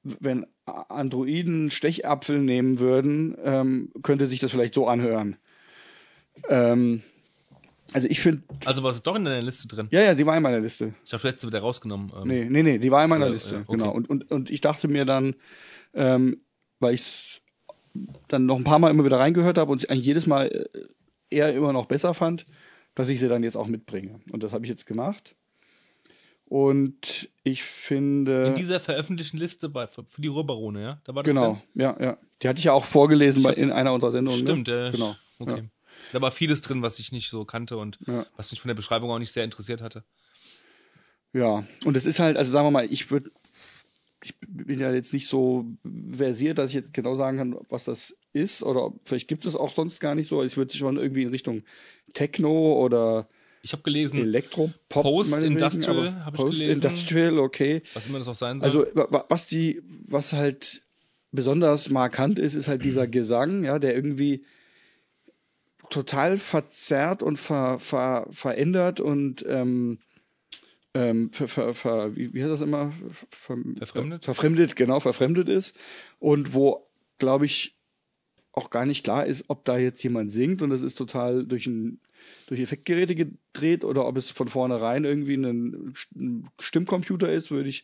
wenn 0.04 0.46
Androiden 0.66 1.72
Stechapfel 1.72 2.40
nehmen 2.40 2.80
würden, 2.80 3.36
ähm, 3.44 3.92
könnte 4.04 4.28
sich 4.28 4.40
das 4.42 4.52
vielleicht 4.52 4.74
so 4.74 4.88
anhören. 4.88 5.38
Ähm, 6.50 7.02
also 7.94 8.08
ich 8.10 8.20
finde, 8.20 8.44
Also 8.66 8.84
war 8.84 8.92
es 8.92 9.02
doch 9.04 9.16
in 9.16 9.26
deiner 9.26 9.42
Liste 9.42 9.68
drin. 9.68 9.88
ja, 9.92 10.02
ja, 10.02 10.14
die 10.16 10.26
war 10.26 10.36
in 10.36 10.44
meiner 10.44 10.60
Liste. 10.60 10.94
Ich 11.04 11.12
dachte, 11.12 11.24
du 11.24 11.28
hättest 11.30 11.42
sie 11.42 11.48
wieder 11.48 11.60
rausgenommen. 11.60 12.12
Ähm, 12.16 12.28
Nee, 12.28 12.48
nee, 12.50 12.64
nee, 12.64 12.78
die 12.78 12.92
war 12.92 13.04
in 13.04 13.10
meiner 13.10 13.28
Ja, 13.28 13.32
Liste, 13.32 13.56
ja, 13.56 13.62
okay. 13.62 13.72
genau. 13.78 13.92
Und, 13.92 14.10
und, 14.10 14.32
und 14.32 14.50
ich 14.50 14.62
dachte 14.62 14.88
mir 14.88 15.06
dann, 15.06 15.36
ähm, 15.94 16.42
weil 16.80 16.94
ich 16.94 17.42
dann 18.28 18.46
noch 18.46 18.58
ein 18.58 18.64
paar 18.64 18.80
Mal 18.80 18.90
immer 18.92 19.06
wieder 19.06 19.20
reingehört 19.20 19.58
habe 19.58 19.72
und 19.72 19.90
eigentlich 19.90 20.06
jedes 20.06 20.26
Mal 20.28 20.48
äh, 20.48 20.66
eher 21.30 21.54
immer 21.54 21.74
noch 21.74 21.86
besser 21.86 22.14
fand, 22.14 22.46
dass 22.96 23.10
ich 23.10 23.20
sie 23.20 23.28
dann 23.30 23.44
jetzt 23.44 23.56
auch 23.58 23.68
mitbringe. 23.68 24.20
Und 24.32 24.44
das 24.44 24.52
habe 24.54 24.66
ich 24.66 24.70
jetzt 24.70 24.86
gemacht. 24.86 25.36
Und 26.46 27.30
ich 27.44 27.64
finde. 27.64 28.48
In 28.48 28.56
dieser 28.56 28.82
veröffentlichten 28.82 29.38
Liste 29.38 29.70
bei, 29.70 29.88
für 29.88 30.04
die 30.18 30.28
Ruhrbarone, 30.28 30.82
ja? 30.82 31.02
Da 31.06 31.16
war 31.16 31.24
das 31.24 31.34
genau, 31.34 31.54
drin? 31.54 31.82
ja, 31.82 31.98
ja. 32.00 32.18
Die 32.42 32.50
hatte 32.50 32.60
ich 32.60 32.66
ja 32.66 32.74
auch 32.74 32.84
vorgelesen 32.84 33.42
bei, 33.42 33.54
in 33.54 33.72
einer 33.72 33.94
unserer 33.94 34.12
Sendungen. 34.12 34.42
Stimmt, 34.42 34.68
ne? 34.68 34.88
äh, 34.88 34.92
Genau. 34.92 35.16
Okay. 35.40 35.58
Ja. 35.58 35.64
Da 36.12 36.22
war 36.22 36.32
vieles 36.32 36.60
drin, 36.62 36.82
was 36.82 37.00
ich 37.00 37.12
nicht 37.14 37.30
so 37.30 37.46
kannte 37.46 37.78
und 37.78 38.00
Ja. 38.06 38.26
was 38.36 38.52
mich 38.52 38.60
von 38.60 38.68
der 38.68 38.76
Beschreibung 38.76 39.10
auch 39.12 39.20
nicht 39.20 39.32
sehr 39.32 39.46
interessiert 39.46 39.82
hatte. 39.82 40.04
Ja, 41.34 41.64
und 41.86 41.96
es 41.96 42.06
ist 42.06 42.20
halt, 42.20 42.36
also 42.36 42.52
sagen 42.52 42.68
wir 42.68 42.72
mal, 42.72 42.92
ich 42.92 43.10
würde, 43.12 43.32
ich 44.24 44.36
bin 44.46 44.78
ja 44.78 44.92
jetzt 44.92 45.14
nicht 45.14 45.28
so 45.28 45.66
versiert, 46.12 46.58
dass 46.58 46.72
ich 46.72 46.76
jetzt 46.76 46.94
genau 46.94 47.16
sagen 47.16 47.38
kann, 47.38 47.56
was 47.70 47.86
das 47.86 48.18
ist 48.34 48.64
oder 48.64 48.94
vielleicht 49.06 49.28
gibt 49.28 49.46
es 49.46 49.56
auch 49.56 49.74
sonst 49.74 50.00
gar 50.00 50.16
nicht 50.16 50.28
so. 50.28 50.44
Ich 50.44 50.58
würde 50.58 50.76
schon 50.76 50.98
irgendwie 50.98 51.24
in 51.24 51.30
Richtung 51.30 51.64
Techno 52.14 52.74
oder 52.84 53.28
Ich 53.62 53.74
habe 53.74 53.84
gelesen, 53.84 54.20
Elektropop. 54.20 54.76
Post-Industrial 54.90 55.94
meinetwegen, 55.96 56.16
aber 56.18 56.26
hab 56.26 56.34
ich 56.36 56.40
gelesen. 56.40 56.82
Post-Industrial, 56.82 57.40
okay. 57.40 57.82
was 57.94 58.08
immer 58.08 58.18
das 58.20 58.28
auch 58.28 58.36
sein 58.36 58.60
soll. 58.60 58.68
Also 58.68 58.86
wa- 58.96 59.08
wa- 59.10 59.26
was 59.30 59.48
die, 59.48 59.82
was 60.08 60.34
halt 60.34 60.82
besonders 61.32 61.90
markant 61.90 62.40
ist, 62.40 62.56
ist 62.56 62.68
halt 62.68 62.84
dieser 62.84 63.08
Gesang, 63.08 63.64
ja, 63.64 63.80
der 63.80 63.96
irgendwie 63.96 64.44
total 65.90 66.38
verzerrt 66.40 67.22
und 67.24 67.38
ver, 67.38 67.78
ver, 67.80 68.28
verändert 68.32 69.00
und 69.00 69.46
ähm, 69.48 70.00
ähm, 70.94 71.32
ver, 71.32 71.48
ver, 71.48 71.74
ver, 71.74 72.16
wie, 72.16 72.34
wie 72.34 72.42
heißt 72.42 72.52
das 72.52 72.62
immer? 72.62 72.92
Ver, 73.30 73.58
Verfremdet? 73.78 74.26
Verfremdet, 74.26 74.76
genau, 74.76 75.00
verfremdet 75.00 75.48
ist. 75.50 75.78
Und 76.20 76.54
wo, 76.54 76.88
glaube 77.18 77.46
ich, 77.46 77.76
auch 78.54 78.70
gar 78.70 78.86
nicht 78.86 79.04
klar 79.04 79.26
ist, 79.26 79.46
ob 79.48 79.64
da 79.66 79.78
jetzt 79.78 80.04
jemand 80.04 80.32
singt 80.32 80.62
und 80.62 80.70
das 80.70 80.82
ist 80.82 80.96
total 80.96 81.46
durch 81.46 81.68
ein 81.68 82.00
durch 82.48 82.60
Effektgeräte 82.60 83.16
gedreht 83.16 83.84
oder 83.84 84.06
ob 84.06 84.18
es 84.18 84.30
von 84.30 84.48
vornherein 84.48 85.06
irgendwie 85.06 85.36
ein, 85.36 85.94
Stimmcomputer 86.60 87.32
ist, 87.32 87.50
würde 87.52 87.70
ich 87.70 87.84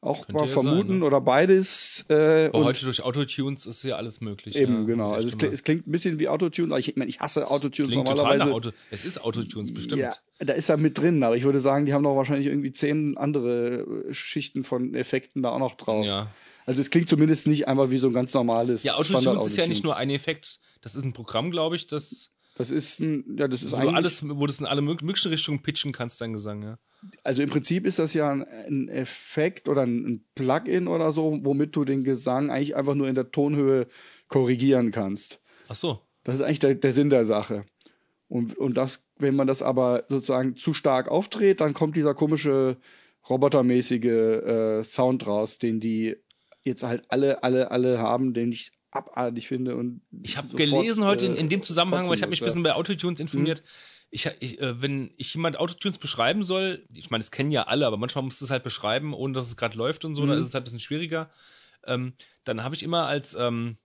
auch 0.00 0.26
Könnte 0.26 0.32
mal 0.40 0.46
ja 0.48 0.52
vermuten 0.52 0.88
sein, 0.88 0.98
ne? 0.98 1.04
oder 1.04 1.20
beides. 1.20 2.04
Äh, 2.08 2.46
Aber 2.46 2.58
und 2.58 2.64
heute 2.64 2.84
durch 2.84 3.02
Autotunes 3.02 3.66
ist 3.66 3.84
ja 3.84 3.96
alles 3.96 4.20
möglich. 4.20 4.56
eben, 4.56 4.80
ja, 4.80 4.84
genau. 4.84 5.10
Also 5.12 5.28
es, 5.28 5.38
klingt- 5.38 5.54
es 5.54 5.62
klingt 5.62 5.86
ein 5.86 5.92
bisschen 5.92 6.18
wie 6.18 6.28
Autotune, 6.28 6.68
aber 6.72 6.78
ich, 6.80 6.88
ich 6.88 6.96
meine, 6.96 7.08
ich 7.08 7.20
hasse 7.20 7.48
Autotunes 7.48 7.92
Klingt 7.92 8.08
normalerweise. 8.08 8.52
Auto. 8.52 8.70
Es 8.90 9.04
ist 9.04 9.22
Autotunes 9.22 9.72
bestimmt. 9.72 10.00
Ja, 10.02 10.12
da 10.40 10.54
ist 10.54 10.68
er 10.68 10.76
mit 10.76 10.98
drin, 10.98 11.22
aber 11.22 11.36
ich 11.36 11.44
würde 11.44 11.60
sagen, 11.60 11.86
die 11.86 11.92
haben 11.94 12.02
doch 12.02 12.16
wahrscheinlich 12.16 12.48
irgendwie 12.48 12.72
zehn 12.72 13.16
andere 13.16 13.86
Schichten 14.10 14.64
von 14.64 14.94
Effekten 14.94 15.42
da 15.42 15.50
auch 15.50 15.60
noch 15.60 15.76
drauf. 15.76 16.04
Ja. 16.04 16.26
Also 16.66 16.80
es 16.80 16.90
klingt 16.90 17.08
zumindest 17.08 17.46
nicht 17.46 17.68
einfach 17.68 17.90
wie 17.90 17.98
so 17.98 18.06
ein 18.08 18.12
ganz 18.12 18.32
normales 18.34 18.82
Ja, 18.84 18.94
Autotunes 18.94 19.46
ist 19.46 19.56
ja 19.56 19.66
nicht 19.66 19.84
nur 19.84 19.96
ein 19.96 20.10
Effekt. 20.10 20.60
Das 20.80 20.94
ist 20.94 21.04
ein 21.04 21.12
Programm, 21.12 21.50
glaube 21.50 21.76
ich, 21.76 21.86
das 21.86 22.30
Das 22.56 22.70
ist 22.70 23.00
ein, 23.00 23.36
ja, 23.38 23.48
das 23.48 23.62
ist 23.62 23.72
wo 23.72 23.80
du 23.80 23.88
alles, 23.88 24.28
wo 24.28 24.46
du 24.46 24.52
es 24.52 24.60
in 24.60 24.66
alle 24.66 24.80
mög- 24.82 25.04
möglichen 25.04 25.28
Richtungen 25.30 25.62
pitchen 25.62 25.92
kannst, 25.92 26.20
dein 26.20 26.32
Gesang, 26.32 26.62
ja. 26.62 26.78
also 27.24 27.42
im 27.42 27.48
Prinzip 27.48 27.86
ist 27.86 27.98
das 27.98 28.14
ja 28.14 28.30
ein, 28.30 28.42
ein 28.42 28.88
Effekt 28.88 29.68
oder 29.68 29.82
ein, 29.82 30.06
ein 30.06 30.24
Plugin 30.34 30.86
oder 30.86 31.12
so, 31.12 31.38
womit 31.42 31.74
du 31.74 31.84
den 31.84 32.04
Gesang 32.04 32.50
eigentlich 32.50 32.76
einfach 32.76 32.94
nur 32.94 33.08
in 33.08 33.14
der 33.14 33.30
Tonhöhe 33.30 33.86
korrigieren 34.28 34.90
kannst. 34.90 35.40
Ach 35.68 35.76
so. 35.76 36.00
Das 36.24 36.36
ist 36.36 36.42
eigentlich 36.42 36.58
der, 36.60 36.74
der 36.74 36.92
Sinn 36.92 37.10
der 37.10 37.26
Sache. 37.26 37.64
Und, 38.28 38.56
und 38.56 38.76
das, 38.76 39.02
wenn 39.18 39.34
man 39.34 39.46
das 39.46 39.62
aber 39.62 40.04
sozusagen 40.08 40.56
zu 40.56 40.74
stark 40.74 41.08
aufdreht, 41.08 41.60
dann 41.60 41.74
kommt 41.74 41.96
dieser 41.96 42.14
komische 42.14 42.76
robotermäßige 43.28 44.04
äh, 44.04 44.82
Sound 44.84 45.26
raus, 45.26 45.58
den 45.58 45.80
die 45.80 46.16
jetzt 46.64 46.82
halt 46.82 47.04
alle, 47.10 47.42
alle, 47.42 47.70
alle 47.70 47.98
haben, 47.98 48.34
den 48.34 48.52
ich 48.52 48.72
abartig 48.90 49.48
finde. 49.48 49.76
Und 49.76 50.02
Ich 50.22 50.36
habe 50.36 50.54
gelesen 50.56 51.04
heute 51.04 51.26
in, 51.26 51.34
äh, 51.34 51.38
in 51.40 51.48
dem 51.48 51.62
Zusammenhang, 51.62 52.08
weil 52.08 52.14
ich 52.16 52.22
habe 52.22 52.30
mich 52.30 52.42
ein 52.42 52.44
bisschen 52.44 52.62
bei 52.62 52.74
Autotunes 52.74 53.20
informiert. 53.20 53.62
Ich, 54.10 54.26
ich, 54.40 54.60
äh, 54.60 54.82
wenn 54.82 55.10
ich 55.16 55.32
jemand 55.34 55.58
Autotunes 55.58 55.96
beschreiben 55.98 56.42
soll, 56.44 56.86
ich 56.92 57.08
meine, 57.10 57.22
das 57.22 57.30
kennen 57.30 57.50
ja 57.50 57.62
alle, 57.64 57.86
aber 57.86 57.96
manchmal 57.96 58.22
musst 58.24 58.40
du 58.40 58.44
es 58.44 58.50
halt 58.50 58.62
beschreiben, 58.62 59.14
ohne 59.14 59.32
dass 59.32 59.46
es 59.46 59.56
gerade 59.56 59.76
läuft 59.78 60.04
und 60.04 60.14
so, 60.14 60.22
Mhm. 60.24 60.28
da 60.28 60.34
ist 60.34 60.48
es 60.48 60.54
halt 60.54 60.62
ein 60.62 60.64
bisschen 60.64 60.80
schwieriger. 60.80 61.30
Ähm, 61.86 62.12
dann 62.44 62.62
habe 62.62 62.74
ich 62.74 62.82
immer 62.82 63.06
als 63.06 63.34
ähm, 63.34 63.78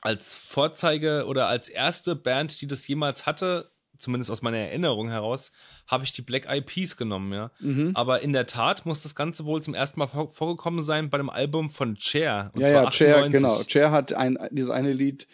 als 0.00 0.32
Vorzeige 0.34 1.26
oder 1.26 1.48
als 1.48 1.68
erste 1.68 2.14
Band, 2.16 2.60
die 2.60 2.66
das 2.66 2.86
jemals 2.86 3.26
hatte, 3.26 3.70
zumindest 3.98 4.30
aus 4.30 4.42
meiner 4.42 4.58
Erinnerung 4.58 5.08
heraus, 5.10 5.52
habe 5.86 6.04
ich 6.04 6.12
die 6.12 6.22
Black 6.22 6.46
Eyed 6.48 6.66
Peas 6.66 6.96
genommen, 6.96 7.32
ja. 7.32 7.50
Mhm. 7.60 7.90
Aber 7.94 8.22
in 8.22 8.32
der 8.32 8.46
Tat 8.46 8.86
muss 8.86 9.02
das 9.02 9.14
Ganze 9.14 9.44
wohl 9.44 9.62
zum 9.62 9.74
ersten 9.74 9.98
Mal 10.00 10.06
vor 10.06 10.32
vorgekommen 10.32 10.82
sein 10.82 11.10
bei 11.10 11.18
dem 11.18 11.30
Album 11.30 11.70
von 11.70 11.96
Cher. 11.96 12.50
Und 12.54 12.62
Ja, 12.62 12.68
zwar 12.68 12.84
ja, 12.84 12.92
Cher, 12.92 13.16
98. 13.16 13.32
genau. 13.32 13.62
Cher 13.68 13.90
hat 13.90 14.12
ein, 14.12 14.38
dieses 14.50 14.70
eine 14.70 14.92
Lied, 14.92 15.26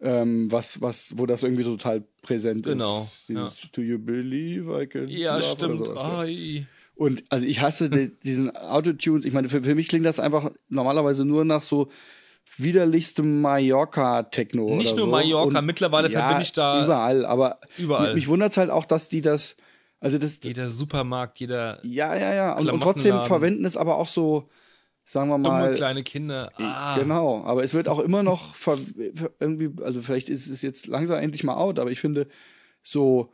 ähm, 0.00 0.50
was, 0.50 0.80
was, 0.80 1.12
wo 1.18 1.26
das 1.26 1.42
irgendwie 1.42 1.64
total 1.64 2.02
präsent 2.22 2.64
Genau, 2.64 3.02
ist. 3.02 3.28
Dieses 3.28 3.70
Do 3.72 3.82
you 3.82 3.98
believe 3.98 4.82
I 4.82 4.86
can 4.86 5.08
Ja, 5.08 5.40
stimmt. 5.42 5.86
Sowas, 5.86 6.28
ja. 6.28 6.62
Und 6.94 7.24
also 7.30 7.46
ich 7.46 7.60
hasse 7.60 7.88
die, 7.88 8.10
diesen 8.24 8.54
Autotunes. 8.54 9.24
Ich 9.24 9.32
meine, 9.32 9.48
für, 9.48 9.62
für 9.62 9.74
mich 9.74 9.88
klingt 9.88 10.04
das 10.04 10.20
einfach 10.20 10.50
normalerweise 10.68 11.24
nur 11.24 11.44
nach 11.46 11.62
so 11.62 11.88
widerlichstem 12.56 13.40
Mallorca-Techno. 13.40 14.76
Nicht 14.76 14.96
nur 14.96 15.06
so. 15.06 15.10
Mallorca, 15.10 15.58
Und, 15.58 15.66
mittlerweile 15.66 16.10
verbinde 16.10 16.42
ich 16.42 16.52
da- 16.52 16.84
Überall, 16.84 17.24
aber 17.24 17.58
Überall. 17.78 18.14
mich, 18.14 18.28
wundert's 18.28 18.56
halt 18.56 18.70
auch, 18.70 18.84
dass 18.84 19.08
die 19.08 19.20
das. 19.22 19.56
Also 20.00 20.18
das. 20.18 20.40
Jeder 20.42 20.70
Supermarkt, 20.70 21.38
jeder 21.40 21.78
Ja, 21.84 22.14
ja, 22.16 22.34
ja. 22.34 22.56
Und, 22.56 22.70
und 22.70 22.80
trotzdem 22.82 23.20
verwenden 23.22 23.64
es 23.64 23.76
aber 23.76 23.96
auch 23.96 24.06
so, 24.06 24.48
sagen 25.04 25.28
wir 25.28 25.36
dumme 25.38 25.48
mal. 25.48 25.74
kleine 25.74 26.02
Kinder. 26.02 26.52
Ah, 26.56 26.96
Genau, 26.98 27.44
aber 27.44 27.64
es 27.64 27.74
wird 27.74 27.88
auch 27.88 27.98
immer 28.00 28.22
noch 28.22 28.54
irgendwie, 29.40 29.70
also 29.82 30.00
vielleicht 30.00 30.28
ist 30.30 30.48
es 30.48 30.62
jetzt 30.62 30.86
langsam 30.86 31.18
endlich 31.18 31.44
mal 31.44 31.56
out, 31.56 31.78
aber 31.78 31.90
ich 31.90 32.00
finde 32.00 32.28
so, 32.82 33.32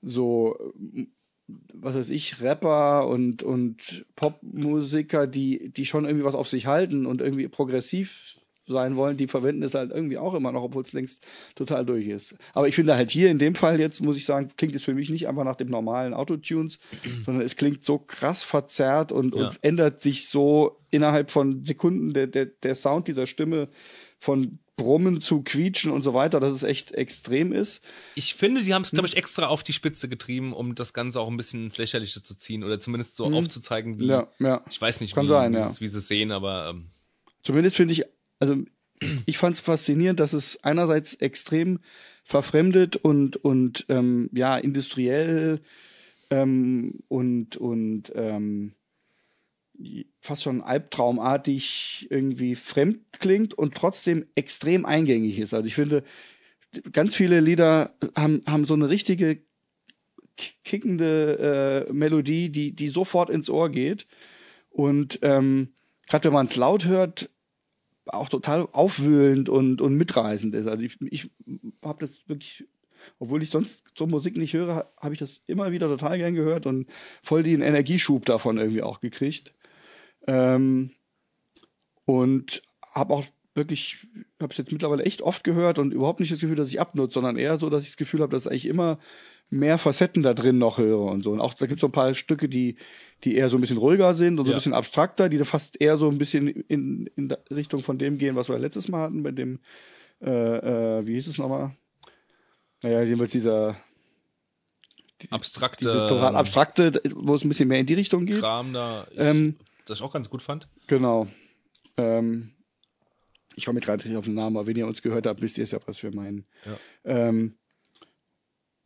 so, 0.00 0.56
was 1.74 1.94
weiß 1.94 2.08
ich, 2.10 2.40
Rapper 2.40 3.06
und, 3.06 3.42
und 3.42 4.06
Popmusiker, 4.16 5.26
die, 5.26 5.70
die 5.70 5.84
schon 5.86 6.04
irgendwie 6.04 6.24
was 6.24 6.34
auf 6.34 6.48
sich 6.48 6.66
halten 6.66 7.04
und 7.06 7.20
irgendwie 7.20 7.48
progressiv 7.48 8.37
sein 8.68 8.96
wollen, 8.96 9.16
die 9.16 9.26
verwenden 9.26 9.62
es 9.62 9.74
halt 9.74 9.90
irgendwie 9.90 10.18
auch 10.18 10.34
immer 10.34 10.52
noch, 10.52 10.62
obwohl 10.62 10.82
es 10.84 10.92
längst 10.92 11.26
total 11.54 11.84
durch 11.84 12.06
ist. 12.06 12.36
Aber 12.54 12.68
ich 12.68 12.74
finde 12.74 12.94
halt 12.96 13.10
hier 13.10 13.30
in 13.30 13.38
dem 13.38 13.54
Fall 13.54 13.80
jetzt, 13.80 14.00
muss 14.00 14.16
ich 14.16 14.24
sagen, 14.24 14.50
klingt 14.56 14.74
es 14.74 14.84
für 14.84 14.94
mich 14.94 15.10
nicht 15.10 15.26
einfach 15.28 15.44
nach 15.44 15.56
dem 15.56 15.68
normalen 15.68 16.14
Autotunes, 16.14 16.78
sondern 17.24 17.42
es 17.44 17.56
klingt 17.56 17.84
so 17.84 17.98
krass 17.98 18.42
verzerrt 18.42 19.12
und, 19.12 19.34
Ja. 19.34 19.48
und 19.48 19.58
ändert 19.62 20.00
sich 20.02 20.28
so 20.28 20.80
innerhalb 20.90 21.30
von 21.30 21.64
Sekunden 21.64 22.12
der, 22.14 22.26
der, 22.26 22.46
der 22.46 22.74
Sound 22.74 23.08
dieser 23.08 23.26
Stimme 23.26 23.68
von 24.18 24.58
Brummen 24.76 25.20
zu 25.20 25.42
Quietschen 25.42 25.90
und 25.90 26.02
so 26.02 26.14
weiter, 26.14 26.38
dass 26.38 26.52
es 26.52 26.62
echt 26.62 26.92
extrem 26.92 27.52
ist. 27.52 27.82
Ich 28.14 28.34
finde, 28.36 28.62
die 28.62 28.72
haben 28.74 28.82
es, 28.82 28.92
Hm. 28.92 28.96
glaube 28.98 29.08
ich, 29.08 29.16
extra 29.16 29.46
auf 29.48 29.64
die 29.64 29.72
Spitze 29.72 30.08
getrieben, 30.08 30.52
um 30.52 30.76
das 30.76 30.92
Ganze 30.92 31.20
auch 31.20 31.26
ein 31.28 31.36
bisschen 31.36 31.64
ins 31.64 31.78
Lächerliche 31.78 32.22
zu 32.22 32.36
ziehen 32.36 32.62
oder 32.62 32.78
zumindest 32.78 33.16
so 33.16 33.24
aufzuzeigen, 33.26 33.98
wie. 33.98 34.04
Hm. 34.04 34.08
Ja, 34.10 34.28
ja. 34.38 34.64
Ich 34.70 34.80
weiß 34.80 35.00
nicht, 35.00 35.16
Kann 35.16 35.24
wie, 35.24 35.30
sein, 35.30 35.52
wie, 35.52 35.56
ja. 35.56 35.68
sie 35.68 35.86
es 35.86 36.06
sehen, 36.06 36.30
aber 36.30 36.68
ähm, 36.70 36.90
Zumindest 37.42 37.74
finde 37.76 37.92
ich, 37.92 38.04
also 38.38 38.64
ich 39.26 39.38
fand 39.38 39.54
es 39.54 39.60
faszinierend, 39.60 40.20
dass 40.20 40.32
es 40.32 40.62
einerseits 40.64 41.14
extrem 41.14 41.80
verfremdet 42.24 42.96
und 42.96 43.36
und 43.36 43.86
ähm, 43.88 44.28
ja 44.32 44.56
industriell 44.56 45.60
ähm, 46.30 47.00
und 47.08 47.56
und 47.56 48.12
ähm, 48.14 48.74
fast 50.20 50.42
schon 50.42 50.60
albtraumartig 50.60 52.08
irgendwie 52.10 52.56
fremd 52.56 53.20
klingt 53.20 53.54
und 53.54 53.74
trotzdem 53.74 54.26
extrem 54.34 54.84
eingängig 54.84 55.38
ist. 55.38 55.54
Also 55.54 55.66
ich 55.66 55.74
finde, 55.74 56.02
ganz 56.92 57.14
viele 57.14 57.40
Lieder 57.40 57.94
haben 58.16 58.42
haben 58.46 58.64
so 58.64 58.74
eine 58.74 58.88
richtige 58.88 59.42
kickende 60.64 61.86
äh, 61.88 61.92
Melodie, 61.92 62.50
die 62.50 62.72
die 62.72 62.88
sofort 62.88 63.30
ins 63.30 63.50
Ohr 63.50 63.70
geht 63.70 64.06
und 64.70 65.20
ähm, 65.22 65.72
gerade 66.08 66.24
wenn 66.26 66.32
man 66.32 66.46
es 66.46 66.56
laut 66.56 66.84
hört, 66.84 67.30
auch 68.14 68.28
total 68.28 68.68
aufwühlend 68.72 69.48
und, 69.48 69.80
und 69.80 69.96
mitreißend 69.96 70.54
ist. 70.54 70.66
Also 70.66 70.84
ich, 70.84 70.98
ich 71.10 71.30
habe 71.82 71.98
das 72.00 72.28
wirklich 72.28 72.66
obwohl 73.18 73.42
ich 73.42 73.50
sonst 73.50 73.84
so 73.96 74.06
Musik 74.06 74.36
nicht 74.36 74.54
höre, 74.54 74.90
habe 75.00 75.14
ich 75.14 75.20
das 75.20 75.40
immer 75.46 75.72
wieder 75.72 75.88
total 75.88 76.18
gern 76.18 76.34
gehört 76.34 76.66
und 76.66 76.90
voll 77.22 77.42
den 77.42 77.62
Energieschub 77.62 78.24
davon 78.24 78.58
irgendwie 78.58 78.82
auch 78.82 79.00
gekriegt. 79.00 79.54
Ähm, 80.26 80.90
und 82.04 82.62
habe 82.82 83.14
auch 83.14 83.24
wirklich, 83.54 84.06
habe 84.40 84.52
es 84.52 84.58
jetzt 84.58 84.72
mittlerweile 84.72 85.04
echt 85.04 85.22
oft 85.22 85.44
gehört 85.44 85.78
und 85.78 85.92
überhaupt 85.92 86.20
nicht 86.20 86.32
das 86.32 86.40
Gefühl, 86.40 86.56
dass 86.56 86.70
ich 86.70 86.80
abnutze, 86.80 87.14
sondern 87.14 87.36
eher 87.36 87.58
so, 87.58 87.70
dass 87.70 87.82
ich 87.82 87.90
das 87.90 87.96
Gefühl 87.96 88.20
habe, 88.20 88.32
dass 88.32 88.46
ich 88.46 88.50
eigentlich 88.50 88.66
immer 88.66 88.98
mehr 89.50 89.78
Facetten 89.78 90.22
da 90.22 90.34
drin 90.34 90.58
noch 90.58 90.78
höre 90.78 91.00
und 91.00 91.22
so. 91.24 91.32
Und 91.32 91.40
auch 91.40 91.54
da 91.54 91.66
gibt 91.66 91.78
es 91.78 91.80
so 91.80 91.86
ein 91.88 91.92
paar 91.92 92.12
Stücke, 92.14 92.48
die, 92.48 92.76
die 93.24 93.36
eher 93.36 93.48
so 93.48 93.56
ein 93.56 93.60
bisschen 93.60 93.78
ruhiger 93.78 94.12
sind 94.14 94.38
und 94.38 94.44
so 94.44 94.50
ein 94.50 94.52
Ja. 94.52 94.56
bisschen 94.58 94.74
abstrakter, 94.74 95.28
die 95.28 95.38
da 95.38 95.44
fast 95.44 95.80
eher 95.80 95.96
so 95.96 96.08
ein 96.10 96.18
bisschen 96.18 96.48
in, 96.48 97.08
in 97.16 97.32
Richtung 97.50 97.82
von 97.82 97.98
dem 97.98 98.18
gehen, 98.18 98.36
was 98.36 98.48
wir 98.48 98.58
letztes 98.58 98.88
Mal 98.88 99.02
hatten, 99.02 99.22
mit 99.22 99.38
dem, 99.38 99.60
äh, 100.20 100.28
äh, 100.98 101.06
wie 101.06 101.14
hieß 101.14 101.28
es 101.28 101.38
nochmal? 101.38 101.74
Naja, 102.82 103.02
jedenfalls 103.02 103.32
dieser, 103.32 103.76
Abstrakte 105.30 105.84
diese 105.84 106.06
total 106.06 106.36
abstrakte, 106.36 107.00
wo 107.14 107.34
es 107.34 107.44
ein 107.44 107.48
bisschen 107.48 107.68
mehr 107.68 107.80
in 107.80 107.86
die 107.86 107.94
Richtung 107.94 108.24
geht. 108.24 108.40
Kram 108.40 108.72
da, 108.72 109.06
ich, 109.10 109.18
Ähm, 109.18 109.56
das 109.86 109.98
ich 109.98 110.04
auch 110.04 110.12
ganz 110.12 110.30
gut 110.30 110.42
fand. 110.42 110.68
Genau. 110.86 111.26
Ähm, 111.96 112.52
ich 113.56 113.64
komme 113.64 113.80
gerade 113.80 114.06
nicht 114.06 114.16
auf 114.16 114.26
den 114.26 114.34
Namen, 114.34 114.56
aber 114.56 114.68
wenn 114.68 114.76
ihr 114.76 114.86
uns 114.86 115.02
gehört 115.02 115.26
habt, 115.26 115.42
wisst 115.42 115.58
ihr 115.58 115.64
es 115.64 115.72
ja, 115.72 115.80
was 115.86 116.00
wir 116.04 116.14
meinen. 116.14 116.46
Ja. 116.64 117.28
Ähm, 117.28 117.56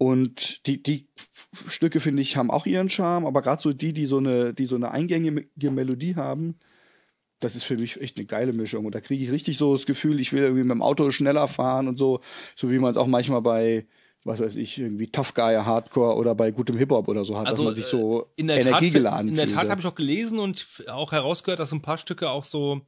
und 0.03 0.66
die, 0.66 0.82
die 0.82 1.07
Stücke, 1.68 2.00
finde 2.00 2.22
ich, 2.22 2.36
haben 2.36 2.50
auch 2.50 2.66
ihren 2.66 2.90
Charme, 2.90 3.24
aber 3.24 3.40
gerade 3.40 3.62
so 3.62 3.72
die, 3.72 3.92
die 3.92 4.07
so 4.07 4.18
eine, 4.18 4.53
die 4.53 4.66
so 4.66 4.74
eine 4.74 4.90
eingängige 4.90 5.70
Melodie 5.70 6.16
haben, 6.16 6.57
das 7.38 7.55
ist 7.55 7.62
für 7.62 7.76
mich 7.76 8.00
echt 8.00 8.16
eine 8.16 8.26
geile 8.26 8.53
Mischung. 8.53 8.84
Und 8.84 8.96
da 8.96 9.00
kriege 9.00 9.22
ich 9.22 9.30
richtig 9.30 9.59
so 9.59 9.76
das 9.76 9.86
Gefühl, 9.86 10.18
ich 10.18 10.32
will 10.32 10.42
irgendwie 10.42 10.64
mit 10.64 10.72
dem 10.72 10.82
Auto 10.82 11.12
schneller 11.12 11.46
fahren 11.46 11.86
und 11.86 11.98
so, 11.98 12.18
so 12.57 12.68
wie 12.68 12.80
man 12.80 12.90
es 12.90 12.96
auch 12.96 13.07
manchmal 13.07 13.42
bei, 13.42 13.86
was 14.24 14.40
weiß 14.40 14.57
ich, 14.57 14.76
irgendwie 14.76 15.07
Tough 15.07 15.34
Guy 15.34 15.55
Hardcore 15.55 16.16
oder 16.16 16.34
bei 16.34 16.50
gutem 16.50 16.78
Hip-Hop 16.78 17.07
oder 17.07 17.24
so 17.24 17.38
hat, 17.38 17.46
Also, 17.46 17.62
dass 17.62 17.68
man 17.70 17.76
sich 17.76 17.84
so 17.84 18.22
äh, 18.22 18.40
in 18.40 18.48
der 18.48 18.61
energiegeladen 18.61 19.28
Tat, 19.28 19.30
in 19.30 19.36
der 19.36 19.46
fühlt. 19.46 19.57
Tat 19.57 19.70
habe 19.70 19.80
ich 19.82 19.86
auch 19.86 19.94
gelesen 19.94 20.40
und 20.40 20.66
auch 20.88 21.12
herausgehört, 21.12 21.61
dass 21.61 21.70
ein 21.70 21.82
paar 21.82 21.98
Stücke 21.98 22.28
auch 22.28 22.42
so 22.42 22.80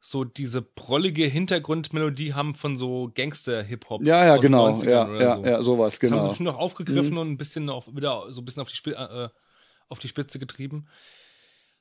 so 0.00 0.24
diese 0.24 0.62
prollige 0.62 1.24
Hintergrundmelodie 1.24 2.34
haben 2.34 2.54
von 2.54 2.76
so 2.76 3.10
Gangster-Hip-Hop. 3.14 4.04
ja, 4.04 4.24
ja, 4.26 4.34
aus 4.34 4.40
den 4.40 4.52
genau. 4.52 4.68
90ern 4.68 4.88
Ja, 4.90 5.08
oder 5.08 5.20
ja, 5.20 5.36
so. 5.36 5.44
ja, 5.44 5.62
sowas, 5.62 5.98
Das 5.98 6.10
haben 6.10 6.18
sie 6.18 6.20
genau. 6.20 6.28
bestimmt 6.28 6.48
noch 6.48 6.58
aufgegriffen 6.58 7.18
und 7.18 7.30
ein 7.30 7.36
bisschen 7.38 7.68
auch 7.68 7.86
wieder 7.94 8.32
so 8.32 8.40
ein 8.40 8.44
bisschen 8.44 8.62
auf 8.62 8.68
die, 8.70 8.76
Spi 8.76 8.90
äh, 8.90 9.28
auf 9.88 9.98
die 9.98 10.08
Spitze 10.08 10.38
getrieben. 10.38 10.86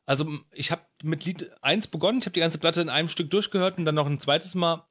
Also 0.06 0.26
ich 0.54 0.72
habe 0.72 0.82
mit 1.04 1.26
Lied 1.26 1.52
1 1.62 1.88
begonnen, 1.88 2.20
ich 2.20 2.26
habe 2.26 2.34
die 2.34 2.40
ganze 2.40 2.58
Platte 2.58 2.82
in 2.82 2.90
einem 2.90 3.10
Stück 3.10 3.30
durchgehört 3.30 3.78
und 3.78 3.86
dann 3.86 3.96
noch 3.96 4.08
ein 4.08 4.20
zweites 4.20 4.56
Mal. 4.56 4.88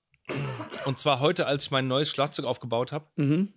Und 0.84 0.98
zwar 0.98 1.20
heute, 1.20 1.46
als 1.46 1.64
ich 1.64 1.70
mein 1.70 1.88
neues 1.88 2.10
Schlagzeug 2.10 2.44
aufgebaut 2.44 2.92
habe. 2.92 3.06
Mhm. 3.16 3.52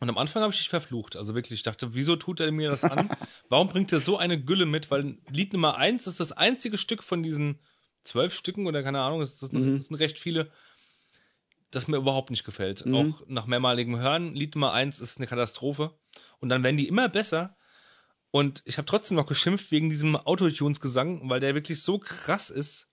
Und 0.00 0.08
am 0.08 0.18
Anfang 0.18 0.42
habe 0.42 0.52
ich 0.52 0.58
dich 0.58 0.68
verflucht. 0.68 1.16
Also 1.16 1.34
wirklich, 1.34 1.58
ich 1.60 1.62
dachte, 1.62 1.94
wieso 1.94 2.16
tut 2.16 2.40
er 2.40 2.50
mir 2.50 2.70
das 2.70 2.84
an? 2.84 3.08
Warum 3.48 3.68
bringt 3.68 3.92
er 3.92 4.00
so 4.00 4.16
eine 4.16 4.40
Gülle 4.42 4.66
mit? 4.66 4.90
Weil 4.90 5.18
Lied 5.30 5.52
Nummer 5.52 5.76
1 5.76 6.06
ist 6.06 6.18
das 6.20 6.32
einzige 6.32 6.78
Stück 6.78 7.02
von 7.02 7.22
diesen 7.22 7.60
zwölf 8.04 8.34
Stücken 8.34 8.66
oder 8.66 8.82
keine 8.82 9.00
Ahnung, 9.00 9.20
das, 9.20 9.36
das, 9.36 9.50
das 9.50 9.62
sind 9.62 9.94
recht 9.94 10.18
viele, 10.18 10.50
das 11.70 11.88
mir 11.88 11.96
überhaupt 11.96 12.30
nicht 12.30 12.44
gefällt. 12.44 12.84
Auch 12.94 13.22
nach 13.26 13.46
mehrmaligem 13.46 13.98
Hören, 13.98 14.34
Lied 14.34 14.54
Nummer 14.54 14.72
1 14.72 15.00
ist 15.00 15.18
eine 15.18 15.26
Katastrophe. 15.26 15.94
Und 16.40 16.48
dann 16.48 16.62
werden 16.62 16.76
die 16.76 16.88
immer 16.88 17.08
besser. 17.08 17.56
Und 18.30 18.62
ich 18.64 18.78
habe 18.78 18.86
trotzdem 18.86 19.16
noch 19.16 19.26
geschimpft 19.26 19.70
wegen 19.70 19.90
diesem 19.90 20.16
Autotunes-Gesang, 20.16 21.28
weil 21.28 21.40
der 21.40 21.54
wirklich 21.54 21.82
so 21.82 21.98
krass 21.98 22.50
ist 22.50 22.88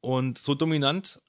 und 0.00 0.38
so 0.38 0.54
dominant. 0.54 1.20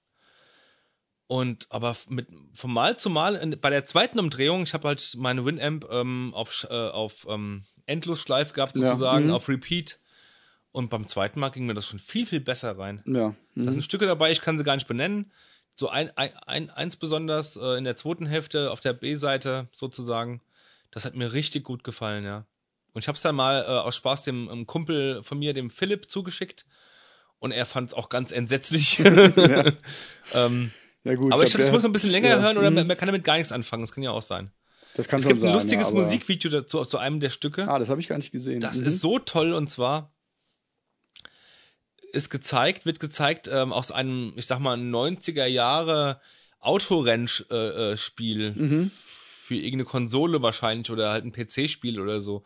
Und 1.28 1.66
aber 1.72 1.98
mit 2.08 2.28
von 2.54 2.72
Mal 2.72 2.98
zu 3.00 3.10
Mal 3.10 3.36
in, 3.36 3.60
bei 3.60 3.72
der 3.72 3.86
zweiten 3.86 4.20
Umdrehung, 4.20 4.62
ich 4.64 4.76
habe 4.76 4.90
halt 4.90 5.16
meine 5.18 5.44
Winamp 5.44 5.88
ähm, 5.90 6.34
auf 6.36 6.68
äh, 6.70 6.74
auf 6.74 7.26
ähm, 7.28 7.64
Endlosschleife 7.88 8.54
gehabt 8.54 8.78
Ja, 8.78 8.88
sozusagen, 8.88 9.28
mhm. 9.28 9.32
auf 9.32 9.50
Repeat. 9.50 10.00
Und 10.76 10.90
beim 10.90 11.08
zweiten 11.08 11.40
Mal 11.40 11.50
ging 11.50 11.66
mir 11.66 11.74
das 11.74 11.86
schon 11.88 12.00
viel 12.00 12.26
viel 12.26 12.42
besser 12.42 12.78
rein. 12.78 13.02
Ja. 13.06 13.30
Da 13.56 13.62
Mhm. 13.64 13.72
sind 13.72 13.84
Stücke 13.84 14.06
dabei, 14.06 14.32
ich 14.34 14.42
kann 14.42 14.58
sie 14.58 14.66
gar 14.66 14.76
nicht 14.76 14.88
benennen. 14.88 15.32
So 15.78 15.88
ein, 15.88 16.10
ein, 16.18 16.32
ein 16.46 16.70
eins 16.70 16.98
besonders 16.98 17.56
äh, 17.56 17.78
in 17.78 17.86
der 17.86 17.96
zweiten 17.96 18.26
Hälfte 18.26 18.72
auf 18.72 18.82
der 18.82 18.92
B-Seite 18.92 19.68
sozusagen. 19.74 20.42
Das 20.92 21.06
hat 21.06 21.16
mir 21.16 21.32
richtig 21.32 21.64
gut 21.64 21.86
gefallen, 21.86 22.26
ja. 22.26 22.46
Und 22.94 23.02
ich 23.04 23.08
habe 23.08 23.16
es 23.16 23.22
dann 23.22 23.36
mal 23.36 23.62
äh, 23.62 23.68
aus 23.68 23.96
Spaß 23.96 24.24
dem 24.24 24.50
ähm, 24.52 24.68
Kumpel 24.68 25.24
von 25.24 25.40
mir, 25.40 25.54
dem 25.54 25.70
Philipp, 25.70 26.10
zugeschickt. 26.12 26.66
Und 27.40 27.52
er 27.54 27.66
fand 27.66 27.92
es 27.92 27.94
auch 27.94 28.10
ganz 28.10 28.34
entsetzlich. 28.34 29.00
ähm, 30.34 30.72
Ja, 31.06 31.16
gut. 31.16 31.32
aber 31.32 31.44
ich, 31.44 31.50
ich 31.50 31.56
der 31.56 31.72
muss 31.72 31.84
hat- 31.84 31.90
ein 31.90 31.94
bisschen 31.94 32.12
länger 32.12 32.30
ja, 32.30 32.40
hören 32.42 32.58
oder 32.58 32.70
mhm. 32.70 32.76
man, 32.78 32.88
man 32.88 32.98
kann 32.98 33.08
damit 33.08 33.24
gar 33.24 33.36
nichts 33.38 33.52
anfangen. 33.52 33.84
Das 33.84 33.92
kann 33.94 34.04
ja 34.04 34.12
auch 34.12 34.22
sein. 34.22 34.52
Das 34.96 35.08
kann 35.08 35.20
Es 35.20 35.26
gibt 35.28 35.40
ein 35.40 35.42
sein, 35.48 35.54
lustiges 35.54 35.88
ja, 35.90 35.94
Musikvideo 35.94 36.50
dazu, 36.52 36.84
zu 36.86 36.98
einem 36.98 37.20
der 37.20 37.30
Stücke. 37.30 37.68
Ah, 37.70 37.80
das 37.80 37.90
habe 37.90 38.00
ich 38.02 38.08
gar 38.08 38.18
nicht 38.18 38.32
gesehen. 38.32 38.60
Das 38.62 38.80
Mhm. 38.80 38.88
ist 38.88 39.02
so 39.02 39.20
toll 39.20 39.54
und 39.54 39.70
zwar 39.70 40.12
ist 42.16 42.30
gezeigt, 42.30 42.86
wird 42.86 43.00
gezeigt 43.00 43.48
ähm, 43.52 43.72
aus 43.74 43.92
einem, 43.92 44.34
ich 44.36 44.48
sag 44.48 44.60
mal, 44.60 44.78
90er 44.78 45.46
Jahre 45.46 46.20
Autorennspiel 46.60 47.94
äh, 47.94 47.98
Spiel 47.98 48.52
Mhm. 48.52 48.92
für 48.94 49.56
irgendeine 49.56 49.86
Konsole 49.86 50.42
wahrscheinlich 50.42 50.90
oder 50.90 51.12
halt 51.12 51.26
ein 51.26 51.32
PC-Spiel 51.32 52.00
oder 52.00 52.22
so. 52.22 52.44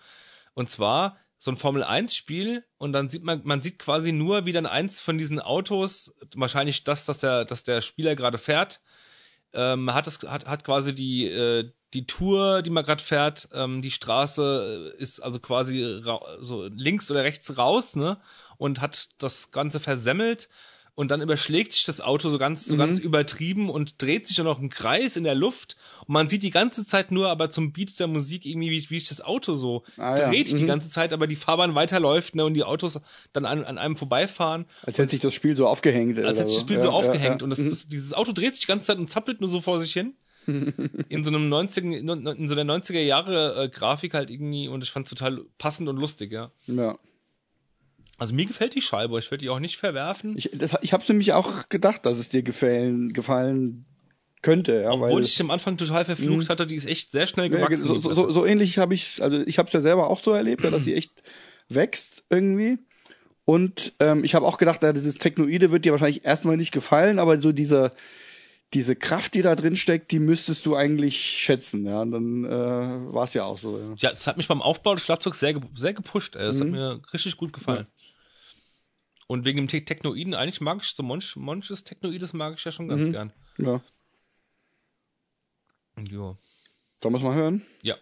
Und 0.54 0.70
zwar 0.70 1.18
so 1.38 1.52
ein 1.52 1.58
Formel 1.58 1.84
1 1.86 2.14
Spiel 2.14 2.66
und 2.78 2.92
dann 2.92 3.08
sieht 3.08 3.24
man, 3.24 3.42
man 3.46 3.62
sieht 3.62 3.80
quasi 3.80 4.12
nur, 4.12 4.46
wie 4.46 4.52
dann 4.52 4.66
eins 4.66 5.00
von 5.00 5.18
diesen 5.18 5.40
Autos, 5.40 6.14
wahrscheinlich 6.36 6.84
das, 6.84 7.06
dass 7.06 7.20
der, 7.20 7.46
dass 7.46 7.64
der 7.64 7.80
Spieler 7.82 8.16
gerade 8.16 8.38
fährt, 8.38 8.82
ähm, 9.54 9.94
hat 9.94 10.06
es 10.08 10.20
hat, 10.24 10.46
hat 10.48 10.64
quasi 10.66 10.94
die 10.94 11.26
äh, 11.28 11.72
die 11.94 12.06
Tour, 12.06 12.62
die 12.62 12.70
man 12.70 12.84
gerade 12.84 13.04
fährt, 13.04 13.50
ähm, 13.52 13.82
die 13.82 13.90
Straße 13.90 14.94
ist 15.00 15.22
also 15.22 15.40
quasi 15.40 16.02
so 16.40 16.68
links 16.68 17.10
oder 17.10 17.24
rechts 17.24 17.58
raus, 17.58 17.96
ne? 17.96 18.20
Und 18.60 18.80
hat 18.82 19.10
das 19.18 19.50
Ganze 19.52 19.80
versemmelt 19.80 20.48
und 20.94 21.12
dann 21.12 21.22
überschlägt 21.22 21.72
sich 21.72 21.86
das 21.86 22.02
Auto 22.02 22.28
so 22.28 22.38
ganz 22.38 22.66
so 22.66 22.76
Mhm. 22.76 22.80
ganz 22.80 23.00
übertrieben 23.00 23.70
und 23.70 24.02
dreht 24.02 24.28
sich 24.28 24.36
dann 24.36 24.46
noch 24.46 24.60
im 24.60 24.70
Kreis 24.70 25.16
in 25.16 25.24
der 25.24 25.34
Luft 25.34 25.78
und 26.06 26.12
man 26.14 26.28
sieht 26.28 26.44
die 26.44 26.50
ganze 26.50 26.86
Zeit 26.86 27.10
nur 27.10 27.30
aber 27.30 27.50
zum 27.50 27.72
Beat 27.72 27.98
der 28.02 28.08
Musik 28.08 28.46
irgendwie 28.46 28.70
wie, 28.70 28.90
wie 28.90 29.00
sich 29.00 29.08
das 29.08 29.22
Auto 29.22 29.56
so 29.56 29.84
Ah, 29.96 30.20
ja. 30.20 30.30
dreht 30.30 30.50
die 30.58 30.64
Mhm. 30.64 30.68
ganze 30.68 30.90
Zeit, 30.90 31.14
aber 31.14 31.26
die 31.26 31.38
Fahrbahn 31.38 31.74
weiterläuft, 31.74 32.36
ne? 32.36 32.44
Und 32.44 32.54
die 32.54 32.66
Autos 32.66 33.00
dann 33.32 33.46
an, 33.46 33.64
an 33.64 33.78
einem 33.78 33.96
vorbeifahren 33.96 34.66
Als 34.84 34.98
hätte 34.98 35.12
sich 35.12 35.22
das 35.22 35.34
Spiel 35.34 35.56
so 35.56 35.68
aufgehängt. 35.70 36.20
als 36.20 36.38
hätte 36.38 36.50
sich 36.50 36.58
das 36.58 36.64
Spiel 36.66 36.76
ja, 36.76 36.82
so 36.82 36.90
ja, 36.90 36.94
aufgehängt 36.94 37.40
ja. 37.42 37.44
und 37.46 37.50
das, 37.52 37.60
Mhm. 37.60 37.70
das, 37.70 37.88
dieses 37.88 38.14
Auto 38.14 38.34
dreht 38.34 38.56
sich 38.56 38.62
die 38.66 38.68
ganze 38.68 38.88
Zeit 38.88 38.98
und 38.98 39.10
zappelt 39.10 39.40
nur 39.40 39.50
so 39.50 39.62
vor 39.62 39.80
sich 39.80 39.94
hin. 39.94 40.16
in 41.10 41.24
so 41.24 41.30
einem 41.30 41.48
90 41.48 41.84
in 41.86 42.08
so 42.48 42.56
einer 42.58 42.64
90er 42.74 43.00
Jahre 43.00 43.64
äh, 43.66 43.70
Grafik 43.70 44.14
halt 44.16 44.30
irgendwie 44.32 44.68
und 44.68 44.84
ich 44.84 44.92
fand 44.92 45.08
total 45.08 45.46
passend 45.58 45.88
und 45.88 45.96
lustig, 45.98 46.32
ja. 46.34 46.52
Ja. 46.68 46.98
Also 48.20 48.34
mir 48.34 48.46
gefällt 48.46 48.76
die 48.76 48.82
Scheibe, 48.82 49.18
ich 49.18 49.32
werde 49.32 49.42
die 49.42 49.50
auch 49.50 49.60
nicht 49.60 49.78
verwerfen. 49.78 50.38
Ich, 50.38 50.50
das, 50.54 50.76
ich 50.82 50.94
habe 50.94 51.04
nämlich 51.08 51.34
auch 51.34 51.70
gedacht, 51.70 52.06
dass 52.06 52.20
es 52.20 52.30
dir 52.30 52.44
gefallen, 52.44 53.14
gefallen 53.14 53.86
könnte. 54.42 54.82
Ja, 54.84 54.92
obwohl 54.92 55.16
weil, 55.18 55.24
ich 55.24 55.40
am 55.42 55.52
Anfang 55.52 55.78
total 55.78 56.06
verflucht 56.06 56.50
hatte, 56.50 56.68
die 56.68 56.76
ist 56.76 56.86
echt 56.86 57.12
sehr 57.12 57.28
schnell 57.28 57.52
ja, 57.52 57.58
gewachsen. 57.58 57.88
so, 57.88 57.96
die 57.96 58.02
so, 58.02 58.14
so, 58.14 58.32
so 58.32 58.46
ähnlich 58.46 58.78
habe 58.78 58.94
ich 58.94 59.22
also 59.22 59.40
ich 59.40 59.58
habe 59.58 59.68
es 59.68 59.74
ja 59.74 59.82
selber 59.82 60.10
auch 60.10 60.22
so 60.22 60.32
erlebt, 60.32 60.64
ja, 60.64 60.70
dass 60.70 60.84
sie 60.84 60.94
echt 60.94 61.12
wächst 61.70 62.24
irgendwie. 62.30 62.78
Und 63.46 63.94
ähm, 64.00 64.24
ich 64.24 64.36
habe 64.36 64.46
auch 64.46 64.58
gedacht, 64.58 64.84
ja, 64.84 64.94
dieses 64.94 65.16
Technoide 65.16 65.72
wird 65.72 65.84
dir 65.84 65.92
wahrscheinlich 65.92 66.24
erstmal 66.24 66.56
nicht 66.56 66.72
gefallen, 66.72 67.20
aber 67.20 67.40
so 67.42 67.52
diese 67.52 67.92
diese 68.74 68.96
Kraft, 68.96 69.34
die 69.34 69.42
da 69.42 69.56
drin 69.56 69.76
steckt, 69.76 70.12
die 70.12 70.20
müsstest 70.20 70.66
du 70.66 70.76
eigentlich 70.76 71.18
schätzen. 71.20 71.86
Ja, 71.86 72.02
und 72.02 72.12
dann 72.12 72.46
äh, 72.46 73.14
war 73.14 73.24
es 73.24 73.34
ja 73.34 73.44
auch 73.44 73.58
so. 73.58 73.80
Ja. 73.80 73.96
Ja, 73.98 74.12
es 74.12 74.28
hat 74.28 74.38
mich 74.38 74.48
beim 74.48 74.62
Aufbau 74.62 74.94
des 74.94 75.04
Schlagzeugs 75.04 75.40
sehr, 75.40 75.60
sehr 75.74 75.94
gepusht. 75.94 76.36
Ey. 76.36 76.46
Das 76.46 76.58
Mhm. 76.58 76.62
hat 76.62 76.70
mir 76.70 77.02
richtig 77.14 77.38
gut 77.38 77.52
gefallen. 77.52 77.88
Und 79.32 79.46
wegen 79.46 79.58
dem 79.58 79.68
Te 79.68 79.86
Technoiden, 79.86 80.34
eigentlich 80.34 80.60
mag 80.60 80.80
ich 80.82 80.88
so 80.90 81.04
Monch, 81.04 81.36
Monches 81.36 81.84
Technoides 81.84 82.34
mag 82.34 82.56
ich 82.58 82.66
ja 82.66 82.72
schon 82.72 82.88
ganz 82.88 83.08
Mhm. 83.08 83.12
gern. 83.12 83.34
ja. 83.60 83.82
Jo. 86.10 86.36
Sollen 87.02 87.14
wir 87.14 87.18
es 87.18 87.24
mal 87.24 87.36
hören? 87.36 87.62
Ja. 87.84 87.96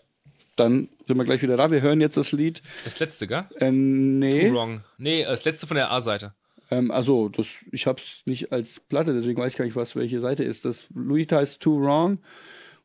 Dann 0.55 0.87
sind 1.05 1.17
wir 1.17 1.25
gleich 1.25 1.41
wieder 1.41 1.57
da. 1.57 1.69
Wir 1.69 1.81
hören 1.81 1.99
jetzt 1.99 2.15
das 2.15 2.31
Lied. 2.31 2.61
Das 2.85 2.97
letzte, 2.99 3.27
gell? 3.27 3.43
Äh, 3.59 3.71
nee. 3.71 4.47
Too 4.47 4.53
Wrong. 4.55 4.83
Nee, 4.97 5.25
das 5.25 5.43
letzte 5.45 5.67
von 5.67 5.75
der 5.75 5.91
A-Seite. 5.91 6.33
Ähm, 6.71 6.91
also, 6.91 7.27
das, 7.29 7.47
ich 7.71 7.87
hab's 7.87 8.23
nicht 8.25 8.51
als 8.53 8.79
Platte, 8.79 9.13
deswegen 9.13 9.39
weiß 9.39 9.51
ich 9.53 9.57
gar 9.57 9.65
nicht, 9.65 9.75
was 9.75 9.95
welche 9.95 10.21
Seite 10.21 10.43
ist. 10.45 10.63
Das 10.65 10.87
Lied 10.95 11.31
heißt 11.31 11.61
Too 11.61 11.81
Wrong 11.81 12.19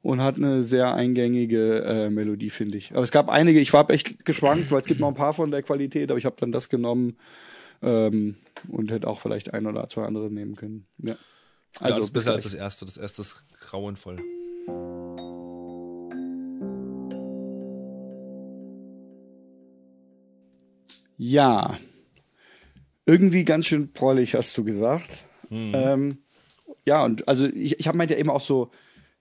und 0.02 0.20
hat 0.20 0.36
eine 0.36 0.64
sehr 0.64 0.94
eingängige 0.94 1.82
äh, 1.85 2.10
Melodie, 2.10 2.51
finde 2.51 2.77
ich. 2.78 2.93
Aber 2.93 3.02
es 3.05 3.10
gab 3.12 3.28
einige, 3.28 3.60
ich 3.60 3.73
war 3.73 3.89
echt 3.90 4.24
geschwankt, 4.24 4.70
weil 4.73 4.81
es 4.81 4.86
gibt 4.86 5.01
noch 5.01 5.09
ein 5.09 5.14
paar 5.14 5.35
von 5.35 5.51
der 5.51 5.62
Qualität, 5.62 6.10
aber 6.10 6.19
ich 6.19 6.24
habe 6.27 6.36
dann 6.40 6.51
das 6.52 6.69
genommen 6.69 7.16
ähm, 7.82 8.36
und 8.68 8.90
hätte 8.90 9.09
auch 9.09 9.20
vielleicht 9.20 9.52
ein 9.52 9.66
oder 9.66 9.88
zwei 9.88 10.04
andere 10.04 10.30
nehmen 10.30 10.56
können. 10.56 10.86
Ja. 10.98 11.16
Also, 11.80 11.84
ja, 11.84 11.88
das 11.88 11.98
ist 12.09 12.12
bis 12.12 12.24
besser 12.24 12.34
als 12.34 12.44
das 12.44 12.54
erste. 12.54 12.84
Das 12.84 12.96
erste 12.96 13.22
ist 13.22 13.44
grauenvoll. 13.60 14.20
Ja. 21.16 21.78
Irgendwie 23.06 23.44
ganz 23.44 23.66
schön 23.66 23.92
prollig, 23.92 24.34
hast 24.34 24.56
du 24.56 24.64
gesagt. 24.64 25.24
Ähm, 25.50 26.18
ja, 26.86 27.04
und 27.04 27.28
also 27.28 27.46
ich, 27.46 27.78
ich 27.78 27.88
habe 27.88 27.98
meint 27.98 28.10
ja 28.10 28.16
immer 28.16 28.32
auch 28.32 28.40
so, 28.40 28.70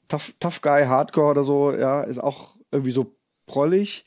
Tough, 0.08 0.34
Tough 0.40 0.62
Guy 0.62 0.86
Hardcore 0.86 1.32
oder 1.32 1.44
so, 1.44 1.74
ja, 1.74 2.04
ist 2.04 2.20
auch 2.20 2.56
irgendwie 2.72 2.92
so 2.92 3.16
prollig. 3.46 4.06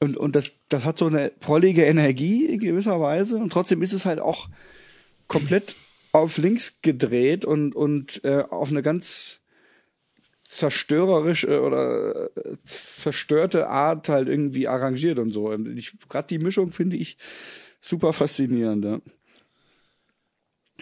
Und, 0.00 0.16
und 0.16 0.34
das, 0.34 0.52
das 0.70 0.84
hat 0.84 0.98
so 0.98 1.06
eine 1.06 1.30
prollige 1.40 1.84
Energie 1.84 2.46
in 2.46 2.58
gewisser 2.60 3.00
Weise. 3.00 3.36
Und 3.36 3.52
trotzdem 3.52 3.82
ist 3.82 3.92
es 3.92 4.06
halt 4.06 4.18
auch 4.18 4.48
komplett 5.28 5.76
auf 6.12 6.38
links 6.38 6.80
gedreht 6.82 7.44
und, 7.44 7.76
und 7.76 8.24
äh, 8.24 8.42
auf 8.48 8.70
eine 8.70 8.82
ganz 8.82 9.40
zerstörerische 10.42 11.62
oder 11.62 12.30
äh, 12.36 12.56
zerstörte 12.64 13.68
Art 13.68 14.08
halt 14.08 14.26
irgendwie 14.26 14.66
arrangiert 14.66 15.18
und 15.18 15.32
so. 15.32 15.50
Und 15.50 15.92
gerade 16.08 16.26
die 16.28 16.38
Mischung 16.38 16.72
finde 16.72 16.96
ich 16.96 17.18
super 17.80 18.12
faszinierend. 18.12 18.84
Ja. 18.84 19.00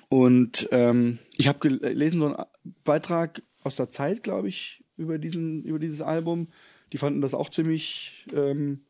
Und 0.08 0.68
ähm, 0.70 1.18
ich 1.36 1.48
habe 1.48 1.58
gelesen 1.58 2.20
so 2.20 2.26
einen 2.26 2.46
Beitrag 2.84 3.42
aus 3.62 3.76
der 3.76 3.90
Zeit, 3.90 4.22
glaube 4.22 4.48
ich, 4.48 4.82
über 4.96 5.18
diesen 5.18 5.64
über 5.64 5.78
dieses 5.78 6.00
Album. 6.00 6.48
Die 6.92 6.98
fanden 6.98 7.20
das 7.20 7.34
auch 7.34 7.50
ziemlich 7.50 8.24
ähm, 8.32 8.80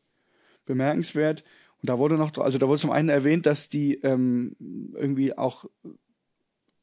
bemerkenswert. 0.69 1.43
Und 1.81 1.89
da 1.89 1.97
wurde 1.97 2.15
noch, 2.15 2.37
also 2.37 2.57
da 2.57 2.67
wurde 2.67 2.79
zum 2.79 2.91
einen 2.91 3.09
erwähnt, 3.09 3.45
dass 3.45 3.67
die 3.67 3.95
ähm, 3.95 4.55
irgendwie 4.93 5.37
auch 5.37 5.65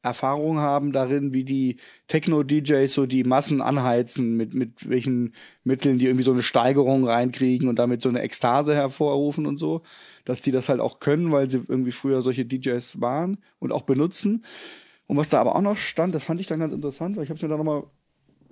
Erfahrung 0.03 0.59
haben 0.59 0.91
darin, 0.91 1.33
wie 1.33 1.43
die 1.43 1.77
Techno-DJs 2.07 2.93
so 2.93 3.05
die 3.05 3.23
Massen 3.23 3.61
anheizen, 3.61 4.37
mit, 4.37 4.53
mit 4.53 4.89
welchen 4.89 5.33
Mitteln 5.63 5.97
die 5.97 6.05
irgendwie 6.05 6.23
so 6.23 6.31
eine 6.31 6.43
Steigerung 6.43 7.05
reinkriegen 7.05 7.67
und 7.67 7.79
damit 7.79 8.01
so 8.01 8.09
eine 8.09 8.21
Ekstase 8.21 8.75
hervorrufen 8.75 9.45
und 9.45 9.57
so, 9.57 9.81
dass 10.23 10.41
die 10.41 10.51
das 10.51 10.69
halt 10.69 10.79
auch 10.79 10.99
können, 10.99 11.31
weil 11.31 11.49
sie 11.49 11.63
irgendwie 11.67 11.91
früher 11.91 12.21
solche 12.21 12.45
DJs 12.45 13.01
waren 13.01 13.37
und 13.59 13.71
auch 13.71 13.83
benutzen. 13.83 14.45
Und 15.07 15.17
was 15.17 15.29
da 15.29 15.39
aber 15.39 15.55
auch 15.55 15.61
noch 15.61 15.77
stand, 15.77 16.13
das 16.13 16.23
fand 16.23 16.39
ich 16.39 16.47
dann 16.47 16.59
ganz 16.59 16.73
interessant, 16.73 17.17
weil 17.17 17.23
ich 17.23 17.29
habe 17.29 17.41
mir 17.41 17.49
da 17.49 17.57
nochmal 17.57 17.83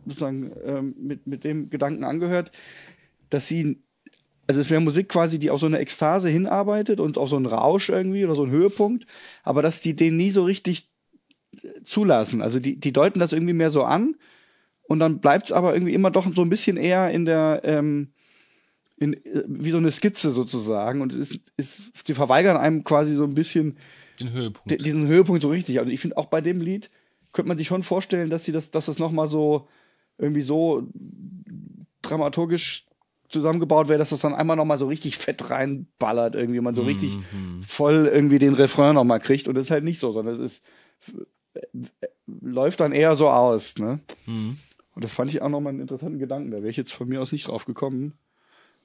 sozusagen 0.05 0.51
ähm, 0.63 0.95
mit, 0.99 1.27
mit 1.27 1.43
dem 1.43 1.69
Gedanken 1.69 2.03
angehört, 2.03 2.51
dass 3.29 3.47
sie 3.47 3.81
also 4.47 4.61
es 4.61 4.69
wäre 4.69 4.81
Musik 4.81 5.09
quasi, 5.09 5.39
die 5.39 5.49
auf 5.49 5.59
so 5.59 5.65
eine 5.65 5.79
Ekstase 5.79 6.29
hinarbeitet 6.29 6.99
und 6.99 7.17
auf 7.17 7.29
so 7.29 7.35
einen 7.35 7.45
Rausch 7.45 7.89
irgendwie 7.89 8.25
oder 8.25 8.35
so 8.35 8.43
einen 8.43 8.51
Höhepunkt, 8.51 9.05
aber 9.43 9.61
dass 9.61 9.81
die 9.81 9.95
den 9.95 10.17
nie 10.17 10.31
so 10.31 10.43
richtig 10.43 10.89
zulassen. 11.83 12.41
Also 12.41 12.59
die, 12.59 12.79
die 12.79 12.93
deuten 12.93 13.19
das 13.19 13.33
irgendwie 13.33 13.53
mehr 13.53 13.71
so 13.71 13.83
an 13.83 14.15
und 14.83 14.99
dann 14.99 15.19
bleibt 15.19 15.47
es 15.47 15.51
aber 15.51 15.73
irgendwie 15.73 15.93
immer 15.93 16.11
doch 16.11 16.27
so 16.35 16.41
ein 16.41 16.49
bisschen 16.49 16.77
eher 16.77 17.11
in 17.11 17.25
der, 17.25 17.61
ähm, 17.63 18.09
in, 18.97 19.13
äh, 19.13 19.43
wie 19.47 19.71
so 19.71 19.77
eine 19.77 19.91
Skizze 19.91 20.31
sozusagen 20.31 21.01
und 21.01 21.13
es 21.13 21.31
ist, 21.31 21.41
ist, 21.57 21.81
sie 22.05 22.13
verweigern 22.13 22.57
einem 22.57 22.83
quasi 22.83 23.15
so 23.15 23.23
ein 23.23 23.33
bisschen 23.33 23.77
den 24.19 24.31
Höhepunkt. 24.31 24.85
diesen 24.85 25.07
Höhepunkt 25.07 25.41
so 25.41 25.49
richtig. 25.49 25.79
Also 25.79 25.91
ich 25.91 25.99
finde 25.99 26.17
auch 26.17 26.27
bei 26.27 26.41
dem 26.41 26.61
Lied 26.61 26.89
könnte 27.33 27.49
man 27.49 27.57
sich 27.57 27.67
schon 27.67 27.83
vorstellen, 27.83 28.29
dass 28.29 28.45
sie 28.45 28.53
das, 28.53 28.71
dass 28.71 28.85
das 28.85 28.97
nochmal 28.97 29.27
so 29.27 29.67
irgendwie 30.17 30.41
so 30.41 30.87
dramaturgisch 32.01 32.85
zusammengebaut 33.29 33.87
wäre, 33.89 33.99
dass 33.99 34.09
das 34.09 34.19
dann 34.21 34.35
einmal 34.35 34.55
nochmal 34.55 34.77
so 34.77 34.87
richtig 34.87 35.17
fett 35.17 35.49
reinballert, 35.49 36.35
irgendwie 36.35 36.61
man 36.61 36.75
so 36.75 36.83
richtig 36.83 37.15
Mhm. 37.17 37.63
voll 37.63 38.09
irgendwie 38.11 38.39
den 38.39 38.53
Refrain 38.53 38.95
nochmal 38.95 39.19
kriegt 39.19 39.47
und 39.47 39.55
das 39.55 39.65
ist 39.65 39.71
halt 39.71 39.83
nicht 39.83 39.99
so, 39.99 40.11
sondern 40.11 40.35
es 40.35 40.39
ist 40.41 40.63
läuft 42.41 42.79
dann 42.79 42.91
eher 42.91 43.15
so 43.15 43.29
aus, 43.29 43.77
ne? 43.77 43.99
Mhm. 44.25 44.57
Und 44.93 45.03
das 45.03 45.11
fand 45.13 45.29
ich 45.31 45.41
auch 45.41 45.49
nochmal 45.49 45.71
einen 45.71 45.81
interessanten 45.81 46.19
Gedanken. 46.19 46.51
Da 46.51 46.57
wäre 46.57 46.69
ich 46.69 46.77
jetzt 46.77 46.93
von 46.93 47.07
mir 47.07 47.21
aus 47.21 47.31
nicht 47.33 47.47
drauf 47.47 47.65
gekommen. 47.65 48.13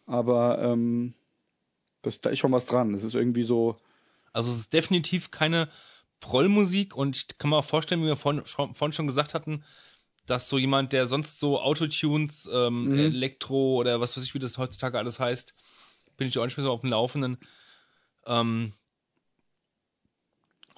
Aber 0.06 0.60
ähm, 0.60 1.14
das, 2.02 2.20
da 2.20 2.30
ist 2.30 2.40
schon 2.40 2.50
was 2.52 2.66
dran. 2.66 2.92
Das 2.92 3.04
ist 3.04 3.14
irgendwie 3.14 3.44
so. 3.44 3.76
Also 4.32 4.50
es 4.50 4.58
ist 4.58 4.72
definitiv 4.72 5.30
keine 5.30 5.68
Prollmusik 6.20 6.96
und 6.96 7.16
ich 7.16 7.38
kann 7.38 7.50
mir 7.50 7.56
auch 7.58 7.64
vorstellen, 7.64 8.02
wie 8.02 8.06
wir 8.06 8.16
vorhin, 8.16 8.44
schon- 8.44 8.74
vorhin 8.74 8.92
schon 8.92 9.06
gesagt 9.06 9.34
hatten, 9.34 9.62
dass 10.30 10.48
so 10.48 10.58
jemand, 10.58 10.92
der 10.92 11.06
sonst 11.06 11.40
so 11.40 11.60
Autotunes, 11.60 12.48
ähm, 12.52 12.84
Mhm. 12.92 12.98
Elektro 12.98 13.74
oder 13.76 14.00
was 14.00 14.16
weiß 14.16 14.24
ich, 14.24 14.34
wie 14.34 14.38
das 14.38 14.58
heutzutage 14.58 14.98
alles 14.98 15.18
heißt, 15.20 15.54
bin 16.16 16.28
ich 16.28 16.38
auch 16.38 16.44
nicht 16.44 16.56
mehr 16.56 16.64
so 16.64 16.70
auf 16.70 16.82
dem 16.82 16.90
Laufenden, 16.90 17.38
ähm, 18.26 18.72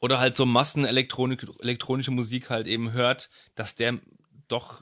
oder 0.00 0.18
halt 0.18 0.34
so 0.34 0.46
Massenelektronik, 0.46 1.46
elektronische 1.60 2.10
Musik 2.10 2.50
halt 2.50 2.66
eben 2.66 2.92
hört, 2.92 3.30
dass 3.54 3.76
der 3.76 4.00
doch 4.48 4.80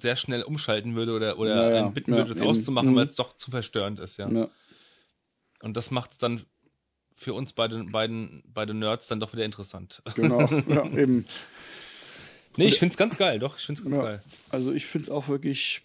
sehr 0.00 0.16
schnell 0.16 0.42
umschalten 0.42 0.94
würde 0.94 1.12
oder, 1.12 1.38
oder 1.38 1.54
Ja, 1.56 1.70
ja, 1.76 1.84
einen 1.84 1.94
bitten 1.94 2.12
ja, 2.12 2.18
würde, 2.18 2.28
das 2.30 2.38
eben. 2.38 2.48
auszumachen, 2.48 2.90
Mhm. 2.92 2.96
weil 2.96 3.06
es 3.06 3.16
doch 3.16 3.36
zu 3.36 3.50
verstörend 3.50 3.98
ist, 4.00 4.16
ja. 4.16 4.28
Ja. 4.30 4.48
Und 5.62 5.76
das 5.76 5.90
macht 5.90 6.12
es 6.12 6.18
dann 6.18 6.44
für 7.16 7.32
uns 7.32 7.52
beide, 7.52 7.82
beiden, 7.84 8.42
beide 8.46 8.74
Nerds 8.74 9.06
dann 9.06 9.20
doch 9.20 9.32
wieder 9.32 9.44
interessant. 9.44 10.02
Genau. 10.14 10.38
ja, 10.68 10.84
eben. 10.86 11.26
Nee, 12.56 12.66
ich 12.66 12.78
find's 12.78 12.96
ganz 12.96 13.16
geil, 13.16 13.38
doch, 13.38 13.58
ich 13.58 13.64
find's 13.64 13.82
ganz 13.82 13.96
Ja. 13.96 14.02
geil. 14.02 14.22
Also 14.50 14.72
ich 14.72 14.86
finde 14.86 15.04
es 15.06 15.10
auch 15.10 15.28
wirklich. 15.28 15.82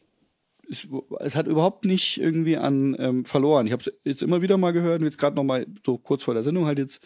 Es, 0.70 0.88
es 1.22 1.36
hat 1.36 1.48
überhaupt 1.48 1.86
nicht 1.86 2.20
irgendwie 2.20 2.58
an 2.58 2.96
ähm, 3.00 3.26
verloren. 3.26 3.66
Ich 3.66 3.72
habe 3.72 3.82
es 3.82 3.92
jetzt 4.04 4.22
immer 4.22 4.44
wieder 4.44 4.58
mal 4.58 4.72
gehört 4.72 5.00
und 5.00 5.06
jetzt 5.06 5.18
gerade 5.18 5.36
noch 5.36 5.44
mal 5.44 5.66
so 5.84 5.98
kurz 5.98 6.24
vor 6.24 6.36
der 6.36 6.44
Sendung 6.44 6.66
halt 6.68 6.78
jetzt 6.78 7.04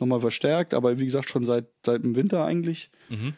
noch 0.00 0.08
mal 0.08 0.20
verstärkt, 0.20 0.74
aber 0.74 0.98
wie 0.98 1.04
gesagt 1.04 1.30
schon 1.30 1.44
seit 1.44 1.66
seit 1.86 2.02
dem 2.02 2.16
Winter 2.16 2.44
eigentlich. 2.44 2.90
Mhm. 3.10 3.34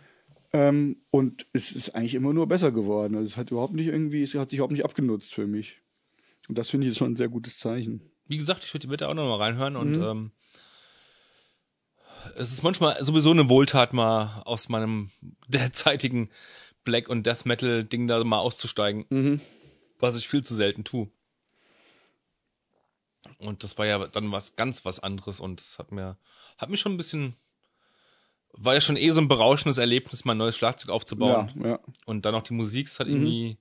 Ähm, 0.55 0.97
und 1.11 1.47
es 1.53 1.73
ist 1.73 1.95
eigentlich 1.95 2.15
immer 2.15 2.33
nur 2.33 2.47
besser 2.47 2.73
geworden. 2.73 3.15
Also 3.17 3.27
es 3.27 3.37
hat 3.37 3.51
überhaupt 3.51 3.75
nicht 3.75 3.89
irgendwie, 3.89 4.23
es 4.23 4.35
hat 4.35 4.49
sich 4.49 4.59
überhaupt 4.59 4.73
nicht 4.73 4.85
abgenutzt 4.87 5.35
für 5.35 5.47
mich. 5.47 5.83
Und 6.49 6.57
das 6.57 6.71
finde 6.71 6.87
ich 6.87 6.93
jetzt 6.93 6.99
schon 6.99 7.13
ein 7.13 7.17
sehr 7.17 7.29
gutes 7.29 7.59
Zeichen. 7.59 8.01
Wie 8.29 8.39
gesagt, 8.39 8.65
ich 8.65 8.73
würde 8.73 8.89
bitte 8.89 9.09
auch 9.09 9.15
noch 9.15 9.29
mal 9.29 9.37
reinhören 9.45 9.77
und 9.77 9.97
Mhm. 9.99 10.03
ähm, 10.03 10.31
es 12.37 12.53
ist 12.53 12.63
manchmal 12.63 13.03
sowieso 13.05 13.31
eine 13.31 13.49
Wohltat, 13.49 13.93
mal 13.93 14.43
aus 14.45 14.69
meinem 14.69 15.11
derzeitigen 15.49 16.31
Black- 16.85 17.09
und 17.09 17.25
Death 17.27 17.47
Metal-Ding 17.47 18.07
da 18.07 18.23
mal 18.25 18.39
auszusteigen, 18.39 19.07
Mhm. 19.11 19.41
was 19.99 20.17
ich 20.17 20.29
viel 20.29 20.43
zu 20.45 20.55
selten 20.55 20.85
tue. 20.85 21.09
Und 23.39 23.65
das 23.65 23.77
war 23.77 23.87
ja 23.87 24.07
dann 24.07 24.31
was 24.33 24.57
ganz 24.57 24.85
was 24.85 25.01
anderes 25.01 25.41
und 25.41 25.61
es 25.61 25.79
hat 25.79 25.91
mir, 25.93 26.17
hat 26.59 26.71
mich 26.71 26.81
schon 26.81 26.93
ein 26.95 26.97
bisschen, 26.97 27.35
war 28.53 28.75
ja 28.75 28.81
schon 28.81 28.97
eh 28.97 29.11
so 29.11 29.21
ein 29.21 29.29
berauschendes 29.29 29.79
Erlebnis, 29.79 30.25
mein 30.25 30.39
neues 30.39 30.57
Schlagzeug 30.57 30.91
aufzubauen. 30.91 31.51
Ja, 31.57 31.69
ja. 31.71 31.81
Und 32.05 32.25
dann 32.25 32.33
noch 32.33 32.45
die 32.45 32.55
Musik, 32.55 32.87
es 32.87 33.01
hat 33.01 33.09
Mhm. 33.09 33.13
irgendwie, 33.15 33.59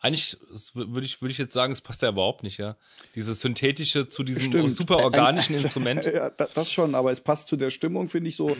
eigentlich 0.00 0.36
würde 0.74 1.04
ich, 1.06 1.20
würde 1.20 1.32
ich 1.32 1.38
jetzt 1.38 1.54
sagen, 1.54 1.72
es 1.72 1.80
passt 1.80 2.02
ja 2.02 2.10
überhaupt 2.10 2.42
nicht, 2.44 2.58
ja. 2.58 2.76
Dieses 3.16 3.40
synthetische 3.40 4.08
zu 4.08 4.22
diesem 4.22 4.42
Stimmt. 4.44 4.72
super 4.72 4.98
organischen 4.98 5.54
Instrument. 5.56 6.04
Ja, 6.14 6.30
da- 6.30 6.48
das 6.54 6.70
schon, 6.72 6.94
aber 6.94 7.10
es 7.10 7.20
passt 7.20 7.48
zu 7.48 7.56
der 7.56 7.70
Stimmung, 7.70 8.08
finde 8.08 8.28
ich 8.28 8.36
so 8.36 8.56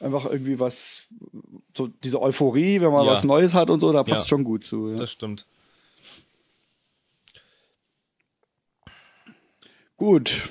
einfach 0.00 0.24
irgendwie 0.24 0.58
was, 0.58 1.08
so 1.76 1.88
diese 1.88 2.22
Euphorie, 2.22 2.80
wenn 2.80 2.90
man 2.90 3.04
Ja. 3.04 3.12
was 3.12 3.24
Neues 3.24 3.52
hat 3.54 3.68
und 3.70 3.80
so, 3.80 3.92
da 3.92 4.02
passt 4.02 4.22
Ja. 4.24 4.28
schon 4.28 4.44
gut 4.44 4.64
zu. 4.64 4.88
Ja. 4.90 4.96
Das 4.96 5.10
stimmt. 5.12 5.44
Gut. 9.96 10.48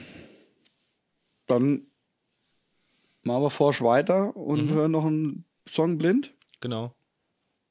Dann 1.48 1.88
machen 3.24 3.44
wir 3.44 3.50
forsch 3.50 3.82
weiter 3.82 4.36
und 4.36 4.66
Mhm. 4.66 4.74
hören 4.74 4.92
noch 4.92 5.06
einen 5.06 5.46
Song 5.68 5.98
blind. 5.98 6.34
Genau. 6.62 6.94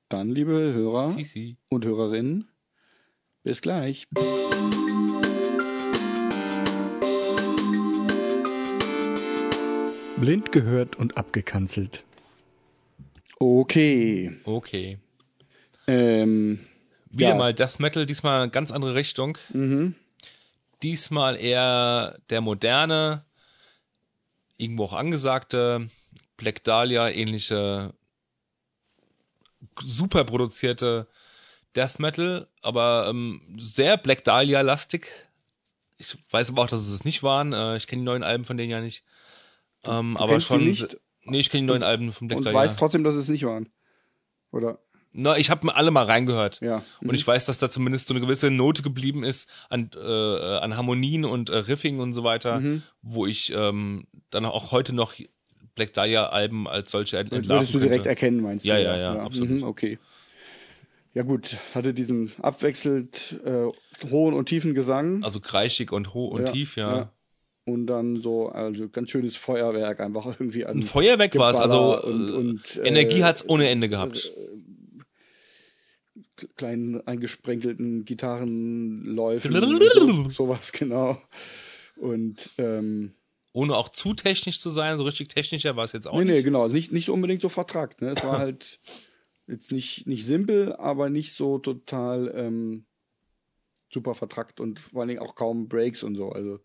Dann, 0.09 0.31
liebe 0.31 0.53
Hörer 0.53 1.11
Sisi. 1.13 1.57
und 1.69 1.85
Hörerinnen, 1.85 2.49
bis 3.47 3.63
gleich. 3.63 4.09
Blind 10.17 10.51
gehört 10.51 10.97
und 10.97 11.17
abgekanzelt. 11.17 12.03
Okay. 13.39 14.37
Okay. 14.45 14.99
Ähm, 15.87 16.67
Wieder 17.11 17.29
Ja. 17.31 17.35
mal 17.37 17.55
Death 17.55 17.79
Metal, 17.79 18.05
diesmal 18.05 18.43
eine 18.43 18.51
ganz 18.51 18.73
andere 18.73 18.95
Richtung. 18.97 19.39
mhm. 19.53 19.95
Diesmal 20.83 21.37
eher 21.37 22.19
der 22.29 22.41
moderne, 22.41 23.25
irgendwo 24.59 24.85
auch 24.85 24.93
angesagte, 24.93 25.89
Black 26.37 26.65
Dahlia 26.65 27.09
ähnliche, 27.09 27.95
super 29.83 30.25
produzierte 30.25 31.07
Death 31.77 31.99
Metal, 31.99 32.49
aber 32.63 33.07
ähm, 33.09 33.41
sehr 33.59 33.97
Black 33.97 34.25
Dahlia-lastig. 34.25 35.07
Ich 35.99 36.17
weiß 36.31 36.51
aber 36.51 36.63
auch, 36.63 36.67
dass 36.69 36.81
es 36.81 36.93
es 36.93 37.05
nicht 37.05 37.23
waren. 37.23 37.53
Äh, 37.53 37.77
ich 37.77 37.87
kenne 37.87 38.01
die 38.03 38.07
neuen 38.07 38.23
Alben 38.23 38.45
von 38.45 38.57
denen 38.57 38.71
ja 38.71 38.81
nicht. 38.81 39.05
Ähm, 39.85 40.17
aber 40.17 40.33
kennst 40.33 40.49
die 40.51 40.53
schon. 40.55 40.65
nicht? 40.65 40.97
Nee, 41.25 41.41
ich 41.41 41.51
kenne 41.51 41.63
die 41.63 41.67
neuen 41.69 41.83
Alben 41.83 42.13
von 42.13 42.29
Black 42.29 42.39
Und 42.39 42.45
Dahlia. 42.45 42.61
weiß 42.61 42.77
trotzdem, 42.77 43.05
dass 43.05 43.15
es 43.17 43.29
nicht 43.29 43.45
waren. 43.45 43.69
Oder? 44.53 44.79
Na, 45.13 45.37
ich 45.39 45.49
habe 45.51 45.75
alle 45.75 45.91
mal 45.91 46.05
reingehört. 46.05 46.61
Ja. 46.61 46.83
Und 47.01 47.15
ich 47.15 47.27
weiß, 47.27 47.47
dass 47.47 47.59
da 47.59 47.71
zumindest 47.71 48.07
so 48.07 48.13
eine 48.15 48.21
gewisse 48.21 48.51
Note 48.51 48.83
geblieben 48.83 49.25
ist 49.25 49.49
an, 49.71 49.91
äh, 49.97 49.99
an 50.59 50.77
Harmonien 50.77 51.25
und 51.25 51.49
äh, 51.49 51.57
Riffing 51.57 52.01
und 52.01 52.13
so 52.13 52.23
weiter, 52.23 52.61
Mhm. 52.61 52.83
wo 53.03 53.27
ich 53.27 53.51
ähm, 53.55 54.07
dann 54.31 54.45
auch 54.45 54.73
heute 54.73 54.93
noch 54.93 55.15
Black 55.75 55.95
Dahlia 55.95 56.27
Alben 56.29 56.69
als 56.69 56.91
solche 56.91 57.17
ent- 57.19 57.33
entlarven 57.33 57.61
Würdest 57.61 57.75
du 57.75 57.79
direkt 57.79 57.95
könnte. 58.05 58.09
erkennen, 58.11 58.43
meinst 58.43 58.65
Ja, 58.67 58.77
du? 58.77 58.83
ja, 58.85 58.97
ja, 58.99 59.23
absolut. 59.23 59.49
Mhm, 59.51 59.63
okay. 59.63 59.99
Ja 61.17 61.23
gut, 61.23 61.57
hatte 61.75 61.95
diesen 61.95 62.31
abwechselnd 62.43 63.41
äh, 63.43 63.69
hohen 64.11 64.35
und 64.35 64.51
tiefen 64.51 64.75
Gesang. 64.75 65.25
Also 65.25 65.41
kreischig 65.41 65.91
und 65.91 66.13
hoch 66.13 66.33
und 66.33 66.43
Ja, 66.47 66.53
tief, 66.53 66.77
ja. 66.77 66.95
ja. 66.95 67.13
Und 67.65 67.87
dann 67.87 68.17
so, 68.21 68.51
also 68.51 68.91
ganz 68.91 69.11
schönes 69.13 69.35
Feuerwerk 69.35 70.01
einfach 70.01 70.27
irgendwie 70.27 70.67
an. 70.67 70.77
Ein 70.77 70.83
Feuerwerk 70.83 71.35
war 71.39 71.53
es, 71.53 71.57
also 71.57 72.03
und- 72.05 72.29
äh, 72.29 72.33
und, 72.33 72.77
äh, 72.77 72.87
Energie 72.87 73.25
hat's 73.25 73.49
ohne 73.49 73.67
Ende 73.71 73.89
gehabt. 73.89 74.31
kleinen 76.57 77.01
eingesprenkelten 77.07 78.05
Gitarrenläufen. 78.05 79.53
so, 79.95 80.29
sowas, 80.29 80.71
genau. 80.73 81.17
Und 81.97 82.51
ähm, 82.59 83.15
Ohne 83.55 83.75
auch 83.75 83.89
zu 83.89 84.13
technisch 84.13 84.61
zu 84.61 84.69
sein, 84.69 84.99
so 84.99 85.05
richtig 85.05 85.31
technischer 85.31 85.77
war 85.77 85.85
es 85.85 85.93
jetzt 85.93 86.07
auch 86.09 86.19
nee, 86.19 86.25
nicht. 86.27 86.35
nee, 86.35 86.43
genau. 86.43 86.61
Also 86.61 86.75
nicht, 86.75 86.93
nicht 86.93 87.09
unbedingt 87.09 87.41
so 87.41 87.49
vertrackt. 87.49 88.03
Ne? 88.03 88.11
Es 88.11 88.23
war 88.23 88.39
halt 88.39 88.81
jetzt 89.47 89.71
nicht, 89.73 90.07
nicht 90.07 90.25
simpel, 90.27 90.75
aber 90.77 91.11
nicht 91.11 91.33
so 91.35 91.59
total 91.59 92.33
ähm, 92.35 92.87
super 93.93 94.15
vertrackt 94.15 94.61
und 94.61 94.81
vor 94.81 95.01
allen 95.01 95.09
Dingen 95.09 95.21
auch 95.21 95.35
kaum 95.35 95.69
Breaks 95.69 96.03
und 96.03 96.17
so. 96.17 96.31
Also 96.31 96.61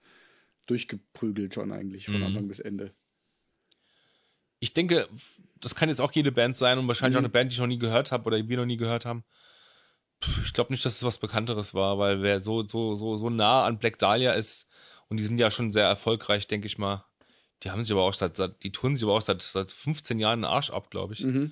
durchgeprügelt 0.67 1.53
schon 1.53 1.71
eigentlich 1.71 2.05
von 2.07 2.17
Mhm. 2.17 2.23
Anfang 2.23 2.47
bis 2.47 2.59
Ende. 2.59 2.93
Ich 4.59 4.73
denke, 4.73 5.07
das 5.59 5.75
kann 5.75 5.89
jetzt 5.89 6.01
auch 6.01 6.11
jede 6.11 6.31
Band 6.31 6.55
sein 6.57 6.77
und 6.77 6.87
wahrscheinlich 6.87 7.15
Mhm. 7.15 7.17
auch 7.19 7.25
eine 7.25 7.29
Band, 7.29 7.51
die 7.51 7.55
ich 7.55 7.59
noch 7.59 7.67
nie 7.67 7.79
gehört 7.79 8.11
habe 8.11 8.25
oder 8.25 8.37
die 8.41 8.47
wir 8.47 8.57
noch 8.57 8.65
nie 8.65 8.77
gehört 8.77 9.05
haben. 9.05 9.23
Puh, 10.19 10.29
Ich 10.45 10.53
glaube 10.53 10.71
nicht, 10.71 10.85
dass 10.85 10.95
es 10.97 11.03
was 11.03 11.17
Bekannteres 11.17 11.73
war, 11.73 11.97
weil 11.97 12.21
wer 12.21 12.39
so, 12.41 12.65
so, 12.67 12.95
so, 12.95 13.17
so 13.17 13.29
nah 13.29 13.65
an 13.65 13.79
Black 13.79 13.97
Dahlia 13.97 14.33
ist 14.33 14.67
und 15.09 15.17
die 15.17 15.23
sind 15.23 15.39
ja 15.39 15.49
schon 15.49 15.71
sehr 15.71 15.85
erfolgreich, 15.87 16.47
denke 16.47 16.67
ich 16.67 16.77
mal. 16.77 17.05
Die 17.63 17.71
haben 17.71 17.83
sich 17.83 17.91
aber 17.91 18.03
auch 18.03 18.13
seit, 18.13 18.35
seit 18.37 18.63
die 18.63 18.71
tun 18.71 18.95
sich 18.95 19.03
aber 19.03 19.13
auch 19.13 19.21
seit, 19.21 19.41
seit 19.41 19.71
15 19.71 20.19
Jahren 20.19 20.43
einen 20.43 20.53
Arsch 20.53 20.69
ab, 20.69 20.89
glaube 20.91 21.13
ich. 21.13 21.21
Mhm. 21.21 21.51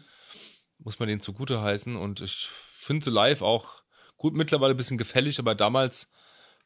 Muss 0.80 1.00
man 1.00 1.08
denen 1.10 1.22
zugute 1.22 1.62
heißen 1.62 1.96
und 1.96 2.22
ich 2.22 2.50
finde 2.80 3.04
sie 3.06 3.12
live 3.12 3.42
auch 3.42 3.84
gut 4.18 4.34
mittlerweile 4.34 4.74
ein 4.74 4.78
bisschen 4.78 4.98
gefällig, 4.98 5.40
aber 5.40 5.54
damals 5.56 6.12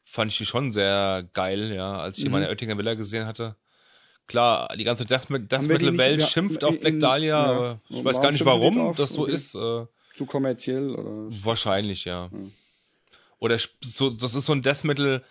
fand 0.04 0.30
ich 0.32 0.38
die 0.38 0.46
schon 0.46 0.72
sehr 0.72 1.28
geil, 1.32 1.72
ja, 1.72 1.98
als 1.98 2.18
ich 2.18 2.24
die 2.24 2.28
Mhm. 2.28 2.32
mal 2.32 2.38
in 2.38 2.42
der 2.44 2.50
Oettinger 2.50 2.78
Villa 2.78 2.94
gesehen 2.94 3.26
hatte. 3.26 3.56
Klar, 4.26 4.74
die 4.76 4.84
ganze 4.84 5.04
Death, 5.04 5.26
Death 5.28 5.62
die 5.62 5.66
Metal 5.68 5.98
Welt 5.98 6.20
ja, 6.22 6.26
schimpft 6.26 6.64
auf 6.64 6.74
in- 6.76 6.80
Black 6.80 7.00
Dahlia, 7.00 7.28
ja. 7.44 7.50
aber 7.50 7.80
ich 7.88 8.04
weiß 8.04 8.20
gar 8.20 8.30
nicht 8.30 8.40
die 8.40 8.46
warum 8.46 8.76
drauf? 8.76 8.96
das 8.96 9.12
so 9.14 9.22
Okay. 9.22 9.32
ist. 9.34 9.54
Äh, 9.54 9.86
Zu 10.14 10.26
kommerziell 10.26 10.90
oder? 10.94 11.34
wahrscheinlich, 11.44 12.04
ja. 12.04 12.30
Oder 13.38 13.56
sp- 13.60 13.76
so, 13.84 14.10
das 14.10 14.34
ist 14.34 14.46
so 14.46 14.52
ein 14.52 14.62
Death 14.62 14.84
Metal, 14.84 15.22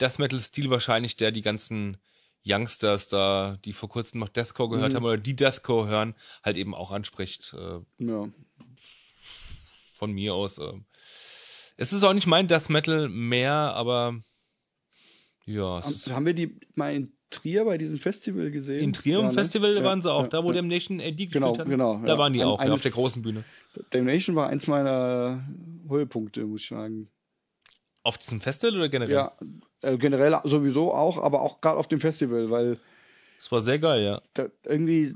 Death 0.00 0.18
Metal 0.18 0.40
Stil 0.40 0.70
wahrscheinlich, 0.70 1.16
der 1.16 1.32
die 1.32 1.42
ganzen 1.42 1.96
Youngsters 2.46 3.08
da, 3.08 3.58
die 3.64 3.72
vor 3.72 3.88
kurzem 3.88 4.20
noch 4.20 4.28
Deathcore 4.28 4.68
gehört 4.70 4.92
Mhm. 4.92 4.96
haben 4.96 5.04
oder 5.04 5.16
die 5.18 5.34
Deathcore 5.36 5.88
hören, 5.88 6.14
halt 6.44 6.56
eben 6.56 6.74
auch 6.74 6.90
anspricht. 6.92 7.54
Äh, 7.58 7.80
Ja. 8.04 8.28
von 9.96 10.12
mir 10.12 10.34
aus. 10.34 10.58
Äh. 10.58 10.72
Es 11.76 11.92
ist 11.92 12.04
auch 12.04 12.12
nicht 12.14 12.26
mein 12.26 12.48
Death 12.48 12.68
Metal 12.68 13.08
mehr, 13.08 13.52
aber 13.52 14.20
ja, 15.46 15.82
Haben, 15.82 15.94
haben 16.14 16.26
wir 16.26 16.34
die 16.34 16.58
mal 16.74 16.94
in 16.94 17.12
Trier 17.30 17.64
bei 17.64 17.76
diesem 17.78 17.98
Festival 17.98 18.50
gesehen? 18.50 18.80
in 18.80 18.92
Trier 18.92 19.14
Ja, 19.14 19.20
im 19.20 19.26
ne? 19.26 19.32
Festival 19.32 19.76
Ja, 19.76 19.82
waren 19.84 20.00
sie 20.00 20.12
auch, 20.12 20.22
ja, 20.22 20.28
da 20.28 20.44
wo 20.44 20.50
ja. 20.50 20.56
Damnation 20.56 21.00
AD 21.00 21.10
gespielt 21.10 21.32
Genau, 21.32 21.58
hat. 21.58 21.66
genau, 21.66 21.98
Da 22.02 22.12
ja. 22.12 22.18
waren 22.18 22.32
die 22.32 22.40
Ein- 22.40 22.46
auch, 22.46 22.58
ja, 22.60 22.64
auf 22.66 22.70
eines- 22.70 22.82
der 22.82 22.92
großen 22.92 23.22
Bühne. 23.22 23.44
Damnation 23.90 24.36
war 24.36 24.48
eins 24.48 24.66
meiner 24.68 25.44
Höhepunkte, 25.88 26.44
muss 26.46 26.62
ich 26.62 26.68
sagen. 26.68 27.08
Auf 28.06 28.18
diesem 28.18 28.40
Festival 28.40 28.76
oder 28.76 28.88
generell? 28.88 29.14
Ja, 29.14 29.32
äh, 29.82 29.96
generell 29.98 30.38
sowieso 30.44 30.94
auch, 30.94 31.18
aber 31.22 31.42
auch 31.42 31.60
gerade 31.60 31.76
auf 31.78 31.88
dem 31.88 32.00
Festival, 32.00 32.50
weil 32.50 32.78
Das 33.38 33.50
war 33.50 33.60
sehr 33.60 33.78
geil, 33.80 34.04
ja. 34.04 34.22
da 34.34 34.46
irgendwie 34.64 35.14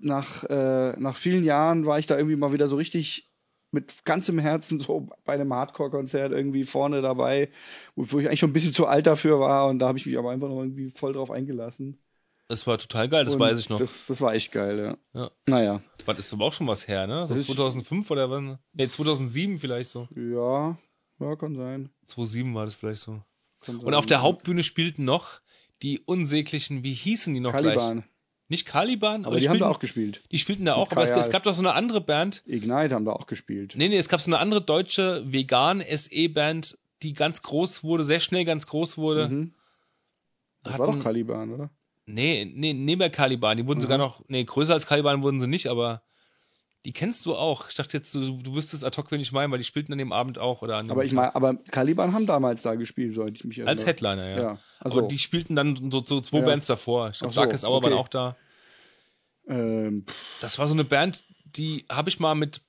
nach, 0.00 0.44
äh, 0.44 0.92
nach 0.98 1.16
vielen 1.16 1.44
Jahren 1.44 1.86
war 1.86 1.98
ich 1.98 2.06
da 2.06 2.16
irgendwie 2.16 2.36
mal 2.36 2.52
wieder 2.52 2.68
so 2.68 2.76
richtig 2.76 3.30
mit 3.72 4.04
ganzem 4.04 4.38
Herzen 4.38 4.80
so 4.80 5.08
bei 5.24 5.32
einem 5.34 5.52
Hardcore-Konzert 5.52 6.32
irgendwie 6.32 6.64
vorne 6.64 7.02
dabei, 7.02 7.48
wo, 7.94 8.04
ich 8.18 8.26
eigentlich 8.26 8.40
schon 8.40 8.50
ein 8.50 8.54
bisschen 8.54 8.72
zu 8.74 8.86
alt 8.86 9.06
dafür 9.06 9.40
war 9.40 9.68
und 9.68 9.78
da 9.78 9.88
habe 9.88 9.98
ich 9.98 10.06
mich 10.06 10.16
aber 10.18 10.30
einfach 10.30 10.48
noch 10.48 10.58
irgendwie 10.60 10.90
voll 10.94 11.12
drauf 11.14 11.30
eingelassen. 11.30 11.98
Das 12.48 12.66
war 12.66 12.78
total 12.78 13.08
geil, 13.08 13.24
das 13.24 13.34
und 13.34 13.40
weiß 13.40 13.58
ich 13.58 13.68
noch. 13.68 13.78
Das, 13.78 14.06
das 14.06 14.20
war 14.20 14.32
echt 14.34 14.52
geil, 14.52 14.96
ja. 15.14 15.20
Ja. 15.20 15.30
Naja, 15.46 15.82
Das 16.06 16.18
ist 16.18 16.32
aber 16.32 16.44
auch 16.44 16.52
schon 16.52 16.68
was 16.68 16.86
her, 16.86 17.06
ne? 17.06 17.26
So 17.26 17.34
Das 17.34 17.38
ist- 17.48 17.54
2005 17.56 18.10
oder 18.10 18.30
wann? 18.30 18.58
Nee, 18.72 18.88
2007 18.88 19.58
vielleicht 19.58 19.90
so. 19.90 20.06
ja, 20.14 20.78
ja, 21.20 21.36
kann 21.36 21.54
sein. 21.54 21.90
2007 22.06 22.54
war 22.54 22.64
das 22.64 22.74
vielleicht 22.74 23.00
so. 23.02 23.22
Und 23.68 23.94
auf 23.94 24.06
der 24.06 24.22
Hauptbühne 24.22 24.62
spielten 24.62 25.04
noch 25.04 25.40
die 25.82 26.00
unsäglichen, 26.00 26.82
wie 26.84 26.92
hießen 26.92 27.34
die 27.34 27.40
noch 27.40 27.52
gleich? 27.52 27.74
Caliban. 27.76 28.04
Nicht 28.48 28.64
Caliban, 28.64 29.24
Aber 29.24 29.40
die 29.40 29.48
haben 29.48 29.56
spielten, 29.56 29.64
da 29.64 29.70
auch 29.70 29.80
gespielt. 29.80 30.22
die 30.30 30.38
spielten 30.38 30.64
da 30.66 30.74
auch, 30.74 30.90
aber 30.92 31.02
es, 31.02 31.10
es 31.10 31.30
gab 31.30 31.42
doch 31.42 31.54
so 31.54 31.60
eine 31.62 31.74
andere 31.74 32.00
Band. 32.00 32.42
Ignite 32.46 32.94
haben 32.94 33.04
da 33.04 33.10
auch 33.12 33.26
gespielt. 33.26 33.74
Nee, 33.76 33.88
nee, 33.88 33.96
es 33.96 34.08
gab 34.08 34.20
so 34.20 34.28
eine 34.30 34.38
andere 34.38 34.62
deutsche 34.62 35.24
vegan 35.30 35.80
SE-Band, 35.82 36.78
die 37.02 37.12
ganz 37.12 37.42
groß 37.42 37.82
wurde, 37.82 38.04
sehr 38.04 38.20
schnell 38.20 38.44
ganz 38.44 38.68
groß 38.68 38.98
wurde. 38.98 39.28
Mhm. 39.28 39.54
Das 40.62 40.78
war 40.78 40.86
Hatten- 40.86 40.98
doch 40.98 41.02
Caliban, 41.04 41.52
oder? 41.52 41.70
Nee, 42.06 42.44
nee, 42.54 42.72
neben 42.72 43.00
der 43.00 43.10
Caliban. 43.10 43.56
Die 43.56 43.66
wurden 43.66 43.78
Mhm. 43.78 43.82
sogar 43.82 43.98
noch, 43.98 44.22
nee, 44.28 44.44
größer 44.44 44.74
als 44.74 44.86
Caliban 44.86 45.22
wurden 45.22 45.40
sie 45.40 45.48
nicht, 45.48 45.66
aber 45.66 46.02
die 46.86 46.92
kennst 46.92 47.26
du 47.26 47.34
auch. 47.34 47.68
Ich 47.68 47.74
dachte 47.74 47.96
jetzt, 47.96 48.14
du, 48.14 48.40
du 48.40 48.54
wüsstest 48.54 48.84
ad 48.84 48.96
hoc, 48.96 49.10
wen 49.10 49.20
ich 49.20 49.32
meine, 49.32 49.50
weil 49.50 49.58
die 49.58 49.64
spielten 49.64 49.92
an 49.92 49.98
dem 49.98 50.12
Abend 50.12 50.38
auch 50.38 50.62
oder 50.62 50.76
an 50.76 50.86
dem 50.86 50.92
Aber 50.92 51.04
ich 51.04 51.10
meine, 51.12 51.34
aber 51.34 51.56
Caliban 51.72 52.12
haben 52.14 52.26
damals 52.26 52.62
da 52.62 52.76
gespielt, 52.76 53.14
soweit 53.14 53.32
ich 53.34 53.44
mich 53.44 53.58
erinnere. 53.58 53.72
Als 53.72 53.84
Headliner, 53.86 54.28
ja. 54.28 54.40
Ja, 54.40 54.58
also 54.78 55.00
Aber 55.00 55.08
die 55.08 55.18
spielten 55.18 55.56
dann 55.56 55.90
so, 55.90 56.02
so 56.04 56.20
zwei 56.20 56.38
Ja. 56.38 56.44
Bands 56.46 56.68
davor. 56.68 57.10
Ich 57.10 57.18
glaube, 57.18 57.34
so, 57.34 57.40
Darkest 57.40 57.64
Hour 57.64 57.76
okay. 57.78 57.86
waren 57.86 57.92
auch 57.94 58.08
da. 58.08 58.36
ähm, 59.48 60.04
Das 60.40 60.58
war 60.58 60.66
so 60.68 60.74
eine 60.74 60.84
Band, 60.84 61.24
die 61.44 61.84
habe 61.90 62.08
ich 62.08 62.20
mal 62.20 62.34
mit 62.34 62.62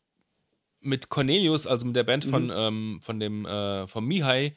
mit 0.80 1.10
Cornelius, 1.10 1.68
also 1.68 1.86
mit 1.86 1.96
der 1.96 2.04
Band 2.04 2.26
Mhm. 2.26 2.30
von 2.30 2.52
ähm, 2.54 3.00
von 3.02 3.20
dem 3.20 3.46
äh, 3.46 3.88
von 3.88 4.06
Mihai 4.06 4.56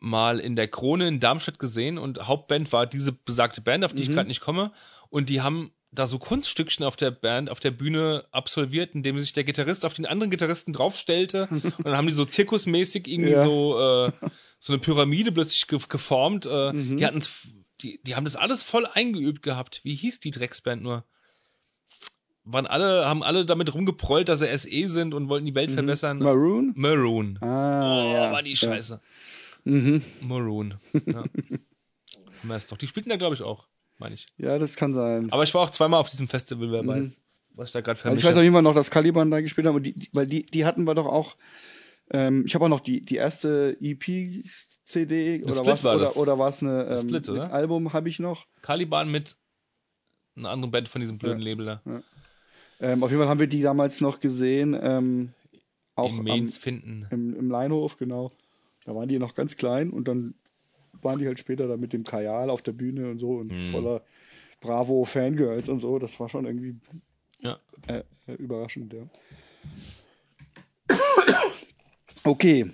mal 0.00 0.40
in 0.40 0.56
der 0.56 0.68
Krone 0.68 1.06
in 1.08 1.20
Darmstadt 1.20 1.58
gesehen 1.58 1.96
und 1.98 2.26
Hauptband 2.26 2.72
war 2.72 2.86
diese 2.86 3.12
besagte 3.12 3.60
Band, 3.60 3.84
auf 3.84 3.92
die 3.94 4.02
ich 4.02 4.08
Mhm. 4.08 4.14
gerade 4.14 4.28
nicht 4.28 4.40
komme 4.40 4.72
und 5.10 5.28
die 5.30 5.40
haben 5.40 5.70
da 5.94 6.06
so 6.06 6.18
Kunststückchen 6.18 6.84
auf 6.84 6.96
der 6.96 7.10
Band, 7.10 7.50
auf 7.50 7.60
der 7.60 7.70
Bühne 7.70 8.24
absolviert, 8.32 8.94
indem 8.94 9.18
sich 9.18 9.32
der 9.32 9.44
Gitarrist 9.44 9.84
auf 9.84 9.94
den 9.94 10.06
anderen 10.06 10.30
Gitarristen 10.30 10.72
draufstellte 10.72 11.48
und 11.50 11.84
dann 11.86 11.96
haben 11.96 12.06
die 12.06 12.12
so 12.12 12.24
zirkusmäßig 12.24 13.06
irgendwie 13.08 13.30
Ja. 13.32 13.42
so 13.44 13.78
äh, 14.08 14.12
so 14.58 14.72
eine 14.72 14.80
Pyramide 14.80 15.30
plötzlich 15.32 15.66
ge 15.66 15.78
geformt. 15.88 16.46
Äh, 16.46 16.72
Mhm. 16.72 16.96
Die 16.96 17.06
hatten's, 17.06 17.48
die 17.82 18.00
die 18.02 18.14
haben 18.14 18.24
das 18.24 18.36
alles 18.36 18.62
voll 18.62 18.86
eingeübt 18.86 19.42
gehabt. 19.42 19.80
Wie 19.84 19.94
hieß 19.94 20.20
die 20.20 20.30
Drecksband 20.30 20.82
nur? 20.82 21.04
waren 22.46 22.66
alle, 22.66 23.08
haben 23.08 23.22
alle 23.22 23.46
damit 23.46 23.72
rumgeprollt, 23.72 24.28
dass 24.28 24.40
sie 24.40 24.58
SE 24.58 24.88
sind 24.88 25.14
und 25.14 25.28
wollten 25.30 25.46
die 25.46 25.54
Welt 25.54 25.70
verbessern. 25.70 26.18
Mhm. 26.18 26.24
Maroon? 26.24 26.72
Maroon. 26.76 27.38
Ah, 27.40 28.02
oh, 28.04 28.12
ja. 28.12 28.32
war 28.32 28.42
die 28.42 28.54
Scheiße. 28.54 29.00
Mhm. 29.64 30.02
Maroon. 30.20 30.74
Ja. 31.06 31.20
Haben 31.22 31.28
wir 32.42 32.54
es 32.56 32.66
doch. 32.66 32.76
Die 32.76 32.86
spielten 32.86 33.08
da, 33.08 33.16
glaube 33.16 33.34
ich, 33.34 33.40
auch, 33.40 33.66
meine 33.98 34.14
ich. 34.14 34.26
Ja, 34.36 34.58
das 34.58 34.76
kann 34.76 34.94
sein. 34.94 35.30
Aber 35.32 35.42
ich 35.42 35.54
war 35.54 35.62
auch 35.62 35.70
zweimal 35.70 36.00
auf 36.00 36.10
diesem 36.10 36.28
Festival, 36.28 36.70
wer 36.72 36.86
weiß, 36.86 37.20
was 37.54 37.68
ich 37.68 37.72
da 37.72 37.80
gerade 37.80 37.90
Also 37.90 37.98
ich 37.98 38.02
vermische. 38.02 38.26
weiß 38.26 38.36
auf 38.36 38.42
jeden 38.42 38.52
Fall 38.52 38.62
noch, 38.62 38.74
dass 38.74 38.90
Caliban 38.90 39.30
da 39.30 39.40
gespielt 39.40 39.66
haben, 39.66 39.82
die, 39.82 39.92
die, 39.92 40.08
weil 40.12 40.26
die, 40.26 40.44
die 40.46 40.64
hatten 40.64 40.84
wir 40.84 40.94
doch 40.94 41.06
auch. 41.06 41.36
Ähm, 42.10 42.44
ich 42.46 42.54
habe 42.54 42.66
auch 42.66 42.70
noch 42.70 42.80
die, 42.80 43.04
die 43.04 43.16
erste 43.16 43.76
EP-CD 43.80 45.42
oder 45.42 45.54
Split 45.54 45.66
was 45.66 45.84
war 45.84 45.96
oder, 45.96 46.04
das. 46.04 46.16
oder 46.16 46.38
war 46.38 46.48
es 46.50 46.62
eine 46.62 46.84
ähm, 46.84 46.98
Split, 46.98 47.28
oder? 47.28 47.44
ein 47.44 47.50
Album 47.50 47.92
habe 47.92 48.08
ich 48.08 48.18
noch. 48.18 48.46
Caliban 48.60 49.10
mit 49.10 49.36
einer 50.36 50.50
anderen 50.50 50.70
Band 50.70 50.88
von 50.88 51.00
diesem 51.00 51.18
blöden 51.18 51.40
Label 51.40 51.64
da. 51.64 52.02
Ähm, 52.80 53.02
auf 53.02 53.10
jeden 53.10 53.20
Fall 53.22 53.28
haben 53.28 53.40
wir 53.40 53.46
die 53.46 53.62
damals 53.62 54.00
noch 54.00 54.20
gesehen. 54.20 54.76
Ähm, 54.78 55.32
auch 55.94 56.12
in 56.12 56.18
am, 56.18 56.24
Mainz 56.24 56.58
finden. 56.58 57.06
im, 57.10 57.34
im 57.36 57.50
Leinhof, 57.50 57.96
genau. 57.96 58.32
Da 58.84 58.94
waren 58.94 59.08
die 59.08 59.18
noch 59.18 59.34
ganz 59.34 59.56
klein 59.56 59.90
und 59.90 60.08
dann 60.08 60.34
waren 61.04 61.18
die 61.18 61.26
halt 61.26 61.38
später 61.38 61.68
da 61.68 61.76
mit 61.76 61.92
dem 61.92 62.04
Kajal 62.04 62.50
auf 62.50 62.62
der 62.62 62.72
Bühne 62.72 63.10
und 63.10 63.18
so 63.18 63.36
und 63.36 63.52
Mhm. 63.52 63.68
voller 63.68 64.02
Bravo 64.60 65.04
Fangirls 65.04 65.68
und 65.68 65.80
so. 65.80 65.98
Das 65.98 66.18
war 66.18 66.28
schon 66.28 66.46
irgendwie 66.46 66.76
Ja. 67.40 67.58
äh, 67.86 68.02
äh, 68.26 68.32
überraschend, 68.34 68.92
ja. 68.92 69.06
Okay. 72.24 72.70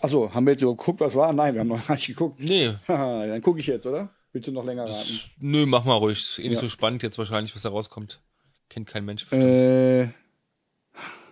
Achso, 0.00 0.32
haben 0.32 0.46
wir 0.46 0.52
jetzt 0.52 0.60
so 0.60 0.74
geguckt, 0.74 1.00
was 1.00 1.14
war? 1.14 1.32
Nein, 1.32 1.54
wir 1.54 1.60
haben 1.60 1.68
noch 1.68 1.84
gar 1.86 1.94
nicht 1.94 2.06
geguckt. 2.06 2.40
Nee, 2.40 2.74
Dann 2.86 3.42
gucke 3.42 3.60
ich 3.60 3.66
jetzt, 3.66 3.86
oder? 3.86 4.10
Willst 4.32 4.46
du 4.48 4.52
noch 4.52 4.64
länger 4.64 4.84
raten? 4.84 5.20
nö, 5.40 5.64
mach 5.66 5.84
mal 5.84 5.94
ruhig. 5.94 6.38
Eh 6.38 6.42
nicht 6.48 6.54
Ja. 6.56 6.60
so 6.60 6.68
spannend 6.68 7.02
jetzt 7.02 7.18
wahrscheinlich, 7.18 7.54
was 7.54 7.62
da 7.62 7.70
rauskommt. 7.70 8.20
Kennt 8.68 8.86
kein 8.86 9.04
Mensch 9.04 9.24
bestimmt. 9.24 9.44
Äh, 9.44 10.02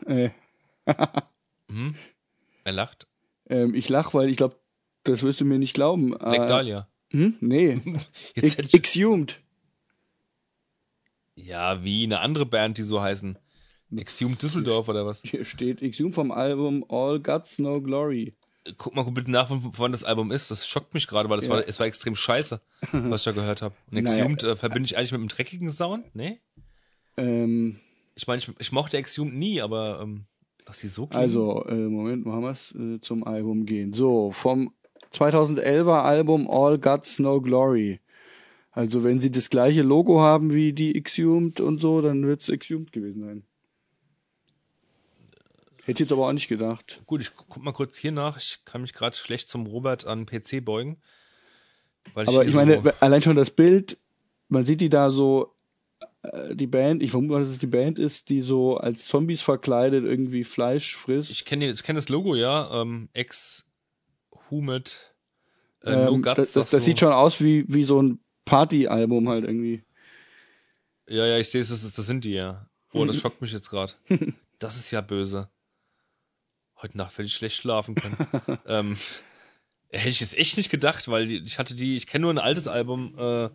äh, 0.07 0.31
Er 2.65 2.73
lacht. 2.73 3.07
ähm, 3.48 3.74
ich 3.74 3.89
lach, 3.89 4.15
weil 4.15 4.28
ich 4.28 4.36
glaube, 4.36 4.57
das 5.09 5.23
wirst 5.23 5.41
du 5.41 5.45
mir 5.45 5.59
nicht 5.59 5.74
glauben. 5.74 6.11
Black 6.11 6.41
Äh, 6.43 6.47
Dahlia. 6.47 6.89
Hm? 7.12 7.37
Nee. 7.41 7.81
Jetzt 8.35 8.59
ich, 8.59 8.74
Exhumed. 8.74 9.41
ja, 11.35 11.83
wie 11.85 12.05
eine 12.05 12.20
andere 12.20 12.47
Band, 12.47 12.78
die 12.78 12.83
so 12.83 13.01
heißen. 13.03 13.39
Exhumed 13.97 14.43
Düsseldorf 14.43 14.89
oder 14.89 15.07
was? 15.07 15.23
Hier 15.23 15.45
steht 15.45 15.81
Exhumed 15.81 16.15
vom 16.15 16.33
Album 16.33 16.85
All 16.89 17.20
Guts 17.20 17.59
No 17.59 17.81
Glory. 17.81 18.35
Guck 18.78 18.97
mal 18.97 19.05
bitte 19.05 19.31
nach, 19.31 19.47
wann 19.51 19.93
das 19.93 20.03
Album 20.03 20.33
ist. 20.33 20.51
Das 20.51 20.66
schockt 20.66 20.93
mich 20.93 21.07
gerade, 21.07 21.28
weil 21.31 21.37
das 21.37 21.47
Ja. 21.47 21.53
war, 21.53 21.69
es 21.69 21.78
war 21.78 21.87
extrem 21.87 22.16
scheiße, 22.16 22.61
was 22.91 23.20
ich 23.20 23.24
da 23.27 23.31
gehört 23.33 23.62
habe. 23.62 23.77
Und 23.93 23.93
Naja. 24.03 24.16
Exhumed 24.16 24.43
äh, 24.43 24.57
verbinde 24.57 24.87
ich 24.87 24.97
eigentlich 24.99 25.12
mit 25.12 25.20
einem 25.20 25.28
dreckigen 25.28 25.70
Sound? 25.70 26.05
Nee? 26.16 26.41
Ähm, 27.16 27.78
Ich 28.16 28.27
meine, 28.27 28.39
ich, 28.43 28.51
ich 28.59 28.73
mochte 28.73 28.97
Exhumed 28.97 29.35
nie, 29.35 29.61
aber 29.61 30.01
ähm, 30.03 30.24
dass 30.65 30.81
sie 30.81 30.89
so 30.89 31.07
klingen. 31.07 31.23
also, 31.23 31.65
äh, 31.66 31.74
Moment, 31.74 32.27
machen 32.27 32.43
wir 32.43 32.51
es 32.51 32.74
äh, 32.74 33.01
zum 33.01 33.23
Album 33.23 33.66
gehen. 33.66 33.93
So, 33.93 34.33
vom 34.33 34.73
2011er 35.16 36.02
Album 36.02 36.48
All 36.51 36.78
Guts 36.78 37.18
No 37.18 37.40
Glory. 37.40 38.01
Also, 38.70 39.05
wenn 39.05 39.20
sie 39.20 39.30
das 39.30 39.48
gleiche 39.48 39.82
Logo 39.82 40.20
haben 40.20 40.52
wie 40.52 40.72
die 40.72 40.97
Exhumed 40.97 41.60
und 41.60 41.80
so, 41.80 42.02
dann 42.02 42.26
wird 42.26 42.43
es 42.43 42.51
Exhumed 42.51 42.93
gewesen 42.93 43.22
sein. 43.22 43.44
Hätte 45.84 46.02
ich 46.02 46.06
jetzt 46.06 46.12
aber 46.12 46.28
auch 46.28 46.32
nicht 46.32 46.48
gedacht. 46.48 47.01
Gut, 47.06 47.20
ich 47.20 47.30
guck 47.34 47.62
mal 47.62 47.72
kurz 47.72 47.97
hier 47.97 48.12
nach. 48.12 48.36
Ich 48.36 48.59
kann 48.64 48.82
mich 48.82 48.93
gerade 48.93 49.16
schlecht 49.16 49.48
zum 49.48 49.66
Robert 49.66 50.05
an 50.05 50.26
PC 50.26 50.64
beugen. 50.64 50.98
Aber 52.14 52.24
hier 52.24 52.43
ich 52.43 52.55
meine, 52.55 52.82
so, 52.82 52.90
allein 53.01 53.22
schon 53.22 53.36
das 53.36 53.51
Bild, 53.51 53.97
man 54.48 54.64
sieht 54.64 54.80
die 54.80 54.88
da 54.88 55.10
so, 55.10 55.55
äh, 56.22 56.55
die 56.55 56.66
Band, 56.66 57.02
ich 57.02 57.12
vermute 57.12 57.32
mal, 57.32 57.40
dass 57.40 57.51
es 57.51 57.59
die 57.59 57.66
Band 57.66 57.98
ist, 57.98 58.28
die 58.28 58.40
so 58.40 58.76
als 58.76 59.06
Zombies 59.06 59.43
verkleidet 59.43 60.05
irgendwie 60.05 60.44
Fleisch 60.44 60.97
frisst. 60.97 61.30
ich 61.30 61.44
kenne 61.44 61.70
ich 61.70 61.82
kenn 61.82 61.97
das 61.97 62.09
Logo, 62.09 62.34
ja. 62.34 62.82
Ähm, 62.82 63.09
Ex 63.12 63.66
Humid 64.51 65.14
äh, 65.85 65.93
Ähm, 65.93 66.05
No 66.06 66.18
Guts. 66.18 66.35
das 66.35 66.52
das, 66.52 66.70
du. 66.70 66.81
sieht 66.81 66.98
schon 66.98 67.12
aus 67.12 67.40
wie, 67.40 67.64
wie 67.68 67.85
so 67.85 68.02
ein 68.02 68.20
Partyalbum 68.44 69.28
halt 69.28 69.44
irgendwie. 69.44 69.82
Ja, 71.09 71.24
ja, 71.27 71.39
ich 71.39 71.48
sehe 71.51 71.60
es, 71.60 71.68
das, 71.68 71.81
das 71.94 72.06
sind 72.06 72.24
die 72.24 72.32
ja. 72.32 72.68
Oh, 72.93 73.02
Mhm. 73.05 73.09
das 73.09 73.16
schockt 73.18 73.40
mich 73.43 73.52
jetzt 73.52 73.70
gerade. 73.70 73.93
Das 74.59 74.77
ist 74.77 74.90
ja 74.90 75.02
böse. 75.02 75.51
Heute 76.81 76.97
Nacht 76.97 77.16
werde 77.18 77.27
ich 77.27 77.35
schlecht 77.35 77.56
schlafen 77.56 77.94
können. 77.94 78.16
ähm, 78.66 78.97
hätte 79.90 80.09
ich 80.09 80.20
jetzt 80.20 80.36
echt 80.36 80.56
nicht 80.56 80.70
gedacht, 80.70 81.09
weil 81.09 81.27
die, 81.27 81.36
ich 81.44 81.59
hatte 81.59 81.74
die, 81.74 81.97
ich 81.97 82.06
kenne 82.06 82.23
nur 82.23 82.32
ein 82.32 82.39
altes 82.39 82.66
Album, 82.66 83.14
äh, 83.18 83.51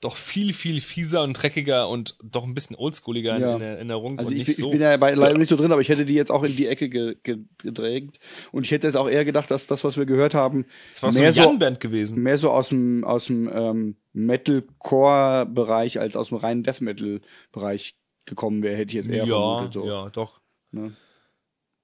doch 0.00 0.16
viel, 0.16 0.52
viel 0.52 0.80
fieser 0.80 1.22
und 1.24 1.32
dreckiger 1.34 1.88
und 1.88 2.16
doch 2.22 2.44
ein 2.44 2.54
bisschen 2.54 2.76
oldschooliger 2.76 3.34
in, 3.36 3.42
Ja. 3.42 3.56
in 3.56 3.62
Erinnerung 3.62 4.18
Also 4.18 4.28
und 4.30 4.36
ich, 4.36 4.46
nicht 4.46 4.48
ich 4.50 4.56
so. 4.64 4.70
bin 4.70 4.80
ja 4.80 4.96
bei, 4.96 5.12
leider 5.14 5.36
nicht 5.38 5.48
so 5.48 5.56
drin, 5.56 5.72
aber 5.72 5.80
ich 5.80 5.88
hätte 5.88 6.04
die 6.06 6.14
jetzt 6.14 6.30
auch 6.30 6.44
in 6.44 6.54
die 6.56 6.66
Ecke 6.68 6.88
ge, 6.88 7.16
ge, 7.22 7.38
gedrängt. 7.58 8.18
Und 8.52 8.64
ich 8.64 8.70
hätte 8.70 8.86
jetzt 8.86 8.96
auch 8.96 9.08
eher 9.08 9.24
gedacht, 9.24 9.50
dass 9.50 9.66
das, 9.66 9.82
was 9.84 9.96
wir 9.96 10.06
gehört 10.06 10.34
haben, 10.34 10.66
so 10.92 11.10
mehr 11.10 11.32
so, 11.32 11.40
Jan-Band 11.42 11.80
gewesen. 11.80 12.22
mehr 12.22 12.38
so 12.38 12.50
aus 12.50 12.68
dem, 12.68 13.02
aus 13.04 13.26
dem 13.26 13.50
ähm, 13.52 13.96
Metalcore-Bereich 14.12 16.00
als 16.00 16.16
aus 16.16 16.28
dem 16.28 16.38
reinen 16.38 16.62
Death 16.62 16.80
Metal-Bereich 16.80 17.96
gekommen 18.24 18.62
wäre, 18.62 18.76
hätte 18.76 18.90
ich 18.90 18.94
jetzt 19.04 19.08
eher 19.08 19.24
Ja, 19.24 19.38
vermutet. 19.58 19.72
So. 19.74 19.86
ja, 19.86 20.10
doch. 20.10 20.40
Ne? 20.70 20.94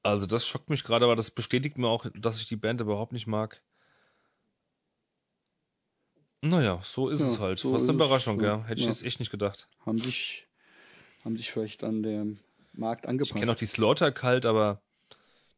Also 0.02 0.26
das 0.26 0.46
schockt 0.46 0.68
mich 0.70 0.84
gerade, 0.84 1.04
aber 1.06 1.16
das 1.16 1.30
bestätigt 1.30 1.78
mir 1.78 1.88
auch, 1.88 2.06
dass 2.14 2.38
ich 2.38 2.46
die 2.46 2.56
Band 2.56 2.80
überhaupt 2.80 3.12
nicht 3.12 3.26
mag. 3.26 3.62
Naja, 6.46 6.80
so 6.84 7.08
ist 7.08 7.20
Ja, 7.20 7.30
es 7.30 7.40
halt. 7.40 7.58
so 7.58 7.72
Was 7.72 7.84
eine 7.84 7.92
Überraschung, 7.92 8.38
ja. 8.40 8.58
ja. 8.58 8.64
Hätte 8.64 8.80
ich 8.80 8.86
Ja. 8.86 8.92
jetzt 8.92 9.02
echt 9.02 9.18
nicht 9.18 9.30
gedacht. 9.30 9.66
Haben 9.86 9.98
sich, 9.98 10.46
haben 11.24 11.36
sich 11.38 11.50
vielleicht 11.50 11.82
an 11.84 12.02
dem 12.02 12.38
Markt 12.74 13.06
Ich 13.06 13.08
angepasst. 13.08 13.34
kenne 13.34 13.50
auch 13.52 13.56
die 13.56 13.66
Slaughter 13.66 14.12
kalt, 14.12 14.44
aber 14.44 14.82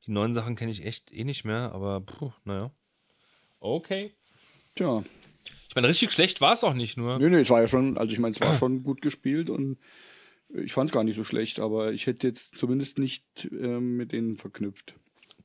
die 0.06 0.12
neuen 0.12 0.32
Sachen 0.34 0.54
kenne 0.54 0.70
ich 0.70 0.84
echt 0.84 1.12
eh 1.12 1.24
nicht 1.24 1.44
mehr. 1.44 1.72
Aber 1.72 2.00
puh, 2.00 2.32
naja. 2.44 2.70
Okay. 3.58 4.14
Tja. 4.76 5.02
Ich 5.68 5.74
meine, 5.74 5.88
richtig 5.88 6.12
schlecht 6.12 6.40
war 6.40 6.52
es 6.52 6.62
auch 6.62 6.74
nicht 6.74 6.96
nur. 6.96 7.18
Nee, 7.18 7.30
nee, 7.30 7.40
es 7.40 7.50
war 7.50 7.60
ja 7.60 7.68
schon, 7.68 7.98
also 7.98 8.12
ich 8.12 8.20
meine, 8.20 8.32
es 8.34 8.40
war 8.40 8.54
schon 8.54 8.84
gut 8.84 9.02
gespielt 9.02 9.50
und 9.50 9.78
ich 10.54 10.72
fand 10.72 10.88
es 10.90 10.94
gar 10.94 11.02
nicht 11.02 11.16
so 11.16 11.24
schlecht, 11.24 11.58
aber 11.58 11.92
ich 11.92 12.06
hätte 12.06 12.28
jetzt 12.28 12.56
zumindest 12.56 12.98
nicht 12.98 13.24
ähm, 13.50 13.96
mit 13.96 14.12
denen 14.12 14.36
verknüpft. 14.36 14.94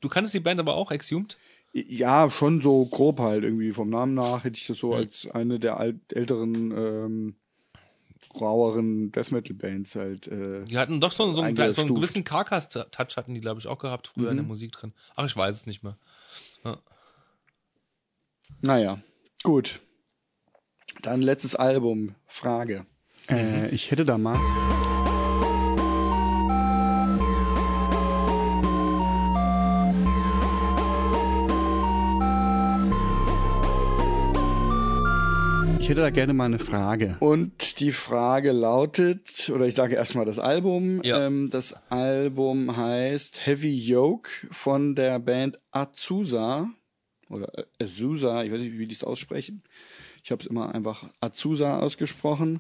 Du 0.01 0.07
kanntest 0.07 0.35
die 0.35 0.39
Band 0.39 0.59
aber 0.59 0.75
auch, 0.75 0.91
Exhumed? 0.91 1.37
Ja, 1.73 2.29
schon 2.29 2.61
so 2.61 2.85
grob 2.85 3.19
halt 3.19 3.43
irgendwie. 3.43 3.71
Vom 3.71 3.89
Namen 3.89 4.13
nach 4.13 4.43
hätte 4.43 4.57
ich 4.57 4.67
das 4.67 4.77
Hm. 4.77 4.81
so 4.81 4.93
als 4.93 5.27
eine 5.31 5.59
der 5.59 5.77
alt, 5.77 5.95
älteren, 6.13 6.71
ähm, 6.71 7.35
raueren 8.39 9.11
Death 9.11 9.31
Metal 9.31 9.55
Bands 9.55 9.95
halt. 9.95 10.27
Äh, 10.27 10.65
Die 10.65 10.77
hatten 10.77 10.99
doch 11.01 11.11
so, 11.11 11.31
so, 11.33 11.41
einen, 11.41 11.55
so 11.71 11.81
einen 11.81 11.95
gewissen 11.95 12.23
Carcass-Touch 12.23 13.17
hatten 13.17 13.33
die, 13.33 13.41
glaube 13.41 13.59
ich, 13.59 13.67
auch 13.67 13.79
gehabt, 13.79 14.07
früher 14.07 14.31
in 14.31 14.37
der 14.37 14.45
Musik 14.45 14.71
drin. 14.73 14.93
Ach, 15.15 15.25
ich 15.25 15.35
weiß 15.35 15.55
es 15.55 15.65
nicht 15.65 15.83
mehr. 15.83 15.97
naja, 18.61 19.01
gut. 19.43 19.79
Dann 21.01 21.21
letztes 21.21 21.55
Album. 21.55 22.15
Frage. 22.27 22.85
Äh, 23.29 23.69
ich 23.69 23.91
hätte 23.91 24.05
da 24.05 24.17
mal. 24.17 24.37
Ich 35.81 35.89
hätte 35.89 36.01
da 36.01 36.11
gerne 36.11 36.33
mal 36.33 36.45
eine 36.45 36.59
Frage. 36.59 37.17
Und 37.21 37.79
die 37.79 37.91
Frage 37.91 38.51
lautet, 38.51 39.51
oder 39.51 39.65
ich 39.65 39.73
sage 39.73 39.95
erstmal 39.95 40.25
das 40.25 40.37
Album. 40.37 41.01
Ja. 41.03 41.25
Ähm, 41.25 41.49
das 41.49 41.73
Album 41.89 42.77
heißt 42.77 43.47
Heavy 43.47 43.75
Yoke 43.75 44.29
von 44.51 44.93
der 44.93 45.17
Band 45.17 45.59
Azusa. 45.71 46.69
Oder 47.31 47.51
Azusa, 47.81 48.43
ich 48.43 48.51
weiß 48.51 48.61
nicht, 48.61 48.77
wie 48.77 48.85
die 48.85 48.93
es 48.93 49.03
aussprechen. 49.03 49.63
Ich 50.23 50.29
habe 50.29 50.43
es 50.43 50.47
immer 50.47 50.73
einfach 50.75 51.09
Azusa 51.19 51.79
ausgesprochen. 51.79 52.59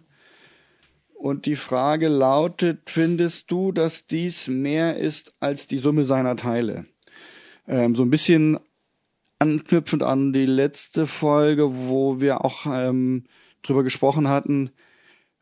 Und 1.13 1.45
die 1.45 1.57
Frage 1.57 2.07
lautet, 2.07 2.89
findest 2.89 3.51
du, 3.51 3.71
dass 3.71 4.07
dies 4.07 4.47
mehr 4.47 4.97
ist 4.97 5.33
als 5.39 5.67
die 5.67 5.77
Summe 5.77 6.05
seiner 6.05 6.37
Teile? 6.37 6.85
Ähm, 7.67 7.93
so 7.93 8.01
ein 8.01 8.09
bisschen 8.09 8.57
anknüpfend 9.41 10.03
an 10.03 10.33
die 10.33 10.45
letzte 10.45 11.07
Folge, 11.07 11.87
wo 11.87 12.21
wir 12.21 12.45
auch 12.45 12.67
ähm, 12.67 13.23
drüber 13.63 13.83
gesprochen 13.83 14.27
hatten, 14.27 14.69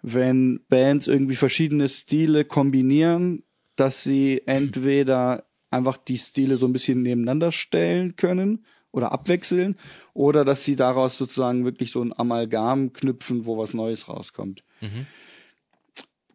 wenn 0.01 0.61
Bands 0.69 1.07
irgendwie 1.07 1.35
verschiedene 1.35 1.89
Stile 1.89 2.45
kombinieren, 2.45 3.43
dass 3.75 4.03
sie 4.03 4.41
entweder 4.45 5.43
einfach 5.69 5.97
die 5.97 6.17
Stile 6.17 6.57
so 6.57 6.65
ein 6.65 6.71
bisschen 6.73 7.03
nebeneinander 7.03 7.51
stellen 7.51 8.15
können 8.15 8.65
oder 8.91 9.11
abwechseln 9.11 9.75
oder 10.13 10.45
dass 10.45 10.63
sie 10.63 10.77
daraus 10.77 11.17
sozusagen 11.17 11.65
wirklich 11.65 11.91
so 11.91 12.01
ein 12.01 12.17
Amalgam 12.17 12.93
knüpfen, 12.93 13.45
wo 13.45 13.57
was 13.57 13.73
Neues 13.73 14.07
rauskommt. 14.07 14.63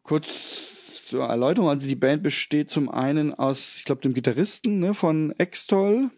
Kurz 0.03 1.07
zur 1.07 1.25
Erläuterung, 1.25 1.71
also 1.71 1.89
die 1.89 1.97
Band 1.97 2.23
besteht 2.23 2.71
zum 2.71 2.91
einen 2.91 3.33
aus, 3.33 3.77
ich 3.79 3.85
glaube, 3.85 4.03
dem 4.03 4.13
Gitarristen 4.13 4.81
ne, 4.81 4.93
von 4.93 5.33
Extol, 5.39 6.11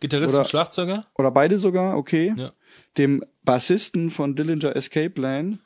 Gitarrist 0.00 0.30
Oder- 0.30 0.38
und 0.40 0.48
Schlagzeuger? 0.48 1.06
oder 1.16 1.30
beide 1.30 1.58
sogar, 1.58 1.96
okay. 1.96 2.34
Ja. 2.36 2.52
Dem 2.98 3.24
Bassisten 3.44 4.10
von 4.10 4.34
Dillinger 4.36 4.74
Escape 4.76 5.10
Plan 5.10 5.60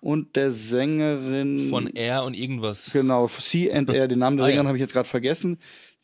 und 0.00 0.36
der 0.36 0.52
Sängerin 0.52 1.68
Von 1.70 1.94
R 1.94 2.24
und 2.24 2.34
irgendwas. 2.34 2.90
genau 2.92 3.26
C&R, 3.28 4.08
den 4.08 4.18
Namen 4.18 4.36
der 4.36 4.44
Ah, 4.46 4.48
Sängerin 4.48 4.64
ja. 4.64 4.68
habe 4.68 4.76
ich 4.78 4.80
jetzt 4.82 4.92
gerade 4.92 5.08
vergessen. 5.08 5.58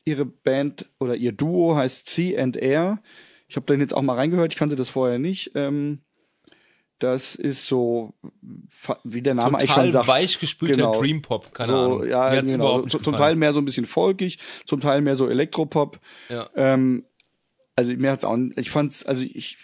Ihre 0.05 0.25
Band 0.25 0.87
oder 0.99 1.15
ihr 1.15 1.33
Duo 1.33 1.77
heißt 1.77 2.07
C&R. 2.09 2.99
Ich 3.49 3.57
habe 3.57 3.67
dann 3.67 3.81
jetzt 3.81 3.95
auch 3.95 4.03
mal 4.03 4.15
reingehört, 4.17 4.53
ich 4.53 4.59
kannte 4.59 4.75
das 4.77 4.89
vorher 4.89 5.19
nicht. 5.19 5.53
Ähm, 5.55 6.01
das 6.99 7.35
ist 7.35 7.67
so, 7.67 8.15
wie 9.03 9.23
der 9.23 9.35
Name 9.35 9.59
eigentlich 9.59 9.71
Total 9.71 9.85
schon 9.87 9.91
sagt. 9.93 10.07
weich 10.09 10.39
gespülter 10.39 10.75
Genau. 10.77 11.01
Dream 11.01 11.21
Pop, 11.21 11.53
keine 11.53 11.73
so, 11.73 11.79
Ahnung. 11.79 12.07
Ja, 12.09 12.41
genau. 12.41 12.83
zum. 12.83 13.15
Teil 13.17 13.35
mehr 13.35 13.53
so 13.53 13.61
ein 13.61 13.65
bisschen 13.65 13.87
folkig, 13.87 14.39
zum 14.67 14.81
Teil 14.81 15.01
mehr 15.01 15.17
so 15.17 15.29
Elektropop. 15.29 15.99
Ja. 16.29 16.49
Ähm, 16.55 17.05
also 17.77 17.93
mir 17.93 18.11
hat's 18.11 18.25
auch, 18.25 18.37
ich 18.57 18.71
fand's, 18.71 19.05
also 19.05 19.23
ich 19.23 19.59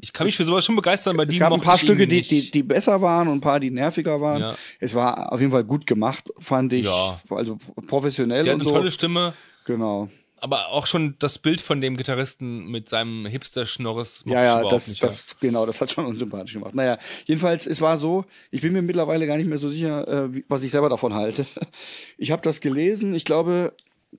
Ich 0.00 0.12
kann 0.12 0.26
mich 0.26 0.36
für 0.36 0.44
sowas 0.44 0.64
schon 0.64 0.74
begeistern, 0.76 1.16
bei 1.16 1.24
es 1.24 1.38
gab 1.38 1.52
ein 1.52 1.60
paar 1.60 1.78
Stücke, 1.78 2.06
die, 2.08 2.22
die, 2.22 2.50
die 2.50 2.62
besser 2.62 3.00
waren 3.02 3.28
und 3.28 3.38
ein 3.38 3.40
paar, 3.40 3.60
die 3.60 3.70
nerviger 3.70 4.20
waren. 4.20 4.40
Ja. 4.40 4.54
Es 4.80 4.94
war 4.94 5.32
auf 5.32 5.40
jeden 5.40 5.52
Fall 5.52 5.64
gut 5.64 5.86
gemacht, 5.86 6.28
fand 6.38 6.72
ich. 6.72 6.86
Ja. 6.86 7.20
Also 7.30 7.58
professionell 7.86 8.42
Sie 8.42 8.48
hat 8.50 8.54
und 8.56 8.62
eine 8.62 8.68
so. 8.68 8.74
tolle 8.74 8.90
Stimme, 8.90 9.34
Genau. 9.64 10.08
aber 10.38 10.70
auch 10.70 10.86
schon 10.86 11.14
das 11.18 11.38
Bild 11.38 11.60
von 11.60 11.80
dem 11.80 11.96
Gitarristen 11.96 12.68
mit 12.70 12.88
seinem 12.88 13.26
Hipster-Schnorres 13.26 14.24
Ja, 14.26 14.42
ja, 14.44 14.68
das, 14.68 14.88
nicht. 14.88 15.02
das, 15.02 15.24
genau, 15.40 15.66
das 15.66 15.80
hat 15.80 15.90
schon 15.92 16.04
unsympathisch 16.06 16.54
gemacht. 16.54 16.74
Naja, 16.74 16.98
jedenfalls, 17.26 17.66
es 17.66 17.80
war 17.80 17.96
so, 17.96 18.24
ich 18.50 18.60
bin 18.62 18.72
mir 18.72 18.82
mittlerweile 18.82 19.26
gar 19.26 19.36
nicht 19.38 19.48
mehr 19.48 19.58
so 19.58 19.68
sicher, 19.70 20.06
äh, 20.34 20.42
was 20.48 20.62
ich 20.64 20.70
selber 20.72 20.88
davon 20.88 21.14
halte. 21.14 21.46
Ich 22.18 22.30
habe 22.32 22.42
das 22.42 22.60
gelesen, 22.60 23.14
ich 23.14 23.24
glaube, 23.24 23.72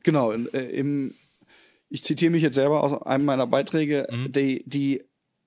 genau, 0.03 0.31
in, 0.31 0.47
äh, 0.53 0.65
im, 0.69 1.13
ich 1.89 2.03
zitiere 2.03 2.31
mich 2.31 2.43
jetzt 2.43 2.55
selber 2.55 2.83
aus 2.83 3.01
einem 3.03 3.25
meiner 3.25 3.47
Beiträge, 3.47 4.07
Mhm. 4.11 4.31
die, 4.31 4.63
die 4.65 5.03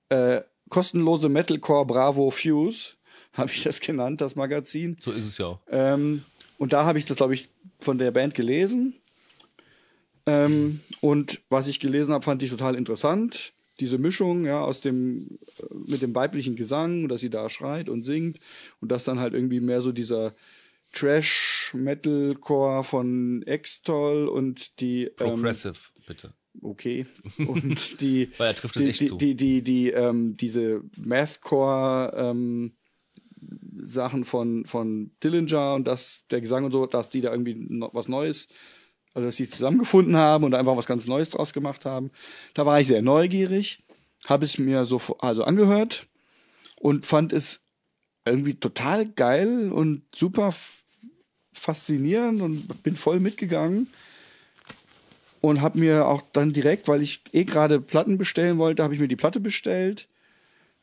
äh, 0.09 0.41
kostenlose 0.69 1.29
Metalcore 1.29 1.85
Bravo 1.85 2.31
Fuse, 2.31 2.93
habe 3.33 3.51
ich 3.51 3.63
das 3.63 3.79
genannt, 3.79 4.21
das 4.21 4.35
Magazin. 4.35 4.97
so 5.01 5.11
ist 5.11 5.25
es 5.25 5.37
ja 5.37 5.45
auch. 5.47 5.59
Ähm, 5.69 6.23
und 6.57 6.73
da 6.73 6.85
habe 6.85 6.99
ich 6.99 7.05
das, 7.05 7.17
glaube 7.17 7.33
ich, 7.33 7.49
von 7.79 7.97
der 7.97 8.11
Band 8.11 8.33
gelesen. 8.33 8.95
Ähm, 10.25 10.81
und 10.99 11.41
was 11.49 11.67
ich 11.67 11.79
gelesen 11.79 12.13
habe, 12.13 12.23
fand 12.23 12.43
ich 12.43 12.49
total 12.51 12.75
interessant. 12.75 13.53
Diese 13.79 13.97
Mischung, 13.97 14.45
ja, 14.45 14.61
aus 14.63 14.81
dem, 14.81 15.39
äh, 15.59 15.63
mit 15.87 16.01
dem 16.03 16.13
weiblichen 16.13 16.55
Gesang, 16.55 17.07
dass 17.07 17.21
sie 17.21 17.31
da 17.31 17.49
schreit 17.49 17.89
und 17.89 18.03
singt 18.03 18.39
und 18.81 18.91
dass 18.91 19.03
dann 19.05 19.19
halt 19.19 19.33
irgendwie 19.33 19.59
mehr 19.61 19.81
so 19.81 19.91
dieser 19.91 20.33
Trash-Metalcore 20.93 22.83
von 22.83 23.43
Extol 23.43 24.27
und 24.27 24.79
die, 24.79 25.05
ähm, 25.05 25.13
Progressive, 25.15 25.73
bitte. 26.05 26.33
okay, 26.61 27.05
und 27.37 28.01
die, 28.01 28.29
Weil 28.37 28.47
er 28.47 28.55
trifft 28.55 28.75
es 28.77 28.83
die, 28.83 28.89
echt 28.89 28.99
die, 29.01 29.07
zu. 29.07 29.17
die, 29.17 29.35
die, 29.35 29.61
die, 29.61 29.89
ähm, 29.91 30.37
diese 30.37 30.81
Mathcore, 30.97 32.13
ähm, 32.15 32.73
Sachen 33.81 34.25
von, 34.25 34.65
von 34.65 35.11
Dillinger 35.23 35.73
und 35.73 35.87
dass 35.87 36.25
der 36.29 36.41
Gesang 36.41 36.65
und 36.65 36.71
so, 36.71 36.85
dass 36.85 37.09
die 37.09 37.21
da 37.21 37.31
irgendwie 37.31 37.55
noch 37.55 37.93
was 37.93 38.07
Neues, 38.07 38.47
also 39.13 39.27
dass 39.27 39.37
sie 39.37 39.43
es 39.43 39.51
zusammengefunden 39.51 40.15
haben 40.15 40.43
und 40.43 40.53
einfach 40.53 40.77
was 40.77 40.85
ganz 40.85 41.07
Neues 41.07 41.31
draus 41.31 41.53
gemacht 41.53 41.85
haben. 41.85 42.11
Da 42.53 42.65
war 42.65 42.79
ich 42.79 42.87
sehr 42.87 43.01
neugierig, 43.01 43.83
habe 44.27 44.45
es 44.45 44.57
mir 44.57 44.85
so 44.85 45.01
also 45.19 45.43
angehört 45.43 46.07
und 46.79 47.05
fand 47.05 47.33
es 47.33 47.61
irgendwie 48.25 48.53
total 48.53 49.07
geil 49.07 49.71
und 49.71 50.03
super 50.13 50.53
faszinierend 51.53 52.41
und 52.41 52.83
bin 52.83 52.95
voll 52.95 53.19
mitgegangen. 53.19 53.87
Und 55.41 55.61
habe 55.61 55.79
mir 55.79 56.07
auch 56.07 56.21
dann 56.33 56.53
direkt, 56.53 56.87
weil 56.87 57.01
ich 57.01 57.23
eh 57.33 57.43
gerade 57.43 57.81
Platten 57.81 58.17
bestellen 58.17 58.57
wollte, 58.57 58.83
habe 58.83 58.93
ich 58.93 58.99
mir 58.99 59.07
die 59.07 59.15
Platte 59.15 59.39
bestellt. 59.39 60.07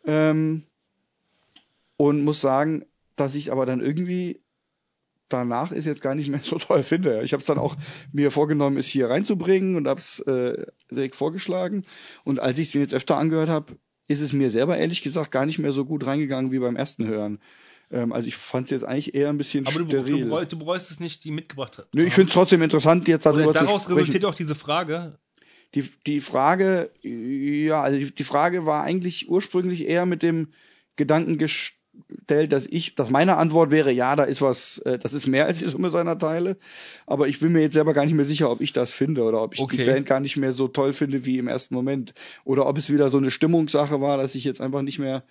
Ähm, 0.05 0.65
und 1.97 2.25
muss 2.25 2.41
sagen, 2.41 2.85
dass 3.17 3.35
ich 3.35 3.51
aber 3.51 3.67
dann 3.67 3.81
irgendwie 3.81 4.41
danach 5.29 5.73
ist 5.73 5.85
jetzt 5.85 6.03
gar 6.03 6.15
nicht 6.15 6.29
mehr 6.29 6.41
so 6.43 6.59
toll 6.59 6.83
finde. 6.83 7.23
Ich 7.23 7.33
habe 7.33 7.41
es 7.41 7.47
dann 7.47 7.59
auch 7.59 7.77
mir 8.13 8.31
vorgenommen, 8.31 8.77
es 8.77 8.89
hier 8.89 9.11
reinzubringen 9.11 9.77
und 9.77 9.87
habe 9.87 10.01
es 10.01 10.21
äh, 10.21 10.67
direkt 10.91 11.17
vorgeschlagen. 11.17 11.85
Und 12.25 12.41
als 12.41 12.59
ich 12.59 12.69
es 12.69 12.75
jetzt 12.75 12.95
öfter 12.95 13.17
angehört 13.17 13.49
habe, 13.49 13.77
ist 14.09 14.23
es 14.23 14.33
mir 14.33 14.51
selber 14.51 14.79
ehrlich 14.79 15.03
gesagt 15.03 15.31
gar 15.31 15.45
nicht 15.45 15.59
mehr 15.59 15.73
so 15.73 15.85
gut 15.85 16.07
reingegangen 16.07 16.51
wie 16.51 16.59
beim 16.59 16.77
ersten 16.77 17.07
Hören. 17.07 17.41
Ähm, 17.91 18.13
also 18.13 18.29
ich 18.29 18.37
fand 18.37 18.67
es 18.67 18.71
jetzt 18.73 18.85
eigentlich 18.85 19.15
eher 19.15 19.29
ein 19.31 19.39
bisschen 19.39 19.67
Aber 19.67 19.79
du, 19.79 19.87
steril. 19.87 20.21
du, 20.25 20.29
bereust, 20.29 20.53
du 20.53 20.59
bereust 20.59 20.91
es 20.91 21.01
nicht, 21.01 21.25
die 21.25 21.31
mitgebracht 21.31 21.75
zu 21.75 21.83
Nö, 21.93 22.05
ich 22.05 22.13
finde 22.15 22.29
es 22.29 22.35
trotzdem 22.35 22.63
interessant, 22.63 23.09
jetzt 23.09 23.27
Oder 23.27 23.37
darüber 23.37 23.53
zu 23.55 23.65
daraus 23.65 23.83
sprechen. 23.83 23.99
resultiert 23.99 24.25
auch 24.25 24.35
diese 24.35 24.55
Frage. 24.55 25.19
Die, 25.75 25.89
die 26.07 26.21
Frage, 26.21 26.91
ja, 27.03 27.83
also 27.83 27.99
die 27.99 28.25
Frage 28.25 28.65
war 28.65 28.83
eigentlich 28.85 29.29
ursprünglich 29.29 29.87
eher 29.87 30.07
mit 30.07 30.23
dem 30.23 30.49
Gedanken 30.97 31.37
gestellt, 31.37 32.53
dass 32.53 32.67
ich, 32.67 32.95
dass 32.95 33.11
meine 33.11 33.37
Antwort 33.37 33.71
wäre, 33.71 33.93
ja, 33.93 34.17
da 34.17 34.25
ist 34.25 34.41
was, 34.41 34.79
äh, 34.79 34.99
das 34.99 35.13
ist 35.13 35.27
mehr 35.27 35.45
als 35.47 35.59
die 35.59 35.67
Summe 35.69 35.91
seiner 35.91 36.19
Teile. 36.19 36.57
Aber 37.07 37.29
ich 37.29 37.41
bin 37.41 37.53
mir 37.53 37.61
jetzt 37.61 37.75
selber 37.75 37.93
gar 37.93 38.05
nicht 38.05 38.15
mehr 38.15 38.25
sicher, 38.25 38.51
ob 38.51 38.61
ich 38.63 38.73
das 38.73 38.93
finde 38.95 39.23
oder 39.25 39.43
ob 39.43 39.55
ich 39.55 39.61
Okay. 39.61 39.77
die 39.77 39.85
Band 39.85 40.07
gar 40.07 40.21
nicht 40.21 40.37
mehr 40.39 40.53
so 40.53 40.69
toll 40.69 40.93
finde 40.95 41.27
wie 41.27 41.39
im 41.39 41.49
ersten 41.49 41.75
Moment. 41.75 42.15
Oder 42.45 42.67
ob 42.67 42.79
es 42.79 42.91
wieder 42.91 43.11
so 43.11 43.19
eine 43.19 43.31
Stimmungssache 43.31 44.01
war, 44.01 44.17
dass 44.17 44.35
ich 44.35 44.45
jetzt 44.45 44.61
einfach 44.63 44.83
nicht 44.83 44.99
mehr 44.99 45.23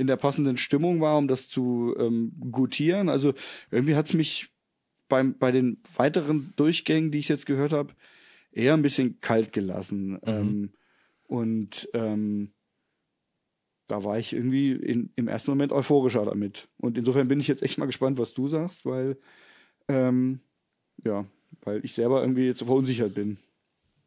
in 0.00 0.06
der 0.06 0.16
passenden 0.16 0.56
Stimmung 0.56 1.02
war, 1.02 1.18
um 1.18 1.28
das 1.28 1.46
zu 1.46 1.94
ähm, 1.98 2.32
gutieren. 2.50 3.10
Also 3.10 3.34
irgendwie 3.70 3.96
hat's 3.96 4.14
mich 4.14 4.48
beim, 5.08 5.36
bei 5.36 5.52
den 5.52 5.82
weiteren 5.94 6.54
Durchgängen, 6.56 7.10
die 7.10 7.18
ich 7.18 7.28
jetzt 7.28 7.44
gehört 7.44 7.74
habe, 7.74 7.92
eher 8.50 8.72
ein 8.72 8.80
bisschen 8.80 9.20
kalt 9.20 9.52
gelassen. 9.52 10.18
Ähm, 10.24 10.72
und 11.24 11.86
ähm, 11.92 12.52
da 13.88 14.04
war 14.04 14.18
ich 14.18 14.32
irgendwie 14.32 14.72
in, 14.72 15.10
im 15.16 15.28
ersten 15.28 15.50
Moment 15.50 15.70
euphorischer 15.70 16.24
damit. 16.24 16.68
Und 16.78 16.96
insofern 16.96 17.28
bin 17.28 17.38
ich 17.38 17.48
jetzt 17.48 17.62
echt 17.62 17.76
mal 17.76 17.84
gespannt, 17.84 18.18
was 18.18 18.32
du 18.32 18.48
sagst, 18.48 18.86
weil 18.86 19.18
ähm, 19.86 20.40
ja, 21.04 21.26
weil 21.62 21.84
ich 21.84 21.92
selber 21.92 22.22
irgendwie 22.22 22.46
jetzt 22.46 22.62
verunsichert 22.62 23.14
bin. 23.14 23.36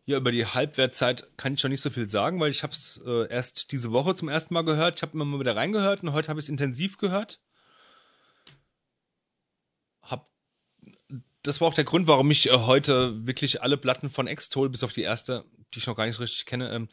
Ja, 0.06 0.18
über 0.18 0.34
die 0.34 0.46
Halbwertzeit 0.46 1.28
kann 1.38 1.54
ich 1.54 1.62
schon 1.62 1.72
nicht 1.72 1.82
so 1.82 1.90
viel 1.90 2.10
sagen, 2.10 2.40
weil 2.40 2.52
ich 2.52 2.64
habe 2.64 2.74
es 2.74 3.02
äh, 3.06 3.28
erst 3.30 3.72
diese 3.72 3.94
Woche 3.94 4.16
zum 4.16 4.28
ersten 4.28 4.54
Mal 4.54 4.64
gehört. 4.64 4.98
Ich 4.98 5.02
habe 5.02 5.14
immer 5.14 5.24
mal 5.24 5.40
wieder 5.40 5.56
reingehört 5.56 6.04
und 6.04 6.12
heute 6.12 6.28
habe 6.28 6.40
ich 6.42 6.46
es 6.46 6.50
intensiv 6.50 6.98
gehört. 6.98 7.40
Hab, 10.02 10.30
das 11.42 11.62
war 11.62 11.70
auch 11.70 11.74
der 11.74 11.86
Grund, 11.86 12.08
warum 12.08 12.30
ich 12.32 12.50
äh, 12.50 12.52
heute 12.52 13.26
wirklich 13.26 13.62
alle 13.62 13.78
Platten 13.78 14.10
von 14.10 14.28
X-Toll, 14.28 14.70
bis 14.70 14.84
auf 14.84 14.92
die 14.92 15.04
erste, 15.04 15.46
die 15.74 15.80
ich 15.80 15.88
noch 15.88 15.96
gar 15.96 16.06
nicht 16.06 16.16
so 16.16 16.22
richtig 16.22 16.46
kenne, 16.46 16.70
ähm, 16.74 16.90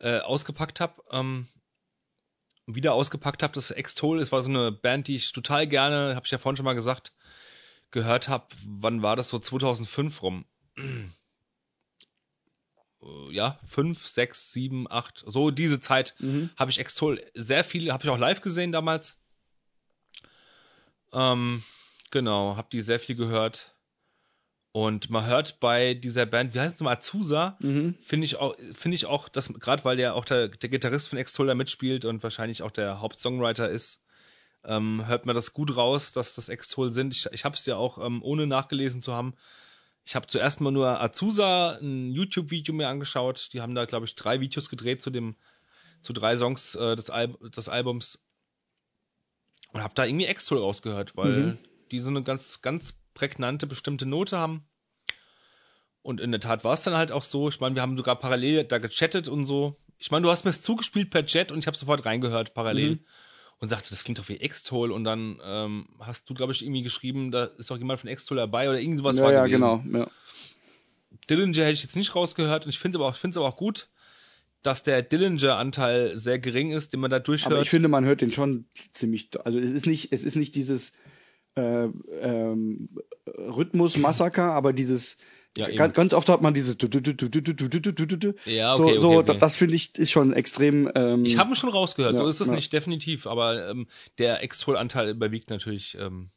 äh, 0.00 0.18
ausgepackt 0.18 0.80
habe. 0.80 1.00
Ähm, 1.12 1.46
wieder 2.66 2.92
ausgepackt 2.92 3.44
habe. 3.44 3.54
Das 3.54 3.70
X-Toll, 3.70 4.18
es 4.18 4.32
war 4.32 4.42
so 4.42 4.50
eine 4.50 4.72
Band, 4.72 5.06
die 5.06 5.14
ich 5.14 5.32
total 5.32 5.68
gerne, 5.68 6.16
habe 6.16 6.26
ich 6.26 6.32
ja 6.32 6.38
vorhin 6.38 6.56
schon 6.56 6.64
mal 6.64 6.74
gesagt, 6.74 7.12
gehört 7.92 8.26
habe. 8.28 8.48
Wann 8.66 9.02
war 9.02 9.14
das 9.14 9.28
so? 9.28 9.38
2005 9.38 10.22
rum 10.22 10.44
ja, 13.30 13.58
fünf, 13.66 14.06
sechs, 14.06 14.52
sieben, 14.52 14.90
acht, 14.90 15.24
so 15.26 15.50
diese 15.50 15.80
Zeit 15.80 16.14
habe 16.56 16.70
ich 16.70 16.78
Extol 16.78 17.22
sehr 17.34 17.64
viel, 17.64 17.92
habe 17.92 18.04
ich 18.04 18.10
auch 18.10 18.18
live 18.18 18.40
gesehen 18.40 18.72
damals. 18.72 19.18
Ähm, 21.12 21.62
genau, 22.10 22.56
habe 22.56 22.68
die 22.70 22.82
sehr 22.82 23.00
viel 23.00 23.16
gehört. 23.16 23.74
Und 24.72 25.08
man 25.10 25.26
hört 25.26 25.60
bei 25.60 25.94
dieser 25.94 26.26
Band, 26.26 26.54
wie 26.54 26.60
heißt 26.60 26.74
es 26.74 26.80
nochmal, 26.80 26.96
Azusa, 26.96 27.56
finde 28.02 28.26
ich 28.26 28.36
auch, 28.36 28.54
finde 28.74 28.94
ich 28.96 29.06
auch, 29.06 29.28
dass 29.28 29.52
gerade 29.54 29.84
weil 29.84 29.96
der 29.96 30.14
auch 30.14 30.24
der, 30.26 30.48
der 30.48 30.68
Gitarrist 30.68 31.08
von 31.08 31.18
Extol 31.18 31.46
da 31.46 31.54
mitspielt 31.54 32.04
und 32.04 32.22
wahrscheinlich 32.22 32.62
auch 32.62 32.70
der 32.70 33.00
Hauptsongwriter 33.00 33.68
ist, 33.68 34.02
ähm, 34.64 35.06
hört 35.06 35.24
man 35.24 35.34
das 35.34 35.54
gut 35.54 35.74
raus, 35.76 36.12
dass 36.12 36.34
das 36.34 36.48
Extol 36.48 36.92
sind. 36.92 37.14
Ich, 37.14 37.26
ich 37.32 37.44
habe 37.44 37.56
es 37.56 37.64
ja 37.64 37.76
auch, 37.76 37.98
ähm, 38.04 38.22
ohne 38.22 38.46
nachgelesen 38.46 39.02
zu 39.02 39.14
haben, 39.14 39.34
ich 40.08 40.16
habe 40.16 40.26
zuerst 40.26 40.62
mal 40.62 40.70
nur 40.70 41.02
Azusa 41.02 41.72
ein 41.82 42.10
YouTube-Video 42.12 42.74
mir 42.74 42.88
angeschaut. 42.88 43.50
Die 43.52 43.60
haben 43.60 43.74
da, 43.74 43.84
glaube 43.84 44.06
ich, 44.06 44.14
drei 44.14 44.40
Videos 44.40 44.70
gedreht 44.70 45.02
zu 45.02 45.10
dem, 45.10 45.36
zu 46.00 46.14
drei 46.14 46.34
Songs 46.34 46.74
äh, 46.76 46.96
des, 46.96 47.10
Al 47.10 47.36
des 47.54 47.68
Albums. 47.68 48.26
Und 49.74 49.82
habe 49.82 49.92
da 49.94 50.06
irgendwie 50.06 50.24
Extol 50.24 50.60
rausgehört, 50.60 51.14
weil 51.18 51.58
die 51.90 52.00
so 52.00 52.08
eine 52.08 52.22
ganz, 52.22 52.62
ganz 52.62 53.02
prägnante 53.12 53.66
bestimmte 53.66 54.06
Note 54.06 54.38
haben. 54.38 54.66
Und 56.00 56.22
in 56.22 56.30
der 56.30 56.40
Tat 56.40 56.64
war 56.64 56.72
es 56.72 56.80
dann 56.84 56.96
halt 56.96 57.12
auch 57.12 57.22
so. 57.22 57.50
Ich 57.50 57.60
meine, 57.60 57.74
wir 57.74 57.82
haben 57.82 57.98
sogar 57.98 58.16
parallel 58.16 58.64
da 58.64 58.78
gechattet 58.78 59.28
und 59.28 59.44
so. 59.44 59.78
Ich 59.98 60.10
meine, 60.10 60.22
du 60.22 60.30
hast 60.30 60.44
mir 60.44 60.50
es 60.50 60.62
zugespielt 60.62 61.10
per 61.10 61.26
Chat 61.26 61.52
und 61.52 61.58
ich 61.58 61.66
habe 61.66 61.76
sofort 61.76 62.06
reingehört 62.06 62.54
parallel 62.54 63.00
und 63.60 63.68
sagte, 63.68 63.90
das 63.90 64.04
klingt 64.04 64.18
doch 64.18 64.28
wie 64.28 64.36
Extol. 64.36 64.92
Und 64.92 65.04
dann 65.04 65.40
ähm, 65.44 65.88
hast 66.00 66.28
du, 66.30 66.34
glaube 66.34 66.52
ich, 66.52 66.62
irgendwie 66.62 66.82
geschrieben, 66.82 67.30
da 67.30 67.44
ist 67.44 67.70
doch 67.70 67.78
jemand 67.78 68.00
von 68.00 68.08
Extol 68.08 68.36
dabei 68.36 68.68
oder 68.68 68.80
irgendwas 68.80 69.16
ja, 69.16 69.24
war 69.24 69.32
ja, 69.32 69.46
gewesen. 69.46 69.84
genau. 69.90 70.00
Ja. 70.00 70.10
Dillinger 71.28 71.64
hätte 71.64 71.72
ich 71.72 71.82
jetzt 71.82 71.96
nicht 71.96 72.14
rausgehört 72.14 72.64
und 72.64 72.70
ich 72.70 72.78
finde 72.78 72.98
aber 72.98 73.08
auch, 73.08 73.16
finde 73.16 73.34
es 73.34 73.36
aber 73.38 73.48
auch 73.48 73.56
gut, 73.56 73.88
dass 74.62 74.82
der 74.82 75.02
Dillinger-Anteil 75.02 76.16
sehr 76.16 76.38
gering 76.38 76.72
ist, 76.72 76.92
den 76.92 77.00
man 77.00 77.10
da 77.10 77.18
durchhört. 77.18 77.52
Aber 77.52 77.62
ich 77.62 77.70
finde, 77.70 77.88
man 77.88 78.04
hört 78.04 78.20
den 78.20 78.32
schon 78.32 78.66
ziemlich. 78.92 79.30
Also 79.44 79.58
es 79.58 79.70
ist 79.70 79.86
nicht, 79.86 80.12
es 80.12 80.24
ist 80.24 80.36
nicht 80.36 80.54
dieses 80.54 80.92
äh, 81.54 81.88
ähm, 82.20 82.88
Rhythmus-Massaker, 83.26 84.52
aber 84.52 84.72
dieses 84.72 85.16
ja, 85.58 85.68
ganz, 85.74 85.94
ganz, 85.94 86.14
oft 86.14 86.28
hat 86.28 86.40
man 86.40 86.54
diese. 86.54 86.76
Ja, 88.44 88.74
okay, 88.74 88.94
so, 88.94 89.00
so 89.00 89.18
okay, 89.18 89.38
das 89.38 89.56
finde 89.56 89.74
ich 89.74 89.98
ist 89.98 90.12
schon 90.12 90.32
extrem. 90.32 90.88
Ähm, 90.94 91.24
ich 91.24 91.36
habe 91.36 91.56
schon 91.56 91.70
rausgehört. 91.70 92.12
Ja, 92.12 92.18
so 92.18 92.28
ist 92.28 92.40
es 92.40 92.46
ja. 92.46 92.54
nicht 92.54 92.72
definitiv, 92.72 93.26
aber 93.26 93.68
ähm, 93.70 93.88
der 94.18 94.42
Extrol-Anteil 94.44 95.10
überwiegt 95.10 95.50
natürlich. 95.50 95.96
Ähm. 95.98 96.30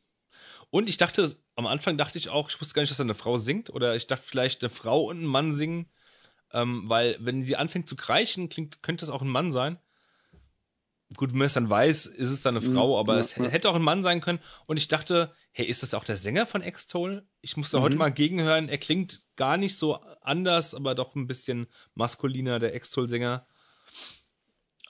Und 0.72 0.90
ich 0.90 0.98
dachte 0.98 1.36
am 1.56 1.68
Anfang 1.68 1.98
dachte 1.98 2.18
ich 2.18 2.30
auch, 2.30 2.50
ich 2.50 2.60
wusste 2.60 2.74
gar 2.74 2.82
nicht, 2.82 2.90
dass 2.90 2.98
da 2.98 3.04
eine 3.04 3.14
Frau 3.14 3.38
singt 3.38 3.70
oder 3.70 3.96
ich 3.96 4.08
dachte 4.08 4.24
vielleicht 4.26 4.64
eine 4.64 4.72
Frau 4.72 5.04
und 5.04 5.22
ein 5.22 5.28
Mann 5.28 5.54
singen, 5.54 5.86
ähm, 6.52 6.84
weil 6.88 7.18
wenn 7.20 7.44
sie 7.44 7.56
anfängt 7.56 7.88
zu 7.88 7.96
kreichen, 7.96 8.50
klingt 8.50 8.82
könnte 8.82 9.06
es 9.06 9.12
auch 9.12 9.22
ein 9.22 9.30
Mann 9.30 9.52
sein. 9.52 9.78
Gut, 11.16 11.32
wenn 11.32 11.40
man 11.40 11.46
es 11.48 11.54
dann 11.54 11.70
weiß, 11.70 12.08
ist 12.08 12.32
es 12.32 12.42
dann 12.42 12.58
eine 12.58 12.66
mhm, 12.66 12.74
Frau, 12.74 13.00
aber 13.00 13.16
ja, 13.16 13.20
es 13.20 13.36
hätte 13.36 13.70
auch 13.70 13.76
ein 13.76 13.82
Mann 13.82 14.02
sein 14.02 14.22
können. 14.22 14.40
Und 14.66 14.78
ich 14.78 14.88
dachte, 14.88 15.32
hey, 15.52 15.66
ist 15.66 15.84
das 15.84 15.94
auch 15.94 16.04
der 16.04 16.18
Sänger 16.18 16.46
von 16.48 16.62
Extol? 16.62 17.28
Ich 17.42 17.58
musste 17.58 17.78
Mhm. 17.78 17.82
heute 17.82 17.96
mal 17.98 18.10
gegenhören. 18.12 18.70
Er 18.70 18.78
klingt 18.78 19.22
gar 19.36 19.58
nicht 19.58 19.78
so 19.78 19.96
anders, 20.22 20.74
aber 20.74 20.96
doch 20.96 21.16
ein 21.16 21.28
bisschen 21.28 21.68
maskuliner, 21.94 22.60
der 22.60 22.74
Extol-Sänger. 22.74 23.46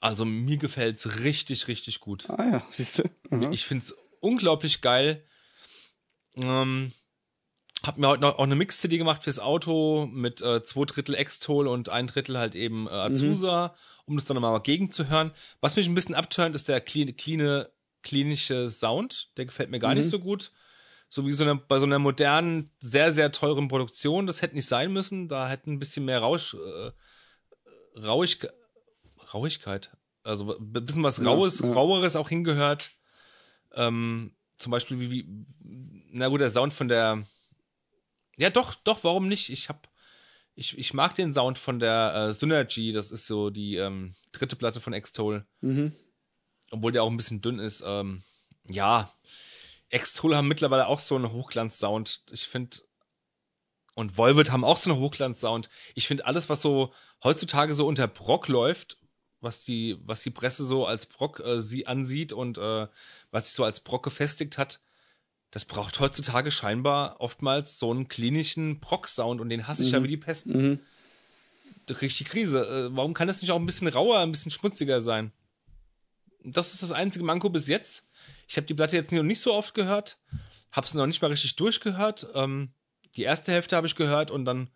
Also 0.02 0.26
mir 0.26 0.58
gefällt's 0.58 1.20
richtig, 1.20 1.68
richtig 1.68 2.00
gut. 2.00 2.30
Ah 2.30 2.44
ja, 2.52 2.68
siehst 2.70 3.00
du. 3.00 3.04
Ich 3.52 3.66
find's 3.66 3.96
unglaublich 4.20 4.82
geil. 4.82 5.24
Ähm, 6.36 6.92
hab 7.84 7.98
mir 7.98 8.08
heute 8.08 8.22
noch 8.22 8.38
auch 8.38 8.44
eine 8.44 8.56
Mix-CD 8.56 8.98
gemacht 8.98 9.24
fürs 9.24 9.40
Auto 9.40 10.06
mit 10.12 10.42
äh, 10.42 10.64
zwei 10.64 10.86
Drittel 10.86 11.16
Extol 11.16 11.68
und 11.68 11.90
ein 11.90 12.08
Drittel 12.08 12.38
halt 12.38 12.56
eben 12.56 12.88
äh, 12.88 12.92
Azusa, 12.92 13.76
um 14.06 14.16
das 14.16 14.26
dann 14.26 14.36
nochmal 14.36 14.62
gegenzuhören. 14.62 15.32
Was 15.60 15.76
mich 15.76 15.88
ein 15.88 15.96
bisschen 15.96 16.16
abturnt, 16.16 16.56
ist 16.56 16.68
der 16.68 16.82
clean, 16.82 17.16
clean, 17.16 17.66
klinische 18.04 18.70
Sound. 18.70 19.36
Der 19.38 19.46
gefällt 19.46 19.70
mir 19.70 19.80
gar 19.80 19.96
nicht 19.96 20.10
so 20.10 20.20
gut. 20.20 20.52
So 21.10 21.28
wie 21.28 21.34
so 21.34 21.44
eine, 21.44 21.56
bei 21.56 21.78
so 21.80 21.86
einer 21.86 22.00
modernen, 22.00 22.72
sehr, 22.80 23.12
sehr 23.12 23.32
teuren 23.32 23.68
Produktion. 23.68 24.28
Das 24.28 24.42
hätte 24.42 24.56
nicht 24.56 24.68
sein 24.68 24.94
müssen. 24.94 25.28
Da 25.28 25.50
hätte 25.50 25.70
ein 25.70 25.80
bisschen 25.80 26.06
mehr 26.06 26.20
Rausch, 26.20 26.54
äh, 26.54 26.92
Rauig, 28.00 28.48
Rauigkeit. 29.34 29.92
Also 30.24 30.58
ein 30.58 30.72
bisschen 30.72 31.04
was 31.04 31.24
Raues, 31.24 31.60
ja. 31.60 31.72
Raueres 31.72 32.16
auch 32.16 32.30
hingehört. 32.30 32.92
Ähm, 33.74 34.36
zum 34.58 34.72
Beispiel 34.72 35.00
wie, 35.00 35.12
wie, 35.12 35.46
na 36.12 36.28
gut, 36.28 36.42
der 36.42 36.52
Sound 36.52 36.74
von 36.74 36.88
der, 36.88 37.26
ja 38.38 38.50
doch, 38.50 38.76
doch, 38.76 39.04
warum 39.04 39.28
nicht? 39.28 39.50
Ich 39.50 39.70
hab, 39.70 39.90
ich, 40.56 40.78
ich 40.78 40.94
mag 40.94 41.16
den 41.16 41.34
Sound 41.34 41.58
von 41.58 41.80
der 41.80 42.30
äh, 42.30 42.34
Synergy, 42.34 42.92
das 42.92 43.12
ist 43.12 43.26
so 43.26 43.50
die 43.50 43.76
ähm, 43.76 44.16
dritte 44.32 44.56
Platte 44.56 44.80
von 44.80 44.94
Extol. 44.94 45.46
Mhm. 45.62 45.94
Obwohl 46.72 46.92
der 46.92 47.04
auch 47.04 47.10
ein 47.10 47.18
bisschen 47.18 47.42
dünn 47.42 47.60
ist. 47.60 47.84
Ähm, 47.86 48.24
ja, 48.70 49.12
Extol 49.90 50.36
haben 50.36 50.48
mittlerweile 50.48 50.88
auch 50.88 51.00
so 51.00 51.16
einen 51.16 51.32
Hochglanz-Sound. 51.32 52.24
Ich 52.32 52.48
finde, 52.48 52.78
und 53.94 54.18
Volvet 54.18 54.52
haben 54.52 54.64
auch 54.64 54.78
so 54.78 54.90
einen 54.90 55.00
Hochglanz-Sound. 55.00 55.70
Ich 55.96 56.08
finde 56.08 56.26
alles, 56.26 56.50
was 56.50 56.62
so 56.62 56.94
heutzutage 57.24 57.74
so 57.74 57.86
unter 57.88 58.08
Brock 58.08 58.48
läuft, 58.48 58.98
was 59.42 59.64
die, 59.64 59.98
was 60.06 60.24
die 60.24 60.30
Presse 60.30 60.66
so 60.66 60.86
als 60.86 61.06
Brock 61.06 61.40
äh, 61.42 61.62
sie 61.62 61.88
ansieht 61.88 62.32
und 62.32 62.58
äh, 62.58 62.88
was 63.32 63.46
sich 63.46 63.54
so 63.54 63.64
als 63.64 63.82
Brock 63.82 64.04
gefestigt 64.04 64.58
hat, 64.58 64.80
das 65.52 65.66
braucht 65.66 66.00
heutzutage 66.00 66.52
scheinbar 66.52 67.20
oftmals 67.20 67.78
so 67.78 67.92
einen 67.92 68.08
klinischen 68.08 68.80
Brock-Sound 68.80 69.42
und 69.42 69.50
den 69.50 69.68
hasse 69.68 69.84
ich 69.84 69.92
ja 69.92 70.02
wie 70.02 70.08
die 70.08 70.18
Pest. 70.18 70.48
Mhm. 70.48 70.80
Richtig 71.90 72.28
Krise. 72.28 72.66
Äh, 72.66 72.96
warum 72.96 73.14
kann 73.14 73.28
das 73.28 73.42
nicht 73.42 73.52
auch 73.52 73.60
ein 73.60 73.66
bisschen 73.66 73.90
rauer, 73.90 74.20
ein 74.20 74.32
bisschen 74.32 74.52
schmutziger 74.52 75.02
sein? 75.02 75.34
Das 76.44 76.74
ist 76.74 76.84
das 76.84 76.92
einzige 76.92 77.26
Manko 77.26 77.50
bis 77.50 77.68
jetzt. 77.68 78.10
Ich 78.48 78.58
habe 78.58 78.68
die 78.68 78.74
Platte 78.74 78.96
jetzt 78.96 79.12
noch 79.12 79.24
nicht 79.24 79.42
so 79.42 79.54
oft 79.54 79.74
gehört, 79.74 80.20
habe 80.72 80.88
es 80.88 80.94
noch 80.94 81.08
nicht 81.08 81.22
mal 81.22 81.30
richtig 81.32 81.56
durchgehört. 81.56 82.28
Ähm, 82.34 82.74
die 83.16 83.24
erste 83.24 83.52
Hälfte 83.52 83.76
habe 83.76 83.88
ich 83.88 83.96
gehört 83.96 84.32
und 84.32 84.46
dann 84.46 84.70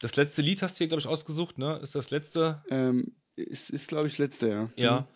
Das 0.00 0.14
letzte 0.16 0.42
Lied 0.42 0.62
hast 0.62 0.74
du 0.74 0.78
hier, 0.78 0.88
glaube 0.88 1.00
ich, 1.00 1.06
ausgesucht, 1.06 1.58
ne? 1.58 1.78
Ist 1.82 1.94
das 1.94 2.10
letzte? 2.10 2.62
Ähm, 2.70 3.16
es 3.36 3.70
ist, 3.70 3.88
glaube 3.88 4.06
ich, 4.06 4.14
das 4.14 4.18
letzte, 4.18 4.48
ja. 4.48 4.70
Ja. 4.76 5.08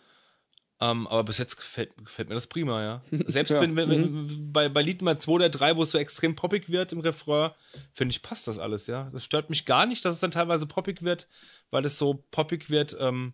Ähm, 0.81 1.07
aber 1.07 1.23
bis 1.23 1.37
jetzt 1.37 1.55
gefällt, 1.55 1.95
gefällt 1.97 2.27
mir 2.27 2.35
das 2.35 2.47
prima, 2.47 2.81
ja. 2.81 3.01
Selbst 3.27 3.51
Ja. 3.51 3.61
wenn, 3.61 3.75
wenn, 3.77 3.89
wenn 3.89 4.51
bei, 4.51 4.67
bei 4.69 4.81
Lied 4.81 5.01
Nummer 5.01 5.17
2 5.19 5.31
oder 5.31 5.49
3, 5.49 5.77
wo 5.77 5.83
es 5.83 5.91
so 5.91 5.97
extrem 5.97 6.35
poppig 6.35 6.69
wird 6.69 6.91
im 6.91 6.99
Refrain, 6.99 7.51
finde 7.93 8.11
ich, 8.11 8.21
passt 8.21 8.47
das 8.47 8.59
alles, 8.59 8.87
ja. 8.87 9.09
Das 9.11 9.23
stört 9.23 9.49
mich 9.49 9.65
gar 9.65 9.85
nicht, 9.85 10.03
dass 10.03 10.15
es 10.15 10.19
dann 10.21 10.31
teilweise 10.31 10.65
poppig 10.65 11.03
wird, 11.03 11.27
weil 11.69 11.85
es 11.85 11.97
so 11.97 12.25
poppig 12.31 12.69
wird 12.69 12.97
ähm, 12.99 13.33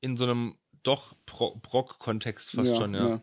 in 0.00 0.16
so 0.16 0.24
einem 0.24 0.56
doch 0.88 1.14
Pro 1.26 1.54
Brock-Kontext 1.56 2.52
fast 2.52 2.76
schon, 2.76 2.94
ja. 2.94 3.22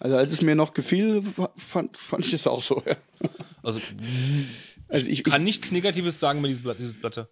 Also 0.00 0.16
als 0.16 0.32
es 0.32 0.42
mir 0.42 0.54
noch 0.54 0.74
gefiel, 0.74 1.22
fand, 1.56 1.96
fand 1.96 2.24
ich 2.24 2.34
es 2.34 2.46
auch 2.46 2.62
so, 2.62 2.82
ja. 2.86 2.96
Also 3.62 3.80
Also 4.88 5.06
ich, 5.08 5.20
ich 5.20 5.24
kann 5.24 5.44
nichts 5.44 5.70
Negatives 5.70 6.18
sagen 6.18 6.38
über 6.40 6.48
diese 6.48 6.60
Platte. 6.62 6.80
Diese 6.80 6.94
Platte. 6.94 7.28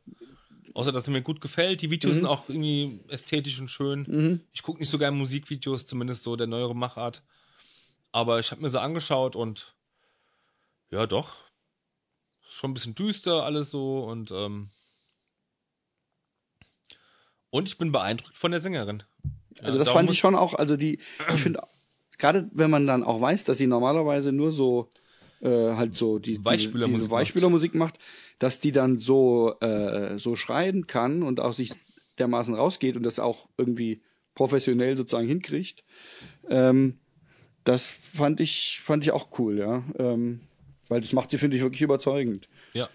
Außer, 0.75 0.93
dass 0.93 1.07
sie 1.07 1.11
mir 1.11 1.23
gut 1.23 1.41
gefällt. 1.41 1.81
Die 1.81 1.91
Videos 1.91 2.17
sind 2.17 2.27
auch 2.27 2.49
irgendwie 2.51 3.01
ästhetisch 3.09 3.59
und 3.61 3.71
schön. 3.71 4.05
Ich 4.53 4.63
gucke 4.63 4.79
nicht 4.79 4.91
so 4.91 4.99
gerne 4.99 5.17
Musikvideos, 5.17 5.87
zumindest 5.87 6.23
so 6.23 6.37
der 6.37 6.47
neuere 6.47 6.77
Machart. 6.77 7.23
Aber 8.13 8.41
ich 8.41 8.51
habe 8.51 8.61
mir 8.61 8.69
sie 8.69 8.81
angeschaut 8.81 9.37
und 9.37 9.75
ja, 10.91 11.07
doch. 11.07 11.35
Schon 12.49 12.71
ein 12.71 12.75
bisschen 12.75 12.95
düster 12.95 13.43
alles 13.43 13.71
so 13.71 14.05
und 14.05 14.31
ähm, 14.31 14.71
und 17.51 17.69
ich 17.69 17.79
bin 17.79 17.91
beeindruckt 17.91 18.37
von 18.37 18.51
der 18.51 18.61
Sängerin. 18.61 19.03
Also 19.63 19.79
das 19.79 19.91
fand 19.91 20.11
ich 20.11 20.19
schon 20.19 20.35
auch, 20.35 20.55
also 20.55 20.77
die, 20.77 20.99
ich 21.35 21.41
finde, 21.41 21.63
gerade 22.19 22.49
wenn 22.53 22.71
man 22.71 22.87
dann 22.87 23.03
auch 23.03 23.21
weiß, 23.21 23.45
dass 23.45 23.59
sie 23.59 23.67
normalerweise 23.67 24.33
nur 24.33 24.53
so 24.53 24.89
äh, 25.41 25.49
halt 25.49 25.95
so 25.95 26.19
die, 26.19 26.33
diese, 26.33 26.45
Weichspülermusik 26.45 26.97
diese 26.97 27.09
macht. 27.09 27.21
Weichspülermusik 27.21 27.75
macht, 27.75 27.99
dass 28.39 28.61
die 28.61 28.73
dann 28.73 28.99
so 28.99 29.55
äh, 29.61 30.19
so 30.19 30.37
schreien 30.37 30.87
kann 30.87 31.23
und 31.23 31.41
auch 31.41 31.53
sich 31.53 31.73
dermaßen 32.19 32.55
rausgeht 32.55 32.97
und 32.97 33.03
das 33.03 33.19
auch 33.19 33.49
irgendwie 33.59 34.03
professionell 34.35 34.97
sozusagen 34.97 35.29
hinkriegt. 35.29 35.85
Ähm, 36.49 36.99
das 37.65 37.87
fand 37.87 38.41
ich 38.41 38.81
fand 38.83 39.05
ich 39.05 39.13
auch 39.13 39.39
cool, 39.39 39.59
ja, 39.59 39.85
ähm, 39.99 40.41
weil 40.89 41.01
das 41.01 41.13
macht 41.13 41.31
sie 41.31 41.39
finde 41.39 41.57
ich 41.57 41.63
wirklich 41.63 41.83
überzeugend. 41.83 42.49
Ja. 42.73 42.89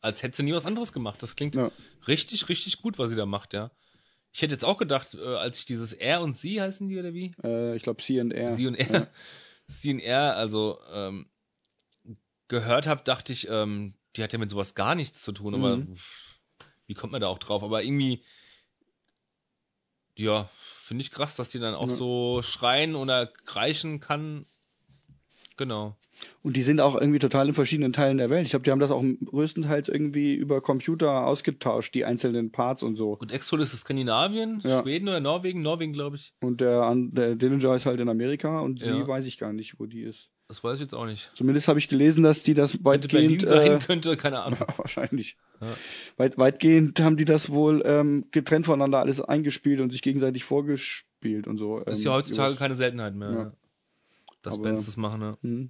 Als 0.00 0.22
hätte 0.22 0.36
sie 0.36 0.42
nie 0.44 0.52
was 0.52 0.66
anderes 0.66 0.92
gemacht. 0.92 1.22
Das 1.22 1.36
klingt 1.36 1.56
Ja. 1.56 1.70
richtig, 2.06 2.48
richtig 2.48 2.80
gut, 2.80 2.98
was 2.98 3.10
sie 3.10 3.16
da 3.16 3.26
macht, 3.26 3.54
ja. 3.54 3.70
Ich 4.36 4.42
hätte 4.42 4.52
jetzt 4.52 4.66
auch 4.66 4.76
gedacht, 4.76 5.14
äh, 5.14 5.36
als 5.36 5.56
ich 5.56 5.64
dieses 5.64 5.94
R 5.94 6.20
und 6.20 6.36
Sie 6.36 6.60
heißen 6.60 6.86
die 6.88 6.98
oder 6.98 7.14
wie? 7.14 7.32
Äh, 7.42 7.74
ich 7.74 7.82
glaube 7.82 8.02
C&R. 8.02 8.50
Sie 8.50 8.66
und 8.66 8.74
R. 8.74 9.08
Sie 9.66 9.90
und 9.94 10.00
R, 10.00 10.36
also 10.36 10.78
ähm, 10.92 11.30
gehört 12.46 12.86
habe, 12.86 13.02
dachte 13.02 13.32
ich, 13.32 13.48
ähm, 13.48 13.94
die 14.14 14.22
hat 14.22 14.34
ja 14.34 14.38
mit 14.38 14.50
sowas 14.50 14.74
gar 14.74 14.94
nichts 14.94 15.22
zu 15.22 15.32
tun, 15.32 15.54
aber 15.54 15.78
Mhm. 15.78 15.96
wie 16.86 16.92
kommt 16.92 17.12
man 17.12 17.22
da 17.22 17.28
auch 17.28 17.38
drauf? 17.38 17.62
Aber 17.62 17.82
irgendwie, 17.82 18.24
ja, 20.18 20.50
finde 20.60 21.00
ich 21.00 21.10
krass, 21.12 21.36
dass 21.36 21.48
die 21.48 21.58
dann 21.58 21.74
auch 21.74 21.88
Ja. 21.88 21.94
so 21.94 22.42
schreien 22.42 22.94
oder 22.94 23.26
kreischen 23.26 24.00
kann. 24.00 24.44
Genau. 25.56 25.96
Und 26.42 26.56
die 26.56 26.62
sind 26.62 26.80
auch 26.80 26.94
irgendwie 26.94 27.18
total 27.18 27.48
in 27.48 27.54
verschiedenen 27.54 27.92
Teilen 27.92 28.18
der 28.18 28.30
Welt. 28.30 28.44
Ich 28.44 28.50
glaube, 28.50 28.64
die 28.64 28.70
haben 28.70 28.78
das 28.78 28.90
auch 28.90 29.02
größtenteils 29.24 29.88
irgendwie 29.88 30.34
über 30.34 30.60
Computer 30.60 31.26
ausgetauscht, 31.26 31.94
die 31.94 32.04
einzelnen 32.04 32.52
Parts 32.52 32.82
und 32.82 32.96
so. 32.96 33.12
Und 33.12 33.32
Exol 33.32 33.60
ist 33.62 33.76
Skandinavien, 33.76 34.60
Ja. 34.64 34.82
Schweden 34.82 35.08
oder 35.08 35.20
Norwegen? 35.20 35.62
Norwegen, 35.62 35.92
glaube 35.92 36.16
ich. 36.16 36.32
Und 36.42 36.60
der, 36.60 36.94
der 36.96 37.36
Dillinger 37.36 37.76
ist 37.76 37.86
halt 37.86 38.00
in 38.00 38.08
Amerika 38.08 38.60
und 38.60 38.80
sie 38.80 38.88
Ja. 38.88 39.06
weiß 39.08 39.26
ich 39.26 39.38
gar 39.38 39.52
nicht, 39.52 39.78
wo 39.78 39.86
die 39.86 40.02
ist. 40.02 40.30
Das 40.48 40.62
weiß 40.62 40.74
ich 40.74 40.82
jetzt 40.82 40.94
auch 40.94 41.06
nicht. 41.06 41.32
Zumindest 41.34 41.66
habe 41.66 41.78
ich 41.80 41.88
gelesen, 41.88 42.22
dass 42.22 42.42
die 42.44 42.54
das 42.54 42.72
Berlin 42.78 42.84
weitgehend 43.02 43.48
sein 43.48 43.72
äh, 43.72 43.78
könnte, 43.80 44.16
keine 44.16 44.42
Ahnung. 44.42 44.60
wahrscheinlich. 44.76 45.36
Ja. 45.60 45.66
Weit, 46.18 46.38
weitgehend 46.38 47.00
haben 47.00 47.16
die 47.16 47.24
das 47.24 47.50
wohl 47.50 47.82
ähm, 47.84 48.26
getrennt 48.30 48.66
voneinander 48.66 49.00
alles 49.00 49.20
eingespielt 49.20 49.80
und 49.80 49.90
sich 49.90 50.02
gegenseitig 50.02 50.44
vorgespielt 50.44 51.48
und 51.48 51.58
so. 51.58 51.80
Ist 51.80 52.00
ähm, 52.00 52.04
ja 52.06 52.12
heutzutage 52.12 52.54
keine 52.54 52.76
Seltenheit 52.76 53.14
mehr. 53.16 53.52
Ja. 54.46 54.50
Ja. 54.50 54.50
Dass 54.50 54.54
Aber- 54.54 54.62
Bands 54.64 54.86
das 54.86 54.96
machen, 54.96 55.20
ne? 55.42 55.68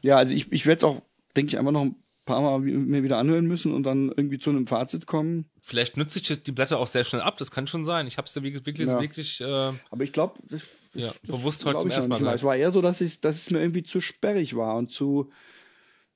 Ja, 0.00 0.16
also 0.18 0.34
ich, 0.34 0.50
ich 0.50 0.66
werde 0.66 0.78
es 0.78 0.84
auch, 0.84 1.02
denke 1.36 1.50
ich, 1.50 1.58
einfach 1.58 1.72
noch 1.72 1.82
ein 1.82 1.96
paar 2.24 2.40
Mal 2.40 2.58
mir 2.60 3.02
wieder 3.02 3.18
anhören 3.18 3.46
müssen 3.46 3.72
und 3.72 3.84
dann 3.84 4.08
irgendwie 4.08 4.38
zu 4.38 4.50
einem 4.50 4.66
Fazit 4.66 5.06
kommen. 5.06 5.46
Vielleicht 5.60 5.96
nütze 5.96 6.18
ich 6.18 6.42
die 6.42 6.52
Blätter 6.52 6.78
auch 6.78 6.88
sehr 6.88 7.04
schnell 7.04 7.22
ab, 7.22 7.36
das 7.38 7.50
kann 7.52 7.66
schon 7.68 7.84
sein. 7.84 8.06
Ich 8.08 8.16
habe 8.18 8.26
es 8.26 8.34
ja 8.34 8.42
wirklich, 8.42 8.66
wirklich, 8.66 8.88
Ja. 8.88 9.00
wirklich 9.00 9.40
äh, 9.40 9.44
Aber 9.90 10.02
ich 10.04 10.12
glaube, 10.12 10.38
das, 10.50 10.62
ja, 10.94 11.08
das 11.08 11.38
bewusst 11.38 11.64
heute 11.64 11.78
zum 11.80 11.90
ersten 11.90 12.10
Mal. 12.10 12.34
Es 12.34 12.42
war 12.42 12.56
eher 12.56 12.72
so, 12.72 12.82
dass, 12.82 13.00
ich, 13.00 13.20
dass 13.20 13.36
es 13.36 13.50
mir 13.50 13.60
irgendwie 13.60 13.82
zu 13.84 14.00
sperrig 14.00 14.56
war 14.56 14.76
und 14.76 14.90
zu, 14.90 15.30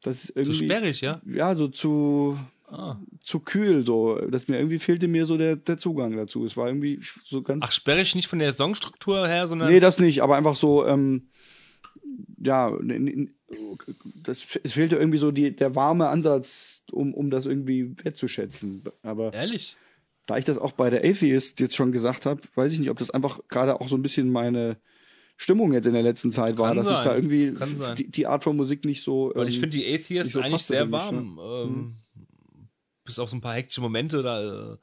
dass 0.03 0.17
es 0.17 0.27
Zu 0.27 0.33
irgendwie, 0.39 0.65
sperrig, 0.65 1.01
ja? 1.01 1.21
ja, 1.27 1.55
so 1.55 1.69
zu, 1.69 2.37
Ah. 2.69 2.97
zu 3.23 3.39
kühl, 3.39 3.87
so, 3.87 4.17
dass 4.29 4.49
mir 4.49 4.57
irgendwie 4.59 4.81
fehlte 4.81 5.07
mir 5.07 5.25
so 5.27 5.39
der, 5.39 5.55
der 5.55 5.79
Zugang 5.79 6.17
dazu. 6.17 6.45
Es 6.45 6.57
war 6.57 6.67
irgendwie 6.67 7.01
so 7.25 7.41
ganz, 7.43 7.63
Ach, 7.65 7.71
sperrig 7.71 8.17
nicht 8.17 8.27
von 8.27 8.41
der 8.41 8.53
Songstruktur 8.53 9.29
her, 9.29 9.47
sondern 9.47 9.71
nee, 9.71 9.79
das 9.79 10.01
nicht, 10.01 10.21
aber 10.21 10.37
einfach 10.37 10.57
so, 10.57 10.85
ähm, 10.85 11.29
ja, 12.43 12.73
das, 14.23 14.47
es 14.63 14.73
fehlte 14.73 14.97
irgendwie 14.97 15.19
so 15.19 15.31
die, 15.31 15.55
der 15.55 15.75
warme 15.75 16.09
Ansatz, 16.09 16.83
um, 16.93 17.15
um 17.15 17.31
das 17.31 17.47
irgendwie 17.47 17.97
wertzuschätzen. 18.03 18.85
Aber 19.03 19.33
ehrlich. 19.33 19.77
da 20.27 20.37
ich 20.37 20.45
das 20.45 20.59
auch 20.59 20.73
bei 20.73 20.91
der 20.91 21.05
Atheist 21.05 21.61
jetzt 21.61 21.77
schon 21.77 21.93
gesagt 21.93 22.27
habe, 22.27 22.41
weiß 22.55 22.73
ich 22.73 22.79
nicht, 22.79 22.91
ob 22.91 22.99
das 22.99 23.11
einfach 23.11 23.41
gerade 23.49 23.81
auch 23.81 23.89
so 23.89 23.97
ein 23.97 24.03
bisschen 24.03 24.31
meine 24.31 24.77
Stimmung 25.37 25.73
jetzt 25.73 25.87
in 25.87 25.93
der 25.93 26.03
letzten 26.03 26.33
Zeit 26.33 26.57
war, 26.59 26.75
Kann 26.75 26.79
dass 26.79 26.99
ich 26.99 27.05
da 27.05 27.15
irgendwie 27.15 27.55
die, 27.97 28.11
die 28.11 28.27
Art 28.27 28.45
von 28.45 28.57
Musik 28.57 28.85
nicht 28.85 29.03
so. 29.03 29.33
Weil 29.35 29.49
ich 29.49 29.57
ähm, 29.57 29.61
finde 29.63 29.77
die 29.79 29.95
Atheist 29.95 30.33
so 30.33 30.41
eigentlich 30.41 30.63
sehr 30.63 30.91
warm. 30.91 31.39
Ähm, 31.43 31.95
bis 33.05 33.19
auf 33.19 33.31
so 33.31 33.37
ein 33.37 33.41
paar 33.41 33.55
hektische 33.55 33.81
Momente 33.81 34.23
da. 34.23 34.73
Äh, 34.73 34.77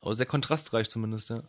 aber 0.00 0.14
sehr 0.14 0.26
kontrastreich 0.26 0.88
zumindest, 0.88 1.30
ja. 1.30 1.42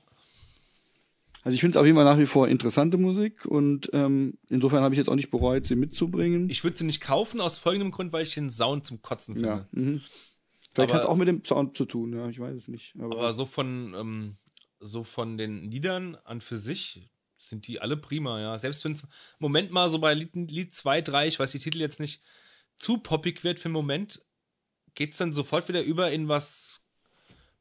Also 1.47 1.55
ich 1.55 1.61
finde 1.61 1.77
es 1.77 1.79
auf 1.79 1.85
jeden 1.85 1.95
Fall 1.95 2.03
nach 2.03 2.19
wie 2.19 2.25
vor 2.25 2.49
interessante 2.49 2.97
Musik 2.97 3.45
und 3.45 3.89
ähm, 3.93 4.37
insofern 4.49 4.83
habe 4.83 4.93
ich 4.93 4.97
jetzt 4.97 5.07
auch 5.07 5.15
nicht 5.15 5.31
bereut, 5.31 5.65
sie 5.65 5.77
mitzubringen. 5.77 6.49
Ich 6.49 6.65
würde 6.65 6.77
sie 6.77 6.83
nicht 6.83 6.99
kaufen, 6.99 7.39
aus 7.39 7.57
folgendem 7.57 7.91
Grund, 7.91 8.11
weil 8.11 8.23
ich 8.23 8.33
den 8.33 8.51
Sound 8.51 8.85
zum 8.85 9.01
Kotzen 9.01 9.35
finde. 9.35 9.47
ja. 9.49 9.67
Mhm. 9.71 10.01
Vielleicht 10.73 10.93
hat 10.93 10.99
es 11.03 11.07
auch 11.07 11.15
mit 11.15 11.29
dem 11.29 11.45
Sound 11.45 11.77
zu 11.77 11.85
tun, 11.85 12.11
ja, 12.11 12.27
ich 12.27 12.37
weiß 12.37 12.53
es 12.53 12.67
nicht. 12.67 12.93
Aber, 12.99 13.15
Aber 13.17 13.33
so 13.33 13.45
von, 13.45 13.95
ähm, 13.97 14.35
so 14.81 15.05
von 15.05 15.37
den 15.37 15.71
Liedern 15.71 16.15
an 16.25 16.41
für 16.41 16.57
sich 16.57 17.09
sind 17.37 17.65
die 17.67 17.79
alle 17.79 17.95
prima, 17.95 18.41
ja. 18.41 18.59
Selbst 18.59 18.83
wenn 18.83 18.91
es 18.91 19.03
im 19.03 19.09
Moment 19.39 19.71
mal 19.71 19.89
so 19.89 19.99
bei 19.99 20.13
Lied, 20.13 20.35
Lied 20.35 20.73
2, 20.73 21.01
3, 21.01 21.27
ich 21.29 21.39
weiß 21.39 21.51
die 21.53 21.59
Titel 21.59 21.79
jetzt 21.79 22.01
nicht, 22.01 22.21
zu 22.75 22.97
poppig 22.97 23.45
wird 23.45 23.59
für 23.59 23.69
den 23.69 23.73
Moment, 23.73 24.21
geht's 24.95 25.17
dann 25.17 25.31
sofort 25.31 25.69
wieder 25.69 25.81
über 25.81 26.11
in 26.11 26.27
was, 26.27 26.81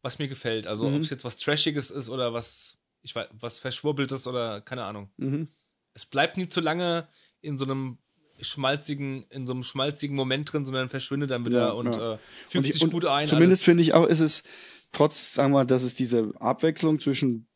was 0.02 0.18
mir 0.18 0.26
gefällt. 0.26 0.66
Also 0.66 0.88
Mhm. 0.88 0.96
ob 0.96 1.02
es 1.02 1.10
jetzt 1.10 1.24
was 1.24 1.36
Trashiges 1.36 1.92
ist 1.92 2.08
oder 2.08 2.32
was, 2.32 2.75
ich 3.06 3.14
weiß, 3.14 3.28
was 3.40 3.58
Verschwurbeltes 3.60 4.26
oder 4.26 4.60
keine 4.60 4.84
Ahnung. 4.84 5.08
mhm. 5.16 5.48
Es 5.94 6.04
bleibt 6.04 6.36
nie 6.36 6.46
zu 6.48 6.60
lange 6.60 7.08
in 7.40 7.56
so 7.56 7.64
einem 7.64 7.96
schmalzigen, 8.42 9.22
in 9.30 9.46
so 9.46 9.54
einem 9.54 9.62
schmalzigen 9.62 10.14
Moment 10.14 10.52
drin, 10.52 10.66
sondern 10.66 10.90
verschwindet 10.90 11.30
dann 11.30 11.46
wieder 11.46 11.68
Ja, 11.68 11.70
und 11.70 11.94
ja. 11.94 12.14
Äh, 12.14 12.18
fügt 12.48 12.54
Und 12.56 12.66
ich- 12.66 12.72
sich 12.74 12.82
und 12.82 12.90
gut 12.92 13.06
ein. 13.06 13.26
Zumindest 13.26 13.62
finde 13.64 13.82
ich 13.82 13.94
auch, 13.94 14.06
ist 14.06 14.20
es 14.20 14.42
trotz, 14.92 15.32
sagen 15.34 15.52
wir, 15.54 15.64
dass 15.64 15.82
es 15.84 15.94
diese 15.94 16.32
Abwechslung 16.38 17.00
zwischen 17.00 17.46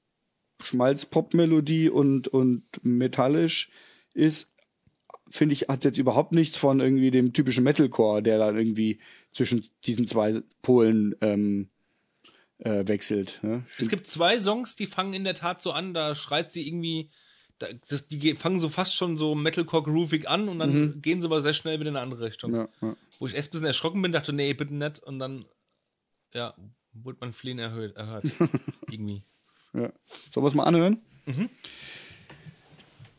Schmalz-Pop-Melodie 0.63 1.89
und, 1.91 2.29
und 2.29 2.63
metallisch 2.83 3.71
ist, 4.15 4.51
finde 5.31 5.53
ich, 5.55 5.63
hat 5.69 5.85
jetzt 5.85 5.99
überhaupt 5.99 6.33
nichts 6.33 6.57
von 6.57 6.81
irgendwie 6.81 7.11
dem 7.11 7.33
typischen 7.33 7.65
Metalcore, 7.65 8.23
der 8.23 8.39
dann 8.39 8.57
irgendwie 8.57 8.99
zwischen 9.33 9.67
diesen 9.85 10.07
zwei 10.07 10.43
Polen 10.63 11.15
ähm, 11.21 11.69
äh, 12.61 12.87
wechselt. 12.87 13.41
Ne? 13.43 13.65
Es 13.79 13.89
gibt 13.89 14.07
zwei 14.07 14.41
Songs, 14.41 14.77
die 14.77 14.87
fangen 14.87 15.13
in 15.15 15.25
der 15.25 15.35
Tat 15.35 15.61
so 15.63 15.73
an, 15.73 15.93
da 15.95 16.15
schreit 16.15 16.53
sie 16.53 16.67
irgendwie, 16.67 17.11
da, 17.59 17.67
das, 17.89 18.07
die 18.09 18.19
ge- 18.19 18.37
fangen 18.37 18.61
so 18.61 18.69
fast 18.69 18.95
schon 18.97 19.19
so 19.19 19.35
Metalcore 19.35 19.83
groovig 19.83 20.29
an 20.29 20.49
und 20.49 20.59
dann 20.59 21.01
gehen 21.03 21.21
sie 21.23 21.27
aber 21.29 21.41
sehr 21.43 21.53
schnell 21.53 21.79
wieder 21.81 21.91
in 21.91 21.97
eine 21.97 22.03
andere 22.05 22.25
Richtung. 22.27 22.53
Mhm. 22.53 22.57
ja, 22.57 22.69
ja. 22.83 22.97
Wo 23.19 23.27
ich 23.27 23.35
erst 23.35 23.51
ein 23.51 23.53
bisschen 23.53 23.67
erschrocken 23.67 24.01
bin, 24.03 24.13
dachte, 24.13 24.33
nee, 24.33 24.55
bitte 24.55 24.75
nicht. 24.75 24.99
Und 25.01 25.19
dann, 25.19 25.45
ja, 26.33 26.55
wurde 26.93 27.19
mein 27.21 27.33
Flehen 27.33 27.59
erhöht, 27.59 27.97
erhört. 27.97 28.25
irgendwie. 28.91 29.25
Ja. 29.75 29.93
Sollen 30.31 30.45
wir 30.45 30.49
es 30.49 30.55
mal 30.55 30.65
anhören? 30.65 31.03
Mhm. 31.27 31.49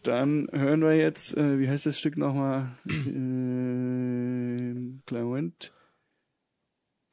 Dann 0.03 0.47
hören 0.51 0.81
wir 0.81 0.95
jetzt, 0.97 1.37
äh, 1.37 1.59
wie 1.59 1.69
heißt 1.69 1.85
das 1.85 1.99
Stück 1.99 2.17
nochmal? 2.17 2.75
äh, 2.87 2.91
kleinen 5.05 5.25
Moment. 5.25 5.71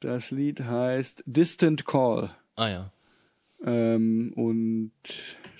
Das 0.01 0.31
Lied 0.31 0.61
heißt 0.61 1.23
Distant 1.25 1.85
Call. 1.85 2.33
Ah 2.55 2.69
ja. 2.69 2.93
Ähm, 3.65 4.31
und 4.33 4.93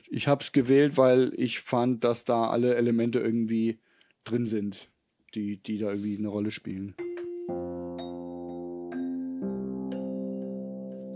ich 0.09 0.29
habe 0.29 0.41
es 0.41 0.53
gewählt, 0.53 0.95
weil 0.95 1.33
ich 1.35 1.59
fand, 1.59 2.05
dass 2.05 2.23
da 2.23 2.49
alle 2.49 2.75
Elemente 2.75 3.19
irgendwie 3.19 3.79
drin 4.23 4.47
sind, 4.47 4.89
die, 5.35 5.57
die 5.57 5.77
da 5.77 5.89
irgendwie 5.89 6.17
eine 6.17 6.29
Rolle 6.29 6.51
spielen. 6.51 6.95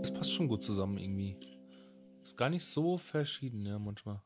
Das 0.00 0.12
passt 0.12 0.34
schon 0.34 0.48
gut 0.48 0.62
zusammen 0.62 0.98
irgendwie. 0.98 1.36
Ist 2.22 2.36
gar 2.36 2.50
nicht 2.50 2.66
so 2.66 2.98
verschieden, 2.98 3.64
ja, 3.64 3.78
manchmal. 3.78 4.20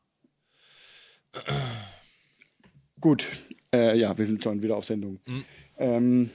Gut, 2.99 3.25
äh, 3.73 3.97
ja, 3.97 4.17
wir 4.17 4.25
sind 4.25 4.43
schon 4.43 4.61
wieder 4.61 4.75
auf 4.75 4.83
Sendung. 4.83 5.21
Mhm. 5.25 5.45
Ähm, 5.77 6.31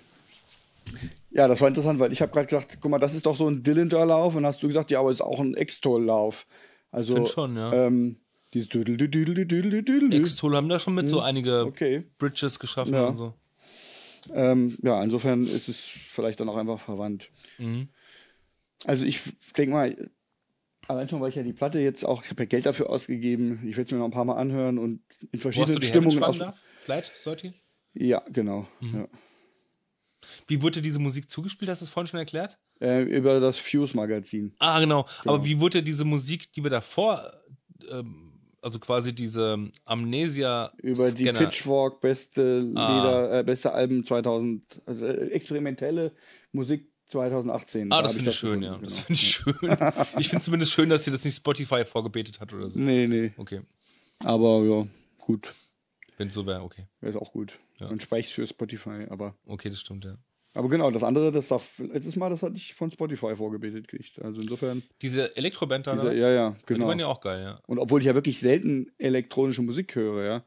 Ja, 1.34 1.48
das 1.48 1.60
war 1.60 1.66
interessant, 1.66 1.98
weil 1.98 2.12
ich 2.12 2.22
habe 2.22 2.30
gerade 2.30 2.46
gesagt, 2.46 2.78
guck 2.80 2.90
mal, 2.92 3.00
das 3.00 3.12
ist 3.12 3.26
doch 3.26 3.34
so 3.34 3.48
ein 3.48 3.64
Dillinger-Lauf 3.64 4.36
und 4.36 4.46
hast 4.46 4.62
du 4.62 4.68
gesagt, 4.68 4.92
ja, 4.92 5.00
aber 5.00 5.10
es 5.10 5.16
ist 5.16 5.20
auch 5.20 5.40
ein 5.40 5.54
Extol-Lauf. 5.54 6.46
Also 6.92 7.16
Find 7.16 7.28
schon, 7.28 7.56
ja. 7.56 7.72
ähm, 7.72 8.20
dieses. 8.54 8.68
X-Tool 8.72 10.56
haben 10.56 10.68
da 10.68 10.78
schon 10.78 10.94
mit 10.94 11.08
so 11.08 11.20
einige 11.20 11.66
Okay. 11.66 12.04
Bridges 12.18 12.60
geschaffen 12.60 12.94
Ja. 12.94 13.08
und 13.08 13.16
so. 13.16 13.34
Ähm, 14.32 14.78
ja, 14.80 15.02
insofern 15.02 15.42
ist 15.42 15.68
es 15.68 15.84
vielleicht 15.84 16.38
dann 16.38 16.48
auch 16.48 16.56
einfach 16.56 16.78
verwandt. 16.78 17.30
Mhm. 17.58 17.88
Also 18.84 19.04
ich 19.04 19.20
denke 19.56 19.72
mal, 19.72 20.10
allein 20.86 21.08
schon, 21.08 21.20
weil 21.20 21.30
ich 21.30 21.34
ja 21.34 21.42
die 21.42 21.52
Platte 21.52 21.80
jetzt 21.80 22.04
auch, 22.04 22.22
ich 22.22 22.30
habe 22.30 22.44
ja 22.44 22.46
Geld 22.46 22.64
dafür 22.64 22.90
ausgegeben, 22.90 23.60
ich 23.64 23.76
werde 23.76 23.88
es 23.88 23.90
mir 23.92 23.98
noch 23.98 24.04
ein 24.06 24.12
paar 24.12 24.24
Mal 24.24 24.36
anhören 24.36 24.78
und 24.78 25.00
in 25.32 25.40
verschiedenen 25.40 25.82
Stimmungen. 25.82 26.22
Auf, 26.22 26.38
darf? 26.38 26.56
Flight 26.84 27.12
13? 27.22 27.54
ja, 27.94 28.22
genau. 28.30 28.68
Mhm. 28.80 28.94
Ja. 28.94 29.08
Wie 30.46 30.62
wurde 30.62 30.82
diese 30.82 30.98
Musik 30.98 31.30
zugespielt? 31.30 31.70
Hast 31.70 31.80
du 31.82 31.84
es 31.84 31.90
vorhin 31.90 32.06
schon 32.08 32.20
erklärt? 32.20 32.58
Äh, 32.80 33.02
über 33.02 33.40
das 33.40 33.58
Fuse-Magazin. 33.58 34.52
Ah, 34.58 34.80
genau. 34.80 35.00
Aber 35.24 35.38
Genau. 35.38 35.44
wie 35.44 35.60
wurde 35.60 35.82
diese 35.82 36.04
Musik, 36.04 36.52
die 36.52 36.62
wir 36.62 36.70
davor, 36.70 37.32
ähm, 37.90 38.32
also 38.60 38.78
quasi 38.78 39.14
diese 39.14 39.70
Amnesia 39.84 40.72
Über 40.78 41.10
die 41.12 41.24
Pitchfork 41.32 42.00
beste 42.00 42.66
Ah. 42.74 42.96
Lieder, 42.96 43.40
äh, 43.40 43.42
beste 43.44 43.72
Alben 43.72 44.04
2000, 44.04 44.62
also 44.86 45.04
äh, 45.06 45.28
experimentelle 45.30 46.12
Musik 46.52 46.90
2018. 47.08 47.92
Ah, 47.92 47.96
Da 47.96 48.02
das 48.04 48.14
finde 48.14 48.30
ich 48.30 48.36
schön, 48.36 48.62
ja. 48.62 48.78
Das 48.78 48.94
genau. 48.94 49.02
finde 49.06 49.12
ich 49.12 49.30
schön. 49.30 49.54
ich 50.18 50.28
finde 50.30 50.44
zumindest 50.44 50.72
schön, 50.72 50.88
dass 50.88 51.04
dir 51.04 51.10
das 51.10 51.24
nicht 51.24 51.36
Spotify 51.36 51.84
vorgebetet 51.84 52.40
hat 52.40 52.52
oder 52.52 52.70
so. 52.70 52.78
Nee, 52.78 53.06
nee. 53.06 53.32
Okay. 53.36 53.60
Aber 54.24 54.62
ja, 54.64 54.86
gut. 55.18 55.54
Wenn 56.16 56.28
es 56.28 56.34
so 56.34 56.46
wäre, 56.46 56.62
okay. 56.62 56.86
Wäre 57.00 57.10
ist 57.10 57.16
auch 57.20 57.32
gut. 57.32 57.58
Ja. 57.78 57.88
Dann 57.88 58.00
speich's 58.00 58.30
für 58.30 58.46
Spotify, 58.46 59.06
aber. 59.10 59.34
Okay, 59.46 59.68
das 59.68 59.80
stimmt, 59.80 60.04
ja. 60.04 60.16
Aber 60.56 60.68
genau, 60.68 60.90
das 60.92 61.02
andere, 61.02 61.32
das 61.32 61.48
darf, 61.48 61.78
letztes 61.78 62.14
Mal, 62.14 62.30
das 62.30 62.42
hatte 62.44 62.54
ich 62.54 62.74
von 62.74 62.88
Spotify 62.90 63.34
vorgebetet 63.34 63.88
gekriegt. 63.88 64.22
Also 64.22 64.40
insofern, 64.40 64.84
Diese 65.02 65.36
Elektroband 65.36 65.88
da, 65.88 65.94
dieser, 65.94 66.04
oder? 66.06 66.14
ja, 66.14 66.30
ja, 66.30 66.50
Die 66.50 66.74
genau. 66.74 66.86
waren 66.86 67.00
ja 67.00 67.06
auch 67.06 67.20
geil, 67.20 67.42
ja. 67.42 67.58
Und 67.66 67.80
obwohl 67.80 68.00
ich 68.00 68.06
ja 68.06 68.14
wirklich 68.14 68.38
selten 68.38 68.92
elektronische 68.98 69.62
Musik 69.62 69.96
höre, 69.96 70.24
ja, 70.24 70.44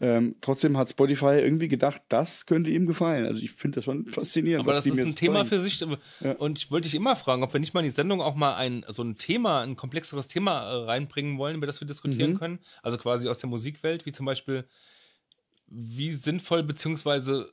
ähm, 0.00 0.34
trotzdem 0.40 0.78
hat 0.78 0.88
Spotify 0.88 1.40
irgendwie 1.40 1.68
gedacht, 1.68 2.00
das 2.08 2.46
könnte 2.46 2.70
ihm 2.70 2.86
gefallen. 2.86 3.26
Also 3.26 3.42
ich 3.42 3.52
finde 3.52 3.76
das 3.76 3.84
schon 3.84 4.06
faszinierend. 4.06 4.64
Aber 4.66 4.72
das 4.74 4.86
ist 4.86 4.98
ein 4.98 5.14
Thema 5.14 5.40
zeigen. 5.40 5.48
für 5.48 5.58
sich. 5.60 5.80
Ja. 6.20 6.32
Und 6.38 6.58
ich 6.58 6.70
wollte 6.70 6.86
dich 6.88 6.94
immer 6.94 7.16
fragen, 7.16 7.42
ob 7.42 7.52
wir 7.52 7.60
nicht 7.60 7.74
mal 7.74 7.80
in 7.80 7.84
die 7.86 7.94
Sendung 7.94 8.22
auch 8.22 8.34
mal 8.34 8.54
ein 8.56 8.84
so 8.88 9.02
ein 9.02 9.16
Thema, 9.18 9.60
ein 9.60 9.76
komplexeres 9.76 10.26
Thema 10.28 10.62
äh, 10.62 10.84
reinbringen 10.84 11.36
wollen, 11.36 11.56
über 11.56 11.66
das 11.66 11.80
wir 11.80 11.86
diskutieren 11.86 12.32
Mhm. 12.32 12.38
können. 12.38 12.58
Also 12.82 12.96
quasi 12.96 13.28
aus 13.28 13.38
der 13.38 13.50
Musikwelt, 13.50 14.06
wie 14.06 14.12
zum 14.12 14.24
Beispiel, 14.26 14.64
wie 15.66 16.12
sinnvoll 16.12 16.62
beziehungsweise 16.62 17.52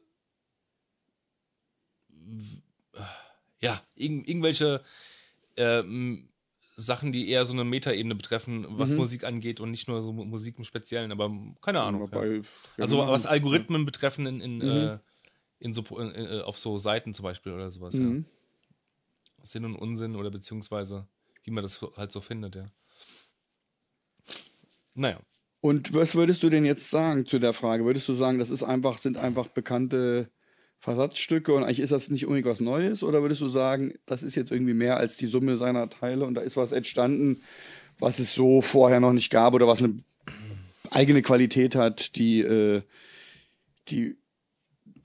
w- 2.10 2.62
ja, 3.60 3.82
irg 3.96 4.28
irgendwelche 4.28 4.84
ähm, 5.58 6.30
Sachen, 6.80 7.12
die 7.12 7.28
eher 7.28 7.46
so 7.46 7.54
eine 7.54 7.64
Metaebene 7.64 8.14
betreffen, 8.16 8.66
was 8.70 8.92
Mhm. 8.92 8.98
Musik 8.98 9.24
angeht 9.24 9.60
und 9.60 9.72
nicht 9.72 9.88
nur 9.88 10.02
so 10.04 10.14
Mu- 10.14 10.26
Musik 10.26 10.60
im 10.60 10.64
Speziellen, 10.64 11.12
aber 11.12 11.32
keine 11.62 11.82
Ahnung. 11.82 12.08
Ja. 12.14 12.24
Ja, 12.24 12.42
Also 12.78 13.00
was 13.00 13.26
Algorithmen 13.26 13.84
betreffen 13.86 14.28
in, 14.28 14.42
in, 14.42 14.58
Mhm. 14.58 14.64
äh, 14.64 15.00
in 15.60 15.74
so, 15.74 15.82
in, 15.98 16.14
äh, 16.14 16.42
auf 16.42 16.60
so 16.60 16.78
Seiten 16.78 17.16
zum 17.16 17.24
Beispiel 17.24 17.52
oder 17.52 17.72
sowas, 17.72 17.96
Mhm. 17.96 18.26
ja. 19.40 19.44
Sinn 19.44 19.66
und 19.66 19.76
Unsinn 19.76 20.16
oder 20.16 20.30
beziehungsweise 20.30 21.08
wie 21.44 21.52
man 21.52 21.64
das 21.64 21.82
halt 21.96 22.12
so 22.12 22.22
findet, 22.22 22.56
ja. 22.56 22.66
Naja. 24.94 25.20
Und 25.62 25.94
was 25.94 26.16
würdest 26.16 26.44
du 26.44 26.50
denn 26.50 26.66
jetzt 26.66 26.90
sagen 26.90 27.26
zu 27.26 27.40
der 27.40 27.54
Frage? 27.54 27.86
Würdest 27.86 28.08
du 28.08 28.14
sagen, 28.14 28.38
das 28.40 28.50
ist 28.50 28.64
einfach, 28.64 29.00
sind 29.00 29.18
einfach 29.18 29.48
bekannte 29.48 30.30
Versatzstücke 30.80 31.54
und 31.54 31.64
eigentlich 31.64 31.80
ist 31.80 31.92
das 31.92 32.10
nicht 32.10 32.26
unbedingt 32.26 32.48
was 32.48 32.60
Neues? 32.60 33.04
Oder 33.04 33.22
würdest 33.22 33.42
du 33.42 33.50
sagen, 33.50 33.96
das 34.06 34.24
ist 34.24 34.36
jetzt 34.36 34.52
irgendwie 34.52 34.74
mehr 34.74 34.98
als 34.98 35.16
die 35.16 35.28
Summe 35.28 35.58
seiner 35.58 35.90
Teile 35.90 36.26
und 36.26 36.36
da 36.36 36.42
ist 36.42 36.56
was 36.58 36.72
entstanden, 36.72 37.42
was 38.00 38.20
es 38.20 38.34
so 38.34 38.62
vorher 38.62 39.00
noch 39.00 39.14
nicht 39.14 39.32
gab 39.32 39.54
oder 39.54 39.68
was 39.68 39.82
eine 39.82 40.00
eigene 40.92 41.22
Qualität 41.22 41.76
hat, 41.76 42.16
die, 42.16 42.42
äh, 42.42 42.84
die 43.90 44.18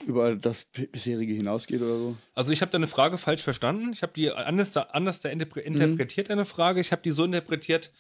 über 0.07 0.37
das 0.37 0.65
bisherige 0.65 1.33
hinausgeht 1.33 1.81
oder 1.81 1.99
so? 1.99 2.17
Also 2.35 2.53
ich 2.53 2.61
habe 2.61 2.71
deine 2.73 2.87
Frage 2.87 3.19
falsch 3.19 3.43
verstanden. 3.43 3.93
Ich 3.93 4.03
habe 4.03 4.13
die 4.15 4.31
anders, 4.31 4.73
da, 4.73 4.83
anders 4.93 5.21
da 5.21 5.29
interpre 5.29 5.61
interpretiert, 5.61 6.31
deine 6.31 6.45
Frage. 6.45 6.81
Ich 6.81 6.93
habe 6.93 7.03
die 7.03 7.13
so 7.13 7.25
interpretiert, 7.25 7.93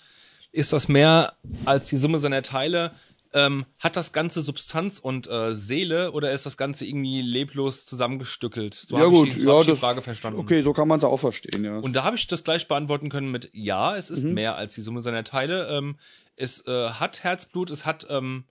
ist 0.51 0.73
das 0.73 0.89
mehr 0.89 1.35
als 1.65 1.89
die 1.89 1.97
Summe 1.97 2.19
seiner 2.19 2.43
Teile? 2.43 2.93
Ähm, 3.34 3.64
hat 3.78 3.96
das 3.96 4.12
Ganze 4.12 4.42
Substanz 4.42 4.98
und 4.98 5.26
äh, 5.26 5.54
Seele 5.54 6.12
oder 6.12 6.32
ist 6.32 6.44
das 6.44 6.56
Ganze 6.59 6.84
irgendwie 6.84 7.22
leblos 7.22 7.86
zusammengestückelt? 7.86 8.74
So 8.74 8.98
ja 8.98 9.06
gut, 9.06 9.28
ich 9.28 9.36
ja, 9.36 9.59
ich 9.60 9.64
die 9.66 9.70
das, 9.72 9.80
Frage 9.80 10.02
verstanden. 10.02 10.38
okay, 10.38 10.60
so 10.62 10.72
kann 10.74 10.86
man 10.86 10.98
es 10.98 11.04
auch 11.04 11.18
verstehen, 11.20 11.64
ja. 11.64 11.78
Und 11.78 11.94
da 11.94 12.04
habe 12.04 12.16
ich 12.16 12.26
das 12.26 12.44
gleich 12.44 12.68
beantworten 12.68 13.09
können 13.09 13.30
mit 13.30 13.48
Ja, 13.54 13.96
es 13.96 14.10
Mhm. 14.10 14.16
ist 14.16 14.22
mehr 14.24 14.56
als 14.56 14.74
die 14.74 14.82
Summe 14.82 15.00
seiner 15.00 15.24
Teile. 15.24 15.68
Ähm, 15.68 15.98
es 16.36 16.66
äh, 16.66 16.90
hat 16.90 17.22
Herzblut, 17.24 17.70
es 17.70 17.86
hat, 17.86 18.06
ähm, 18.10 18.44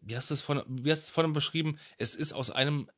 wie 0.00 0.16
hast 0.16 0.30
du 0.30 0.34
es 0.34 0.42
von, 0.42 0.62
wie 0.66 0.90
hast 0.90 1.02
du 1.02 1.04
es 1.06 1.10
vorhin 1.10 1.32
beschrieben? 1.32 1.78
Es 1.96 2.16
ist 2.16 2.32
aus 2.32 2.50
einem, 2.50 2.90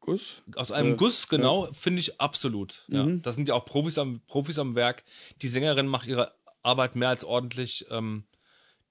Guss? 0.00 0.42
aus 0.56 0.72
einem 0.72 0.90
Ja, 0.90 0.96
Guss, 0.96 1.28
genau, 1.28 1.68
finde 1.74 2.00
ich 2.00 2.20
absolut. 2.22 2.84
Ja. 2.88 3.02
Mhm. 3.04 3.20
Da 3.20 3.32
sind 3.32 3.48
ja 3.48 3.54
auch 3.54 3.66
Profis 3.66 3.98
am, 3.98 4.22
Profis 4.26 4.58
am 4.58 4.74
Werk. 4.74 5.04
Die 5.42 5.48
Sängerin 5.48 5.86
macht 5.88 6.06
ihre 6.06 6.32
Arbeit 6.62 6.96
mehr 6.96 7.10
als 7.10 7.24
ordentlich. 7.24 7.84
Ähm, 7.90 8.24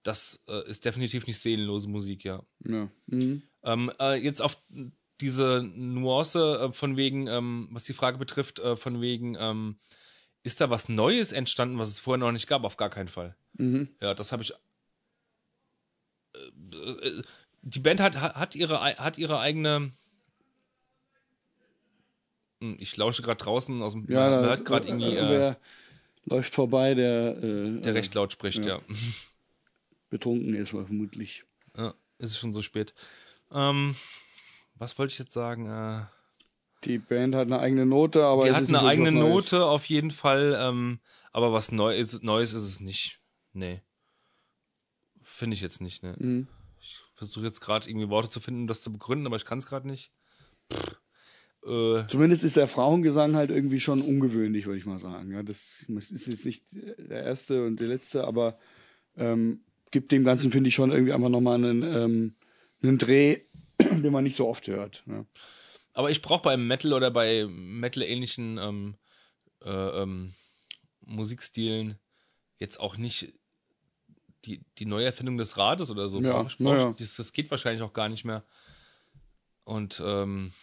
das 0.08 0.42
äh, 0.48 0.66
ist 0.70 0.86
definitiv 0.86 1.28
nicht 1.28 1.38
seelenlose 1.38 1.90
Musik, 1.90 2.24
ja. 2.24 2.42
Ja. 2.66 2.90
Mhm. 3.08 3.42
Ähm, 3.64 3.92
äh, 4.00 4.16
jetzt 4.16 4.42
auf 4.42 4.58
diese 5.20 5.62
Nuance 5.76 6.40
äh, 6.40 6.72
von 6.72 6.96
wegen, 6.96 7.28
ähm, 7.28 7.68
was 7.72 7.84
die 7.84 7.94
Frage 7.94 8.18
betrifft, 8.18 8.60
äh, 8.60 8.78
von 8.78 9.02
wegen, 9.02 9.36
ähm, 9.38 9.80
ist 10.44 10.62
da 10.62 10.70
was 10.70 10.88
Neues 10.88 11.34
entstanden, 11.34 11.78
was 11.78 11.90
es 11.90 12.00
vorher 12.00 12.20
noch 12.20 12.32
nicht 12.32 12.48
gab? 12.48 12.64
Auf 12.64 12.78
gar 12.78 12.90
keinen 12.90 13.10
Fall. 13.10 13.36
Mhm. 13.58 13.90
Ja, 14.02 14.14
das 14.14 14.32
habe 14.32 14.44
ich. 14.44 14.54
Äh, 16.34 16.78
äh, 17.08 17.22
die 17.64 17.80
Band 17.80 18.00
hat, 18.00 18.16
hat, 18.16 18.56
ihre 18.56 18.80
hat 18.80 19.18
ihre 19.18 19.40
eigene. 19.40 19.92
Hm, 22.62 22.78
Ich 22.80 22.96
lausche 22.96 23.24
gerade 23.24 23.44
draußen 23.44 23.82
aus 23.82 23.92
dem. 23.92 24.10
Ja, 24.10 24.30
man 24.30 24.46
hört 24.46 24.64
gerade 24.64 24.88
irgendwie, 24.88 25.16
wer 25.16 25.60
läuft 26.24 26.56
vorbei, 26.56 26.94
der, 26.94 27.34
der 27.34 27.94
recht 27.94 28.14
laut 28.14 28.32
spricht, 28.32 28.64
ja. 28.64 28.78
ja. 28.78 28.96
Betrunken 30.10 30.56
ist, 30.56 30.70
vermutlich. 30.72 31.44
ja. 31.78 31.94
Es 32.20 32.32
ist 32.32 32.40
schon 32.40 32.54
so 32.54 32.64
spät. 32.64 32.96
Ähm, 33.52 33.96
was 34.76 34.98
wollte 34.98 35.12
ich 35.14 35.20
jetzt 35.20 35.34
sagen? 35.34 35.70
Äh, 35.70 36.06
Die 36.84 36.98
Band 36.98 37.36
hat 37.36 37.46
eine 37.48 37.60
eigene 37.60 37.86
Note, 37.86 38.24
aber 38.26 38.44
Die 38.46 38.50
es 38.50 38.56
hat 38.56 38.64
ist 38.64 38.70
eine 38.70 38.80
nicht 38.80 38.88
eigene. 38.88 39.12
Note 39.12 39.66
auf 39.66 39.86
jeden 39.86 40.10
Fall, 40.12 40.58
ähm, 40.60 41.00
aber 41.32 41.54
was 41.54 41.72
Neues, 41.72 42.22
Neues 42.24 42.54
ist 42.54 42.64
es 42.64 42.80
nicht. 42.80 43.20
Nee. 43.54 43.82
Finde 45.22 45.54
ich 45.56 45.62
jetzt 45.62 45.80
nicht, 45.82 46.02
ne. 46.02 46.16
Mhm. 46.18 46.48
Ich 46.82 46.98
versuche 47.14 47.46
jetzt 47.46 47.62
gerade 47.62 47.88
irgendwie 47.88 48.10
Worte 48.10 48.30
zu 48.30 48.40
finden, 48.40 48.62
um 48.62 48.68
das 48.68 48.82
zu 48.82 48.92
begründen, 48.92 49.28
aber 49.28 49.36
ich 49.36 49.46
kann 49.46 49.60
es 49.60 49.68
gerade 49.68 49.88
nicht. 49.88 50.12
Äh, 51.66 52.08
Zumindest 52.08 52.44
ist 52.44 52.56
der 52.56 52.68
Frauengesang 52.68 53.36
halt 53.36 53.50
irgendwie 53.50 53.80
schon 53.80 54.02
ungewöhnlich, 54.02 54.66
würde 54.66 54.80
ich 54.80 54.86
mal 54.86 55.00
sagen. 55.00 55.32
Ja, 55.32 55.44
das 55.44 55.86
ist 55.88 56.28
jetzt 56.28 56.46
nicht 56.46 56.64
der 56.72 57.24
erste 57.24 57.66
und 57.66 57.80
der 57.80 57.88
letzte, 57.88 58.26
aber 58.26 58.58
ähm, 59.18 59.62
gibt 59.92 60.12
dem 60.12 60.24
Ganzen, 60.24 60.52
finde 60.52 60.70
ich, 60.70 60.76
schon 60.76 60.92
irgendwie 60.92 61.14
einfach 61.14 61.30
nochmal 61.30 61.56
einen, 61.56 61.84
ähm, 61.84 62.36
einen 62.82 62.98
Dreh, 62.98 63.42
den 63.80 64.12
man 64.12 64.24
nicht 64.24 64.36
so 64.36 64.48
oft 64.48 64.68
hört. 64.68 65.04
Ja. 65.08 65.26
aber 65.94 66.12
ich 66.12 66.22
brauche 66.22 66.42
beim 66.42 66.68
Metal 66.68 66.94
oder 66.94 67.12
bei 67.12 67.46
Metal-ähnlichen 67.48 68.58
ähm, 68.58 68.96
äh, 69.64 70.02
ähm, 70.02 70.34
Musikstilen 71.02 71.98
jetzt 72.60 72.80
auch 72.80 72.98
nicht 72.98 73.34
die, 74.46 74.62
die 74.78 74.86
Neuerfindung 74.86 75.38
des 75.38 75.58
Rades 75.58 75.90
oder 75.90 76.10
so. 76.10 76.20
Ja, 76.22 76.46
ich, 76.46 76.58
brauch 76.58 76.92
ich, 76.92 76.98
das, 76.98 77.16
das 77.16 77.34
geht 77.34 77.52
wahrscheinlich 77.52 77.82
auch 77.82 77.94
gar 77.94 78.10
nicht 78.10 78.26
mehr. 78.26 78.44
Und 79.64 80.02
ähm, 80.04 80.54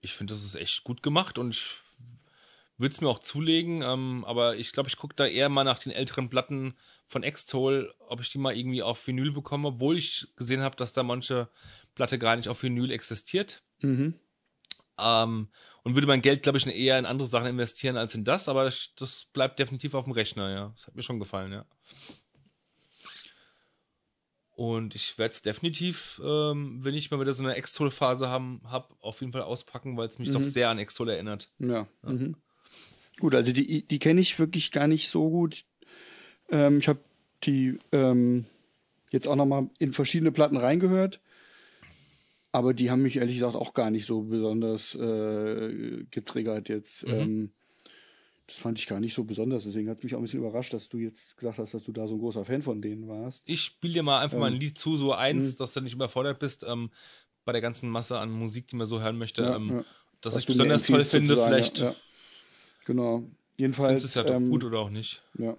ich 0.00 0.12
finde, 0.14 0.34
das 0.34 0.44
ist 0.44 0.54
echt 0.54 0.84
gut 0.84 1.02
gemacht 1.02 1.38
und 1.38 1.54
ich 1.54 1.76
würde 2.84 2.92
es 2.92 3.00
mir 3.00 3.08
auch 3.08 3.18
zulegen, 3.18 3.80
ähm, 3.80 4.24
aber 4.26 4.56
ich 4.56 4.70
glaube, 4.70 4.90
ich 4.90 4.98
gucke 4.98 5.16
da 5.16 5.26
eher 5.26 5.48
mal 5.48 5.64
nach 5.64 5.78
den 5.78 5.90
älteren 5.90 6.28
Platten 6.28 6.74
von 7.06 7.22
Extol, 7.22 7.94
ob 8.08 8.20
ich 8.20 8.28
die 8.28 8.36
mal 8.36 8.54
irgendwie 8.54 8.82
auf 8.82 9.06
Vinyl 9.06 9.32
bekomme, 9.32 9.68
obwohl 9.68 9.96
ich 9.96 10.28
gesehen 10.36 10.60
habe, 10.60 10.76
dass 10.76 10.92
da 10.92 11.02
manche 11.02 11.48
Platte 11.94 12.18
gar 12.18 12.36
nicht 12.36 12.50
auf 12.50 12.62
Vinyl 12.62 12.90
existiert. 12.90 13.62
Mhm. 13.80 14.14
Ähm, 14.98 15.48
und 15.82 15.94
würde 15.94 16.06
mein 16.06 16.20
Geld, 16.20 16.42
glaube 16.42 16.58
ich, 16.58 16.66
eher 16.66 16.98
in 16.98 17.06
andere 17.06 17.26
Sachen 17.26 17.46
investieren 17.46 17.96
als 17.96 18.14
in 18.14 18.22
das, 18.24 18.50
aber 18.50 18.64
das, 18.64 18.90
das 18.96 19.28
bleibt 19.32 19.58
definitiv 19.58 19.94
auf 19.94 20.04
dem 20.04 20.12
Rechner, 20.12 20.50
ja. 20.50 20.72
Das 20.76 20.86
hat 20.86 20.94
mir 20.94 21.02
schon 21.02 21.18
gefallen, 21.18 21.52
ja. 21.52 21.64
Und 24.50 24.94
ich 24.94 25.16
werde 25.16 25.32
es 25.32 25.40
definitiv, 25.40 26.20
ähm, 26.22 26.84
wenn 26.84 26.94
ich 26.94 27.10
mal 27.10 27.18
wieder 27.18 27.32
so 27.32 27.42
eine 27.42 27.54
Extol-Phase 27.54 28.28
haben, 28.28 28.60
hab, 28.64 28.94
auf 29.00 29.20
jeden 29.20 29.32
Fall 29.32 29.42
auspacken, 29.42 29.96
weil 29.96 30.08
es 30.08 30.18
mich 30.18 30.30
doch 30.30 30.42
sehr 30.42 30.68
an 30.68 30.78
Extol 30.78 31.08
erinnert. 31.08 31.50
Ja. 31.58 31.88
Mhm. 32.02 32.36
Gut, 33.20 33.34
also 33.34 33.52
die, 33.52 33.82
die 33.86 33.98
kenne 33.98 34.20
ich 34.20 34.38
wirklich 34.38 34.70
gar 34.70 34.86
nicht 34.88 35.08
so 35.08 35.30
gut. 35.30 35.64
Ähm, 36.50 36.78
ich 36.78 36.88
habe 36.88 37.00
die 37.44 37.78
ähm, 37.92 38.44
jetzt 39.12 39.28
auch 39.28 39.36
nochmal 39.36 39.68
in 39.78 39.92
verschiedene 39.92 40.32
Platten 40.32 40.56
reingehört. 40.56 41.20
aber 42.52 42.74
die 42.74 42.90
haben 42.90 43.02
mich 43.02 43.16
ehrlich 43.16 43.36
gesagt 43.36 43.56
auch 43.56 43.74
gar 43.74 43.90
nicht 43.90 44.06
so 44.06 44.22
besonders 44.22 44.94
äh, 44.94 46.04
getriggert 46.10 46.68
jetzt. 46.68 47.06
Mhm. 47.06 47.12
Ähm, 47.14 47.52
das 48.46 48.56
fand 48.58 48.78
ich 48.78 48.86
gar 48.86 49.00
nicht 49.00 49.14
so 49.14 49.24
besonders. 49.24 49.64
Deswegen 49.64 49.88
hat 49.88 49.98
es 49.98 50.04
mich 50.04 50.14
auch 50.14 50.18
ein 50.18 50.22
bisschen 50.22 50.40
überrascht, 50.40 50.72
dass 50.74 50.88
du 50.88 50.98
jetzt 50.98 51.36
gesagt 51.36 51.58
hast, 51.58 51.72
dass 51.72 51.84
du 51.84 51.92
da 51.92 52.06
so 52.06 52.14
ein 52.14 52.18
großer 52.20 52.44
Fan 52.44 52.62
von 52.62 52.82
denen 52.82 53.08
warst. 53.08 53.42
Ich 53.46 53.62
spiele 53.62 53.94
dir 53.94 54.02
mal 54.02 54.20
einfach 54.20 54.38
mal 54.38 54.48
Ähm. 54.48 54.54
ein 54.54 54.60
Lied 54.60 54.76
zu, 54.76 54.96
so 54.96 55.06
Mhm. 55.06 55.18
eins, 55.18 55.56
dass 55.56 55.72
du 55.72 55.80
nicht 55.80 55.94
überfordert 55.94 56.38
bist 56.38 56.64
ähm, 56.68 56.90
bei 57.44 57.52
der 57.52 57.60
ganzen 57.60 57.88
Masse 57.88 58.18
an 58.18 58.30
Musik, 58.30 58.68
die 58.68 58.76
man 58.76 58.86
so 58.86 59.00
hören 59.00 59.16
möchte. 59.18 59.42
Ja, 59.42 59.56
ähm, 59.56 59.70
ja. 59.70 59.84
Das 60.20 60.34
Was 60.34 60.42
ich 60.42 60.46
besonders 60.46 60.84
toll 60.84 61.04
finde, 61.04 61.34
vielleicht 61.36 61.78
ja. 61.78 61.94
Genau. 62.84 63.24
Jedenfalls. 63.56 64.02
du 64.02 64.08
es 64.08 64.14
ja 64.14 64.26
ähm, 64.26 64.50
gut 64.50 64.64
oder 64.64 64.80
auch 64.80 64.90
nicht. 64.90 65.22
Ja. 65.38 65.56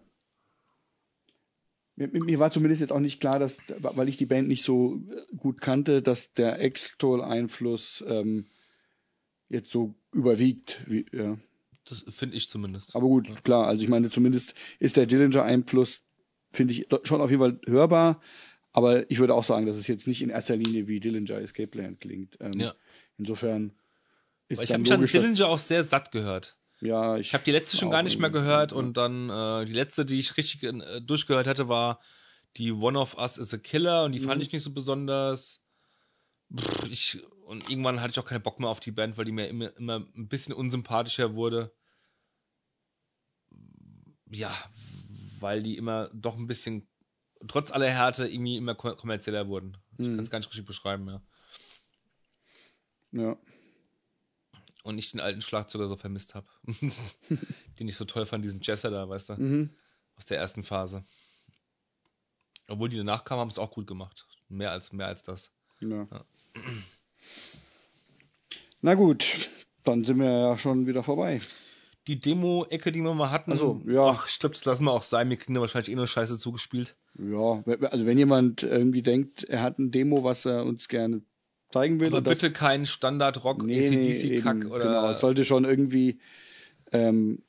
Mir, 1.96 2.10
mir 2.10 2.40
war 2.40 2.52
zumindest 2.52 2.82
jetzt 2.82 2.92
auch 2.92 3.00
nicht 3.00 3.22
klar, 3.22 3.40
dass, 3.40 3.60
weil 3.80 4.10
ich 4.10 4.18
die 4.18 4.26
Band 4.26 4.48
nicht 4.50 4.64
so 4.64 5.00
gut 5.38 5.62
kannte, 5.62 6.02
dass 6.02 6.34
der 6.34 6.60
Extol-Einfluss 6.60 8.04
ähm, 8.08 8.46
jetzt 9.48 9.72
so 9.72 9.96
überwiegt. 10.12 10.82
Wie, 10.88 11.06
ja. 11.14 11.38
Das 11.86 12.04
finde 12.10 12.36
ich 12.36 12.50
zumindest. 12.50 12.96
Aber 12.96 13.08
gut, 13.08 13.44
klar, 13.44 13.68
also 13.68 13.84
ich 13.84 13.90
meine, 13.90 14.10
zumindest 14.10 14.56
ist 14.80 14.98
der 14.98 15.06
Dillinger-Einfluss, 15.06 16.02
finde 16.52 16.74
ich, 16.74 16.88
schon 17.04 17.22
auf 17.22 17.30
jeden 17.30 17.42
Fall 17.42 17.60
hörbar. 17.66 18.20
Aber 18.74 19.10
ich 19.10 19.20
würde 19.20 19.36
auch 19.36 19.44
sagen, 19.46 19.66
dass 19.66 19.78
es 19.78 19.88
jetzt 19.88 20.06
nicht 20.06 20.22
in 20.22 20.30
erster 20.30 20.58
Linie 20.58 20.88
wie 20.88 21.00
Dillinger 21.00 21.40
Escape 21.40 21.68
Plan 21.68 21.98
klingt. 21.98 22.38
Ähm, 22.42 22.60
Ja. 22.60 22.76
Insofern 23.18 23.72
ist 24.50 24.58
Weil 24.58 24.66
ich 24.66 24.74
habe 24.74 24.84
mich 24.84 24.92
an 24.92 25.06
Dillinger 25.06 25.48
auch 25.48 25.60
sehr 25.60 25.86
satt 25.86 26.12
gehört. 26.12 26.58
Ja, 26.82 27.18
ich, 27.18 27.28
Ich 27.28 27.34
habe 27.34 27.44
die 27.44 27.52
letzte 27.52 27.78
schon 27.78 27.90
gar 27.92 28.04
nicht 28.04 28.20
mehr 28.20 28.30
gehört 28.30 28.74
und 28.74 28.94
dann 28.96 29.30
äh, 29.30 29.66
die 29.66 29.74
letzte, 29.74 30.06
die 30.06 30.20
ich 30.20 30.38
richtig 30.38 30.64
äh, 30.64 31.02
durchgehört 31.02 31.48
hatte, 31.48 31.68
war 31.70 32.00
die 32.58 32.72
One 32.72 32.98
of 33.00 33.18
Us 33.18 33.38
is 33.38 33.54
a 33.54 33.58
Killer 33.58 34.04
und 34.06 34.12
die 34.14 34.20
Mhm. 34.20 34.26
fand 34.26 34.42
ich 34.42 34.52
nicht 34.52 34.64
so 34.64 34.74
besonders. 34.74 35.62
Pff, 36.56 36.90
Ich, 36.90 37.24
und 37.46 37.70
irgendwann 37.70 38.02
hatte 38.02 38.12
ich 38.12 38.20
auch 38.20 38.26
keinen 38.26 38.44
Bock 38.44 38.60
mehr 38.60 38.70
auf 38.70 38.80
die 38.80 38.92
Band, 38.92 39.18
weil 39.18 39.26
die 39.26 39.32
mir 39.32 39.48
immer, 39.48 39.76
immer 39.78 40.06
ein 40.16 40.28
bisschen 40.28 40.54
unsympathischer 40.54 41.36
wurde. 41.36 41.72
Ja, 44.30 44.54
weil 45.40 45.62
die 45.64 45.78
immer 45.78 46.10
doch 46.14 46.38
ein 46.38 46.48
bisschen, 46.48 46.88
trotz 47.48 47.72
aller 47.72 47.90
Härte, 47.90 48.28
irgendwie 48.28 48.58
immer 48.58 48.74
kom- 48.74 48.96
kommerzieller 48.96 49.48
wurden. 49.48 49.78
Ich 49.94 50.00
Mhm. 50.00 50.16
kann 50.16 50.24
es 50.24 50.30
gar 50.30 50.40
nicht 50.40 50.50
richtig 50.50 50.66
beschreiben, 50.66 51.08
ja. 51.08 51.22
Ja. 53.12 53.38
Und 54.86 55.00
ich 55.00 55.10
den 55.10 55.20
alten 55.20 55.42
Schlagzeuger 55.42 55.88
so 55.88 55.96
vermisst 55.96 56.36
habe. 56.36 56.46
den 57.80 57.88
ich 57.88 57.96
so 57.96 58.06
toll 58.06 58.28
fand, 58.28 58.46
diesen 58.46 58.62
Jesser 58.62 58.92
da, 58.92 59.10
weißt 59.10 59.30
du? 59.30 59.34
Mhm. 59.34 59.70
aus 60.16 60.28
der 60.28 60.38
ersten 60.38 60.64
Phase. 60.64 61.04
Obwohl 62.68 62.90
die 62.90 62.98
danach 62.98 63.26
kamen, 63.26 63.42
haben 63.42 63.50
es 63.50 63.58
auch 63.58 63.72
gut 63.72 63.88
gemacht. 63.88 64.28
Mehr 64.48 64.70
als, 64.72 64.94
mehr 64.94 65.08
als 65.08 65.24
das. 65.24 65.52
Ja. 65.80 66.08
Ja. 66.12 66.26
Na 68.82 68.94
gut, 68.94 69.50
dann 69.84 70.06
sind 70.06 70.20
wir 70.20 70.30
ja 70.30 70.58
schon 70.60 70.86
wieder 70.86 71.02
vorbei. 71.02 71.42
Die 72.06 72.20
Demo-Ecke, 72.20 72.92
die 72.92 73.02
wir 73.02 73.16
mal 73.16 73.32
hatten, 73.32 73.54
Ach 73.54 73.58
so, 73.58 73.82
ja. 73.88 74.10
ach, 74.10 74.30
ich 74.30 74.38
glaube, 74.38 74.54
das 74.54 74.66
lassen 74.66 74.84
wir 74.84 74.92
auch 74.92 75.02
sein. 75.02 75.32
Wir 75.32 75.38
kriegen 75.38 75.56
da 75.56 75.62
wahrscheinlich 75.62 75.92
eh 75.92 75.96
nur 75.96 76.06
Scheiße 76.08 76.38
zugespielt. 76.38 76.96
Ja, 77.18 77.64
also 77.90 78.06
wenn 78.06 78.20
jemand 78.20 78.62
irgendwie 78.62 79.02
denkt, 79.02 79.46
er 79.46 79.64
hat 79.64 79.80
ein 79.80 79.90
Demo, 79.90 80.24
was 80.24 80.46
er 80.46 80.64
uns 80.64 80.88
gerne 80.88 81.24
zeigen 81.76 82.00
will, 82.00 82.08
Aber 82.08 82.22
bitte 82.22 82.52
kein 82.52 82.86
Standard-Rock, 82.86 83.64
nee, 83.64 83.90
nee, 83.90 84.12
ACDC-Kack 84.12 84.56
eben, 84.58 84.72
oder. 84.72 84.86
genau, 84.86 85.10
es 85.10 85.20
sollte 85.20 85.44
schon 85.44 85.66
irgendwie 85.66 86.20
ähm, 86.92 87.40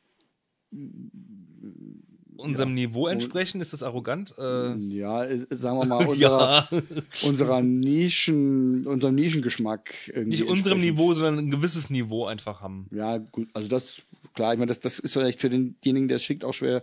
unserem 2.37 2.75
Niveau 2.75 3.07
entsprechen. 3.07 3.61
Ist 3.61 3.73
das 3.73 3.85
arrogant? 3.85 4.35
Äh, 4.37 4.75
ja, 4.75 5.27
sagen 5.51 5.79
wir 5.79 5.87
mal 5.87 6.07
unserer, 6.09 6.17
ja, 6.17 6.69
unserer 7.23 7.63
Nischen, 7.63 8.87
unserem 8.87 9.15
Nischengeschmack 9.15 9.95
irgendwie 10.09 10.41
nicht 10.41 10.51
unserem. 10.51 10.81
Niveau, 10.81 11.15
sondern 11.15 11.39
ein 11.39 11.51
gewisses 11.51 11.89
Niveau 11.89 12.27
einfach 12.27 12.61
haben. 12.61 12.89
Ja, 12.91 13.19
gut, 13.19 13.49
also 13.55 13.69
das 13.69 14.03
klar, 14.35 14.53
ich 14.53 14.59
meine, 14.59 14.69
das, 14.69 14.81
das 14.81 14.99
ist 14.99 15.13
vielleicht 15.13 15.41
für 15.41 15.51
denjenigen, 15.51 16.09
der 16.09 16.17
es 16.17 16.25
schickt, 16.25 16.45
auch 16.45 16.53
schwer 16.53 16.83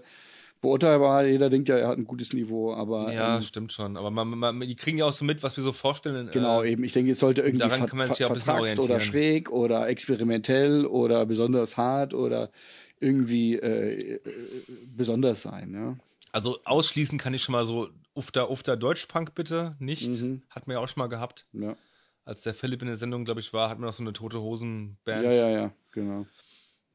beurteilbar. 0.63 1.25
Jeder 1.25 1.51
denkt 1.51 1.69
ja, 1.69 1.77
er 1.77 1.89
hat 1.89 1.99
ein 1.99 2.05
gutes 2.05 2.33
Niveau, 2.33 2.73
aber 2.73 3.13
Ja, 3.13 3.35
ähm, 3.35 3.43
stimmt 3.43 3.71
schon. 3.71 3.97
Aber 3.97 4.09
man, 4.09 4.27
man, 4.29 4.59
die 4.61 4.75
kriegen 4.75 4.97
ja 4.97 5.05
auch 5.05 5.13
so 5.13 5.25
mit, 5.25 5.43
was 5.43 5.55
wir 5.55 5.63
so 5.63 5.73
vorstellen. 5.73 6.29
Genau, 6.31 6.63
äh, 6.63 6.71
eben. 6.71 6.83
Ich 6.83 6.93
denke, 6.93 7.11
es 7.11 7.19
sollte 7.19 7.41
irgendwie 7.41 7.59
daran 7.59 7.79
ver 7.79 7.87
kann 7.87 7.97
man 7.97 8.07
sich 8.07 8.17
ver 8.17 8.25
ja 8.25 8.29
ein 8.29 8.33
bisschen 8.33 8.55
vertrackt 8.55 8.79
oder 8.79 8.99
schräg 8.99 9.51
oder 9.51 9.87
experimentell 9.87 10.87
oder 10.87 11.25
besonders 11.27 11.77
hart 11.77 12.13
oder 12.15 12.49
irgendwie 12.99 13.57
äh, 13.57 14.15
äh, 14.15 14.19
besonders 14.95 15.43
sein. 15.43 15.73
Ja? 15.73 15.97
Also 16.31 16.59
ausschließen 16.63 17.19
kann 17.19 17.33
ich 17.33 17.43
schon 17.43 17.53
mal 17.53 17.65
so, 17.65 17.89
Ufter, 18.15 18.49
Ufter 18.49 18.77
Deutschpunk 18.77 19.35
bitte 19.35 19.75
nicht. 19.79 20.09
Mhm. 20.09 20.43
Hat 20.49 20.65
man 20.65 20.77
ja 20.77 20.79
auch 20.81 20.87
schon 20.87 21.01
mal 21.01 21.07
gehabt. 21.07 21.45
Ja. 21.51 21.75
Als 22.25 22.43
der 22.43 22.53
Philipp 22.53 22.81
in 22.81 22.87
der 22.87 22.95
Sendung, 22.95 23.25
glaube 23.25 23.41
ich, 23.41 23.51
war, 23.51 23.69
hat 23.69 23.79
man 23.79 23.87
noch 23.87 23.93
so 23.93 24.01
eine 24.01 24.13
tote 24.13 24.39
Hosen-Band. 24.39 25.25
ja, 25.25 25.31
ja, 25.31 25.49
ja, 25.49 25.73
genau. 25.91 26.25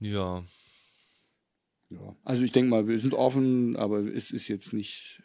Ja. 0.00 0.42
Ja. 1.90 2.14
Also 2.24 2.44
ich 2.44 2.52
denke 2.52 2.70
mal, 2.70 2.86
wir 2.88 2.98
sind 2.98 3.14
offen, 3.14 3.76
aber 3.76 4.00
es 4.00 4.30
ist 4.30 4.48
jetzt 4.48 4.72
nicht. 4.72 5.22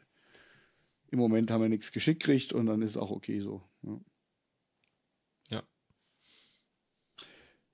Im 1.11 1.19
Moment 1.19 1.51
haben 1.51 1.61
wir 1.61 1.69
nichts 1.69 1.91
geschickt 1.91 2.23
gekriegt 2.23 2.53
und 2.53 2.65
dann 2.65 2.81
ist 2.81 2.91
es 2.91 2.97
auch 2.97 3.11
okay 3.11 3.39
so. 3.39 3.61
Ja. 3.83 3.99
Ja. 5.49 5.63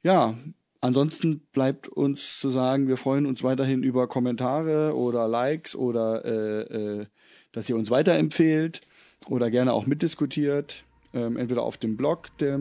Ja, 0.02 0.38
ansonsten 0.82 1.42
bleibt 1.52 1.88
uns 1.88 2.40
zu 2.40 2.50
sagen, 2.52 2.88
wir 2.88 2.98
freuen 2.98 3.26
uns 3.26 3.44
weiterhin 3.44 3.84
über 3.84 4.08
Kommentare 4.08 4.96
oder 4.96 5.28
Likes 5.28 5.76
oder 5.76 6.26
äh, 6.26 7.02
äh, 7.02 7.06
dass 7.52 7.70
ihr 7.70 7.76
uns 7.76 7.92
weiterempfehlt 7.92 8.82
oder 9.28 9.50
gerne 9.50 9.74
auch 9.74 9.86
mitdiskutiert. 9.86 10.84
Ähm, 11.14 11.38
entweder 11.38 11.64
auf 11.64 11.78
dem 11.78 11.98
Blog, 11.98 12.30
der 12.40 12.60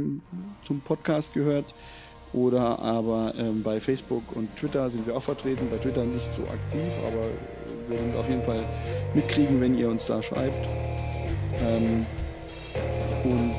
zum 0.64 0.80
Podcast 0.80 1.34
gehört, 1.34 1.74
oder 2.32 2.78
aber 2.78 3.32
ähm, 3.38 3.62
bei 3.62 3.80
Facebook 3.80 4.22
und 4.34 4.54
Twitter 4.56 4.90
sind 4.90 5.06
wir 5.06 5.16
auch 5.16 5.22
vertreten. 5.22 5.68
Bei 5.70 5.78
Twitter 5.78 6.04
nicht 6.04 6.28
so 6.34 6.42
aktiv, 6.42 6.92
aber 7.06 7.22
wir 7.88 7.98
werden 7.98 8.14
auf 8.18 8.28
jeden 8.28 8.42
Fall 8.42 8.60
mitkriegen, 9.14 9.60
wenn 9.60 9.78
ihr 9.78 9.88
uns 9.88 10.06
da 10.06 10.22
schreibt. 10.22 10.68
Ähm, 11.60 12.04
und 13.24 13.58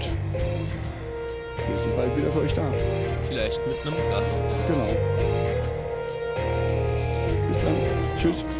wir 1.67 1.75
sind 1.75 1.95
bald 1.95 2.17
wieder 2.17 2.31
für 2.31 2.41
euch 2.41 2.53
da. 2.53 2.71
Vielleicht 3.27 3.59
mit 3.65 3.75
einem 3.85 4.11
Gast. 4.11 4.41
Genau. 4.67 4.87
Bis 7.49 7.57
dann. 7.59 7.75
Tschüss. 8.19 8.58